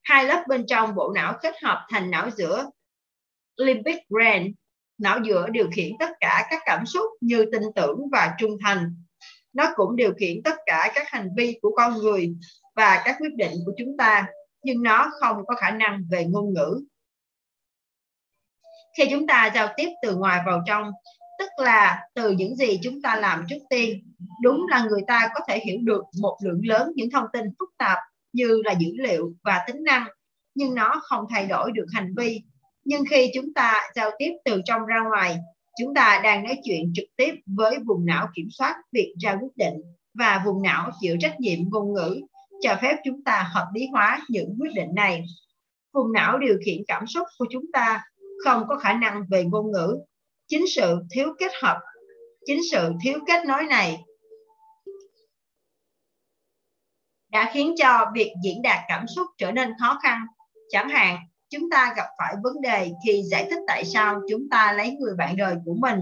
Hai 0.04 0.26
lớp 0.26 0.44
bên 0.48 0.66
trong 0.68 0.96
bộ 0.96 1.12
não 1.16 1.38
kết 1.42 1.56
hợp 1.64 1.86
thành 1.90 2.12
não 2.12 2.30
giữa 2.38 2.70
limbic 3.56 3.98
brain, 4.10 4.54
não 4.98 5.20
giữa 5.26 5.50
điều 5.50 5.70
khiển 5.76 5.92
tất 6.00 6.10
cả 6.20 6.48
các 6.50 6.62
cảm 6.66 6.86
xúc 6.86 7.06
như 7.22 7.46
tin 7.52 7.62
tưởng 7.76 8.10
và 8.12 8.36
trung 8.40 8.58
thành. 8.66 8.96
Nó 9.54 9.72
cũng 9.76 9.96
điều 9.96 10.14
khiển 10.20 10.44
tất 10.44 10.56
cả 10.66 10.92
các 10.96 11.08
hành 11.10 11.30
vi 11.38 11.60
của 11.62 11.72
con 11.76 11.98
người 11.98 12.34
và 12.76 13.02
các 13.06 13.16
quyết 13.20 13.34
định 13.36 13.52
của 13.66 13.72
chúng 13.78 13.98
ta, 13.98 14.28
nhưng 14.64 14.84
nó 14.84 15.12
không 15.20 15.38
có 15.48 15.56
khả 15.56 15.72
năng 15.72 16.04
về 16.12 16.26
ngôn 16.26 16.54
ngữ. 16.54 16.86
Khi 18.98 19.04
chúng 19.12 19.28
ta 19.28 19.52
giao 19.56 19.68
tiếp 19.78 19.90
từ 20.04 20.16
ngoài 20.16 20.42
vào 20.46 20.62
trong, 20.68 20.92
tức 21.42 21.64
là 21.64 22.08
từ 22.14 22.32
những 22.32 22.56
gì 22.56 22.80
chúng 22.84 23.02
ta 23.02 23.16
làm 23.16 23.46
trước 23.50 23.60
tiên 23.70 24.14
đúng 24.42 24.68
là 24.70 24.86
người 24.90 25.02
ta 25.08 25.30
có 25.34 25.40
thể 25.48 25.60
hiểu 25.60 25.78
được 25.82 26.04
một 26.22 26.38
lượng 26.44 26.62
lớn 26.64 26.92
những 26.96 27.10
thông 27.10 27.26
tin 27.34 27.46
phức 27.60 27.70
tạp 27.78 27.98
như 28.34 28.62
là 28.66 28.72
dữ 28.72 28.92
liệu 28.98 29.34
và 29.44 29.64
tính 29.68 29.84
năng 29.84 30.08
nhưng 30.56 30.76
nó 30.76 31.02
không 31.04 31.26
thay 31.30 31.46
đổi 31.46 31.72
được 31.72 31.86
hành 31.94 32.14
vi 32.18 32.42
nhưng 32.84 33.04
khi 33.10 33.32
chúng 33.34 33.54
ta 33.54 33.90
giao 33.96 34.12
tiếp 34.18 34.32
từ 34.46 34.62
trong 34.66 34.86
ra 34.86 35.04
ngoài 35.10 35.38
chúng 35.80 35.94
ta 35.94 36.22
đang 36.24 36.44
nói 36.44 36.58
chuyện 36.64 36.92
trực 36.96 37.06
tiếp 37.16 37.36
với 37.46 37.78
vùng 37.86 38.06
não 38.06 38.28
kiểm 38.36 38.48
soát 38.52 38.76
việc 38.92 39.14
ra 39.20 39.38
quyết 39.42 39.58
định 39.58 39.82
và 40.14 40.42
vùng 40.46 40.62
não 40.62 40.92
chịu 41.00 41.18
trách 41.20 41.40
nhiệm 41.40 41.60
ngôn 41.70 41.94
ngữ 41.94 42.22
cho 42.62 42.78
phép 42.82 42.96
chúng 43.06 43.24
ta 43.24 43.50
hợp 43.54 43.68
lý 43.74 43.88
hóa 43.92 44.22
những 44.30 44.58
quyết 44.60 44.72
định 44.76 44.90
này. 44.96 45.26
Vùng 45.94 46.12
não 46.14 46.38
điều 46.38 46.58
khiển 46.66 46.78
cảm 46.88 47.08
xúc 47.08 47.28
của 47.38 47.46
chúng 47.52 47.66
ta 47.74 48.04
không 48.46 48.66
có 48.68 48.78
khả 48.78 48.94
năng 48.94 49.24
về 49.30 49.44
ngôn 49.44 49.72
ngữ. 49.72 49.98
Chính 50.48 50.66
sự 50.76 51.00
thiếu 51.12 51.28
kết 51.40 51.52
hợp, 51.64 51.80
chính 52.46 52.60
sự 52.72 52.92
thiếu 53.04 53.20
kết 53.28 53.46
nối 53.46 53.64
này 53.64 54.04
đã 57.32 57.52
khiến 57.54 57.76
cho 57.78 58.06
việc 58.14 58.34
diễn 58.44 58.62
đạt 58.62 58.80
cảm 58.88 59.08
xúc 59.08 59.28
trở 59.38 59.52
nên 59.52 59.74
khó 59.80 60.00
khăn. 60.04 60.26
Chẳng 60.70 60.90
hạn, 60.90 61.18
chúng 61.50 61.70
ta 61.70 61.94
gặp 61.98 62.08
phải 62.18 62.36
vấn 62.44 62.62
đề 62.62 62.92
khi 63.06 63.24
giải 63.32 63.48
thích 63.50 63.60
tại 63.68 63.86
sao 63.86 64.22
chúng 64.30 64.50
ta 64.52 64.74
lấy 64.74 64.92
người 64.92 65.16
bạn 65.18 65.38
đời 65.38 65.56
của 65.66 65.76
mình. 65.80 66.00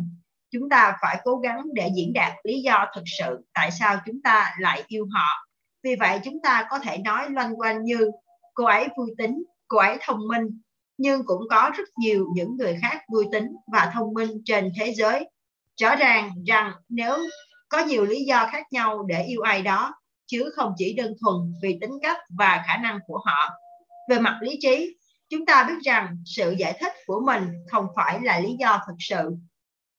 Chúng 0.51 0.69
ta 0.69 0.97
phải 1.01 1.21
cố 1.23 1.35
gắng 1.35 1.61
để 1.73 1.89
diễn 1.95 2.13
đạt 2.13 2.33
lý 2.43 2.61
do 2.61 2.85
thực 2.95 3.03
sự 3.19 3.45
tại 3.53 3.71
sao 3.71 3.97
chúng 4.05 4.21
ta 4.21 4.55
lại 4.59 4.83
yêu 4.87 5.07
họ 5.13 5.48
vì 5.83 5.95
vậy 5.99 6.19
chúng 6.23 6.41
ta 6.43 6.67
có 6.69 6.79
thể 6.79 6.97
nói 6.97 7.29
loanh 7.29 7.59
quanh 7.59 7.83
như 7.83 8.11
cô 8.53 8.65
ấy 8.65 8.87
vui 8.97 9.09
tính 9.17 9.43
cô 9.67 9.77
ấy 9.77 9.97
thông 10.01 10.27
minh 10.27 10.61
nhưng 10.99 11.25
cũng 11.25 11.41
có 11.49 11.71
rất 11.77 11.89
nhiều 11.97 12.27
những 12.33 12.57
người 12.57 12.77
khác 12.81 13.01
vui 13.13 13.25
tính 13.31 13.47
và 13.73 13.91
thông 13.93 14.13
minh 14.13 14.41
trên 14.45 14.71
thế 14.79 14.93
giới. 14.93 15.29
Rõ 15.81 15.95
ràng 15.95 16.31
rằng 16.47 16.71
nếu 16.89 17.17
có 17.69 17.85
nhiều 17.85 18.05
lý 18.05 18.23
do 18.23 18.47
khác 18.51 18.63
nhau 18.71 19.03
để 19.07 19.23
yêu 19.23 19.41
ai 19.41 19.61
đó, 19.61 19.93
chứ 20.27 20.51
không 20.55 20.73
chỉ 20.77 20.93
đơn 20.93 21.13
thuần 21.21 21.53
vì 21.61 21.77
tính 21.81 21.91
cách 22.01 22.17
và 22.37 22.63
khả 22.67 22.77
năng 22.77 22.99
của 23.07 23.21
họ. 23.25 23.49
Về 24.09 24.19
mặt 24.19 24.39
lý 24.41 24.57
trí, 24.61 24.97
chúng 25.29 25.45
ta 25.45 25.63
biết 25.63 25.79
rằng 25.83 26.17
sự 26.25 26.55
giải 26.57 26.77
thích 26.79 26.93
của 27.05 27.21
mình 27.25 27.43
không 27.67 27.87
phải 27.95 28.19
là 28.23 28.39
lý 28.39 28.55
do 28.59 28.81
thực 28.87 28.95
sự. 28.99 29.35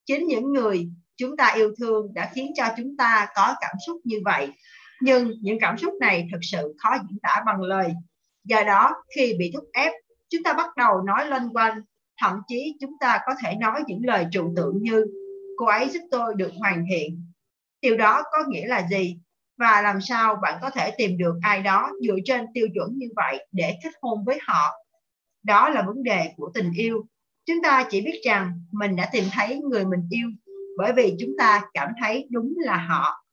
Chính 0.07 0.27
những 0.27 0.53
người 0.53 0.89
chúng 1.17 1.37
ta 1.37 1.53
yêu 1.57 1.75
thương 1.79 2.15
đã 2.15 2.31
khiến 2.35 2.53
cho 2.57 2.65
chúng 2.77 2.97
ta 2.97 3.27
có 3.35 3.55
cảm 3.61 3.77
xúc 3.87 4.01
như 4.05 4.21
vậy. 4.25 4.49
Nhưng 5.03 5.33
những 5.41 5.59
cảm 5.61 5.79
xúc 5.79 5.95
này 6.01 6.29
thực 6.33 6.39
sự 6.43 6.75
khó 6.79 6.91
diễn 7.09 7.19
tả 7.23 7.43
bằng 7.47 7.63
lời. 7.63 7.93
Do 8.45 8.63
đó, 8.67 8.95
khi 9.17 9.35
bị 9.39 9.51
thúc 9.55 9.65
ép 9.73 9.93
chúng 10.31 10.43
ta 10.43 10.53
bắt 10.53 10.77
đầu 10.77 11.03
nói 11.03 11.27
lên 11.27 11.49
quanh. 11.53 11.81
Thậm 12.23 12.41
chí 12.49 12.77
chúng 12.81 12.93
ta 13.01 13.21
có 13.27 13.35
thể 13.45 13.55
nói 13.55 13.83
những 13.87 14.01
lời 14.05 14.27
trừu 14.31 14.53
tượng 14.57 14.83
như 14.83 15.07
cô 15.57 15.67
ấy 15.67 15.89
giúp 15.89 16.01
tôi 16.11 16.35
được 16.37 16.51
hoàn 16.59 16.85
thiện. 16.91 17.33
Điều 17.83 17.97
đó 17.97 18.23
có 18.33 18.39
nghĩa 18.49 18.67
là 18.67 18.87
gì? 18.91 19.19
Và 19.59 19.83
làm 19.83 20.01
sao 20.01 20.37
bạn 20.43 20.59
có 20.63 20.71
thể 20.71 20.91
tìm 20.99 21.19
được 21.19 21.35
ai 21.43 21.63
đó 21.63 21.91
dựa 22.07 22.17
trên 22.25 22.47
tiêu 22.55 22.69
chuẩn 22.75 22.99
như 22.99 23.07
vậy 23.17 23.47
để 23.53 23.75
kết 23.85 23.91
hôn 24.03 24.25
với 24.25 24.39
họ? 24.43 24.71
Đó 25.43 25.69
là 25.69 25.83
vấn 25.83 26.03
đề 26.03 26.33
của 26.37 26.51
tình 26.55 26.73
yêu. 26.77 27.07
Chúng 27.47 27.63
ta 27.63 27.87
chỉ 27.91 28.01
biết 28.01 28.21
rằng 28.25 28.61
mình 28.73 28.97
đã 28.97 29.09
tìm 29.13 29.25
thấy 29.33 29.61
người 29.71 29.85
mình 29.85 30.09
yêu 30.11 30.29
bởi 30.79 30.93
vì 30.93 31.17
chúng 31.21 31.31
ta 31.39 31.63
cảm 31.75 31.93
thấy 32.01 32.27
đúng 32.31 32.55
là 32.57 32.77
họ 32.77 33.25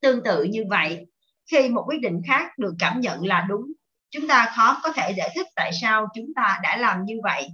tương 0.00 0.24
tự 0.24 0.42
như 0.42 0.64
vậy 0.70 1.06
khi 1.50 1.68
một 1.68 1.84
quyết 1.86 2.00
định 2.00 2.20
khác 2.26 2.58
được 2.58 2.74
cảm 2.78 3.00
nhận 3.00 3.26
là 3.26 3.46
đúng 3.48 3.72
chúng 4.12 4.28
ta 4.28 4.52
khó 4.56 4.80
có 4.82 4.92
thể 4.92 5.12
giải 5.16 5.30
thích 5.34 5.46
tại 5.56 5.70
sao 5.80 6.06
chúng 6.14 6.26
ta 6.36 6.60
đã 6.62 6.76
làm 6.76 7.04
như 7.04 7.14
vậy. 7.22 7.48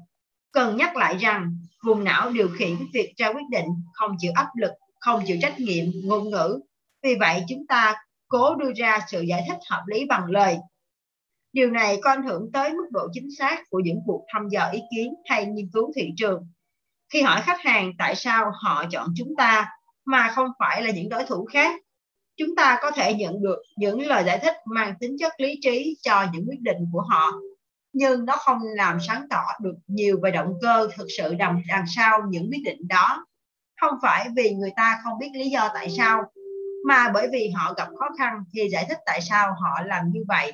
Cần 0.52 0.76
nhắc 0.76 0.96
lại 0.96 1.16
rằng 1.16 1.58
vùng 1.84 2.04
não 2.04 2.30
điều 2.30 2.48
khiển 2.58 2.76
việc 2.94 3.12
ra 3.16 3.28
quyết 3.28 3.48
định 3.50 3.66
không 3.92 4.16
chịu 4.18 4.32
áp 4.34 4.48
lực, 4.56 4.70
không 5.00 5.22
chịu 5.26 5.36
trách 5.42 5.60
nhiệm 5.60 5.84
ngôn 6.04 6.30
ngữ. 6.30 6.60
Vì 7.02 7.14
vậy 7.20 7.44
chúng 7.48 7.66
ta 7.66 7.94
cố 8.28 8.54
đưa 8.54 8.72
ra 8.76 8.98
sự 9.08 9.22
giải 9.22 9.44
thích 9.48 9.58
hợp 9.70 9.82
lý 9.86 10.04
bằng 10.04 10.24
lời. 10.26 10.56
Điều 11.52 11.70
này 11.70 11.98
có 12.02 12.10
ảnh 12.10 12.22
hưởng 12.22 12.52
tới 12.52 12.70
mức 12.70 12.86
độ 12.90 13.08
chính 13.12 13.28
xác 13.38 13.62
của 13.70 13.80
những 13.84 13.98
cuộc 14.06 14.24
thăm 14.32 14.48
dò 14.48 14.68
ý 14.72 14.80
kiến 14.96 15.14
hay 15.24 15.46
nghiên 15.46 15.70
cứu 15.72 15.92
thị 15.96 16.10
trường. 16.16 16.46
Khi 17.12 17.22
hỏi 17.22 17.40
khách 17.42 17.60
hàng 17.60 17.92
tại 17.98 18.14
sao 18.14 18.50
họ 18.62 18.84
chọn 18.90 19.08
chúng 19.16 19.36
ta 19.38 19.68
mà 20.04 20.32
không 20.34 20.48
phải 20.58 20.82
là 20.82 20.90
những 20.90 21.08
đối 21.08 21.24
thủ 21.24 21.44
khác, 21.52 21.80
chúng 22.38 22.56
ta 22.56 22.78
có 22.82 22.90
thể 22.90 23.14
nhận 23.14 23.42
được 23.42 23.62
những 23.76 24.06
lời 24.06 24.24
giải 24.26 24.38
thích 24.42 24.54
mang 24.64 24.94
tính 25.00 25.16
chất 25.18 25.32
lý 25.38 25.58
trí 25.62 25.96
cho 26.02 26.26
những 26.32 26.46
quyết 26.48 26.60
định 26.60 26.78
của 26.92 27.00
họ 27.00 27.32
nhưng 27.92 28.24
nó 28.24 28.36
không 28.36 28.58
làm 28.62 28.98
sáng 29.08 29.26
tỏ 29.30 29.44
được 29.60 29.74
nhiều 29.86 30.20
về 30.22 30.30
động 30.30 30.54
cơ 30.62 30.88
thực 30.96 31.06
sự 31.18 31.34
đằng, 31.34 31.62
đằng 31.68 31.84
sau 31.96 32.18
những 32.28 32.50
quyết 32.50 32.62
định 32.64 32.88
đó. 32.88 33.26
Không 33.80 33.94
phải 34.02 34.28
vì 34.36 34.50
người 34.50 34.70
ta 34.76 35.00
không 35.04 35.18
biết 35.18 35.30
lý 35.34 35.50
do 35.50 35.70
tại 35.74 35.90
sao 35.90 36.22
mà 36.84 37.10
bởi 37.14 37.28
vì 37.32 37.50
họ 37.50 37.74
gặp 37.74 37.88
khó 37.98 38.08
khăn 38.18 38.44
thì 38.54 38.68
giải 38.68 38.86
thích 38.88 38.98
tại 39.06 39.20
sao 39.20 39.54
họ 39.60 39.82
làm 39.86 40.10
như 40.12 40.20
vậy. 40.28 40.52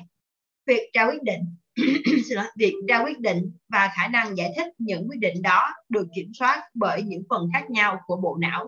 Việc 0.67 0.89
ra 0.93 1.05
quyết 1.05 1.23
định 1.23 1.41
việc 2.57 2.73
ra 2.87 3.03
quyết 3.03 3.19
định 3.19 3.51
và 3.69 3.91
khả 3.95 4.07
năng 4.07 4.37
giải 4.37 4.53
thích 4.55 4.67
những 4.77 5.07
quyết 5.09 5.19
định 5.19 5.41
đó 5.41 5.73
được 5.89 6.07
kiểm 6.15 6.31
soát 6.39 6.63
bởi 6.73 7.01
những 7.01 7.23
phần 7.29 7.49
khác 7.53 7.69
nhau 7.69 7.99
của 8.05 8.15
bộ 8.15 8.37
não 8.41 8.67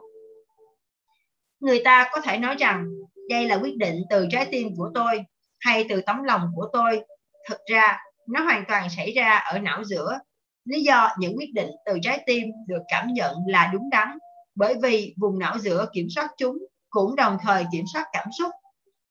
người 1.59 1.81
ta 1.85 2.09
có 2.11 2.21
thể 2.21 2.37
nói 2.37 2.55
rằng, 2.59 2.85
đây 3.29 3.47
là 3.47 3.55
quyết 3.55 3.77
định 3.77 3.95
từ 4.09 4.27
trái 4.31 4.47
tim 4.51 4.67
của 4.77 4.91
tôi 4.93 5.23
hay 5.59 5.85
từ 5.89 6.01
tấm 6.01 6.23
lòng 6.23 6.51
của 6.55 6.69
tôi. 6.73 7.01
Thực 7.49 7.59
ra, 7.71 7.97
nó 8.27 8.43
hoàn 8.43 8.63
toàn 8.67 8.89
xảy 8.89 9.11
ra 9.11 9.37
ở 9.37 9.59
não 9.59 9.83
giữa. 9.83 10.19
Lý 10.65 10.83
do 10.83 11.09
những 11.19 11.37
quyết 11.37 11.53
định 11.53 11.69
từ 11.85 11.99
trái 12.01 12.23
tim 12.25 12.47
được 12.67 12.81
cảm 12.87 13.07
nhận 13.13 13.35
là 13.47 13.69
đúng 13.73 13.89
đắn, 13.89 14.17
bởi 14.55 14.75
vì 14.83 15.15
vùng 15.17 15.39
não 15.39 15.57
giữa 15.57 15.85
kiểm 15.93 16.07
soát 16.15 16.27
chúng 16.37 16.57
cũng 16.89 17.15
đồng 17.15 17.37
thời 17.41 17.65
kiểm 17.71 17.85
soát 17.93 18.05
cảm 18.13 18.27
xúc. 18.39 18.51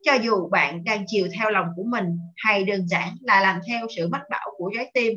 Cho 0.04 0.14
dù 0.14 0.48
bạn 0.48 0.84
đang 0.84 1.04
chiều 1.06 1.28
theo 1.38 1.50
lòng 1.50 1.66
của 1.76 1.84
mình 1.86 2.18
hay 2.36 2.64
đơn 2.64 2.88
giản 2.88 3.16
là 3.20 3.40
làm 3.40 3.60
theo 3.68 3.86
sự 3.96 4.08
mách 4.08 4.22
bảo 4.30 4.50
của 4.56 4.70
trái 4.76 4.90
tim, 4.94 5.12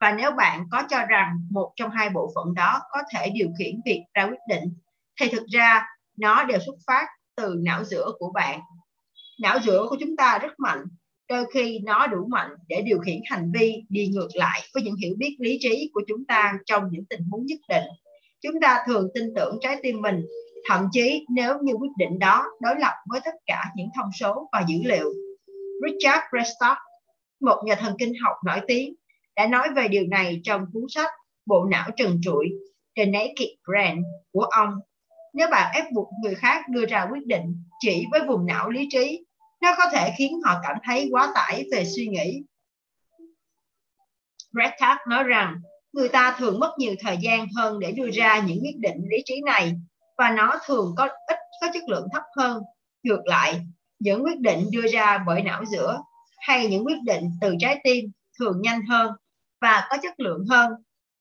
và 0.00 0.12
nếu 0.12 0.30
bạn 0.30 0.64
có 0.70 0.82
cho 0.90 1.04
rằng 1.08 1.36
một 1.50 1.72
trong 1.76 1.90
hai 1.90 2.10
bộ 2.10 2.32
phận 2.34 2.54
đó 2.54 2.80
có 2.90 3.02
thể 3.14 3.30
điều 3.34 3.48
khiển 3.58 3.80
việc 3.84 4.04
ra 4.14 4.24
quyết 4.24 4.40
định, 4.48 4.74
thì 5.20 5.28
thực 5.28 5.46
ra 5.46 5.86
nó 6.18 6.44
đều 6.44 6.58
xuất 6.66 6.76
phát 6.86 7.06
từ 7.36 7.54
não 7.62 7.84
giữa 7.84 8.12
của 8.18 8.32
bạn. 8.34 8.60
Não 9.42 9.58
giữa 9.64 9.86
của 9.90 9.96
chúng 10.00 10.16
ta 10.16 10.38
rất 10.42 10.52
mạnh, 10.58 10.84
đôi 11.28 11.44
khi 11.54 11.78
nó 11.84 12.06
đủ 12.06 12.26
mạnh 12.30 12.50
để 12.68 12.82
điều 12.82 12.98
khiển 12.98 13.20
hành 13.24 13.52
vi 13.54 13.82
đi 13.88 14.08
ngược 14.08 14.28
lại 14.34 14.60
với 14.74 14.82
những 14.82 14.96
hiểu 14.96 15.14
biết 15.18 15.36
lý 15.38 15.58
trí 15.60 15.90
của 15.94 16.02
chúng 16.08 16.24
ta 16.28 16.52
trong 16.66 16.84
những 16.90 17.04
tình 17.10 17.20
huống 17.30 17.46
nhất 17.46 17.58
định. 17.68 17.84
Chúng 18.42 18.60
ta 18.62 18.84
thường 18.86 19.08
tin 19.14 19.24
tưởng 19.36 19.58
trái 19.60 19.76
tim 19.82 20.00
mình, 20.00 20.26
thậm 20.68 20.88
chí 20.92 21.26
nếu 21.30 21.54
như 21.62 21.72
quyết 21.72 21.90
định 21.98 22.18
đó 22.18 22.46
đối 22.60 22.74
lập 22.78 22.94
với 23.06 23.20
tất 23.24 23.34
cả 23.46 23.64
những 23.76 23.88
thông 23.96 24.10
số 24.20 24.48
và 24.52 24.64
dữ 24.68 24.76
liệu. 24.84 25.12
Richard 25.86 26.22
Brestock 26.32 26.78
một 27.40 27.62
nhà 27.64 27.74
thần 27.74 27.94
kinh 27.98 28.12
học 28.24 28.36
nổi 28.46 28.60
tiếng, 28.66 28.94
đã 29.36 29.46
nói 29.46 29.68
về 29.76 29.88
điều 29.88 30.06
này 30.06 30.40
trong 30.44 30.66
cuốn 30.72 30.82
sách 30.88 31.10
Bộ 31.46 31.64
não 31.64 31.90
trần 31.96 32.20
trụi, 32.22 32.46
The 32.96 33.04
Naked 33.06 33.48
Brain 33.68 34.02
của 34.32 34.42
ông 34.42 34.70
nếu 35.38 35.48
bạn 35.50 35.72
ép 35.74 35.84
buộc 35.92 36.08
người 36.22 36.34
khác 36.34 36.68
đưa 36.68 36.86
ra 36.86 37.06
quyết 37.12 37.26
định 37.26 37.62
chỉ 37.80 38.06
với 38.10 38.20
vùng 38.26 38.46
não 38.46 38.70
lý 38.70 38.88
trí 38.90 39.24
nó 39.60 39.74
có 39.78 39.84
thể 39.92 40.14
khiến 40.18 40.40
họ 40.44 40.60
cảm 40.62 40.76
thấy 40.84 41.08
quá 41.10 41.32
tải 41.34 41.64
về 41.72 41.84
suy 41.84 42.06
nghĩ. 42.06 42.42
Redcard 44.52 45.00
nói 45.08 45.24
rằng 45.24 45.60
người 45.92 46.08
ta 46.08 46.36
thường 46.38 46.60
mất 46.60 46.74
nhiều 46.78 46.94
thời 47.00 47.16
gian 47.20 47.46
hơn 47.56 47.78
để 47.78 47.92
đưa 47.92 48.10
ra 48.10 48.38
những 48.38 48.58
quyết 48.62 48.76
định 48.78 48.96
lý 49.10 49.22
trí 49.24 49.40
này 49.46 49.72
và 50.18 50.30
nó 50.30 50.54
thường 50.66 50.94
có 50.96 51.08
ít 51.26 51.38
có 51.60 51.68
chất 51.74 51.82
lượng 51.88 52.08
thấp 52.12 52.22
hơn. 52.36 52.62
Ngược 53.02 53.20
lại, 53.24 53.60
những 53.98 54.24
quyết 54.24 54.40
định 54.40 54.64
đưa 54.72 54.86
ra 54.86 55.18
bởi 55.26 55.42
não 55.42 55.64
giữa 55.64 55.98
hay 56.38 56.68
những 56.68 56.86
quyết 56.86 57.02
định 57.04 57.30
từ 57.40 57.54
trái 57.60 57.80
tim 57.84 58.10
thường 58.38 58.60
nhanh 58.62 58.86
hơn 58.86 59.12
và 59.60 59.86
có 59.90 59.96
chất 60.02 60.20
lượng 60.20 60.44
hơn. 60.50 60.72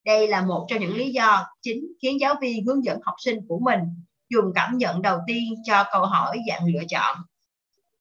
Đây 0.06 0.28
là 0.28 0.42
một 0.42 0.66
trong 0.70 0.80
những 0.80 0.96
lý 0.96 1.12
do 1.12 1.46
chính 1.62 1.88
khiến 2.02 2.20
giáo 2.20 2.36
viên 2.42 2.66
hướng 2.66 2.84
dẫn 2.84 3.00
học 3.04 3.16
sinh 3.18 3.40
của 3.48 3.60
mình 3.60 3.80
dùng 4.30 4.46
cảm 4.56 4.78
nhận 4.78 5.02
đầu 5.02 5.20
tiên 5.28 5.54
cho 5.64 5.84
câu 5.92 6.06
hỏi 6.06 6.40
dạng 6.50 6.68
lựa 6.68 6.84
chọn. 6.90 7.18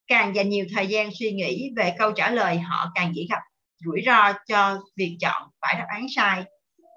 Càng 0.07 0.35
dành 0.35 0.49
nhiều 0.49 0.65
thời 0.75 0.87
gian 0.87 1.09
suy 1.19 1.31
nghĩ 1.31 1.71
về 1.75 1.93
câu 1.97 2.11
trả 2.11 2.31
lời, 2.31 2.59
họ 2.59 2.91
càng 2.95 3.11
dễ 3.15 3.25
gặp 3.29 3.39
rủi 3.85 4.01
ro 4.05 4.33
cho 4.47 4.79
việc 4.95 5.17
chọn 5.19 5.49
phải 5.61 5.75
đáp 5.75 5.85
án 5.87 6.05
sai. 6.15 6.43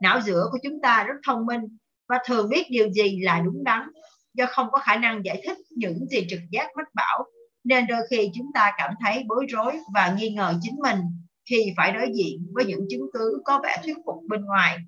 Não 0.02 0.20
giữa 0.20 0.44
của 0.52 0.58
chúng 0.62 0.80
ta 0.82 1.04
rất 1.04 1.14
thông 1.26 1.46
minh 1.46 1.60
và 2.08 2.18
thường 2.26 2.48
biết 2.48 2.66
điều 2.70 2.90
gì 2.90 3.20
là 3.20 3.40
đúng 3.40 3.64
đắn. 3.64 3.82
Do 4.34 4.46
không 4.48 4.70
có 4.70 4.78
khả 4.78 4.96
năng 4.96 5.24
giải 5.24 5.42
thích 5.44 5.56
những 5.70 6.06
gì 6.10 6.26
trực 6.30 6.40
giác 6.50 6.68
mách 6.76 6.94
bảo, 6.94 7.24
nên 7.64 7.86
đôi 7.86 8.00
khi 8.10 8.30
chúng 8.34 8.46
ta 8.54 8.72
cảm 8.78 8.94
thấy 9.00 9.24
bối 9.28 9.46
rối 9.48 9.76
và 9.94 10.14
nghi 10.18 10.30
ngờ 10.30 10.54
chính 10.62 10.76
mình 10.82 10.98
khi 11.50 11.72
phải 11.76 11.92
đối 11.92 12.06
diện 12.14 12.46
với 12.54 12.64
những 12.64 12.86
chứng 12.90 13.06
cứ 13.12 13.42
có 13.44 13.60
vẻ 13.64 13.76
thuyết 13.84 13.96
phục 14.06 14.16
bên 14.28 14.44
ngoài. 14.44 14.78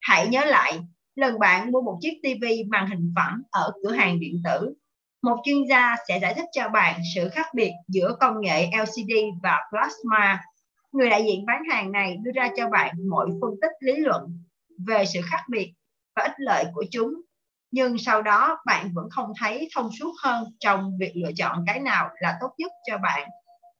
Hãy 0.00 0.28
nhớ 0.28 0.44
lại 0.44 0.80
lần 1.20 1.38
bạn 1.38 1.72
mua 1.72 1.80
một 1.80 1.98
chiếc 2.00 2.20
TV 2.22 2.44
màn 2.68 2.86
hình 2.90 3.12
phẳng 3.16 3.42
ở 3.50 3.72
cửa 3.82 3.92
hàng 3.92 4.20
điện 4.20 4.42
tử 4.44 4.74
một 5.22 5.36
chuyên 5.44 5.64
gia 5.68 5.96
sẽ 6.08 6.18
giải 6.18 6.34
thích 6.34 6.48
cho 6.52 6.68
bạn 6.68 7.00
sự 7.14 7.28
khác 7.28 7.46
biệt 7.54 7.72
giữa 7.88 8.16
công 8.20 8.40
nghệ 8.40 8.70
LCD 8.72 9.12
và 9.42 9.58
plasma. 9.70 10.42
Người 10.92 11.10
đại 11.10 11.24
diện 11.24 11.46
bán 11.46 11.62
hàng 11.70 11.92
này 11.92 12.16
đưa 12.22 12.30
ra 12.34 12.48
cho 12.56 12.68
bạn 12.68 12.94
mọi 13.10 13.26
phân 13.40 13.50
tích 13.62 13.72
lý 13.80 13.96
luận 13.96 14.44
về 14.86 15.04
sự 15.04 15.20
khác 15.24 15.42
biệt 15.50 15.74
và 16.16 16.22
ích 16.22 16.34
lợi 16.38 16.64
của 16.74 16.84
chúng. 16.90 17.14
Nhưng 17.70 17.98
sau 17.98 18.22
đó 18.22 18.58
bạn 18.66 18.90
vẫn 18.94 19.10
không 19.10 19.32
thấy 19.40 19.68
thông 19.74 19.90
suốt 19.98 20.12
hơn 20.22 20.44
trong 20.60 20.98
việc 21.00 21.12
lựa 21.14 21.30
chọn 21.36 21.64
cái 21.66 21.80
nào 21.80 22.10
là 22.20 22.38
tốt 22.40 22.50
nhất 22.58 22.72
cho 22.90 22.98
bạn. 22.98 23.28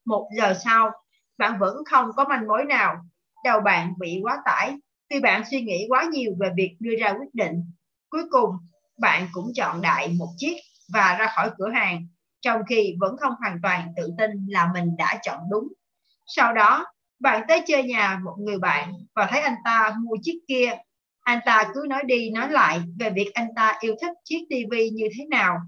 Một 0.04 0.28
giờ 0.36 0.54
sau, 0.64 0.90
bạn 1.38 1.58
vẫn 1.58 1.76
không 1.90 2.10
có 2.16 2.24
manh 2.24 2.46
mối 2.46 2.64
nào. 2.64 2.96
Đầu 3.44 3.60
bạn 3.60 3.92
bị 3.98 4.20
quá 4.22 4.38
tải 4.44 4.74
khi 5.10 5.20
bạn 5.20 5.42
suy 5.50 5.60
nghĩ 5.60 5.86
quá 5.88 6.04
nhiều 6.12 6.32
về 6.40 6.50
việc 6.56 6.76
đưa 6.80 6.96
ra 7.00 7.10
quyết 7.10 7.34
định. 7.34 7.64
Cuối 8.10 8.22
cùng, 8.30 8.50
bạn 9.00 9.28
cũng 9.32 9.52
chọn 9.54 9.80
đại 9.82 10.08
một 10.18 10.28
chiếc 10.36 10.56
và 10.92 11.16
ra 11.20 11.26
khỏi 11.36 11.50
cửa 11.58 11.70
hàng 11.74 12.06
trong 12.40 12.62
khi 12.68 12.94
vẫn 13.00 13.16
không 13.16 13.32
hoàn 13.40 13.58
toàn 13.62 13.88
tự 13.96 14.10
tin 14.18 14.30
là 14.48 14.70
mình 14.74 14.96
đã 14.98 15.18
chọn 15.22 15.38
đúng. 15.50 15.68
Sau 16.26 16.52
đó, 16.52 16.86
bạn 17.20 17.42
tới 17.48 17.62
chơi 17.66 17.82
nhà 17.82 18.20
một 18.24 18.36
người 18.38 18.58
bạn 18.58 18.92
và 19.14 19.26
thấy 19.30 19.40
anh 19.40 19.54
ta 19.64 19.96
mua 20.00 20.16
chiếc 20.22 20.40
kia. 20.48 20.70
Anh 21.20 21.40
ta 21.46 21.70
cứ 21.74 21.86
nói 21.88 22.02
đi 22.06 22.30
nói 22.30 22.50
lại 22.50 22.80
về 22.98 23.10
việc 23.10 23.30
anh 23.34 23.48
ta 23.56 23.78
yêu 23.80 23.94
thích 24.00 24.12
chiếc 24.24 24.46
tivi 24.50 24.90
như 24.90 25.08
thế 25.18 25.24
nào. 25.30 25.58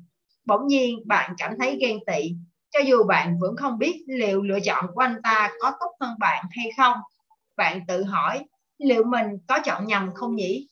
Bỗng 0.47 0.67
nhiên 0.67 0.99
bạn 1.07 1.35
cảm 1.39 1.53
thấy 1.59 1.79
ghen 1.81 1.99
tị, 2.07 2.31
cho 2.71 2.81
dù 2.81 3.05
bạn 3.09 3.39
vẫn 3.41 3.57
không 3.57 3.79
biết 3.79 4.05
liệu 4.07 4.43
lựa 4.43 4.61
chọn 4.61 4.85
của 4.95 5.01
anh 5.01 5.17
ta 5.23 5.51
có 5.61 5.73
tốt 5.81 5.91
hơn 6.01 6.15
bạn 6.19 6.45
hay 6.51 6.71
không. 6.77 6.97
Bạn 7.57 7.81
tự 7.89 8.05
hỏi 8.05 8.45
liệu 8.85 9.05
mình 9.05 9.27
có 9.49 9.59
chọn 9.65 9.87
nhầm 9.87 10.11
không 10.15 10.37
nhỉ? 10.37 10.69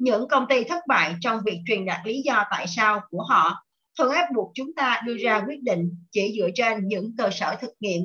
những 0.00 0.28
công 0.28 0.46
ty 0.48 0.64
thất 0.64 0.86
bại 0.86 1.14
trong 1.20 1.40
việc 1.44 1.58
truyền 1.66 1.84
đạt 1.84 2.06
lý 2.06 2.22
do 2.22 2.44
tại 2.50 2.66
sao 2.66 3.00
của 3.10 3.22
họ 3.22 3.64
thường 3.98 4.12
ép 4.12 4.24
buộc 4.34 4.52
chúng 4.54 4.74
ta 4.74 5.02
đưa 5.06 5.16
ra 5.16 5.44
quyết 5.48 5.62
định 5.62 5.90
chỉ 6.12 6.34
dựa 6.38 6.48
trên 6.54 6.88
những 6.88 7.14
cơ 7.18 7.30
sở 7.32 7.56
thực 7.60 7.70
nghiệm. 7.80 8.02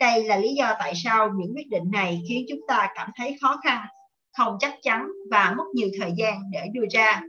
Đây 0.00 0.24
là 0.24 0.36
lý 0.36 0.54
do 0.54 0.74
tại 0.78 0.92
sao 1.04 1.30
những 1.36 1.52
quyết 1.56 1.68
định 1.68 1.90
này 1.92 2.22
khiến 2.28 2.46
chúng 2.48 2.60
ta 2.68 2.88
cảm 2.94 3.10
thấy 3.16 3.36
khó 3.40 3.60
khăn, 3.64 3.86
không 4.38 4.56
chắc 4.60 4.74
chắn 4.82 5.06
và 5.30 5.54
mất 5.58 5.64
nhiều 5.74 5.88
thời 6.00 6.12
gian 6.18 6.40
để 6.52 6.66
đưa 6.72 6.84
ra. 6.90 7.20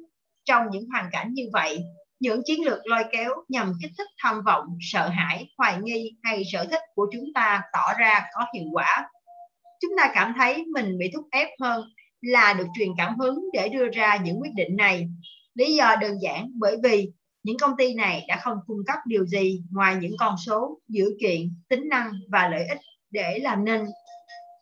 Trong 0.45 0.65
những 0.71 0.89
hoàn 0.89 1.09
cảnh 1.11 1.33
như 1.33 1.43
vậy, 1.53 1.79
những 2.19 2.41
chiến 2.45 2.65
lược 2.65 2.79
lôi 2.87 3.03
kéo 3.11 3.29
nhằm 3.49 3.73
kích 3.81 3.91
thích 3.97 4.07
tham 4.23 4.41
vọng, 4.45 4.65
sợ 4.81 5.07
hãi, 5.07 5.47
hoài 5.57 5.77
nghi 5.81 6.15
hay 6.23 6.43
sở 6.51 6.65
thích 6.65 6.81
của 6.95 7.07
chúng 7.13 7.25
ta 7.35 7.61
tỏ 7.73 7.93
ra 7.99 8.23
có 8.35 8.45
hiệu 8.55 8.65
quả. 8.73 9.09
Chúng 9.81 9.91
ta 9.97 10.11
cảm 10.13 10.33
thấy 10.37 10.65
mình 10.73 10.97
bị 10.97 11.11
thúc 11.13 11.25
ép 11.31 11.49
hơn 11.61 11.83
là 12.21 12.53
được 12.53 12.67
truyền 12.77 12.89
cảm 12.97 13.17
hứng 13.19 13.39
để 13.53 13.69
đưa 13.69 13.87
ra 13.93 14.17
những 14.17 14.41
quyết 14.41 14.53
định 14.55 14.75
này. 14.77 15.07
Lý 15.53 15.75
do 15.75 15.95
đơn 15.95 16.17
giản 16.21 16.51
bởi 16.59 16.77
vì 16.83 17.11
những 17.43 17.57
công 17.57 17.77
ty 17.77 17.93
này 17.93 18.25
đã 18.27 18.39
không 18.43 18.57
cung 18.67 18.85
cấp 18.87 18.97
điều 19.05 19.25
gì 19.25 19.61
ngoài 19.71 19.95
những 19.95 20.15
con 20.19 20.35
số, 20.45 20.79
dữ 20.87 21.05
kiện, 21.21 21.55
tính 21.69 21.89
năng 21.89 22.11
và 22.29 22.49
lợi 22.49 22.67
ích 22.67 22.79
để 23.11 23.39
làm 23.39 23.65
nên 23.65 23.85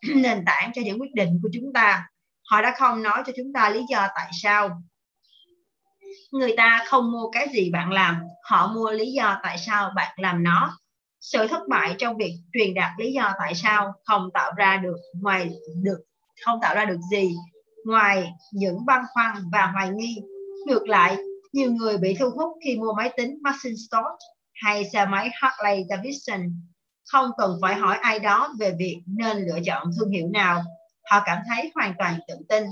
nền 0.14 0.44
tảng 0.46 0.70
cho 0.74 0.82
những 0.84 1.00
quyết 1.00 1.14
định 1.14 1.40
của 1.42 1.48
chúng 1.52 1.72
ta. 1.74 2.06
Họ 2.50 2.62
đã 2.62 2.74
không 2.78 3.02
nói 3.02 3.22
cho 3.26 3.32
chúng 3.36 3.52
ta 3.52 3.70
lý 3.70 3.80
do 3.90 4.06
tại 4.14 4.30
sao. 4.42 4.82
Người 6.32 6.54
ta 6.56 6.84
không 6.86 7.12
mua 7.12 7.30
cái 7.30 7.48
gì 7.52 7.70
bạn 7.70 7.92
làm, 7.92 8.16
họ 8.44 8.72
mua 8.74 8.90
lý 8.90 9.12
do 9.12 9.40
tại 9.42 9.58
sao 9.58 9.90
bạn 9.96 10.14
làm 10.16 10.42
nó. 10.42 10.79
Sự 11.20 11.46
thất 11.46 11.68
bại 11.68 11.94
trong 11.98 12.16
việc 12.16 12.34
truyền 12.52 12.74
đạt 12.74 12.90
lý 12.98 13.12
do 13.12 13.32
tại 13.38 13.54
sao 13.54 13.92
không 14.04 14.28
tạo 14.34 14.52
ra 14.56 14.76
được 14.76 14.96
ngoài 15.20 15.50
được 15.82 16.00
không 16.44 16.58
tạo 16.62 16.74
ra 16.74 16.84
được 16.84 16.98
gì 17.10 17.34
ngoài 17.84 18.32
những 18.52 18.86
băn 18.86 19.02
khoăn 19.14 19.34
và 19.52 19.66
hoài 19.66 19.90
nghi. 19.90 20.16
Ngược 20.66 20.88
lại, 20.88 21.16
nhiều 21.52 21.72
người 21.72 21.98
bị 21.98 22.16
thu 22.20 22.30
hút 22.30 22.58
khi 22.64 22.76
mua 22.76 22.92
máy 22.92 23.12
tính 23.16 23.38
Macintosh 23.42 24.18
hay 24.54 24.84
xe 24.92 25.06
máy 25.06 25.30
Harley 25.32 25.84
Davidson 25.88 26.40
không 27.04 27.30
cần 27.38 27.58
phải 27.62 27.74
hỏi 27.74 27.96
ai 27.96 28.18
đó 28.18 28.52
về 28.58 28.74
việc 28.78 29.02
nên 29.06 29.36
lựa 29.36 29.58
chọn 29.64 29.90
thương 29.98 30.10
hiệu 30.10 30.28
nào. 30.32 30.62
Họ 31.10 31.22
cảm 31.26 31.38
thấy 31.48 31.72
hoàn 31.74 31.94
toàn 31.98 32.18
tự 32.28 32.34
tin 32.48 32.64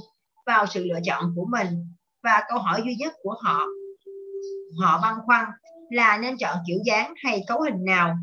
vào 0.47 0.67
sự 0.67 0.85
lựa 0.85 1.01
chọn 1.05 1.33
của 1.37 1.47
mình 1.51 1.95
và 2.23 2.43
câu 2.49 2.59
hỏi 2.59 2.83
duy 2.85 2.95
nhất 2.95 3.13
của 3.23 3.35
họ 3.43 3.65
họ 4.81 5.01
băn 5.03 5.15
khoăn 5.27 5.45
là 5.91 6.19
nên 6.19 6.37
chọn 6.37 6.57
kiểu 6.67 6.79
dáng 6.85 7.15
hay 7.25 7.45
cấu 7.47 7.61
hình 7.61 7.85
nào 7.85 8.17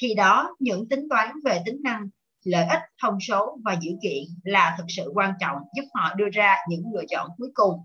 khi 0.00 0.14
đó, 0.14 0.56
những 0.58 0.88
tính 0.88 1.06
toán 1.10 1.28
về 1.44 1.62
tính 1.66 1.80
năng, 1.82 2.08
lợi 2.44 2.66
ích, 2.66 2.80
thông 3.02 3.20
số 3.20 3.58
và 3.64 3.76
dữ 3.80 3.90
kiện 4.02 4.22
là 4.44 4.74
thực 4.78 4.84
sự 4.88 5.10
quan 5.14 5.32
trọng 5.40 5.56
giúp 5.76 5.84
họ 5.94 6.14
đưa 6.14 6.28
ra 6.32 6.56
những 6.68 6.84
lựa 6.94 7.04
chọn 7.08 7.28
cuối 7.38 7.48
cùng. 7.54 7.80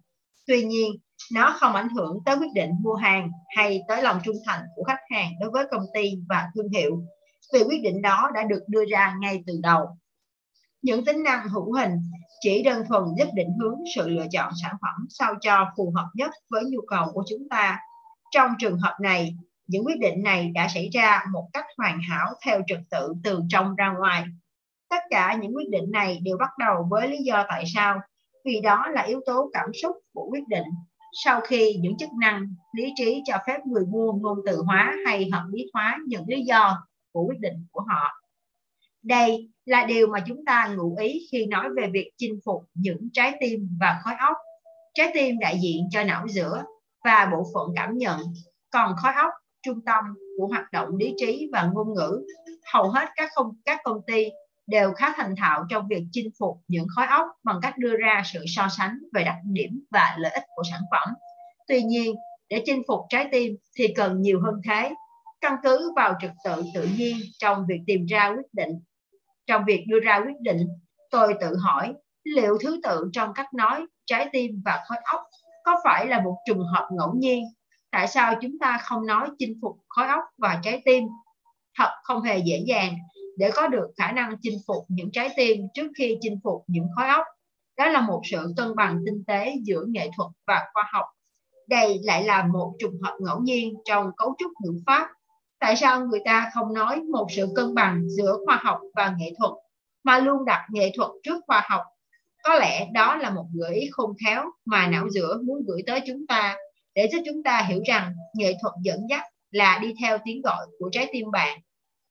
Tuy 0.47 0.63
nhiên, 0.63 0.91
nó 1.33 1.55
không 1.59 1.75
ảnh 1.75 1.89
hưởng 1.89 2.17
tới 2.25 2.37
quyết 2.37 2.53
định 2.53 2.71
mua 2.81 2.93
hàng 2.93 3.31
hay 3.55 3.81
tới 3.87 4.01
lòng 4.01 4.19
trung 4.23 4.35
thành 4.45 4.61
của 4.75 4.83
khách 4.83 4.99
hàng 5.09 5.31
đối 5.41 5.51
với 5.51 5.65
công 5.71 5.85
ty 5.93 6.13
và 6.29 6.49
thương 6.55 6.69
hiệu 6.69 7.03
vì 7.53 7.63
quyết 7.63 7.81
định 7.83 8.01
đó 8.01 8.29
đã 8.33 8.43
được 8.43 8.63
đưa 8.67 8.85
ra 8.85 9.15
ngay 9.19 9.43
từ 9.47 9.59
đầu. 9.63 9.97
Những 10.81 11.05
tính 11.05 11.23
năng 11.23 11.49
hữu 11.49 11.73
hình 11.73 11.91
chỉ 12.39 12.63
đơn 12.63 12.83
thuần 12.87 13.03
giúp 13.17 13.27
định 13.33 13.49
hướng 13.61 13.79
sự 13.95 14.09
lựa 14.09 14.25
chọn 14.31 14.53
sản 14.61 14.75
phẩm 14.81 15.07
sao 15.09 15.33
cho 15.41 15.65
phù 15.77 15.93
hợp 15.95 16.07
nhất 16.13 16.31
với 16.49 16.63
nhu 16.63 16.79
cầu 16.87 17.05
của 17.13 17.23
chúng 17.29 17.49
ta. 17.49 17.79
Trong 18.31 18.51
trường 18.59 18.79
hợp 18.79 18.97
này, 19.01 19.35
những 19.67 19.85
quyết 19.85 19.99
định 19.99 20.23
này 20.23 20.51
đã 20.53 20.67
xảy 20.67 20.89
ra 20.93 21.21
một 21.33 21.49
cách 21.53 21.65
hoàn 21.77 21.99
hảo 22.09 22.27
theo 22.45 22.61
trật 22.67 22.79
tự 22.91 23.13
từ 23.23 23.39
trong 23.49 23.75
ra 23.75 23.93
ngoài. 23.99 24.23
Tất 24.89 25.03
cả 25.09 25.37
những 25.41 25.55
quyết 25.55 25.69
định 25.69 25.91
này 25.91 26.19
đều 26.23 26.37
bắt 26.37 26.49
đầu 26.59 26.87
với 26.89 27.07
lý 27.07 27.17
do 27.17 27.45
tại 27.49 27.63
sao, 27.75 27.99
vì 28.45 28.61
đó 28.61 28.87
là 28.91 29.01
yếu 29.01 29.21
tố 29.25 29.49
cảm 29.53 29.69
xúc 29.81 29.95
của 30.13 30.27
quyết 30.31 30.47
định. 30.47 30.67
Sau 31.23 31.41
khi 31.41 31.75
những 31.81 31.97
chức 31.97 32.09
năng 32.21 32.47
lý 32.77 32.93
trí 32.95 33.21
cho 33.25 33.37
phép 33.47 33.57
người 33.65 33.85
mua 33.85 34.13
ngôn 34.13 34.37
từ 34.45 34.61
hóa 34.65 34.95
hay 35.05 35.29
hợp 35.31 35.43
lý 35.51 35.65
hóa 35.73 35.97
những 36.07 36.23
lý 36.27 36.41
do 36.41 36.87
của 37.11 37.23
quyết 37.23 37.39
định 37.39 37.65
của 37.71 37.81
họ. 37.81 38.21
Đây 39.03 39.49
là 39.65 39.85
điều 39.85 40.07
mà 40.07 40.19
chúng 40.27 40.45
ta 40.45 40.73
ngụ 40.77 40.95
ý 40.99 41.27
khi 41.31 41.45
nói 41.45 41.69
về 41.77 41.89
việc 41.93 42.11
chinh 42.17 42.39
phục 42.45 42.63
những 42.73 43.09
trái 43.13 43.37
tim 43.39 43.77
và 43.79 43.99
khối 44.03 44.13
óc. 44.19 44.37
Trái 44.93 45.11
tim 45.13 45.39
đại 45.39 45.59
diện 45.61 45.87
cho 45.91 46.03
não 46.03 46.27
giữa 46.27 46.63
và 47.03 47.29
bộ 47.31 47.43
phận 47.53 47.67
cảm 47.75 47.97
nhận, 47.97 48.19
còn 48.71 48.95
khối 48.95 49.13
óc 49.13 49.31
trung 49.63 49.79
tâm 49.85 50.03
của 50.37 50.47
hoạt 50.47 50.71
động 50.71 50.89
lý 50.99 51.13
trí 51.17 51.49
và 51.53 51.69
ngôn 51.73 51.93
ngữ. 51.93 52.25
Hầu 52.73 52.89
hết 52.89 53.09
các 53.15 53.29
công 53.35 53.51
các 53.65 53.79
công 53.83 54.01
ty 54.07 54.29
đều 54.67 54.93
khá 54.93 55.13
thành 55.15 55.35
thạo 55.37 55.65
trong 55.69 55.87
việc 55.87 56.03
chinh 56.11 56.29
phục 56.39 56.57
những 56.67 56.87
khối 56.95 57.05
óc 57.05 57.27
bằng 57.43 57.59
cách 57.61 57.77
đưa 57.77 57.95
ra 57.97 58.23
sự 58.25 58.43
so 58.47 58.67
sánh 58.77 58.97
về 59.13 59.23
đặc 59.23 59.35
điểm 59.43 59.83
và 59.91 60.15
lợi 60.17 60.31
ích 60.31 60.43
của 60.55 60.63
sản 60.71 60.81
phẩm. 60.91 61.13
Tuy 61.67 61.81
nhiên, 61.83 62.15
để 62.49 62.63
chinh 62.65 62.83
phục 62.87 62.99
trái 63.09 63.27
tim 63.31 63.55
thì 63.77 63.87
cần 63.95 64.21
nhiều 64.21 64.41
hơn 64.41 64.61
thế 64.69 64.91
căn 65.41 65.55
cứ 65.63 65.93
vào 65.95 66.13
trật 66.21 66.31
tự 66.43 66.63
tự 66.73 66.87
nhiên 66.97 67.17
trong 67.39 67.65
việc 67.67 67.79
tìm 67.87 68.05
ra 68.05 68.29
quyết 68.29 68.53
định. 68.53 68.79
Trong 69.45 69.63
việc 69.67 69.85
đưa 69.87 69.99
ra 69.99 70.21
quyết 70.25 70.39
định, 70.41 70.67
tôi 71.11 71.33
tự 71.41 71.55
hỏi 71.55 71.93
liệu 72.23 72.57
thứ 72.63 72.79
tự 72.83 73.09
trong 73.13 73.33
cách 73.33 73.53
nói 73.53 73.85
trái 74.05 74.29
tim 74.33 74.61
và 74.65 74.83
khối 74.87 74.97
óc 75.03 75.21
có 75.63 75.79
phải 75.83 76.07
là 76.07 76.21
một 76.21 76.37
trùng 76.47 76.63
hợp 76.63 76.89
ngẫu 76.91 77.13
nhiên? 77.17 77.43
Tại 77.91 78.07
sao 78.07 78.35
chúng 78.41 78.59
ta 78.59 78.77
không 78.83 79.05
nói 79.05 79.29
chinh 79.37 79.59
phục 79.61 79.77
khối 79.87 80.07
óc 80.07 80.23
và 80.37 80.59
trái 80.63 80.81
tim? 80.85 81.03
Thật 81.77 81.89
không 82.03 82.21
hề 82.21 82.37
dễ 82.37 82.63
dàng 82.65 82.93
để 83.37 83.51
có 83.55 83.67
được 83.67 83.87
khả 83.97 84.11
năng 84.11 84.35
chinh 84.41 84.59
phục 84.67 84.85
những 84.87 85.11
trái 85.11 85.29
tim 85.37 85.67
trước 85.73 85.87
khi 85.97 86.17
chinh 86.21 86.39
phục 86.43 86.63
những 86.67 86.87
khối 86.95 87.07
óc. 87.07 87.25
Đó 87.77 87.87
là 87.87 88.01
một 88.01 88.21
sự 88.31 88.53
cân 88.57 88.75
bằng 88.75 88.99
tinh 89.05 89.23
tế 89.27 89.53
giữa 89.63 89.85
nghệ 89.87 90.09
thuật 90.17 90.31
và 90.47 90.69
khoa 90.73 90.89
học. 90.93 91.05
Đây 91.67 91.99
lại 92.03 92.23
là 92.23 92.43
một 92.53 92.73
trùng 92.79 93.01
hợp 93.01 93.17
ngẫu 93.19 93.39
nhiên 93.39 93.73
trong 93.85 94.11
cấu 94.17 94.35
trúc 94.37 94.51
ngữ 94.63 94.79
pháp 94.85 95.07
tại 95.59 95.75
sao 95.75 96.05
người 96.05 96.19
ta 96.25 96.49
không 96.53 96.73
nói 96.73 97.01
một 97.01 97.27
sự 97.35 97.47
cân 97.55 97.75
bằng 97.75 98.09
giữa 98.09 98.37
khoa 98.45 98.55
học 98.63 98.79
và 98.95 99.15
nghệ 99.17 99.33
thuật, 99.37 99.51
mà 100.03 100.19
luôn 100.19 100.45
đặt 100.45 100.67
nghệ 100.71 100.91
thuật 100.95 101.11
trước 101.23 101.41
khoa 101.47 101.65
học 101.69 101.81
có 102.43 102.55
lẽ 102.55 102.87
đó 102.93 103.15
là 103.15 103.29
một 103.29 103.45
gợi 103.53 103.75
ý 103.75 103.89
khôn 103.91 104.13
khéo 104.25 104.45
mà 104.65 104.87
não 104.87 105.09
giữa 105.09 105.39
muốn 105.43 105.63
gửi 105.67 105.81
tới 105.87 106.01
chúng 106.07 106.27
ta 106.27 106.57
để 106.97 107.09
giúp 107.11 107.19
chúng 107.25 107.43
ta 107.43 107.65
hiểu 107.69 107.81
rằng 107.85 108.15
nghệ 108.33 108.53
thuật 108.61 108.73
dẫn 108.83 108.99
dắt 109.09 109.23
là 109.51 109.79
đi 109.81 109.93
theo 110.01 110.17
tiếng 110.25 110.41
gọi 110.41 110.65
của 110.79 110.89
trái 110.91 111.09
tim 111.11 111.31
bạn. 111.31 111.59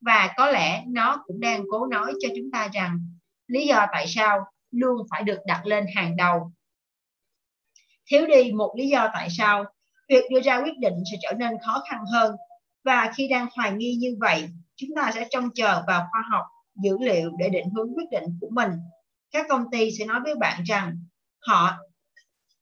Và 0.01 0.33
có 0.37 0.51
lẽ 0.51 0.83
nó 0.87 1.23
cũng 1.25 1.39
đang 1.39 1.63
cố 1.71 1.85
nói 1.85 2.13
cho 2.21 2.29
chúng 2.35 2.51
ta 2.51 2.69
rằng 2.73 2.99
lý 3.47 3.67
do 3.67 3.85
tại 3.91 4.07
sao 4.07 4.39
luôn 4.71 5.07
phải 5.11 5.23
được 5.23 5.39
đặt 5.45 5.65
lên 5.65 5.85
hàng 5.95 6.15
đầu. 6.15 6.51
Thiếu 8.11 8.27
đi 8.27 8.51
một 8.51 8.73
lý 8.77 8.87
do 8.87 9.09
tại 9.13 9.27
sao 9.29 9.65
việc 10.09 10.23
đưa 10.31 10.41
ra 10.41 10.61
quyết 10.61 10.77
định 10.79 10.93
sẽ 11.11 11.17
trở 11.21 11.31
nên 11.37 11.53
khó 11.65 11.83
khăn 11.89 11.99
hơn. 12.13 12.35
Và 12.83 13.11
khi 13.15 13.27
đang 13.27 13.47
hoài 13.55 13.71
nghi 13.71 13.95
như 13.95 14.17
vậy, 14.19 14.49
chúng 14.75 14.89
ta 14.95 15.11
sẽ 15.15 15.27
trông 15.29 15.49
chờ 15.55 15.83
vào 15.87 16.07
khoa 16.11 16.23
học, 16.31 16.45
dữ 16.83 16.97
liệu 16.99 17.31
để 17.39 17.49
định 17.49 17.69
hướng 17.75 17.95
quyết 17.95 18.09
định 18.11 18.37
của 18.41 18.49
mình. 18.51 18.71
Các 19.31 19.45
công 19.49 19.71
ty 19.71 19.91
sẽ 19.99 20.05
nói 20.05 20.19
với 20.23 20.35
bạn 20.35 20.63
rằng 20.63 20.97
họ 21.47 21.77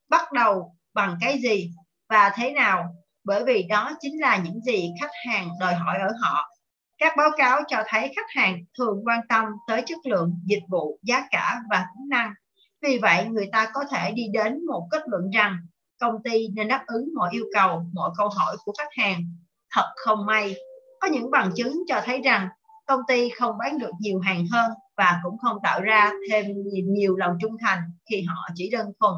bắt 0.10 0.32
đầu 0.32 0.76
bằng 0.94 1.18
cái 1.22 1.40
gì? 1.40 1.72
Và 2.10 2.32
thế 2.36 2.52
nào, 2.52 2.96
bởi 3.24 3.44
vì 3.46 3.64
đó 3.64 3.92
chính 4.00 4.22
là 4.22 4.38
những 4.38 4.62
gì 4.62 4.90
khách 5.02 5.12
hàng 5.28 5.50
đòi 5.60 5.76
hỏi 5.76 5.98
ở 6.00 6.12
họ. 6.22 6.52
Các 6.98 7.14
báo 7.18 7.30
cáo 7.38 7.62
cho 7.68 7.84
thấy 7.88 8.14
khách 8.16 8.30
hàng 8.36 8.60
thường 8.78 9.02
quan 9.06 9.20
tâm 9.30 9.46
tới 9.68 9.84
chất 9.86 9.98
lượng, 10.06 10.40
dịch 10.46 10.64
vụ, 10.70 11.00
giá 11.04 11.28
cả 11.32 11.62
và 11.70 11.86
tính 11.96 12.10
năng. 12.10 12.34
Vì 12.82 12.98
vậy, 12.98 13.26
người 13.26 13.50
ta 13.52 13.70
có 13.74 13.84
thể 13.92 14.12
đi 14.12 14.24
đến 14.34 14.66
một 14.66 14.88
kết 14.92 15.02
luận 15.06 15.30
rằng 15.30 15.58
công 16.00 16.24
ty 16.24 16.48
nên 16.48 16.68
đáp 16.68 16.84
ứng 16.88 17.10
mọi 17.16 17.30
yêu 17.32 17.46
cầu, 17.54 17.86
mọi 17.94 18.10
câu 18.18 18.30
hỏi 18.30 18.58
của 18.66 18.74
khách 18.78 18.90
hàng 18.98 19.22
thật 19.72 19.92
không 19.96 20.26
may. 20.26 20.56
Có 21.00 21.08
những 21.08 21.32
bằng 21.32 21.52
chứng 21.56 21.84
cho 21.88 22.02
thấy 22.06 22.22
rằng 22.22 22.50
công 22.86 23.00
ty 23.08 23.30
không 23.30 23.58
bán 23.58 23.80
được 23.80 23.92
nhiều 24.00 24.20
hàng 24.20 24.46
hơn 24.52 24.72
và 24.98 25.20
cũng 25.24 25.38
không 25.38 25.58
tạo 25.64 25.82
ra 25.82 26.12
thêm 26.32 26.46
nhiều 26.86 27.16
lòng 27.16 27.38
trung 27.42 27.58
thành 27.62 27.80
khi 28.10 28.22
họ 28.22 28.50
chỉ 28.56 28.70
đơn 28.70 28.92
thuần 29.00 29.14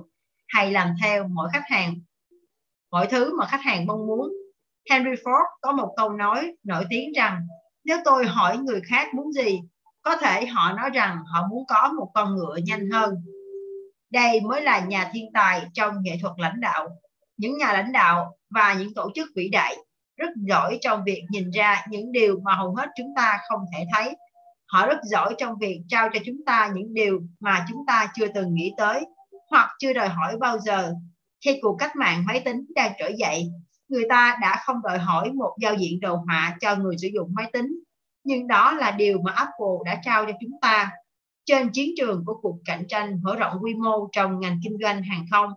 hay 0.48 0.72
làm 0.72 0.96
theo 1.02 1.28
mỗi 1.28 1.50
khách 1.54 1.64
hàng 1.70 1.96
mọi 2.92 3.08
thứ 3.08 3.38
mà 3.38 3.46
khách 3.46 3.62
hàng 3.62 3.86
mong 3.86 4.08
muốn. 4.08 4.32
Henry 4.90 5.12
Ford 5.12 5.44
có 5.62 5.72
một 5.72 5.94
câu 5.98 6.10
nói 6.10 6.54
nổi 6.64 6.86
tiếng 6.90 7.12
rằng 7.12 7.48
nếu 7.86 7.98
tôi 8.06 8.26
hỏi 8.26 8.58
người 8.58 8.82
khác 8.90 9.14
muốn 9.14 9.32
gì, 9.32 9.62
có 10.02 10.18
thể 10.18 10.46
họ 10.46 10.74
nói 10.74 10.90
rằng 10.90 11.18
họ 11.34 11.48
muốn 11.48 11.64
có 11.68 11.94
một 11.98 12.12
con 12.14 12.36
ngựa 12.36 12.56
nhanh 12.66 12.90
hơn. 12.92 13.16
Đây 14.10 14.42
mới 14.42 14.62
là 14.62 14.80
nhà 14.80 15.10
thiên 15.14 15.26
tài 15.34 15.62
trong 15.74 15.94
nghệ 16.02 16.18
thuật 16.22 16.34
lãnh 16.38 16.60
đạo. 16.60 16.90
Những 17.38 17.58
nhà 17.58 17.74
lãnh 17.74 17.92
đạo 17.92 18.38
và 18.50 18.74
những 18.74 18.94
tổ 18.94 19.12
chức 19.16 19.30
vĩ 19.36 19.50
đại 19.50 19.78
rất 20.18 20.30
giỏi 20.36 20.78
trong 20.82 21.04
việc 21.06 21.24
nhìn 21.30 21.50
ra 21.50 21.86
những 21.90 22.12
điều 22.12 22.40
mà 22.40 22.56
hầu 22.56 22.76
hết 22.76 22.90
chúng 22.98 23.14
ta 23.16 23.40
không 23.50 23.60
thể 23.74 23.86
thấy 23.94 24.16
họ 24.68 24.88
rất 24.88 24.98
giỏi 25.04 25.36
trong 25.38 25.58
việc 25.60 25.82
trao 25.88 26.10
cho 26.14 26.20
chúng 26.26 26.46
ta 26.46 26.72
những 26.76 26.94
điều 26.94 27.22
mà 27.40 27.66
chúng 27.70 27.86
ta 27.88 28.12
chưa 28.16 28.28
từng 28.36 28.54
nghĩ 28.54 28.74
tới 28.78 29.06
hoặc 29.50 29.70
chưa 29.80 29.94
đòi 29.94 30.10
hỏi 30.10 30.38
bao 30.38 30.60
giờ 30.60 30.94
khi 31.46 31.60
cuộc 31.62 31.76
cách 31.80 31.96
mạng 31.96 32.24
máy 32.28 32.42
tính 32.46 32.66
đang 32.76 32.92
trỗi 33.00 33.14
dậy, 33.18 33.52
người 33.88 34.04
ta 34.10 34.38
đã 34.42 34.62
không 34.66 34.82
đòi 34.84 34.98
hỏi 34.98 35.32
một 35.32 35.56
giao 35.62 35.76
diện 35.76 36.00
đồ 36.00 36.16
họa 36.16 36.58
cho 36.62 36.76
người 36.76 36.96
sử 36.98 37.08
dụng 37.14 37.34
máy 37.36 37.50
tính. 37.54 37.80
Nhưng 38.24 38.48
đó 38.48 38.72
là 38.72 38.92
điều 38.92 39.22
mà 39.22 39.32
Apple 39.32 39.78
đã 39.86 40.02
trao 40.04 40.26
cho 40.26 40.32
chúng 40.42 40.60
ta. 40.62 40.92
Trên 41.46 41.70
chiến 41.70 41.92
trường 41.98 42.26
của 42.26 42.40
cuộc 42.42 42.58
cạnh 42.66 42.84
tranh 42.88 43.20
mở 43.24 43.36
rộng 43.36 43.54
quy 43.62 43.74
mô 43.74 44.10
trong 44.12 44.40
ngành 44.40 44.60
kinh 44.64 44.78
doanh 44.82 45.04
hàng 45.04 45.26
không, 45.32 45.50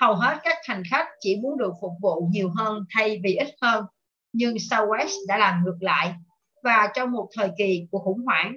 hầu 0.00 0.14
hết 0.14 0.38
các 0.42 0.56
hành 0.68 0.82
khách 0.90 1.06
chỉ 1.20 1.36
muốn 1.36 1.58
được 1.58 1.72
phục 1.80 1.92
vụ 2.02 2.28
nhiều 2.30 2.50
hơn 2.56 2.84
thay 2.94 3.20
vì 3.24 3.34
ít 3.34 3.48
hơn. 3.62 3.84
Nhưng 4.32 4.54
Southwest 4.54 5.26
đã 5.28 5.38
làm 5.38 5.64
ngược 5.64 5.76
lại. 5.80 6.14
Và 6.62 6.90
trong 6.94 7.12
một 7.12 7.28
thời 7.36 7.50
kỳ 7.58 7.86
của 7.90 7.98
khủng 7.98 8.24
hoảng 8.24 8.56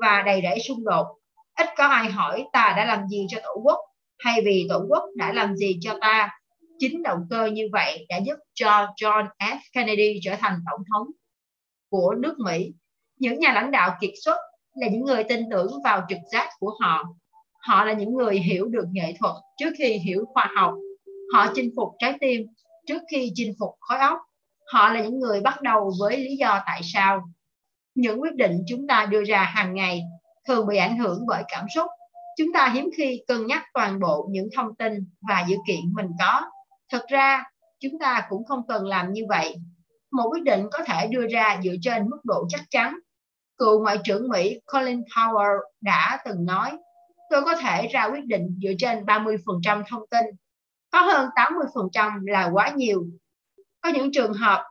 và 0.00 0.22
đầy 0.22 0.40
rẫy 0.42 0.58
xung 0.68 0.84
đột, 0.84 1.06
ít 1.56 1.66
có 1.76 1.86
ai 1.86 2.10
hỏi 2.10 2.46
ta 2.52 2.74
đã 2.76 2.84
làm 2.84 3.08
gì 3.08 3.26
cho 3.28 3.40
tổ 3.44 3.60
quốc 3.64 3.78
hay 4.18 4.40
vì 4.44 4.66
tổ 4.68 4.84
quốc 4.88 5.04
đã 5.14 5.32
làm 5.32 5.56
gì 5.56 5.78
cho 5.80 5.98
ta? 6.00 6.30
Chính 6.78 7.02
động 7.02 7.18
cơ 7.30 7.46
như 7.46 7.68
vậy 7.72 8.06
đã 8.08 8.16
giúp 8.26 8.36
cho 8.54 8.86
John 8.96 9.26
F. 9.38 9.58
Kennedy 9.72 10.20
trở 10.22 10.34
thành 10.38 10.58
tổng 10.70 10.80
thống 10.92 11.06
của 11.90 12.14
nước 12.18 12.38
Mỹ. 12.38 12.72
Những 13.16 13.38
nhà 13.38 13.52
lãnh 13.52 13.70
đạo 13.70 13.96
kiệt 14.00 14.10
xuất 14.24 14.36
là 14.74 14.88
những 14.88 15.04
người 15.04 15.24
tin 15.24 15.50
tưởng 15.50 15.82
vào 15.84 16.06
trực 16.08 16.18
giác 16.32 16.48
của 16.58 16.74
họ. 16.80 17.04
Họ 17.58 17.84
là 17.84 17.92
những 17.92 18.14
người 18.14 18.38
hiểu 18.38 18.68
được 18.68 18.84
nghệ 18.92 19.14
thuật 19.18 19.34
trước 19.58 19.70
khi 19.78 19.98
hiểu 19.98 20.24
khoa 20.32 20.50
học. 20.56 20.74
Họ 21.34 21.52
chinh 21.54 21.70
phục 21.76 21.88
trái 21.98 22.14
tim 22.20 22.46
trước 22.86 23.02
khi 23.10 23.32
chinh 23.34 23.54
phục 23.60 23.70
khối 23.80 23.98
óc. 23.98 24.18
Họ 24.72 24.92
là 24.92 25.02
những 25.02 25.18
người 25.18 25.40
bắt 25.40 25.62
đầu 25.62 25.92
với 26.00 26.16
lý 26.16 26.36
do 26.36 26.60
tại 26.66 26.80
sao. 26.84 27.22
Những 27.94 28.20
quyết 28.20 28.34
định 28.34 28.58
chúng 28.66 28.86
ta 28.86 29.06
đưa 29.10 29.24
ra 29.24 29.42
hàng 29.42 29.74
ngày 29.74 30.02
thường 30.48 30.66
bị 30.66 30.76
ảnh 30.76 30.98
hưởng 30.98 31.24
bởi 31.26 31.42
cảm 31.48 31.66
xúc 31.74 31.86
chúng 32.38 32.52
ta 32.52 32.70
hiếm 32.74 32.90
khi 32.96 33.22
cân 33.28 33.46
nhắc 33.46 33.62
toàn 33.74 34.00
bộ 34.00 34.28
những 34.30 34.48
thông 34.56 34.74
tin 34.74 34.92
và 35.28 35.44
dữ 35.48 35.56
kiện 35.66 35.80
mình 35.92 36.08
có 36.18 36.42
Thật 36.90 37.04
ra, 37.08 37.44
chúng 37.80 37.98
ta 37.98 38.26
cũng 38.28 38.44
không 38.44 38.66
cần 38.68 38.86
làm 38.86 39.12
như 39.12 39.22
vậy 39.28 39.56
một 40.10 40.28
quyết 40.30 40.42
định 40.42 40.66
có 40.72 40.84
thể 40.84 41.06
đưa 41.06 41.26
ra 41.26 41.60
dựa 41.64 41.74
trên 41.82 42.08
mức 42.08 42.18
độ 42.24 42.46
chắc 42.48 42.60
chắn 42.70 42.98
cựu 43.58 43.82
ngoại 43.82 43.98
trưởng 44.04 44.28
mỹ 44.28 44.60
colin 44.72 45.00
powell 45.00 45.58
đã 45.80 46.18
từng 46.24 46.44
nói, 46.44 46.78
tôi 47.30 47.42
có 47.42 47.56
thể 47.56 47.88
ra 47.88 48.04
quyết 48.04 48.24
định 48.24 48.58
dựa 48.62 48.72
trên 48.78 49.04
30% 49.04 49.82
thông 49.88 50.02
tin. 50.10 50.24
Có 50.90 51.00
hơn 51.00 51.28
80% 51.36 52.26
là 52.26 52.50
quá 52.52 52.70
nhiều. 52.76 53.06
Có 53.80 53.88
những 53.88 54.12
trường 54.12 54.32
hợp, 54.32 54.64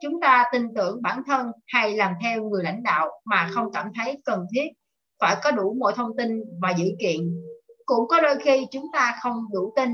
chúng 0.00 0.20
ta 0.20 0.44
tin 0.52 0.74
tưởng 0.74 1.02
bản 1.02 1.22
thân 1.26 1.52
hay 1.66 1.96
làm 1.96 2.12
theo 2.22 2.44
người 2.44 2.64
lãnh 2.64 2.82
đạo 2.82 3.10
mà 3.24 3.50
không 3.52 3.72
cảm 3.72 3.88
thấy 3.94 4.20
cần 4.24 4.46
thiết 4.54 4.68
phải 5.20 5.36
có 5.42 5.50
đủ 5.50 5.76
mọi 5.78 5.92
thông 5.96 6.16
tin 6.16 6.42
và 6.60 6.70
dữ 6.70 6.84
kiện. 6.98 7.42
Cũng 7.86 8.08
có 8.08 8.20
đôi 8.20 8.36
khi 8.42 8.66
chúng 8.70 8.86
ta 8.92 9.18
không 9.22 9.44
đủ 9.52 9.72
tin, 9.76 9.90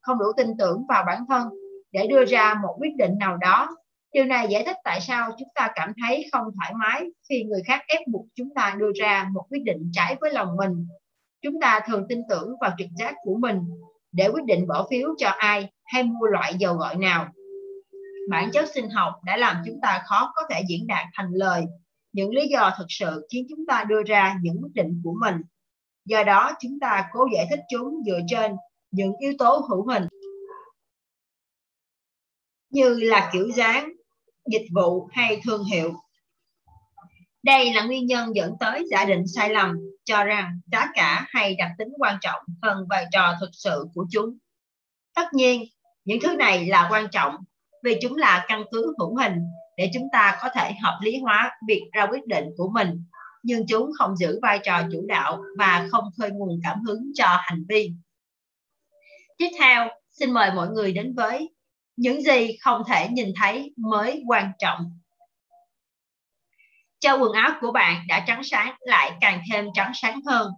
không 0.00 0.18
đủ 0.18 0.26
tin 0.36 0.56
tưởng 0.58 0.86
vào 0.88 1.04
bản 1.06 1.24
thân 1.28 1.48
để 1.92 2.06
đưa 2.06 2.24
ra 2.24 2.54
một 2.62 2.76
quyết 2.78 2.96
định 2.96 3.18
nào 3.18 3.36
đó 3.36 3.76
Điều 4.14 4.24
này 4.24 4.46
giải 4.50 4.62
thích 4.66 4.76
tại 4.84 5.00
sao 5.00 5.30
chúng 5.38 5.48
ta 5.54 5.72
cảm 5.74 5.92
thấy 6.00 6.26
không 6.32 6.44
thoải 6.56 6.72
mái 6.74 7.02
khi 7.28 7.44
người 7.44 7.62
khác 7.66 7.80
ép 7.86 8.00
buộc 8.08 8.26
chúng 8.34 8.48
ta 8.54 8.76
đưa 8.78 8.90
ra 8.94 9.28
một 9.32 9.46
quyết 9.50 9.62
định 9.64 9.90
trái 9.92 10.16
với 10.20 10.32
lòng 10.32 10.56
mình. 10.56 10.86
Chúng 11.42 11.60
ta 11.60 11.80
thường 11.86 12.06
tin 12.08 12.22
tưởng 12.28 12.54
vào 12.60 12.70
trực 12.78 12.86
giác 12.98 13.14
của 13.24 13.36
mình 13.40 13.58
để 14.12 14.28
quyết 14.28 14.44
định 14.44 14.66
bỏ 14.66 14.86
phiếu 14.90 15.08
cho 15.18 15.28
ai 15.28 15.72
hay 15.84 16.02
mua 16.02 16.26
loại 16.26 16.54
dầu 16.58 16.74
gọi 16.74 16.96
nào. 16.96 17.28
Bản 18.30 18.50
chất 18.52 18.68
sinh 18.74 18.90
học 18.90 19.14
đã 19.24 19.36
làm 19.36 19.56
chúng 19.66 19.80
ta 19.82 20.02
khó 20.06 20.32
có 20.34 20.42
thể 20.50 20.62
diễn 20.68 20.86
đạt 20.86 21.06
thành 21.14 21.30
lời 21.32 21.64
những 22.14 22.30
lý 22.30 22.48
do 22.48 22.70
thực 22.78 22.86
sự 22.88 23.26
khiến 23.32 23.46
chúng 23.50 23.66
ta 23.66 23.84
đưa 23.88 24.02
ra 24.02 24.36
những 24.42 24.56
quyết 24.62 24.72
định 24.74 25.00
của 25.04 25.14
mình. 25.20 25.36
Do 26.04 26.24
đó, 26.24 26.52
chúng 26.60 26.80
ta 26.80 27.08
cố 27.12 27.26
giải 27.34 27.46
thích 27.50 27.60
chúng 27.68 28.02
dựa 28.06 28.20
trên 28.28 28.52
những 28.90 29.12
yếu 29.20 29.32
tố 29.38 29.66
hữu 29.68 29.86
hình 29.88 30.08
như 32.70 32.94
là 32.94 33.30
kiểu 33.32 33.50
dáng, 33.50 33.92
dịch 34.46 34.66
vụ 34.74 35.08
hay 35.12 35.40
thương 35.44 35.64
hiệu. 35.64 35.92
Đây 37.42 37.74
là 37.74 37.84
nguyên 37.84 38.06
nhân 38.06 38.34
dẫn 38.34 38.52
tới 38.60 38.84
giả 38.90 39.04
định 39.04 39.26
sai 39.26 39.50
lầm 39.50 39.76
cho 40.04 40.24
rằng 40.24 40.60
giá 40.72 40.88
cả 40.94 41.26
hay 41.28 41.54
đặc 41.54 41.70
tính 41.78 41.88
quan 41.98 42.18
trọng 42.20 42.42
hơn 42.62 42.86
vai 42.90 43.06
trò 43.12 43.34
thực 43.40 43.50
sự 43.52 43.84
của 43.94 44.06
chúng. 44.10 44.38
Tất 45.14 45.26
nhiên, 45.32 45.64
những 46.04 46.18
thứ 46.22 46.36
này 46.36 46.66
là 46.66 46.88
quan 46.90 47.06
trọng 47.12 47.36
vì 47.84 47.98
chúng 48.02 48.16
là 48.16 48.44
căn 48.48 48.64
cứ 48.70 48.94
hữu 48.98 49.16
hình 49.16 49.40
để 49.76 49.90
chúng 49.94 50.08
ta 50.12 50.38
có 50.42 50.48
thể 50.54 50.72
hợp 50.82 50.98
lý 51.02 51.18
hóa 51.18 51.50
việc 51.68 51.82
ra 51.92 52.06
quyết 52.10 52.26
định 52.26 52.44
của 52.56 52.70
mình, 52.74 53.04
nhưng 53.42 53.66
chúng 53.66 53.90
không 53.98 54.16
giữ 54.16 54.38
vai 54.42 54.58
trò 54.64 54.82
chủ 54.92 55.04
đạo 55.08 55.42
và 55.58 55.88
không 55.90 56.04
khơi 56.18 56.30
nguồn 56.30 56.60
cảm 56.64 56.80
hứng 56.80 57.10
cho 57.14 57.26
hành 57.40 57.64
vi. 57.68 57.92
Tiếp 59.38 59.50
theo, 59.58 59.88
xin 60.10 60.30
mời 60.30 60.50
mọi 60.54 60.68
người 60.68 60.92
đến 60.92 61.14
với 61.14 61.50
những 61.96 62.22
gì 62.22 62.56
không 62.60 62.82
thể 62.88 63.08
nhìn 63.08 63.32
thấy 63.40 63.72
mới 63.76 64.22
quan 64.26 64.52
trọng. 64.58 65.00
Cho 66.98 67.16
quần 67.16 67.32
áo 67.32 67.50
của 67.60 67.72
bạn 67.72 68.04
đã 68.08 68.24
trắng 68.26 68.44
sáng 68.44 68.74
lại 68.80 69.12
càng 69.20 69.42
thêm 69.50 69.66
trắng 69.74 69.92
sáng 69.94 70.20
hơn. 70.26 70.52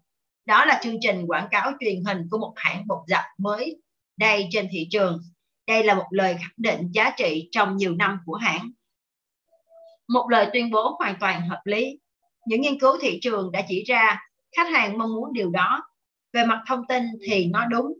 Đó 0.46 0.64
là 0.64 0.80
chương 0.82 0.96
trình 1.00 1.26
quảng 1.26 1.48
cáo 1.50 1.72
truyền 1.80 2.04
hình 2.04 2.18
của 2.30 2.38
một 2.38 2.52
hãng 2.56 2.86
bột 2.86 3.02
giặt 3.06 3.24
mới 3.38 3.82
đây 4.16 4.48
trên 4.50 4.68
thị 4.70 4.88
trường. 4.90 5.22
Đây 5.66 5.84
là 5.84 5.94
một 5.94 6.06
lời 6.10 6.34
khẳng 6.34 6.54
định 6.56 6.90
giá 6.92 7.10
trị 7.16 7.48
trong 7.52 7.76
nhiều 7.76 7.94
năm 7.94 8.18
của 8.26 8.34
hãng 8.34 8.70
một 10.08 10.26
lời 10.30 10.50
tuyên 10.52 10.70
bố 10.70 10.96
hoàn 10.98 11.16
toàn 11.20 11.48
hợp 11.48 11.60
lý. 11.64 11.98
Những 12.46 12.60
nghiên 12.60 12.78
cứu 12.80 12.92
thị 13.00 13.18
trường 13.22 13.52
đã 13.52 13.62
chỉ 13.68 13.84
ra 13.86 14.20
khách 14.56 14.70
hàng 14.72 14.98
mong 14.98 15.14
muốn 15.14 15.32
điều 15.32 15.50
đó. 15.50 15.82
Về 16.32 16.44
mặt 16.44 16.62
thông 16.66 16.86
tin 16.86 17.02
thì 17.26 17.46
nó 17.46 17.66
đúng, 17.66 17.92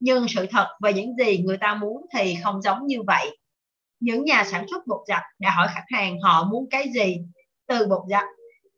nhưng 0.00 0.28
sự 0.28 0.46
thật 0.50 0.68
về 0.82 0.92
những 0.92 1.16
gì 1.16 1.38
người 1.38 1.56
ta 1.56 1.74
muốn 1.74 2.06
thì 2.14 2.36
không 2.42 2.62
giống 2.62 2.86
như 2.86 3.02
vậy. 3.06 3.38
Những 4.00 4.24
nhà 4.24 4.44
sản 4.44 4.66
xuất 4.70 4.86
bột 4.86 5.00
giặt 5.08 5.22
đã 5.38 5.50
hỏi 5.50 5.68
khách 5.74 5.84
hàng 5.88 6.20
họ 6.20 6.44
muốn 6.44 6.66
cái 6.70 6.88
gì 6.94 7.16
từ 7.66 7.86
bột 7.86 8.02
giặt, 8.10 8.24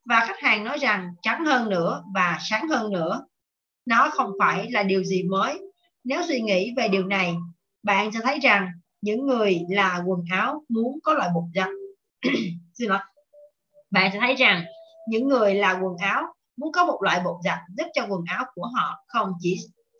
và 0.04 0.24
khách 0.26 0.40
hàng 0.40 0.64
nói 0.64 0.78
rằng 0.78 1.14
trắng 1.22 1.44
hơn 1.44 1.68
nữa 1.68 2.02
và 2.14 2.38
sáng 2.40 2.68
hơn 2.68 2.92
nữa. 2.92 3.26
Nó 3.86 4.10
không 4.12 4.30
phải 4.38 4.70
là 4.70 4.82
điều 4.82 5.04
gì 5.04 5.22
mới. 5.22 5.60
Nếu 6.04 6.22
suy 6.28 6.40
nghĩ 6.40 6.72
về 6.76 6.88
điều 6.88 7.06
này, 7.06 7.34
bạn 7.82 8.12
sẽ 8.12 8.20
thấy 8.22 8.38
rằng 8.38 8.68
những 9.00 9.26
người 9.26 9.60
là 9.70 10.02
quần 10.06 10.24
áo 10.30 10.64
muốn 10.68 10.98
có 11.02 11.12
loại 11.12 11.30
bột 11.34 11.44
giặt. 11.54 11.68
xin 12.78 12.88
lỗi 12.88 12.98
bạn 13.90 14.10
sẽ 14.12 14.18
thấy 14.20 14.34
rằng 14.34 14.64
những 15.08 15.28
người 15.28 15.54
là 15.54 15.72
quần 15.82 15.96
áo 15.96 16.22
muốn 16.56 16.72
có 16.72 16.84
một 16.84 16.98
loại 17.02 17.20
bột 17.24 17.36
giặt 17.44 17.58
giúp 17.76 17.86
cho 17.94 18.06
quần 18.08 18.20
áo 18.26 18.44
của 18.54 18.66
họ 18.76 19.04
không 19.06 19.32
chỉ 19.40 19.58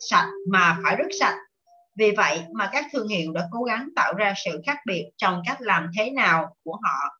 sạch 0.09 0.29
mà 0.51 0.77
phải 0.83 0.95
rất 0.95 1.07
sạch. 1.19 1.37
Vì 1.95 2.11
vậy 2.11 2.43
mà 2.53 2.69
các 2.71 2.85
thương 2.91 3.07
hiệu 3.07 3.31
đã 3.31 3.47
cố 3.51 3.63
gắng 3.63 3.89
tạo 3.95 4.13
ra 4.13 4.33
sự 4.45 4.61
khác 4.65 4.77
biệt 4.85 5.09
trong 5.17 5.41
cách 5.45 5.61
làm 5.61 5.89
thế 5.97 6.11
nào 6.11 6.55
của 6.63 6.79
họ 6.83 7.17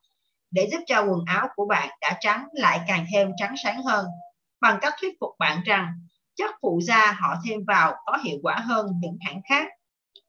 để 0.52 0.70
giúp 0.72 0.80
cho 0.88 1.02
quần 1.02 1.20
áo 1.26 1.48
của 1.56 1.66
bạn 1.66 1.90
đã 2.02 2.18
trắng 2.20 2.48
lại 2.54 2.80
càng 2.88 3.06
thêm 3.14 3.32
trắng 3.38 3.56
sáng 3.64 3.84
hơn 3.84 4.06
bằng 4.62 4.78
cách 4.82 4.94
thuyết 5.02 5.14
phục 5.20 5.30
bạn 5.40 5.62
rằng 5.66 5.88
chất 6.36 6.52
phụ 6.62 6.80
da 6.84 7.12
họ 7.12 7.36
thêm 7.46 7.60
vào 7.68 7.96
có 8.06 8.18
hiệu 8.24 8.38
quả 8.44 8.56
hơn 8.56 8.88
những 9.02 9.18
hãng 9.22 9.42
khác. 9.50 9.68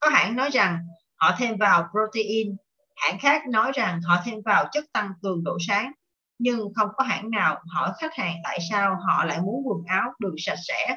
Có 0.01 0.09
hãng 0.09 0.37
nói 0.37 0.51
rằng 0.51 0.79
họ 1.17 1.37
thêm 1.39 1.57
vào 1.57 1.89
protein, 1.91 2.57
hãng 2.99 3.19
khác 3.19 3.43
nói 3.49 3.73
rằng 3.75 4.01
họ 4.03 4.23
thêm 4.25 4.41
vào 4.45 4.65
chất 4.73 4.85
tăng 4.93 5.13
cường 5.23 5.45
độ 5.45 5.57
sáng, 5.69 5.93
nhưng 6.39 6.75
không 6.75 6.89
có 6.97 7.05
hãng 7.05 7.31
nào 7.31 7.63
hỏi 7.75 7.93
khách 8.01 8.15
hàng 8.15 8.37
tại 8.45 8.59
sao 8.71 8.97
họ 9.07 9.25
lại 9.25 9.41
muốn 9.41 9.63
quần 9.65 9.85
áo 9.87 10.13
được 10.19 10.35
sạch 10.39 10.59
sẽ 10.69 10.97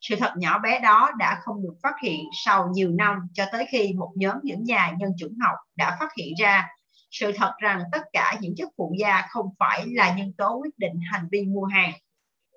sự 0.00 0.16
thật 0.16 0.32
nhỏ 0.36 0.58
bé 0.58 0.80
đó 0.80 1.10
đã 1.18 1.40
không 1.42 1.62
được 1.62 1.74
phát 1.82 1.94
hiện 2.02 2.20
sau 2.44 2.68
nhiều 2.72 2.90
năm 2.90 3.18
cho 3.34 3.44
tới 3.52 3.66
khi 3.70 3.92
một 3.92 4.12
nhóm 4.14 4.36
những 4.42 4.64
nhà 4.64 4.92
nhân 4.98 5.10
chủng 5.18 5.34
học 5.44 5.56
đã 5.76 5.96
phát 6.00 6.08
hiện 6.18 6.34
ra 6.40 6.68
sự 7.10 7.32
thật 7.36 7.54
rằng 7.58 7.82
tất 7.92 8.02
cả 8.12 8.36
những 8.40 8.54
chất 8.56 8.68
phụ 8.76 8.94
da 8.98 9.26
không 9.30 9.46
phải 9.58 9.86
là 9.86 10.14
nhân 10.14 10.32
tố 10.38 10.60
quyết 10.62 10.78
định 10.78 11.00
hành 11.12 11.28
vi 11.32 11.42
mua 11.42 11.64
hàng. 11.64 11.92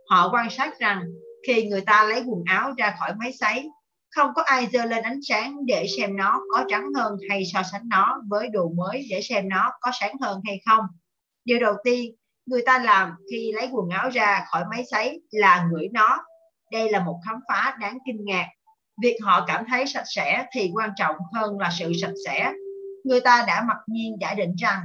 Họ 0.09 0.29
quan 0.33 0.49
sát 0.49 0.79
rằng 0.79 1.03
khi 1.47 1.67
người 1.67 1.81
ta 1.81 2.03
lấy 2.03 2.23
quần 2.25 2.43
áo 2.45 2.73
ra 2.77 2.95
khỏi 2.99 3.15
máy 3.15 3.31
sấy, 3.33 3.69
không 4.11 4.31
có 4.35 4.41
ai 4.41 4.67
dơ 4.73 4.85
lên 4.85 5.03
ánh 5.03 5.19
sáng 5.21 5.65
để 5.65 5.87
xem 5.97 6.17
nó 6.17 6.39
có 6.51 6.65
trắng 6.69 6.87
hơn 6.95 7.17
hay 7.29 7.43
so 7.53 7.63
sánh 7.71 7.89
nó 7.89 8.21
với 8.27 8.49
đồ 8.49 8.69
mới 8.69 9.07
để 9.09 9.21
xem 9.21 9.49
nó 9.49 9.71
có 9.81 9.91
sáng 9.99 10.15
hơn 10.21 10.41
hay 10.45 10.61
không. 10.65 10.85
Điều 11.45 11.59
đầu 11.59 11.73
tiên, 11.83 12.15
người 12.45 12.61
ta 12.65 12.79
làm 12.79 13.11
khi 13.31 13.51
lấy 13.55 13.69
quần 13.71 13.89
áo 13.89 14.09
ra 14.09 14.45
khỏi 14.51 14.63
máy 14.71 14.83
sấy 14.91 15.21
là 15.31 15.67
ngửi 15.71 15.87
nó 15.91 16.17
đây 16.71 16.91
là 16.91 17.03
một 17.03 17.19
khám 17.25 17.39
phá 17.47 17.77
đáng 17.81 17.97
kinh 18.05 18.25
ngạc. 18.25 18.47
Việc 19.01 19.17
họ 19.23 19.45
cảm 19.47 19.65
thấy 19.69 19.87
sạch 19.87 20.05
sẽ 20.05 20.45
thì 20.53 20.71
quan 20.73 20.89
trọng 20.95 21.15
hơn 21.33 21.59
là 21.59 21.69
sự 21.79 21.93
sạch 22.01 22.13
sẽ. 22.25 22.51
Người 23.03 23.21
ta 23.21 23.43
đã 23.47 23.63
mặc 23.67 23.77
nhiên 23.87 24.17
giả 24.21 24.33
định 24.33 24.55
rằng 24.55 24.81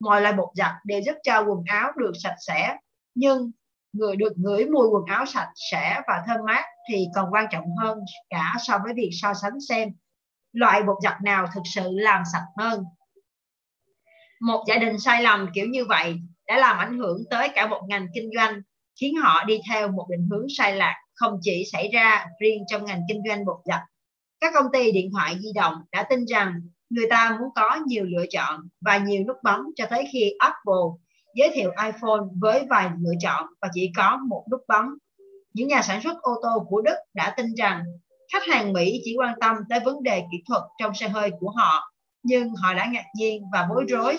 mọi 0.00 0.20
loại 0.20 0.34
bột 0.34 0.48
giặt 0.54 0.72
đều 0.84 1.00
giúp 1.06 1.14
cho 1.22 1.40
quần 1.40 1.64
áo 1.66 1.92
được 1.96 2.12
sạch 2.22 2.36
sẽ. 2.46 2.76
Nhưng 3.14 3.50
người 3.98 4.16
được 4.16 4.32
ngửi 4.36 4.66
mùi 4.66 4.88
quần 4.88 5.04
áo 5.06 5.26
sạch 5.26 5.48
sẽ 5.70 6.00
và 6.08 6.22
thơm 6.26 6.36
mát 6.46 6.64
thì 6.90 7.06
còn 7.14 7.30
quan 7.32 7.46
trọng 7.50 7.64
hơn 7.78 7.98
cả 8.30 8.54
so 8.66 8.78
với 8.84 8.94
việc 8.94 9.10
so 9.12 9.34
sánh 9.34 9.60
xem 9.68 9.88
loại 10.52 10.82
bột 10.82 10.96
giặt 11.02 11.22
nào 11.22 11.46
thực 11.54 11.62
sự 11.74 11.88
làm 11.92 12.22
sạch 12.32 12.46
hơn. 12.58 12.84
Một 14.40 14.64
gia 14.68 14.76
đình 14.76 14.98
sai 14.98 15.22
lầm 15.22 15.48
kiểu 15.54 15.66
như 15.66 15.84
vậy 15.84 16.16
đã 16.46 16.58
làm 16.58 16.78
ảnh 16.78 16.98
hưởng 16.98 17.22
tới 17.30 17.48
cả 17.54 17.66
một 17.66 17.82
ngành 17.88 18.06
kinh 18.14 18.30
doanh, 18.36 18.60
khiến 19.00 19.16
họ 19.16 19.44
đi 19.44 19.60
theo 19.70 19.88
một 19.88 20.06
định 20.10 20.28
hướng 20.30 20.46
sai 20.58 20.76
lạc 20.76 20.94
không 21.14 21.38
chỉ 21.42 21.64
xảy 21.72 21.88
ra 21.92 22.26
riêng 22.40 22.62
trong 22.68 22.84
ngành 22.84 23.00
kinh 23.08 23.22
doanh 23.28 23.44
bột 23.44 23.60
giặt. 23.64 23.80
Các 24.40 24.52
công 24.54 24.72
ty 24.72 24.92
điện 24.92 25.10
thoại 25.12 25.36
di 25.40 25.52
động 25.54 25.74
đã 25.92 26.06
tin 26.10 26.24
rằng 26.24 26.60
người 26.90 27.06
ta 27.10 27.36
muốn 27.40 27.48
có 27.54 27.78
nhiều 27.86 28.04
lựa 28.04 28.24
chọn 28.30 28.60
và 28.80 28.98
nhiều 28.98 29.24
nút 29.24 29.36
bấm 29.42 29.60
cho 29.76 29.86
tới 29.90 30.08
khi 30.12 30.32
Apple 30.38 31.07
giới 31.34 31.50
thiệu 31.54 31.72
iPhone 31.84 32.20
với 32.40 32.66
vài 32.70 32.90
lựa 33.00 33.14
chọn 33.20 33.46
và 33.62 33.68
chỉ 33.74 33.92
có 33.96 34.18
một 34.28 34.44
nút 34.50 34.60
bấm. 34.68 34.98
Những 35.52 35.68
nhà 35.68 35.82
sản 35.82 36.02
xuất 36.02 36.22
ô 36.22 36.32
tô 36.42 36.66
của 36.68 36.80
Đức 36.80 36.96
đã 37.14 37.34
tin 37.36 37.46
rằng 37.54 37.84
khách 38.32 38.42
hàng 38.48 38.72
Mỹ 38.72 39.00
chỉ 39.04 39.14
quan 39.18 39.34
tâm 39.40 39.56
tới 39.70 39.80
vấn 39.80 40.02
đề 40.02 40.20
kỹ 40.32 40.42
thuật 40.48 40.62
trong 40.80 40.94
xe 40.94 41.08
hơi 41.08 41.30
của 41.40 41.50
họ, 41.50 41.92
nhưng 42.22 42.54
họ 42.54 42.74
đã 42.74 42.86
ngạc 42.92 43.06
nhiên 43.16 43.42
và 43.52 43.66
bối 43.70 43.84
rối 43.88 44.18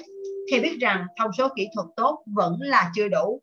khi 0.52 0.60
biết 0.60 0.78
rằng 0.82 1.06
thông 1.20 1.32
số 1.38 1.48
kỹ 1.56 1.68
thuật 1.76 1.88
tốt 1.96 2.24
vẫn 2.36 2.58
là 2.60 2.92
chưa 2.96 3.08
đủ 3.08 3.42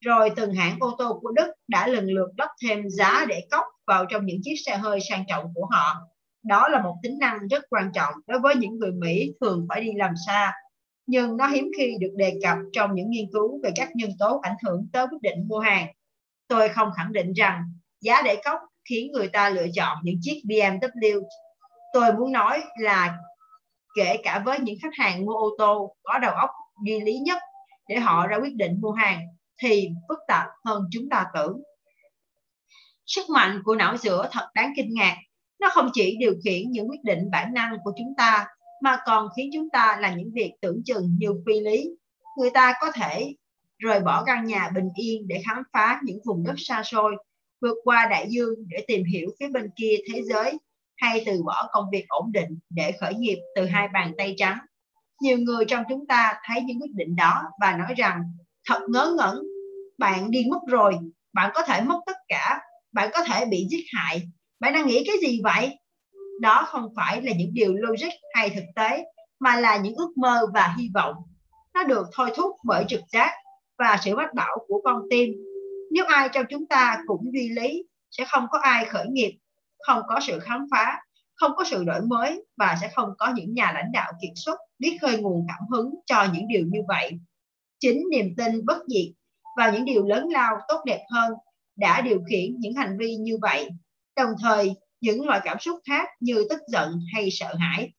rồi 0.00 0.30
từng 0.36 0.54
hãng 0.54 0.76
ô 0.80 0.94
tô 0.98 1.18
của 1.22 1.30
Đức 1.30 1.52
đã 1.68 1.86
lần 1.86 2.06
lượt 2.06 2.28
đắp 2.36 2.48
thêm 2.62 2.90
giá 2.90 3.24
để 3.28 3.46
cốc 3.50 3.64
vào 3.86 4.06
trong 4.06 4.26
những 4.26 4.40
chiếc 4.42 4.54
xe 4.66 4.76
hơi 4.76 4.98
sang 5.08 5.24
trọng 5.28 5.44
của 5.54 5.66
họ. 5.70 5.96
Đó 6.42 6.68
là 6.68 6.82
một 6.82 6.96
tính 7.02 7.18
năng 7.18 7.48
rất 7.48 7.64
quan 7.70 7.90
trọng 7.94 8.14
đối 8.26 8.40
với 8.40 8.54
những 8.56 8.78
người 8.78 8.92
Mỹ 8.92 9.32
thường 9.40 9.66
phải 9.68 9.80
đi 9.80 9.90
làm 9.96 10.14
xa, 10.26 10.52
nhưng 11.08 11.36
nó 11.36 11.46
hiếm 11.46 11.70
khi 11.76 11.96
được 12.00 12.12
đề 12.16 12.38
cập 12.42 12.58
trong 12.72 12.94
những 12.94 13.10
nghiên 13.10 13.26
cứu 13.32 13.60
về 13.62 13.70
các 13.76 13.88
nhân 13.94 14.10
tố 14.18 14.40
ảnh 14.42 14.56
hưởng 14.66 14.88
tới 14.92 15.06
quyết 15.10 15.22
định 15.22 15.48
mua 15.48 15.58
hàng. 15.58 15.86
Tôi 16.48 16.68
không 16.68 16.90
khẳng 16.96 17.12
định 17.12 17.32
rằng 17.32 17.62
giá 18.00 18.22
để 18.24 18.36
cốc 18.44 18.58
khiến 18.88 19.12
người 19.12 19.28
ta 19.28 19.50
lựa 19.50 19.66
chọn 19.74 19.98
những 20.02 20.16
chiếc 20.20 20.42
BMW. 20.44 21.22
Tôi 21.92 22.12
muốn 22.12 22.32
nói 22.32 22.62
là 22.80 23.18
kể 23.96 24.16
cả 24.22 24.42
với 24.44 24.60
những 24.60 24.76
khách 24.82 24.94
hàng 24.98 25.26
mua 25.26 25.32
ô 25.32 25.50
tô 25.58 25.94
có 26.02 26.18
đầu 26.18 26.34
óc 26.34 26.50
duy 26.86 27.00
lý 27.00 27.18
nhất 27.18 27.38
để 27.88 27.96
họ 27.96 28.26
ra 28.26 28.36
quyết 28.36 28.54
định 28.54 28.80
mua 28.80 28.92
hàng 28.92 29.20
thì 29.62 29.88
phức 30.08 30.18
tạp 30.28 30.46
hơn 30.64 30.82
chúng 30.90 31.08
ta 31.10 31.26
tưởng. 31.34 31.62
Sức 33.06 33.30
mạnh 33.30 33.62
của 33.64 33.74
não 33.74 33.96
giữa 33.96 34.28
thật 34.32 34.48
đáng 34.54 34.72
kinh 34.76 34.94
ngạc. 34.94 35.16
Nó 35.60 35.68
không 35.72 35.90
chỉ 35.92 36.16
điều 36.20 36.34
khiển 36.44 36.70
những 36.70 36.90
quyết 36.90 37.04
định 37.04 37.30
bản 37.30 37.54
năng 37.54 37.76
của 37.84 37.92
chúng 37.98 38.14
ta, 38.16 38.46
mà 38.82 38.98
còn 39.06 39.28
khiến 39.36 39.50
chúng 39.52 39.70
ta 39.70 39.98
làm 40.00 40.18
những 40.18 40.30
việc 40.34 40.52
tưởng 40.60 40.82
chừng 40.84 41.16
như 41.18 41.28
phi 41.46 41.60
lý. 41.60 41.90
Người 42.38 42.50
ta 42.50 42.74
có 42.80 42.92
thể 42.94 43.34
rời 43.78 44.00
bỏ 44.00 44.24
căn 44.26 44.44
nhà 44.44 44.70
bình 44.74 44.88
yên 44.96 45.28
để 45.28 45.42
khám 45.46 45.62
phá 45.72 46.00
những 46.04 46.18
vùng 46.26 46.44
đất 46.44 46.54
xa 46.56 46.82
xôi, 46.82 47.16
vượt 47.60 47.76
qua 47.84 48.06
đại 48.10 48.26
dương 48.30 48.54
để 48.68 48.84
tìm 48.86 49.04
hiểu 49.04 49.30
phía 49.40 49.48
bên 49.48 49.70
kia 49.76 49.96
thế 50.12 50.22
giới, 50.22 50.58
hay 50.96 51.22
từ 51.26 51.42
bỏ 51.42 51.68
công 51.72 51.84
việc 51.92 52.04
ổn 52.08 52.32
định 52.32 52.58
để 52.70 52.92
khởi 53.00 53.14
nghiệp 53.14 53.38
từ 53.56 53.66
hai 53.66 53.88
bàn 53.88 54.12
tay 54.18 54.34
trắng. 54.36 54.58
Nhiều 55.20 55.38
người 55.38 55.64
trong 55.68 55.84
chúng 55.88 56.06
ta 56.06 56.40
thấy 56.44 56.62
những 56.62 56.80
quyết 56.80 56.92
định 56.94 57.16
đó 57.16 57.42
và 57.60 57.76
nói 57.76 57.94
rằng 57.96 58.22
thật 58.68 58.80
ngớ 58.88 59.14
ngẩn 59.18 59.42
bạn 59.98 60.30
đi 60.30 60.44
mất 60.50 60.60
rồi 60.68 60.94
bạn 61.32 61.50
có 61.54 61.62
thể 61.62 61.80
mất 61.80 62.00
tất 62.06 62.16
cả 62.28 62.60
bạn 62.92 63.10
có 63.12 63.24
thể 63.24 63.44
bị 63.44 63.66
giết 63.70 63.84
hại 63.94 64.22
bạn 64.60 64.72
đang 64.72 64.86
nghĩ 64.86 65.04
cái 65.06 65.16
gì 65.22 65.40
vậy 65.44 65.78
đó 66.40 66.66
không 66.68 66.88
phải 66.96 67.22
là 67.22 67.32
những 67.32 67.54
điều 67.54 67.74
logic 67.74 68.12
hay 68.34 68.50
thực 68.50 68.64
tế 68.76 69.04
mà 69.40 69.56
là 69.56 69.76
những 69.76 69.94
ước 69.94 70.12
mơ 70.16 70.46
và 70.54 70.74
hy 70.78 70.90
vọng. 70.94 71.14
Nó 71.74 71.84
được 71.84 72.06
thôi 72.12 72.30
thúc 72.36 72.56
bởi 72.64 72.84
trực 72.88 73.00
giác 73.12 73.32
và 73.78 73.98
sự 74.04 74.16
mách 74.16 74.34
bảo 74.34 74.58
của 74.68 74.80
con 74.84 75.02
tim. 75.10 75.30
Nếu 75.90 76.04
ai 76.04 76.28
trong 76.32 76.46
chúng 76.50 76.66
ta 76.66 76.98
cũng 77.06 77.32
duy 77.32 77.48
lý, 77.48 77.84
sẽ 78.10 78.24
không 78.28 78.46
có 78.50 78.58
ai 78.58 78.84
khởi 78.84 79.06
nghiệp, 79.08 79.38
không 79.78 80.02
có 80.08 80.20
sự 80.20 80.38
khám 80.38 80.66
phá, 80.70 81.00
không 81.34 81.52
có 81.56 81.64
sự 81.64 81.84
đổi 81.84 82.00
mới 82.00 82.44
và 82.56 82.78
sẽ 82.80 82.90
không 82.94 83.08
có 83.18 83.32
những 83.34 83.54
nhà 83.54 83.72
lãnh 83.74 83.92
đạo 83.92 84.12
kiệt 84.22 84.32
xuất 84.34 84.58
biết 84.78 84.98
khơi 85.00 85.18
nguồn 85.18 85.46
cảm 85.48 85.68
hứng 85.70 85.94
cho 86.06 86.26
những 86.32 86.48
điều 86.48 86.66
như 86.66 86.80
vậy. 86.88 87.12
Chính 87.80 88.04
niềm 88.10 88.34
tin 88.36 88.66
bất 88.66 88.78
diệt 88.88 89.12
vào 89.56 89.72
những 89.72 89.84
điều 89.84 90.06
lớn 90.06 90.28
lao 90.28 90.58
tốt 90.68 90.82
đẹp 90.86 91.04
hơn 91.10 91.32
đã 91.76 92.00
điều 92.00 92.22
khiển 92.30 92.56
những 92.58 92.74
hành 92.74 92.98
vi 92.98 93.16
như 93.16 93.38
vậy. 93.42 93.68
Đồng 94.16 94.30
thời, 94.42 94.74
những 95.00 95.26
loại 95.26 95.40
cảm 95.44 95.58
xúc 95.60 95.78
khác 95.88 96.08
như 96.20 96.46
tức 96.50 96.60
giận 96.68 97.00
hay 97.14 97.28
sợ 97.30 97.54
hãi 97.54 97.92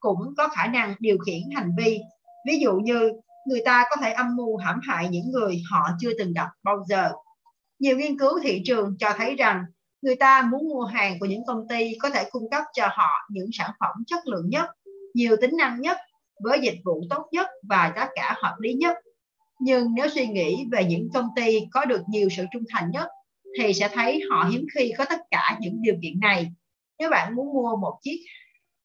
cũng 0.00 0.34
có 0.36 0.48
khả 0.48 0.66
năng 0.66 0.94
điều 0.98 1.18
khiển 1.18 1.40
hành 1.54 1.70
vi. 1.78 2.00
Ví 2.48 2.58
dụ 2.58 2.72
như 2.72 3.12
người 3.46 3.60
ta 3.64 3.84
có 3.90 3.96
thể 4.02 4.12
âm 4.12 4.36
mưu 4.36 4.56
hãm 4.56 4.80
hại 4.82 5.08
những 5.08 5.30
người 5.30 5.62
họ 5.70 5.88
chưa 6.00 6.10
từng 6.18 6.32
gặp 6.32 6.48
bao 6.62 6.84
giờ. 6.88 7.12
Nhiều 7.78 7.96
nghiên 7.98 8.18
cứu 8.18 8.40
thị 8.42 8.62
trường 8.64 8.96
cho 8.98 9.12
thấy 9.16 9.34
rằng 9.34 9.64
người 10.02 10.16
ta 10.16 10.42
muốn 10.42 10.68
mua 10.68 10.84
hàng 10.84 11.18
của 11.20 11.26
những 11.26 11.46
công 11.46 11.68
ty 11.68 11.94
có 12.02 12.10
thể 12.10 12.24
cung 12.30 12.50
cấp 12.50 12.64
cho 12.74 12.88
họ 12.90 13.10
những 13.30 13.48
sản 13.52 13.70
phẩm 13.80 13.94
chất 14.06 14.26
lượng 14.26 14.48
nhất, 14.48 14.70
nhiều 15.14 15.36
tính 15.40 15.56
năng 15.58 15.80
nhất, 15.80 15.96
với 16.44 16.60
dịch 16.62 16.78
vụ 16.84 17.02
tốt 17.10 17.28
nhất 17.32 17.46
và 17.68 17.92
giá 17.96 18.08
cả 18.14 18.34
hợp 18.42 18.54
lý 18.58 18.74
nhất. 18.74 18.96
Nhưng 19.60 19.94
nếu 19.94 20.08
suy 20.08 20.26
nghĩ 20.26 20.64
về 20.72 20.84
những 20.84 21.08
công 21.14 21.28
ty 21.36 21.60
có 21.72 21.84
được 21.84 22.00
nhiều 22.08 22.28
sự 22.36 22.44
trung 22.52 22.62
thành 22.70 22.90
nhất, 22.90 23.08
thì 23.58 23.72
sẽ 23.72 23.88
thấy 23.92 24.22
họ 24.30 24.48
hiếm 24.50 24.66
khi 24.74 24.92
có 24.98 25.04
tất 25.04 25.20
cả 25.30 25.58
những 25.60 25.82
điều 25.82 25.94
kiện 26.02 26.20
này. 26.20 26.52
Nếu 26.98 27.10
bạn 27.10 27.34
muốn 27.34 27.46
mua 27.46 27.76
một 27.76 27.98
chiếc 28.02 28.20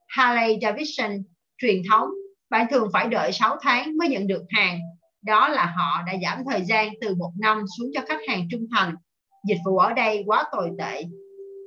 Harley 0.07 0.57
Davidson 0.61 1.23
truyền 1.57 1.81
thống, 1.89 2.09
bạn 2.49 2.67
thường 2.71 2.89
phải 2.93 3.07
đợi 3.07 3.31
6 3.31 3.57
tháng 3.61 3.97
mới 3.97 4.09
nhận 4.09 4.27
được 4.27 4.43
hàng. 4.49 4.79
Đó 5.21 5.47
là 5.47 5.65
họ 5.65 6.03
đã 6.07 6.13
giảm 6.23 6.43
thời 6.49 6.61
gian 6.65 6.89
từ 7.01 7.15
một 7.15 7.31
năm 7.39 7.63
xuống 7.77 7.91
cho 7.93 8.01
khách 8.07 8.19
hàng 8.27 8.47
trung 8.51 8.67
thành. 8.71 8.95
Dịch 9.47 9.57
vụ 9.65 9.77
ở 9.77 9.93
đây 9.93 10.23
quá 10.25 10.43
tồi 10.51 10.71
tệ. 10.79 11.03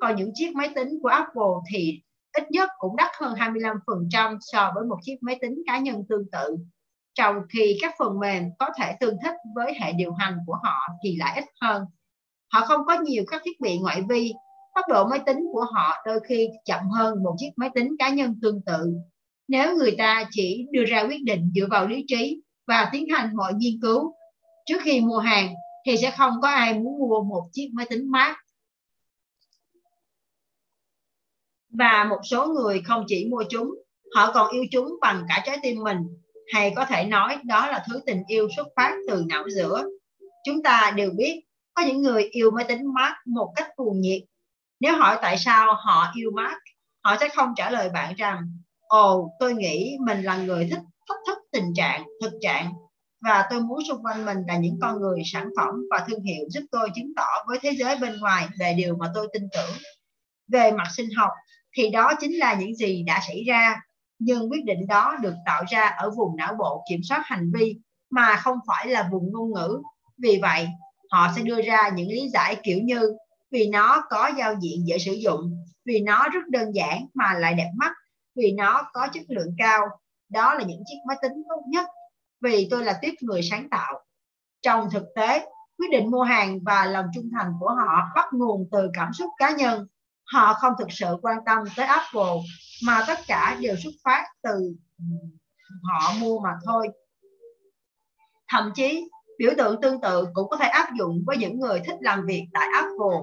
Còn 0.00 0.16
những 0.16 0.30
chiếc 0.34 0.54
máy 0.54 0.68
tính 0.74 0.88
của 1.02 1.08
Apple 1.08 1.54
thì 1.72 2.00
ít 2.36 2.50
nhất 2.50 2.70
cũng 2.78 2.96
đắt 2.96 3.10
hơn 3.20 3.34
25% 3.34 4.38
so 4.40 4.72
với 4.74 4.84
một 4.84 4.96
chiếc 5.02 5.16
máy 5.20 5.38
tính 5.40 5.62
cá 5.66 5.78
nhân 5.78 6.04
tương 6.08 6.30
tự. 6.32 6.56
Trong 7.14 7.36
khi 7.52 7.78
các 7.80 7.94
phần 7.98 8.18
mềm 8.20 8.44
có 8.58 8.68
thể 8.78 8.96
tương 9.00 9.16
thích 9.24 9.34
với 9.54 9.74
hệ 9.80 9.92
điều 9.92 10.12
hành 10.12 10.38
của 10.46 10.58
họ 10.62 10.88
thì 11.04 11.16
lại 11.16 11.34
ít 11.36 11.44
hơn. 11.60 11.84
Họ 12.54 12.66
không 12.66 12.80
có 12.86 13.00
nhiều 13.00 13.24
các 13.30 13.42
thiết 13.44 13.60
bị 13.60 13.78
ngoại 13.78 14.02
vi 14.08 14.32
tốc 14.74 14.84
độ 14.88 15.08
máy 15.08 15.20
tính 15.26 15.38
của 15.52 15.64
họ 15.74 15.94
đôi 16.06 16.20
khi 16.28 16.48
chậm 16.64 16.88
hơn 16.88 17.22
một 17.22 17.34
chiếc 17.38 17.50
máy 17.56 17.70
tính 17.74 17.96
cá 17.98 18.08
nhân 18.08 18.38
tương 18.42 18.60
tự. 18.66 18.94
Nếu 19.48 19.76
người 19.76 19.94
ta 19.98 20.24
chỉ 20.30 20.66
đưa 20.70 20.84
ra 20.84 21.02
quyết 21.08 21.24
định 21.24 21.52
dựa 21.54 21.66
vào 21.70 21.86
lý 21.86 22.04
trí 22.08 22.42
và 22.66 22.88
tiến 22.92 23.08
hành 23.08 23.36
mọi 23.36 23.52
nghiên 23.56 23.80
cứu 23.82 24.14
trước 24.66 24.78
khi 24.82 25.00
mua 25.00 25.18
hàng 25.18 25.54
thì 25.86 25.96
sẽ 25.96 26.14
không 26.18 26.32
có 26.42 26.48
ai 26.48 26.74
muốn 26.74 26.98
mua 26.98 27.22
một 27.22 27.48
chiếc 27.52 27.70
máy 27.72 27.86
tính 27.90 28.10
mát. 28.10 28.36
Và 31.70 32.06
một 32.10 32.20
số 32.30 32.46
người 32.46 32.82
không 32.86 33.04
chỉ 33.08 33.28
mua 33.30 33.44
chúng, 33.48 33.74
họ 34.14 34.32
còn 34.32 34.50
yêu 34.50 34.64
chúng 34.70 34.96
bằng 35.00 35.24
cả 35.28 35.42
trái 35.46 35.58
tim 35.62 35.82
mình, 35.82 35.98
hay 36.52 36.72
có 36.76 36.84
thể 36.84 37.04
nói 37.04 37.38
đó 37.44 37.66
là 37.66 37.84
thứ 37.88 38.00
tình 38.06 38.22
yêu 38.26 38.48
xuất 38.56 38.66
phát 38.76 38.94
từ 39.08 39.24
não 39.28 39.44
giữa. 39.50 39.84
Chúng 40.44 40.62
ta 40.62 40.92
đều 40.96 41.10
biết 41.16 41.44
có 41.74 41.82
những 41.82 42.02
người 42.02 42.22
yêu 42.22 42.50
máy 42.50 42.64
tính 42.68 42.94
Mark 42.94 43.14
một 43.26 43.52
cách 43.56 43.68
cuồng 43.76 44.00
nhiệt 44.00 44.22
nếu 44.80 44.96
hỏi 44.96 45.18
tại 45.22 45.38
sao 45.38 45.74
họ 45.74 46.12
yêu 46.14 46.30
Mark, 46.34 46.58
họ 47.04 47.16
sẽ 47.20 47.28
không 47.28 47.52
trả 47.56 47.70
lời 47.70 47.90
bạn 47.90 48.14
rằng 48.14 48.58
Ồ, 48.80 49.30
tôi 49.38 49.54
nghĩ 49.54 49.96
mình 50.00 50.22
là 50.22 50.36
người 50.36 50.68
thích 50.70 50.82
thách 51.08 51.18
thức 51.26 51.38
tình 51.52 51.74
trạng, 51.74 52.04
thực 52.22 52.32
trạng 52.40 52.72
và 53.24 53.46
tôi 53.50 53.60
muốn 53.60 53.78
xung 53.88 54.02
quanh 54.02 54.24
mình 54.24 54.38
là 54.48 54.56
những 54.56 54.78
con 54.82 55.00
người, 55.00 55.22
sản 55.24 55.48
phẩm 55.56 55.74
và 55.90 56.04
thương 56.08 56.22
hiệu 56.22 56.44
giúp 56.50 56.60
tôi 56.70 56.90
chứng 56.94 57.12
tỏ 57.16 57.44
với 57.46 57.58
thế 57.62 57.70
giới 57.78 57.96
bên 57.96 58.20
ngoài 58.20 58.48
về 58.58 58.74
điều 58.74 58.96
mà 58.96 59.10
tôi 59.14 59.28
tin 59.32 59.42
tưởng. 59.52 59.76
Về 60.48 60.70
mặt 60.72 60.88
sinh 60.96 61.10
học 61.16 61.30
thì 61.76 61.90
đó 61.90 62.12
chính 62.20 62.38
là 62.38 62.54
những 62.54 62.74
gì 62.74 63.02
đã 63.02 63.20
xảy 63.26 63.44
ra, 63.44 63.80
nhưng 64.18 64.50
quyết 64.50 64.64
định 64.64 64.86
đó 64.86 65.16
được 65.22 65.34
tạo 65.46 65.64
ra 65.68 65.86
ở 65.86 66.10
vùng 66.10 66.36
não 66.36 66.54
bộ 66.58 66.84
kiểm 66.90 67.00
soát 67.02 67.22
hành 67.24 67.50
vi 67.54 67.76
mà 68.10 68.36
không 68.36 68.58
phải 68.66 68.86
là 68.86 69.08
vùng 69.12 69.32
ngôn 69.32 69.52
ngữ. 69.52 69.82
Vì 70.18 70.38
vậy, 70.42 70.68
họ 71.14 71.32
sẽ 71.36 71.42
đưa 71.42 71.62
ra 71.62 71.88
những 71.94 72.08
lý 72.08 72.28
giải 72.28 72.56
kiểu 72.62 72.78
như 72.82 73.16
vì 73.50 73.68
nó 73.68 74.04
có 74.10 74.30
giao 74.38 74.54
diện 74.60 74.86
dễ 74.86 74.98
sử 74.98 75.12
dụng, 75.12 75.64
vì 75.84 76.00
nó 76.00 76.28
rất 76.28 76.40
đơn 76.48 76.74
giản 76.74 77.06
mà 77.14 77.34
lại 77.38 77.54
đẹp 77.54 77.70
mắt, 77.76 77.92
vì 78.36 78.52
nó 78.52 78.90
có 78.92 79.08
chất 79.12 79.22
lượng 79.28 79.54
cao. 79.58 79.88
Đó 80.28 80.54
là 80.54 80.64
những 80.64 80.82
chiếc 80.86 80.96
máy 81.08 81.16
tính 81.22 81.32
tốt 81.48 81.62
nhất, 81.68 81.86
vì 82.40 82.68
tôi 82.70 82.84
là 82.84 82.98
tiếp 83.00 83.14
người 83.20 83.42
sáng 83.42 83.68
tạo. 83.70 84.04
Trong 84.62 84.90
thực 84.90 85.04
tế, 85.16 85.46
quyết 85.78 85.88
định 85.90 86.10
mua 86.10 86.22
hàng 86.22 86.58
và 86.64 86.86
lòng 86.86 87.06
trung 87.14 87.30
thành 87.38 87.52
của 87.60 87.68
họ 87.68 88.12
bắt 88.14 88.26
nguồn 88.32 88.68
từ 88.72 88.90
cảm 88.94 89.12
xúc 89.12 89.30
cá 89.38 89.50
nhân. 89.50 89.86
Họ 90.32 90.54
không 90.54 90.72
thực 90.78 90.92
sự 90.92 91.16
quan 91.22 91.38
tâm 91.46 91.58
tới 91.76 91.86
Apple, 91.86 92.34
mà 92.86 93.04
tất 93.06 93.18
cả 93.26 93.56
đều 93.60 93.76
xuất 93.76 93.92
phát 94.04 94.24
từ 94.42 94.74
họ 95.82 96.12
mua 96.20 96.40
mà 96.40 96.50
thôi. 96.64 96.88
Thậm 98.48 98.72
chí 98.74 99.08
biểu 99.38 99.52
tượng 99.58 99.80
tương 99.80 100.00
tự 100.00 100.26
cũng 100.34 100.48
có 100.48 100.56
thể 100.56 100.68
áp 100.68 100.88
dụng 100.98 101.22
với 101.26 101.36
những 101.36 101.60
người 101.60 101.80
thích 101.86 101.96
làm 102.00 102.26
việc 102.26 102.46
tại 102.52 102.68
Apple 102.74 103.18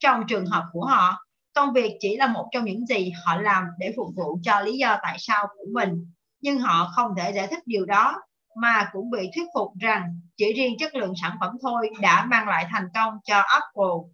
trong 0.00 0.26
trường 0.28 0.46
hợp 0.46 0.64
của 0.72 0.84
họ, 0.84 1.24
công 1.54 1.72
việc 1.72 1.96
chỉ 2.00 2.16
là 2.16 2.26
một 2.26 2.48
trong 2.52 2.64
những 2.64 2.86
gì 2.86 3.12
họ 3.24 3.40
làm 3.40 3.64
để 3.78 3.92
phục 3.96 4.08
vụ 4.16 4.38
cho 4.42 4.60
lý 4.60 4.78
do 4.78 4.98
tại 5.02 5.16
sao 5.18 5.46
của 5.46 5.66
mình. 5.72 6.12
Nhưng 6.40 6.58
họ 6.58 6.92
không 6.96 7.10
thể 7.16 7.32
giải 7.32 7.46
thích 7.46 7.62
điều 7.66 7.86
đó 7.86 8.14
mà 8.60 8.88
cũng 8.92 9.10
bị 9.10 9.30
thuyết 9.34 9.44
phục 9.54 9.72
rằng 9.80 10.20
chỉ 10.36 10.52
riêng 10.52 10.74
chất 10.78 10.94
lượng 10.94 11.12
sản 11.22 11.36
phẩm 11.40 11.56
thôi 11.62 11.90
đã 12.00 12.24
mang 12.24 12.48
lại 12.48 12.66
thành 12.70 12.88
công 12.94 13.18
cho 13.24 13.36
Apple. 13.36 14.10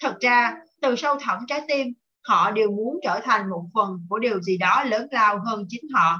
Thật 0.00 0.16
ra, 0.20 0.56
từ 0.82 0.96
sâu 0.96 1.16
thẳm 1.20 1.38
trái 1.48 1.60
tim, 1.68 1.94
họ 2.28 2.50
đều 2.50 2.70
muốn 2.70 2.98
trở 3.02 3.20
thành 3.24 3.50
một 3.50 3.64
phần 3.74 4.06
của 4.08 4.18
điều 4.18 4.40
gì 4.40 4.58
đó 4.58 4.84
lớn 4.84 5.06
lao 5.10 5.38
hơn 5.46 5.66
chính 5.68 5.84
họ. 5.94 6.18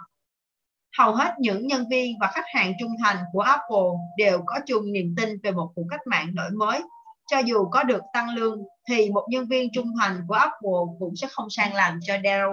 Hầu 0.98 1.14
hết 1.14 1.34
những 1.38 1.66
nhân 1.66 1.84
viên 1.90 2.18
và 2.20 2.30
khách 2.34 2.44
hàng 2.54 2.72
trung 2.80 2.92
thành 3.04 3.16
của 3.32 3.40
Apple 3.40 3.88
đều 4.16 4.42
có 4.46 4.54
chung 4.66 4.92
niềm 4.92 5.14
tin 5.16 5.28
về 5.42 5.50
một 5.50 5.72
cuộc 5.74 5.84
cách 5.90 6.00
mạng 6.06 6.34
đổi 6.34 6.50
mới 6.50 6.82
cho 7.30 7.38
dù 7.38 7.68
có 7.68 7.82
được 7.82 8.02
tăng 8.12 8.28
lương 8.28 8.58
thì 8.88 9.10
một 9.10 9.26
nhân 9.30 9.48
viên 9.48 9.72
trung 9.72 9.94
thành 10.00 10.22
của 10.28 10.34
Apple 10.34 10.80
cũng 10.98 11.16
sẽ 11.16 11.28
không 11.30 11.50
sang 11.50 11.74
làm 11.74 11.98
cho 12.02 12.14
Dell. 12.24 12.48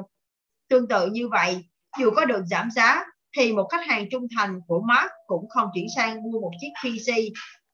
Tương 0.70 0.88
tự 0.88 1.07
như 1.07 1.28
vậy, 1.28 1.65
dù 1.99 2.11
có 2.15 2.26
được 2.26 2.45
giảm 2.45 2.72
giá 2.72 3.06
thì 3.38 3.53
một 3.53 3.68
khách 3.72 3.88
hàng 3.88 4.06
trung 4.11 4.28
thành 4.38 4.60
của 4.68 4.82
Mark 4.82 5.11
cũng 5.28 5.49
không 5.49 5.70
chuyển 5.74 5.86
sang 5.95 6.24
mua 6.24 6.40
một 6.41 6.52
chiếc 6.61 6.70
PC. 6.82 7.14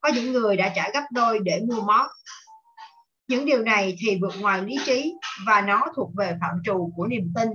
Có 0.02 0.10
những 0.16 0.32
người 0.32 0.58
đã 0.58 0.74
trả 0.76 0.90
gấp 0.94 1.04
đôi 1.12 1.40
để 1.44 1.62
mua 1.68 1.82
Mark. 1.82 2.12
Những 3.28 3.46
điều 3.46 3.64
này 3.64 3.96
thì 4.00 4.20
vượt 4.22 4.34
ngoài 4.40 4.62
lý 4.62 4.78
trí 4.86 5.14
và 5.46 5.62
nó 5.62 5.88
thuộc 5.96 6.12
về 6.18 6.38
phạm 6.42 6.56
trù 6.66 6.92
của 6.96 7.08
niềm 7.08 7.34
tin. 7.36 7.50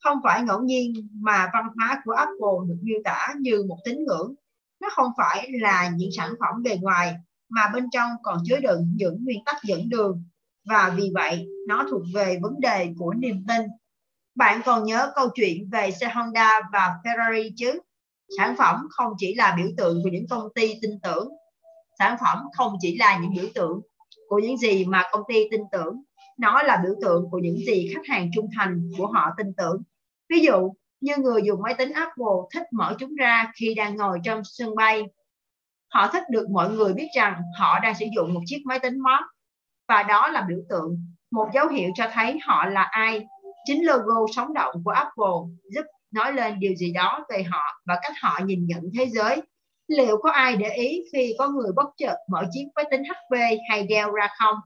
Không 0.00 0.18
phải 0.24 0.42
ngẫu 0.42 0.60
nhiên 0.60 1.08
mà 1.12 1.50
văn 1.52 1.64
hóa 1.76 2.02
của 2.04 2.12
Apple 2.12 2.68
được 2.68 2.78
miêu 2.82 2.98
tả 3.04 3.28
như 3.40 3.62
một 3.68 3.78
tín 3.84 4.04
ngưỡng. 4.04 4.34
Nó 4.80 4.88
không 4.92 5.12
phải 5.16 5.50
là 5.52 5.90
những 5.96 6.10
sản 6.16 6.34
phẩm 6.40 6.62
bề 6.62 6.76
ngoài 6.76 7.14
mà 7.48 7.70
bên 7.74 7.90
trong 7.92 8.10
còn 8.22 8.38
chứa 8.44 8.60
đựng 8.60 8.92
những 8.96 9.24
nguyên 9.24 9.44
tắc 9.46 9.56
dẫn 9.62 9.88
đường 9.88 10.24
và 10.64 10.94
vì 10.96 11.10
vậy, 11.14 11.46
nó 11.68 11.86
thuộc 11.90 12.02
về 12.14 12.38
vấn 12.42 12.60
đề 12.60 12.92
của 12.98 13.14
niềm 13.14 13.44
tin. 13.48 13.66
Bạn 14.34 14.60
còn 14.64 14.84
nhớ 14.84 15.12
câu 15.14 15.28
chuyện 15.34 15.70
về 15.70 15.90
xe 15.90 16.08
Honda 16.14 16.60
và 16.72 16.94
Ferrari 17.04 17.50
chứ? 17.56 17.80
Sản 18.38 18.54
phẩm 18.58 18.86
không 18.90 19.12
chỉ 19.18 19.34
là 19.34 19.54
biểu 19.56 19.68
tượng 19.76 20.02
của 20.02 20.08
những 20.08 20.26
công 20.30 20.48
ty 20.54 20.74
tin 20.82 20.90
tưởng. 21.02 21.28
Sản 21.98 22.16
phẩm 22.20 22.38
không 22.56 22.76
chỉ 22.80 22.96
là 22.96 23.18
những 23.18 23.34
biểu 23.36 23.50
tượng 23.54 23.80
của 24.28 24.38
những 24.38 24.56
gì 24.56 24.84
mà 24.84 25.02
công 25.12 25.22
ty 25.28 25.48
tin 25.50 25.60
tưởng. 25.72 26.02
Nó 26.38 26.62
là 26.62 26.80
biểu 26.84 26.94
tượng 27.02 27.30
của 27.30 27.38
những 27.38 27.56
gì 27.56 27.90
khách 27.94 28.06
hàng 28.08 28.30
trung 28.34 28.48
thành 28.56 28.90
của 28.98 29.06
họ 29.06 29.30
tin 29.36 29.52
tưởng. 29.56 29.82
Ví 30.30 30.40
dụ, 30.40 30.74
như 31.00 31.16
người 31.16 31.42
dùng 31.44 31.62
máy 31.62 31.74
tính 31.78 31.92
Apple 31.92 32.36
thích 32.54 32.66
mở 32.72 32.96
chúng 32.98 33.14
ra 33.14 33.52
khi 33.56 33.74
đang 33.74 33.96
ngồi 33.96 34.18
trong 34.24 34.42
sân 34.44 34.74
bay. 34.76 35.02
Họ 35.88 36.08
thích 36.12 36.22
được 36.30 36.50
mọi 36.50 36.70
người 36.70 36.92
biết 36.92 37.08
rằng 37.16 37.42
họ 37.58 37.80
đang 37.80 37.94
sử 37.94 38.06
dụng 38.16 38.34
một 38.34 38.40
chiếc 38.46 38.62
máy 38.64 38.78
tính 38.78 38.98
Mac 39.02 39.24
và 39.88 40.02
đó 40.02 40.28
là 40.28 40.46
biểu 40.48 40.58
tượng 40.68 40.98
một 41.30 41.48
dấu 41.54 41.68
hiệu 41.68 41.90
cho 41.94 42.08
thấy 42.12 42.38
họ 42.42 42.66
là 42.66 42.82
ai. 42.82 43.26
Chính 43.64 43.86
logo 43.86 44.26
sống 44.34 44.54
động 44.54 44.74
của 44.84 44.90
Apple 44.90 45.36
giúp 45.74 45.84
nói 46.10 46.32
lên 46.32 46.60
điều 46.60 46.74
gì 46.74 46.92
đó 46.92 47.26
về 47.30 47.42
họ 47.42 47.62
và 47.86 47.98
cách 48.02 48.12
họ 48.22 48.40
nhìn 48.44 48.66
nhận 48.66 48.82
thế 48.98 49.06
giới. 49.06 49.42
Liệu 49.88 50.16
có 50.22 50.30
ai 50.30 50.56
để 50.56 50.70
ý 50.70 51.02
khi 51.12 51.34
có 51.38 51.48
người 51.48 51.72
bất 51.76 51.86
chợt 51.96 52.16
mở 52.30 52.44
chiếc 52.52 52.64
máy 52.74 52.84
tính 52.90 53.02
HP 53.04 53.38
hay 53.70 53.86
Dell 53.90 54.10
ra 54.16 54.28
không? 54.38 54.56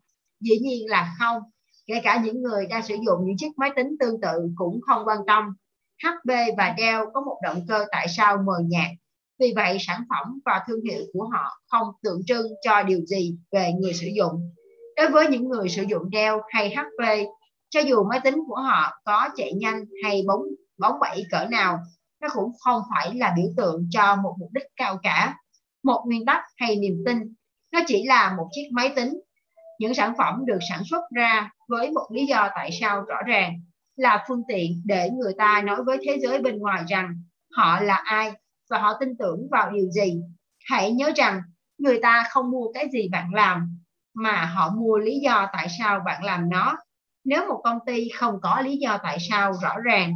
Dĩ 0.41 0.59
nhiên 0.59 0.89
là 0.89 1.15
không 1.19 1.43
kể 1.87 2.01
cả 2.05 2.21
những 2.25 2.43
người 2.43 2.67
đang 2.67 2.83
sử 2.83 2.95
dụng 2.95 3.25
những 3.25 3.37
chiếc 3.37 3.59
máy 3.59 3.71
tính 3.77 3.97
tương 4.01 4.21
tự 4.21 4.49
cũng 4.57 4.81
không 4.87 5.03
quan 5.07 5.19
tâm. 5.27 5.45
HP 6.03 6.31
và 6.59 6.75
Dell 6.79 7.05
có 7.15 7.21
một 7.21 7.39
động 7.43 7.61
cơ 7.69 7.85
tại 7.91 8.09
sao 8.09 8.37
mờ 8.37 8.55
nhạt. 8.67 8.91
Vì 9.41 9.53
vậy, 9.57 9.77
sản 9.81 10.01
phẩm 10.11 10.41
và 10.45 10.65
thương 10.67 10.81
hiệu 10.91 11.05
của 11.13 11.29
họ 11.33 11.61
không 11.67 11.89
tượng 12.03 12.25
trưng 12.27 12.47
cho 12.63 12.83
điều 12.83 13.01
gì 13.07 13.37
về 13.53 13.73
người 13.73 13.93
sử 13.93 14.07
dụng. 14.17 14.55
Đối 14.97 15.11
với 15.11 15.27
những 15.29 15.49
người 15.49 15.69
sử 15.69 15.83
dụng 15.83 16.03
Dell 16.13 16.37
hay 16.49 16.75
HP, 16.77 17.27
cho 17.71 17.81
dù 17.81 18.05
máy 18.05 18.21
tính 18.25 18.35
của 18.49 18.57
họ 18.57 19.01
có 19.05 19.29
chạy 19.37 19.53
nhanh 19.53 19.85
hay 20.05 20.23
bóng 20.27 20.43
bóng 20.79 21.01
bẩy 21.01 21.25
cỡ 21.31 21.47
nào 21.51 21.79
nó 22.21 22.29
cũng 22.35 22.53
không 22.59 22.83
phải 22.91 23.15
là 23.15 23.35
biểu 23.37 23.47
tượng 23.57 23.89
cho 23.91 24.17
một 24.17 24.37
mục 24.39 24.51
đích 24.53 24.67
cao 24.77 24.99
cả. 25.03 25.37
Một 25.83 26.05
nguyên 26.07 26.25
tắc 26.25 26.43
hay 26.57 26.77
niềm 26.77 27.03
tin 27.07 27.35
nó 27.73 27.81
chỉ 27.87 28.05
là 28.07 28.35
một 28.37 28.49
chiếc 28.53 28.69
máy 28.73 28.93
tính 28.97 29.21
những 29.79 29.95
sản 29.95 30.15
phẩm 30.19 30.43
được 30.47 30.59
sản 30.69 30.83
xuất 30.85 31.01
ra 31.17 31.51
với 31.69 31.91
một 31.91 32.07
lý 32.13 32.27
do 32.27 32.49
tại 32.55 32.71
sao 32.81 33.01
rõ 33.01 33.17
ràng 33.27 33.55
là 33.97 34.25
phương 34.29 34.43
tiện 34.49 34.83
để 34.85 35.11
người 35.11 35.33
ta 35.39 35.63
nói 35.65 35.83
với 35.85 35.99
thế 36.07 36.19
giới 36.23 36.39
bên 36.39 36.59
ngoài 36.59 36.83
rằng 36.89 37.15
họ 37.57 37.81
là 37.81 37.95
ai 37.95 38.33
và 38.71 38.79
họ 38.79 38.93
tin 39.01 39.17
tưởng 39.17 39.49
vào 39.51 39.71
điều 39.71 39.91
gì. 39.91 40.21
Hãy 40.65 40.93
nhớ 40.93 41.13
rằng 41.17 41.41
người 41.79 41.99
ta 42.03 42.25
không 42.31 42.51
mua 42.51 42.73
cái 42.75 42.89
gì 42.93 43.09
bạn 43.09 43.35
làm, 43.35 43.79
mà 44.15 44.45
họ 44.45 44.71
mua 44.71 44.99
lý 44.99 45.19
do 45.19 45.49
tại 45.53 45.69
sao 45.79 46.01
bạn 46.07 46.25
làm 46.25 46.51
nó. 46.51 46.77
Nếu 47.25 47.49
một 47.49 47.61
công 47.65 47.79
ty 47.87 48.09
không 48.09 48.39
có 48.43 48.61
lý 48.61 48.77
do 48.77 48.99
tại 49.03 49.19
sao 49.31 49.53
rõ 49.63 49.79
ràng, 49.85 50.13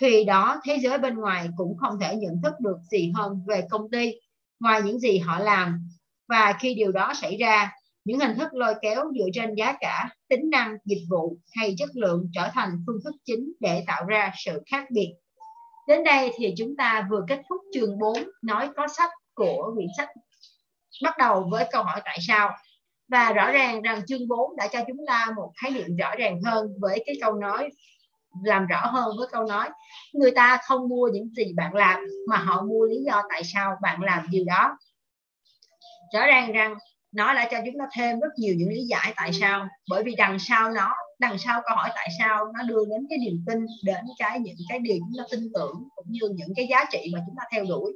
thì 0.00 0.24
đó 0.24 0.60
thế 0.64 0.78
giới 0.78 0.98
bên 0.98 1.14
ngoài 1.14 1.48
cũng 1.56 1.76
không 1.76 1.98
thể 2.00 2.16
nhận 2.16 2.42
thức 2.42 2.52
được 2.60 2.76
gì 2.90 3.12
hơn 3.14 3.44
về 3.46 3.62
công 3.70 3.90
ty, 3.90 4.12
ngoài 4.60 4.82
những 4.82 4.98
gì 4.98 5.18
họ 5.18 5.38
làm. 5.38 5.88
Và 6.28 6.52
khi 6.60 6.74
điều 6.74 6.92
đó 6.92 7.14
xảy 7.14 7.36
ra 7.36 7.70
những 8.04 8.18
hình 8.18 8.36
thức 8.38 8.54
lôi 8.54 8.74
kéo 8.82 9.04
dựa 9.18 9.26
trên 9.32 9.54
giá 9.54 9.76
cả, 9.80 10.08
tính 10.28 10.50
năng, 10.50 10.76
dịch 10.84 11.04
vụ 11.10 11.36
hay 11.52 11.74
chất 11.78 11.88
lượng 11.94 12.30
trở 12.34 12.48
thành 12.52 12.70
phương 12.86 12.98
thức 13.04 13.14
chính 13.24 13.52
để 13.60 13.84
tạo 13.86 14.04
ra 14.04 14.32
sự 14.44 14.62
khác 14.70 14.84
biệt. 14.90 15.14
Đến 15.88 16.04
đây 16.04 16.30
thì 16.36 16.54
chúng 16.58 16.76
ta 16.76 17.06
vừa 17.10 17.24
kết 17.28 17.40
thúc 17.48 17.60
chương 17.74 17.98
4 17.98 18.12
nói 18.42 18.70
có 18.76 18.88
sách 18.88 19.10
của 19.34 19.72
quyển 19.74 19.88
sách. 19.96 20.08
Bắt 21.02 21.18
đầu 21.18 21.48
với 21.50 21.64
câu 21.72 21.82
hỏi 21.82 22.00
tại 22.04 22.18
sao. 22.20 22.50
Và 23.08 23.32
rõ 23.32 23.52
ràng 23.52 23.82
rằng 23.82 24.06
chương 24.06 24.28
4 24.28 24.56
đã 24.56 24.68
cho 24.72 24.80
chúng 24.86 25.06
ta 25.06 25.26
một 25.36 25.52
khái 25.62 25.70
niệm 25.70 25.96
rõ 25.96 26.14
ràng 26.18 26.42
hơn 26.44 26.66
với 26.80 27.02
cái 27.06 27.14
câu 27.20 27.34
nói, 27.34 27.68
làm 28.44 28.66
rõ 28.66 28.86
hơn 28.86 29.16
với 29.18 29.26
câu 29.32 29.44
nói, 29.44 29.70
người 30.12 30.30
ta 30.30 30.58
không 30.64 30.88
mua 30.88 31.08
những 31.12 31.28
gì 31.36 31.52
bạn 31.56 31.74
làm 31.74 32.00
mà 32.28 32.36
họ 32.36 32.62
mua 32.62 32.84
lý 32.84 32.96
do 33.06 33.22
tại 33.28 33.44
sao 33.44 33.76
bạn 33.82 34.02
làm 34.02 34.26
điều 34.30 34.44
đó. 34.46 34.76
Rõ 36.14 36.26
ràng 36.26 36.52
rằng 36.52 36.74
nó 37.12 37.34
đã 37.34 37.48
cho 37.50 37.58
chúng 37.66 37.78
ta 37.78 37.84
thêm 37.96 38.20
rất 38.20 38.28
nhiều 38.36 38.54
những 38.56 38.68
lý 38.68 38.84
giải 38.84 39.12
tại 39.16 39.32
sao. 39.32 39.68
Bởi 39.90 40.02
vì 40.02 40.14
đằng 40.14 40.38
sau 40.38 40.70
nó, 40.70 40.94
đằng 41.18 41.38
sau 41.38 41.62
câu 41.64 41.76
hỏi 41.76 41.90
tại 41.94 42.08
sao 42.18 42.52
nó 42.54 42.62
đưa 42.62 42.84
đến 42.90 43.06
cái 43.10 43.18
niềm 43.18 43.44
tin, 43.46 43.66
đến 43.84 44.04
cái 44.18 44.40
những 44.40 44.56
cái 44.68 44.78
điều 44.78 44.96
chúng 44.98 45.18
ta 45.18 45.24
tin 45.30 45.40
tưởng, 45.54 45.74
cũng 45.96 46.06
như 46.08 46.20
những 46.34 46.52
cái 46.56 46.66
giá 46.70 46.84
trị 46.92 47.10
mà 47.12 47.20
chúng 47.26 47.34
ta 47.38 47.42
theo 47.52 47.64
đuổi. 47.68 47.92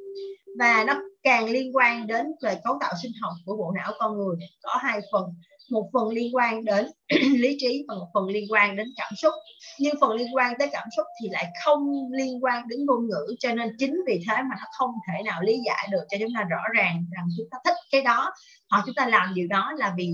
Và 0.59 0.85
nó 0.87 0.95
càng 1.23 1.45
liên 1.45 1.77
quan 1.77 2.07
đến 2.07 2.27
về 2.43 2.59
cấu 2.65 2.79
tạo 2.81 2.93
sinh 3.03 3.13
học 3.21 3.33
của 3.45 3.57
bộ 3.57 3.73
não 3.77 3.93
con 3.99 4.19
người 4.19 4.37
có 4.63 4.79
hai 4.83 5.01
phần 5.13 5.25
một 5.71 5.91
phần 5.93 6.09
liên 6.09 6.37
quan 6.37 6.65
đến 6.65 6.87
lý 7.39 7.57
trí 7.61 7.85
và 7.89 7.95
một 7.95 8.07
phần 8.15 8.27
liên 8.27 8.45
quan 8.51 8.77
đến 8.77 8.87
cảm 8.97 9.13
xúc. 9.17 9.35
Nhưng 9.79 9.95
phần 10.01 10.13
liên 10.13 10.27
quan 10.35 10.55
tới 10.59 10.69
cảm 10.73 10.89
xúc 10.97 11.07
thì 11.23 11.29
lại 11.29 11.47
không 11.65 11.81
liên 12.13 12.45
quan 12.45 12.69
đến 12.69 12.87
ngôn 12.87 13.07
ngữ 13.09 13.35
cho 13.39 13.55
nên 13.55 13.77
chính 13.79 14.01
vì 14.07 14.21
thế 14.29 14.35
mà 14.35 14.57
nó 14.59 14.67
không 14.79 14.91
thể 15.09 15.23
nào 15.23 15.43
lý 15.43 15.59
giải 15.67 15.89
được 15.91 16.03
cho 16.09 16.17
chúng 16.21 16.33
ta 16.35 16.43
rõ 16.51 16.63
ràng 16.75 17.05
rằng 17.17 17.27
chúng 17.37 17.47
ta 17.51 17.59
thích 17.65 17.77
cái 17.93 18.03
đó 18.03 18.33
hoặc 18.71 18.83
chúng 18.87 18.95
ta 18.95 19.07
làm 19.07 19.35
điều 19.35 19.49
đó 19.49 19.73
là 19.77 19.95
vì 19.97 20.11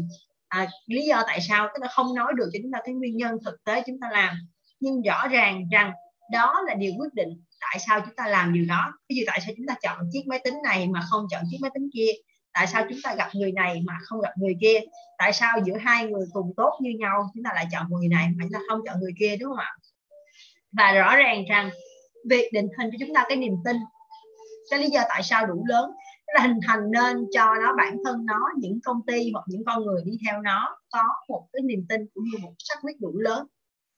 à, 0.49 0.69
lý 0.87 1.07
do 1.07 1.23
tại 1.27 1.41
sao 1.41 1.69
tức 1.75 1.83
là 1.83 1.89
không 1.89 2.15
nói 2.15 2.33
được 2.37 2.51
cho 2.53 2.59
chúng 2.63 2.73
ta 2.73 2.79
cái 2.85 2.95
nguyên 2.95 3.17
nhân 3.17 3.37
thực 3.45 3.65
tế 3.65 3.83
chúng 3.87 4.01
ta 4.01 4.09
làm. 4.13 4.35
Nhưng 4.81 5.03
rõ 5.03 5.29
ràng 5.29 5.69
rằng 5.73 5.93
đó 6.33 6.63
là 6.67 6.75
điều 6.75 6.93
quyết 6.99 7.15
định 7.15 7.29
tại 7.61 7.79
sao 7.87 8.01
chúng 8.01 8.17
ta 8.17 8.29
làm 8.29 8.53
điều 8.53 8.65
đó. 8.69 8.93
Ví 9.09 9.17
dụ 9.17 9.23
tại 9.27 9.41
sao 9.41 9.55
chúng 9.57 9.67
ta 9.67 9.75
chọn 9.83 9.99
chiếc 10.13 10.27
máy 10.27 10.41
tính 10.45 10.55
này 10.65 10.87
mà 10.87 11.01
không 11.11 11.27
chọn 11.31 11.43
chiếc 11.51 11.59
máy 11.61 11.71
tính 11.75 11.89
kia? 11.95 12.11
Tại 12.55 12.67
sao 12.67 12.87
chúng 12.89 12.99
ta 13.03 13.15
gặp 13.15 13.29
người 13.35 13.53
này 13.53 13.83
mà 13.87 13.99
không 14.03 14.21
gặp 14.21 14.33
người 14.37 14.57
kia? 14.61 14.81
Tại 15.19 15.33
sao 15.33 15.59
giữa 15.65 15.77
hai 15.77 16.07
người 16.07 16.27
cùng 16.33 16.53
tốt 16.57 16.79
như 16.81 16.91
nhau? 16.99 17.31
Chúng 17.35 17.45
ta 17.45 17.51
lại 17.55 17.67
chọn 17.73 17.87
người 17.91 18.09
này 18.09 18.29
mà 18.37 18.45
chúng 18.45 18.53
ta 18.53 18.59
không 18.69 18.81
chọn 18.87 19.01
người 19.01 19.13
kia, 19.19 19.37
đúng 19.37 19.49
không 19.49 19.59
ạ? 19.59 19.71
Và 20.73 20.93
rõ 20.93 21.17
ràng 21.17 21.45
rằng 21.49 21.71
việc 22.29 22.51
định 22.53 22.69
hình 22.79 22.91
cho 22.93 22.97
chúng 23.01 23.15
ta 23.15 23.25
cái 23.29 23.37
niềm 23.37 23.55
tin, 23.65 23.77
cái 24.71 24.81
lý 24.81 24.89
do 24.89 25.03
tại 25.09 25.23
sao 25.23 25.47
đủ 25.47 25.65
lớn 25.67 25.91
là 26.35 26.41
hình 26.41 26.59
thành 26.67 26.91
nên 26.91 27.27
cho 27.33 27.55
nó, 27.55 27.75
bản 27.79 27.97
thân 28.05 28.27
nó, 28.27 28.41
những 28.59 28.81
công 28.85 29.01
ty 29.07 29.31
hoặc 29.33 29.45
những 29.47 29.65
con 29.67 29.83
người 29.83 30.03
đi 30.05 30.13
theo 30.27 30.43
nó 30.43 30.79
có 30.91 31.03
một 31.29 31.49
cái 31.53 31.63
niềm 31.63 31.87
tin 31.89 32.07
cũng 32.15 32.25
như 32.25 32.39
một 32.43 32.53
xác 32.59 32.75
quyết 32.83 33.01
đủ 33.01 33.19
lớn. 33.19 33.47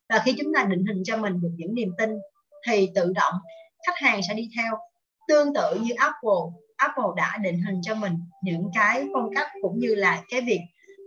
Và 0.08 0.22
khi 0.24 0.34
chúng 0.38 0.52
ta 0.54 0.64
định 0.64 0.84
hình 0.86 1.02
cho 1.04 1.16
mình 1.16 1.40
được 1.40 1.52
những 1.56 1.74
niềm 1.74 1.92
tin 1.98 2.10
thì 2.66 2.90
tự 2.94 3.12
động 3.14 3.34
khách 3.86 3.96
hàng 3.96 4.20
sẽ 4.28 4.34
đi 4.34 4.48
theo. 4.56 4.78
Tương 5.28 5.54
tự 5.54 5.80
như 5.80 5.94
Apple 5.96 6.63
Apple 6.86 7.04
đã 7.16 7.38
định 7.42 7.62
hình 7.62 7.80
cho 7.82 7.94
mình 7.94 8.18
những 8.42 8.70
cái 8.74 9.06
phong 9.14 9.34
cách 9.34 9.48
cũng 9.62 9.78
như 9.78 9.94
là 9.94 10.22
cái 10.28 10.40
việc 10.40 10.60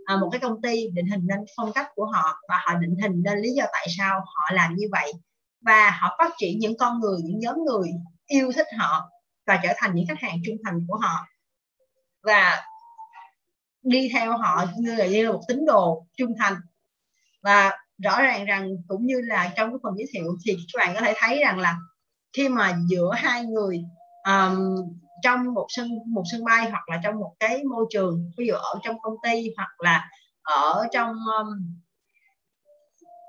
à, 0.04 0.16
một 0.16 0.28
cái 0.32 0.40
công 0.40 0.62
ty 0.62 0.88
định 0.94 1.06
hình 1.06 1.26
nên 1.26 1.38
phong 1.56 1.72
cách 1.72 1.88
của 1.94 2.06
họ 2.06 2.40
và 2.48 2.58
họ 2.64 2.74
định 2.74 2.96
hình 3.02 3.22
nên 3.22 3.38
lý 3.38 3.52
do 3.52 3.64
tại 3.72 3.86
sao 3.98 4.20
họ 4.20 4.50
làm 4.52 4.74
như 4.74 4.86
vậy. 4.92 5.12
Và 5.60 5.90
họ 5.90 6.16
phát 6.18 6.32
triển 6.38 6.58
những 6.58 6.78
con 6.78 7.00
người 7.00 7.18
những 7.24 7.38
nhóm 7.38 7.64
người 7.64 7.90
yêu 8.26 8.52
thích 8.52 8.66
họ 8.78 9.10
và 9.46 9.60
trở 9.62 9.72
thành 9.76 9.94
những 9.94 10.06
khách 10.06 10.20
hàng 10.20 10.38
trung 10.46 10.56
thành 10.64 10.86
của 10.88 10.96
họ. 10.96 11.26
Và 12.22 12.62
đi 13.82 14.10
theo 14.12 14.36
họ 14.36 14.64
như 14.78 14.94
là, 14.94 15.06
như 15.06 15.26
là 15.26 15.32
một 15.32 15.40
tín 15.48 15.66
đồ 15.66 16.06
trung 16.16 16.32
thành. 16.38 16.54
Và 17.42 17.72
rõ 17.98 18.22
ràng 18.22 18.44
rằng 18.44 18.70
cũng 18.88 19.06
như 19.06 19.20
là 19.20 19.52
trong 19.56 19.70
cái 19.70 19.78
phần 19.82 19.94
giới 19.96 20.06
thiệu 20.12 20.36
thì 20.44 20.56
các 20.72 20.78
bạn 20.78 20.94
có 20.94 21.00
thể 21.00 21.14
thấy 21.16 21.40
rằng 21.40 21.58
là 21.58 21.76
khi 22.32 22.48
mà 22.48 22.78
giữa 22.88 23.12
hai 23.16 23.44
người 23.44 23.84
um, 24.24 24.76
trong 25.22 25.54
một 25.54 25.66
sân 25.68 25.88
một 26.06 26.22
sân 26.32 26.44
bay 26.44 26.70
hoặc 26.70 26.88
là 26.88 27.00
trong 27.04 27.20
một 27.20 27.34
cái 27.40 27.64
môi 27.64 27.86
trường 27.90 28.30
ví 28.36 28.46
dụ 28.46 28.54
ở 28.54 28.78
trong 28.82 28.96
công 29.02 29.14
ty 29.22 29.52
hoặc 29.56 29.70
là 29.78 30.10
ở 30.42 30.86
trong 30.92 31.08
um, 31.38 31.48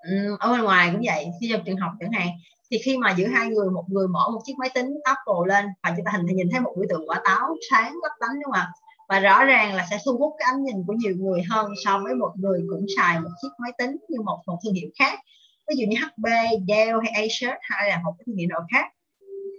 ừ, 0.09 0.37
ở 0.39 0.51
bên 0.51 0.61
ngoài 0.61 0.89
cũng 0.91 1.01
vậy 1.05 1.25
khi 1.41 1.49
trong 1.51 1.61
trường 1.65 1.77
học 1.77 1.91
chẳng 1.99 2.11
hạn. 2.11 2.27
Thì 2.71 2.77
khi 2.85 2.97
mà 2.97 3.15
giữa 3.17 3.27
hai 3.27 3.47
người 3.47 3.69
một 3.69 3.85
người 3.87 4.07
mở 4.07 4.29
một 4.33 4.41
chiếc 4.43 4.53
máy 4.57 4.69
tính 4.73 4.99
Apple 5.03 5.47
lên 5.47 5.65
và 5.83 5.93
chúng 5.95 6.05
ta 6.05 6.11
hình 6.11 6.25
nhìn 6.25 6.49
thấy 6.51 6.59
một 6.59 6.73
biểu 6.77 6.85
tượng 6.89 7.09
quả 7.09 7.21
táo 7.25 7.55
sáng 7.69 7.93
lấp 8.03 8.11
lánh 8.19 8.33
đúng 8.33 8.43
không 8.43 8.53
ạ? 8.53 8.71
Và 9.09 9.19
rõ 9.19 9.45
ràng 9.45 9.75
là 9.75 9.87
sẽ 9.89 9.97
thu 10.05 10.17
hút 10.17 10.35
cái 10.39 10.47
ánh 10.53 10.63
nhìn 10.63 10.75
của 10.87 10.93
nhiều 10.93 11.15
người 11.17 11.41
hơn 11.49 11.71
so 11.85 11.99
với 12.03 12.13
một 12.15 12.31
người 12.35 12.61
cũng 12.69 12.85
xài 12.97 13.19
một 13.19 13.29
chiếc 13.41 13.49
máy 13.59 13.71
tính 13.77 13.97
như 14.09 14.21
một 14.21 14.39
một 14.45 14.59
thương 14.63 14.73
hiệu 14.73 14.89
khác. 14.99 15.19
Ví 15.67 15.75
dụ 15.77 15.85
như 15.87 15.97
HP, 15.97 16.25
Dell 16.67 16.97
hay 17.03 17.11
Acer 17.13 17.57
hay 17.61 17.89
là 17.89 18.01
một 18.05 18.13
cái 18.17 18.23
thương 18.25 18.35
hiệu 18.35 18.47
nào 18.49 18.61
khác. 18.71 18.85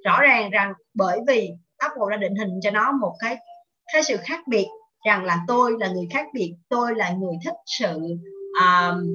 Rõ 0.05 0.21
ràng 0.21 0.51
rằng 0.51 0.73
bởi 0.95 1.21
vì 1.29 1.51
Apple 1.81 2.03
đã 2.11 2.17
định 2.17 2.35
hình 2.35 2.61
cho 2.63 2.71
nó 2.71 2.93
một 2.93 3.17
cái 3.19 3.37
cái 3.93 4.03
sự 4.03 4.17
khác 4.17 4.41
biệt 4.49 4.67
rằng 5.07 5.25
là 5.25 5.39
tôi 5.47 5.73
là 5.81 5.89
người 5.89 6.09
khác 6.11 6.27
biệt 6.35 6.55
tôi 6.69 6.95
là 6.97 7.11
người 7.11 7.35
thích 7.45 7.55
sự 7.67 8.01
um, 8.61 9.07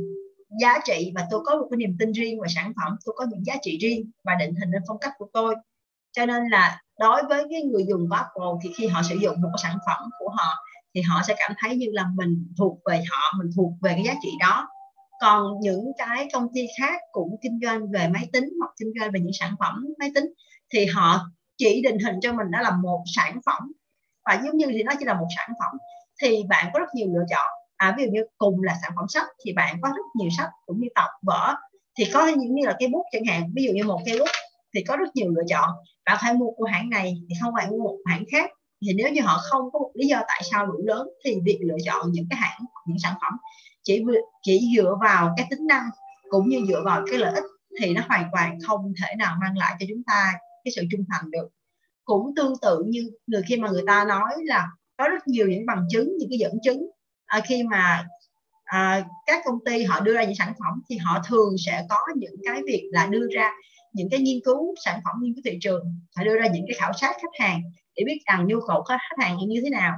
giá 0.62 0.80
trị 0.86 1.12
và 1.16 1.28
tôi 1.32 1.42
có 1.46 1.56
một 1.56 1.68
cái 1.72 1.78
niềm 1.78 1.96
tin 2.00 2.12
riêng 2.12 2.40
về 2.42 2.48
sản 2.56 2.74
phẩm 2.76 2.96
tôi 3.06 3.16
có 3.18 3.26
những 3.32 3.46
giá 3.46 3.56
trị 3.62 3.78
riêng 3.82 4.12
và 4.24 4.36
định 4.40 4.56
hình 4.56 4.72
nên 4.72 4.82
phong 4.88 5.00
cách 5.00 5.14
của 5.18 5.28
tôi. 5.34 5.56
Cho 6.12 6.26
nên 6.26 6.44
là 6.52 6.82
đối 7.00 7.24
với 7.30 7.44
cái 7.50 7.62
người 7.62 7.86
dùng 7.90 8.10
của 8.10 8.16
Apple 8.16 8.60
thì 8.64 8.70
khi 8.78 8.88
họ 8.88 9.02
sử 9.04 9.16
dụng 9.16 9.42
một 9.42 9.50
cái 9.54 9.60
sản 9.64 9.78
phẩm 9.88 10.10
của 10.20 10.30
họ 10.30 10.56
thì 10.96 11.02
họ 11.02 11.22
sẽ 11.28 11.36
cảm 11.38 11.52
thấy 11.58 11.76
như 11.76 11.88
là 11.92 12.06
mình 12.16 12.54
thuộc 12.58 12.80
về 12.90 13.04
họ 13.10 13.34
mình 13.38 13.52
thuộc 13.56 13.72
về 13.82 13.92
cái 13.92 14.04
giá 14.04 14.14
trị 14.24 14.30
đó. 14.40 14.68
Còn 15.22 15.60
những 15.62 15.92
cái 15.98 16.28
công 16.34 16.48
ty 16.54 16.68
khác 16.80 17.02
cũng 17.12 17.36
kinh 17.42 17.60
doanh 17.64 17.92
về 17.92 18.08
máy 18.08 18.30
tính 18.34 18.50
hoặc 18.60 18.72
kinh 18.80 18.94
doanh 19.00 19.12
về 19.12 19.20
những 19.20 19.34
sản 19.40 19.56
phẩm 19.60 19.86
máy 20.00 20.12
tính 20.16 20.26
thì 20.74 20.86
họ 20.86 21.20
chỉ 21.58 21.82
định 21.82 22.00
hình 22.00 22.16
cho 22.22 22.34
mình 22.34 22.52
đó 22.52 22.62
là 22.62 22.72
một 22.72 23.04
sản 23.16 23.40
phẩm. 23.46 23.72
Và 24.26 24.42
giống 24.46 24.58
như 24.58 24.66
thì 24.72 24.84
nó 24.84 24.94
chỉ 25.00 25.06
là 25.06 25.14
một 25.14 25.28
sản 25.36 25.50
phẩm 25.60 25.78
thì 26.22 26.44
bạn 26.50 26.70
có 26.74 26.80
rất 26.80 26.86
nhiều 26.96 27.08
lựa 27.14 27.26
chọn. 27.30 27.48
À, 27.78 27.96
ví 27.98 28.04
dụ 28.04 28.12
như 28.12 28.26
cùng 28.38 28.64
là 28.64 28.76
sản 28.82 28.92
phẩm 28.96 29.06
sách 29.10 29.28
thì 29.46 29.54
bạn 29.54 29.78
có 29.82 29.90
rất 29.90 30.06
nhiều 30.16 30.30
sách 30.38 30.50
cũng 30.66 30.80
như 30.80 30.88
tập 30.96 31.10
vở. 31.22 31.56
Thì 31.98 32.06
có 32.14 32.28
những 32.28 32.56
như 32.56 32.66
là 32.66 32.76
cái 32.80 32.90
bút 32.90 33.04
chẳng 33.12 33.26
hạn 33.26 33.52
ví 33.56 33.64
dụ 33.64 33.72
như 33.74 33.84
một 33.84 34.02
cái 34.06 34.20
bút 34.20 34.30
thì 34.76 34.84
có 34.84 34.98
rất 34.98 35.16
nhiều 35.16 35.32
lựa 35.32 35.44
chọn. 35.50 35.70
Bạn 36.06 36.18
phải 36.22 36.34
mua 36.34 36.52
của 36.52 36.66
hãng 36.66 36.90
này 36.90 37.16
thì 37.30 37.36
không 37.42 37.54
phải 37.58 37.68
mua 37.70 37.78
một 37.78 37.98
hãng 38.06 38.24
khác. 38.32 38.50
Thì 38.82 38.94
nếu 38.94 39.12
như 39.12 39.22
họ 39.22 39.38
không 39.38 39.72
có 39.74 39.80
một 39.80 39.92
lý 39.94 40.08
do 40.08 40.22
tại 40.28 40.42
sao 40.52 40.66
đủ 40.66 40.74
lớn 40.78 41.08
thì 41.26 41.36
việc 41.46 41.60
lựa 41.62 41.78
chọn 41.86 42.12
những 42.12 42.26
cái 42.30 42.40
hãng 42.42 42.60
những 42.86 43.00
sản 43.00 43.14
phẩm 43.22 43.34
chỉ 43.84 44.04
chỉ 44.42 44.70
dựa 44.76 44.96
vào 45.02 45.34
cái 45.38 45.48
tính 45.50 45.68
năng 45.68 45.90
cũng 46.30 46.50
như 46.50 46.66
dựa 46.68 46.82
vào 46.86 47.02
cái 47.12 47.20
lợi 47.20 47.34
ích 47.34 47.44
thì 47.82 47.94
nó 47.94 48.02
hoàn 48.08 48.30
toàn 48.32 48.58
không 48.68 48.94
thể 49.02 49.16
nào 49.18 49.36
mang 49.42 49.58
lại 49.58 49.76
cho 49.80 49.86
chúng 49.90 50.04
ta 50.08 50.34
cái 50.66 50.72
sự 50.76 50.82
trung 50.92 51.06
thành 51.12 51.32
được. 51.32 51.48
Cũng 52.06 52.36
tương 52.36 52.54
tự 52.62 52.84
như 52.88 53.12
người 53.28 53.42
khi 53.48 53.58
mà 53.58 53.70
người 53.70 53.84
ta 53.88 54.06
nói 54.06 54.32
là 54.46 54.68
có 54.98 55.08
rất 55.08 55.28
nhiều 55.28 55.48
những 55.48 55.66
bằng 55.66 55.88
chứng 55.92 56.18
những 56.18 56.30
cái 56.30 56.40
dẫn 56.40 56.54
chứng. 56.64 56.90
À, 57.26 57.42
khi 57.48 57.64
mà 57.64 58.06
à, 58.64 59.06
các 59.26 59.42
công 59.46 59.60
ty 59.66 59.84
họ 59.84 60.00
đưa 60.00 60.14
ra 60.14 60.24
những 60.24 60.36
sản 60.36 60.54
phẩm 60.60 60.82
thì 60.90 60.98
họ 60.98 61.22
thường 61.28 61.56
sẽ 61.66 61.86
có 61.90 61.98
những 62.16 62.36
cái 62.46 62.62
việc 62.66 62.90
là 62.92 63.06
đưa 63.06 63.28
ra 63.36 63.52
những 63.94 64.10
cái 64.12 64.20
nghiên 64.20 64.40
cứu 64.46 64.76
sản 64.86 65.00
phẩm 65.04 65.16
nghiên 65.22 65.34
cứu 65.34 65.42
thị 65.46 65.58
trường. 65.62 65.84
Họ 66.16 66.24
đưa 66.24 66.36
ra 66.36 66.48
những 66.48 66.66
cái 66.68 66.76
khảo 66.80 66.94
sát 66.94 67.16
khách 67.22 67.40
hàng 67.46 67.62
để 67.96 68.04
biết 68.06 68.20
rằng 68.26 68.48
nhu 68.48 68.60
cầu 68.68 68.78
của 68.78 68.84
khách 68.84 69.24
hàng 69.26 69.38
như 69.48 69.62
thế 69.64 69.70
nào. 69.70 69.94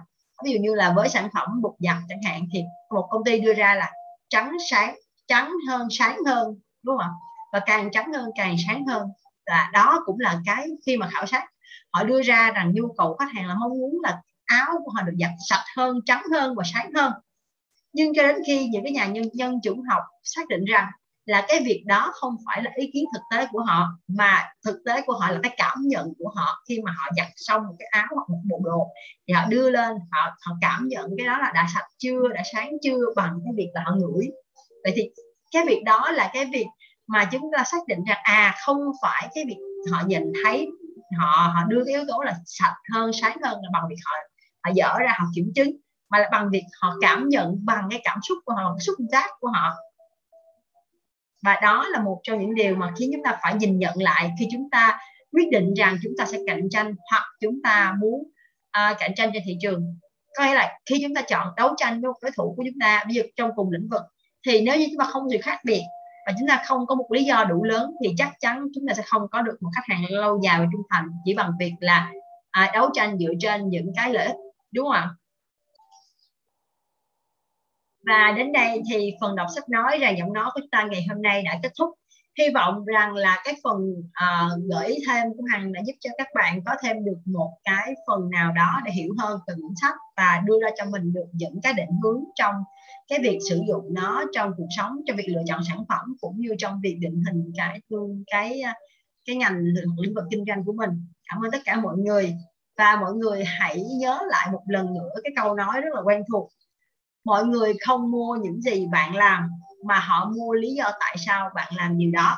Ví 0.45 0.52
dụ 0.52 0.60
như 0.60 0.76
là 0.76 0.94
với 0.95 1.10
sản 1.10 1.30
phẩm 1.34 1.61
bột 1.61 1.73
giặt 1.80 1.98
chẳng 2.10 2.22
hạn 2.26 2.48
thì 2.53 2.60
một 2.95 3.07
công 3.10 3.23
ty 3.26 3.39
đưa 3.39 3.53
ra 3.53 3.76
là 3.76 3.91
trắng 4.30 4.52
sáng 4.69 4.95
trắng 5.27 5.52
hơn 5.68 5.88
sáng 5.91 6.18
hơn 6.26 6.60
đúng 6.84 6.98
không 6.98 6.99
ạ? 6.99 7.10
Và 7.53 7.60
càng 7.65 7.89
trắng 7.91 8.14
hơn 8.14 8.30
càng 8.35 8.56
sáng 8.68 8.85
hơn 8.85 9.07
là 9.48 9.69
đó 9.74 10.03
cũng 10.06 10.19
là 10.19 10.40
cái 10.45 10.68
khi 10.86 10.98
mà 10.98 11.07
khảo 11.07 11.26
sát, 11.26 11.44
họ 11.94 12.03
đưa 12.03 12.22
ra 12.22 12.52
rằng 12.52 12.72
nhu 12.76 12.94
cầu 12.98 13.15
khách 13.19 13.32
hàng 13.34 13.48
là 13.48 13.56
mong 13.60 13.72
muốn 13.72 13.98
là 14.03 14.22
áo 14.45 14.82
của 14.86 14.91
họ 14.95 15.02
được 15.02 15.15
giặt 15.19 15.32
sạch 15.49 15.65
hơn, 15.78 15.99
trắng 16.06 16.24
hơn 16.34 16.56
và 16.56 16.64
sáng 16.74 16.91
hơn. 16.95 17.14
Nhưng 17.94 18.14
cho 18.15 18.28
đến 18.28 18.36
khi 18.48 18.68
những 18.68 18.84
cái 18.84 18.91
nhà 18.94 19.06
nhân 19.06 19.30
nhân 19.34 19.60
chủng 19.64 19.82
học 19.90 20.03
xác 20.24 20.48
định 20.48 20.65
rằng 20.65 20.88
là 21.26 21.45
cái 21.48 21.60
việc 21.65 21.84
đó 21.88 22.11
không 22.14 22.36
phải 22.45 22.64
là 22.64 22.72
ý 22.76 22.90
kiến 22.94 23.06
thực 23.14 23.22
tế 23.32 23.48
của 23.52 23.64
họ, 23.68 23.88
mà 24.07 24.49
thực 24.65 24.78
tế 24.86 25.02
của 25.06 25.14
họ 25.14 25.32
là 25.32 25.40
cái 25.44 25.53
cảm 25.57 25.78
nhận 25.82 26.14
của 26.19 26.32
họ 26.36 26.64
khi 26.69 26.82
mà 26.82 26.91
họ 26.98 27.10
giặt 27.18 27.28
xong 27.36 27.64
một 27.68 27.74
cái 27.80 27.88
áo 27.91 28.06
hoặc 28.15 28.30
một 28.30 28.41
bộ 28.49 28.61
đồ, 28.64 28.88
thì 29.28 29.34
họ 29.34 29.45
đưa 29.45 29.69
lên, 29.69 29.98
họ 30.11 30.38
họ 30.41 30.56
cảm 30.61 30.88
nhận 30.88 31.10
cái 31.18 31.28
đó 31.28 31.38
là 31.38 31.52
đã 31.56 31.68
sạch 31.74 31.88
chưa, 31.98 32.28
đã 32.34 32.44
sáng 32.53 32.72
chưa 32.84 32.99
bằng 33.15 33.40
cái 33.45 33.53
việc 33.57 33.69
là 33.74 33.82
họ 33.86 33.91
ngửi. 33.95 34.26
Vậy 34.84 34.94
thì 34.95 35.10
cái 35.52 35.65
việc 35.68 35.82
đó 35.86 36.11
là 36.11 36.30
cái 36.34 36.45
việc 36.45 36.65
mà 37.07 37.29
chúng 37.31 37.51
ta 37.57 37.63
xác 37.63 37.88
định 37.88 38.03
rằng 38.03 38.19
à 38.23 38.55
không 38.65 38.77
phải 39.01 39.29
cái 39.35 39.43
việc 39.47 39.57
họ 39.91 40.03
nhìn 40.07 40.23
thấy 40.43 40.67
họ 41.17 41.51
họ 41.55 41.63
đưa 41.67 41.84
cái 41.85 41.93
yếu 41.93 42.05
tố 42.07 42.21
là 42.21 42.35
sạch 42.45 42.75
hơn 42.93 43.11
sáng 43.13 43.38
hơn 43.43 43.59
là 43.61 43.69
bằng 43.73 43.84
việc 43.89 43.95
họ 44.05 44.13
họ 44.63 44.71
dở 44.75 44.99
ra 44.99 45.15
họ 45.19 45.25
kiểm 45.35 45.51
chứng 45.55 45.71
mà 46.09 46.19
là 46.19 46.29
bằng 46.31 46.49
việc 46.51 46.63
họ 46.81 46.95
cảm 47.01 47.29
nhận 47.29 47.65
bằng 47.65 47.88
cái 47.91 48.01
cảm 48.03 48.19
xúc 48.27 48.38
của 48.45 48.53
họ 48.53 48.73
cái 48.77 48.84
xúc 48.85 48.95
giác 49.11 49.29
của 49.39 49.47
họ. 49.47 49.73
Và 51.43 51.59
đó 51.61 51.85
là 51.89 52.01
một 52.01 52.19
trong 52.23 52.39
những 52.39 52.55
điều 52.55 52.75
mà 52.75 52.93
khiến 52.99 53.09
chúng 53.13 53.23
ta 53.23 53.39
phải 53.43 53.55
nhìn 53.55 53.79
nhận 53.79 54.01
lại 54.01 54.31
khi 54.39 54.47
chúng 54.51 54.69
ta 54.69 54.99
quyết 55.31 55.47
định 55.51 55.73
rằng 55.73 55.97
chúng 56.03 56.13
ta 56.17 56.25
sẽ 56.25 56.38
cạnh 56.47 56.69
tranh 56.69 56.95
hoặc 57.11 57.23
chúng 57.41 57.61
ta 57.63 57.93
muốn 57.99 58.19
uh, 58.77 58.97
cạnh 58.99 59.11
tranh 59.15 59.29
trên 59.34 59.43
thị 59.45 59.57
trường. 59.61 59.99
Có 60.38 60.45
nghĩa 60.45 60.53
là 60.53 60.77
khi 60.85 60.99
chúng 61.01 61.15
ta 61.15 61.21
chọn 61.21 61.47
đấu 61.57 61.73
tranh 61.77 62.01
với 62.01 62.09
một 62.11 62.17
đối 62.21 62.31
thủ 62.38 62.53
của 62.57 62.63
chúng 62.65 62.79
ta 62.79 63.03
ví 63.07 63.13
dụ 63.13 63.21
trong 63.35 63.49
cùng 63.55 63.71
lĩnh 63.71 63.88
vực 63.91 64.01
thì 64.47 64.61
nếu 64.61 64.77
như 64.77 64.85
chúng 64.89 64.99
ta 64.99 65.05
không 65.05 65.29
gì 65.29 65.38
sự 65.38 65.41
khác 65.41 65.59
biệt 65.63 65.81
và 66.27 66.33
chúng 66.39 66.47
ta 66.47 66.61
không 66.65 66.85
có 66.87 66.95
một 66.95 67.11
lý 67.11 67.23
do 67.23 67.43
đủ 67.43 67.63
lớn 67.63 67.91
thì 68.03 68.13
chắc 68.17 68.31
chắn 68.39 68.67
chúng 68.75 68.83
ta 68.87 68.93
sẽ 68.93 69.03
không 69.05 69.27
có 69.31 69.41
được 69.41 69.57
một 69.61 69.69
khách 69.75 69.93
hàng 69.93 70.01
lâu 70.09 70.39
dài 70.43 70.59
và 70.59 70.65
trung 70.71 70.81
thành 70.89 71.05
chỉ 71.25 71.33
bằng 71.33 71.51
việc 71.59 71.73
là 71.79 72.11
à, 72.51 72.71
đấu 72.73 72.89
tranh 72.93 73.17
dựa 73.17 73.33
trên 73.39 73.69
những 73.69 73.91
cái 73.95 74.13
lợi 74.13 74.25
ích 74.25 74.35
đúng 74.71 74.85
không 74.85 74.93
ạ? 74.93 75.09
Và 78.05 78.33
đến 78.37 78.51
đây 78.51 78.81
thì 78.91 79.11
phần 79.21 79.35
đọc 79.35 79.47
sách 79.55 79.69
nói 79.69 79.97
ra 79.97 80.09
giọng 80.09 80.33
nói 80.33 80.45
của 80.53 80.59
chúng 80.59 80.69
ta 80.69 80.83
ngày 80.83 81.05
hôm 81.09 81.21
nay 81.21 81.43
đã 81.43 81.59
kết 81.63 81.71
thúc. 81.79 81.89
Hy 82.39 82.49
vọng 82.53 82.85
rằng 82.85 83.13
là 83.13 83.41
cái 83.43 83.53
phần 83.63 83.77
uh, 83.99 84.63
gửi 84.69 84.97
thêm 85.07 85.27
của 85.37 85.43
hằng 85.51 85.73
đã 85.73 85.81
giúp 85.85 85.93
cho 85.99 86.09
các 86.17 86.27
bạn 86.35 86.59
có 86.65 86.71
thêm 86.83 87.05
được 87.05 87.17
một 87.25 87.57
cái 87.63 87.93
phần 88.07 88.29
nào 88.29 88.51
đó 88.51 88.81
để 88.85 88.91
hiểu 88.91 89.13
hơn 89.19 89.39
về 89.47 89.53
cuốn 89.61 89.73
sách 89.81 89.95
và 90.17 90.41
đưa 90.45 90.59
ra 90.61 90.69
cho 90.77 90.85
mình 90.85 91.13
được 91.13 91.27
những 91.33 91.59
cái 91.63 91.73
định 91.73 91.99
hướng 92.03 92.23
trong 92.35 92.55
cái 93.07 93.19
việc 93.21 93.39
sử 93.49 93.61
dụng 93.67 93.93
nó 93.93 94.23
trong 94.34 94.51
cuộc 94.57 94.67
sống 94.77 95.01
trong 95.07 95.17
việc 95.17 95.27
lựa 95.27 95.43
chọn 95.47 95.61
sản 95.67 95.77
phẩm 95.89 96.15
cũng 96.21 96.39
như 96.39 96.49
trong 96.57 96.79
việc 96.84 96.97
định 96.99 97.23
hình 97.27 97.51
cái 97.57 97.81
cái 98.31 98.61
à, 98.61 98.75
cái 99.25 99.35
ngành 99.35 99.57
lĩnh 100.01 100.13
vực 100.15 100.23
kinh 100.31 100.45
doanh 100.47 100.63
của 100.65 100.73
mình. 100.73 100.89
Cảm 101.29 101.41
ơn 101.41 101.51
tất 101.51 101.61
cả 101.65 101.79
mọi 101.79 101.97
người. 101.97 102.35
Và 102.77 102.97
mọi 103.01 103.13
người 103.13 103.43
hãy 103.45 103.84
nhớ 103.99 104.19
lại 104.29 104.47
một 104.51 104.61
lần 104.67 104.93
nữa 104.93 105.09
cái 105.23 105.31
câu 105.35 105.55
nói 105.55 105.81
rất 105.81 105.93
là 105.93 106.01
quen 106.01 106.21
thuộc. 106.31 106.49
Mọi 107.25 107.45
người 107.45 107.73
không 107.85 108.11
mua 108.11 108.35
những 108.35 108.61
gì 108.61 108.88
bạn 108.91 109.15
làm, 109.15 109.49
mà 109.85 109.99
họ 109.99 110.31
mua 110.38 110.53
lý 110.53 110.73
do 110.73 110.91
tại 110.99 111.15
sao 111.25 111.49
bạn 111.55 111.73
làm 111.75 111.97
điều 111.97 112.11
đó. 112.11 112.38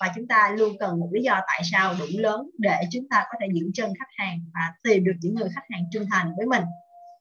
Và 0.00 0.12
chúng 0.16 0.26
ta 0.26 0.54
luôn 0.58 0.76
cần 0.80 1.00
một 1.00 1.08
lý 1.12 1.22
do 1.22 1.40
tại 1.46 1.62
sao 1.72 1.94
đủ 1.98 2.04
lớn 2.18 2.50
để 2.58 2.80
chúng 2.90 3.08
ta 3.10 3.24
có 3.30 3.38
thể 3.40 3.46
giữ 3.52 3.70
chân 3.74 3.92
khách 3.98 4.10
hàng 4.16 4.38
và 4.54 4.72
tìm 4.82 5.04
được 5.04 5.12
những 5.20 5.34
người 5.34 5.48
khách 5.54 5.64
hàng 5.70 5.84
trung 5.92 6.04
thành 6.10 6.32
với 6.36 6.46
mình 6.46 6.62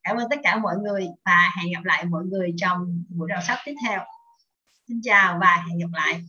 cảm 0.04 0.18
ơn 0.18 0.30
tất 0.30 0.40
cả 0.44 0.58
mọi 0.58 0.76
người 0.78 1.08
và 1.26 1.52
hẹn 1.58 1.74
gặp 1.74 1.84
lại 1.84 2.06
mọi 2.06 2.24
người 2.24 2.54
trong 2.58 3.04
buổi 3.10 3.30
đọc 3.30 3.44
sách 3.48 3.60
tiếp 3.66 3.76
theo. 3.88 4.00
Xin 4.88 5.02
chào 5.04 5.38
và 5.42 5.66
hẹn 5.68 5.80
gặp 5.80 5.90
lại. 5.94 6.24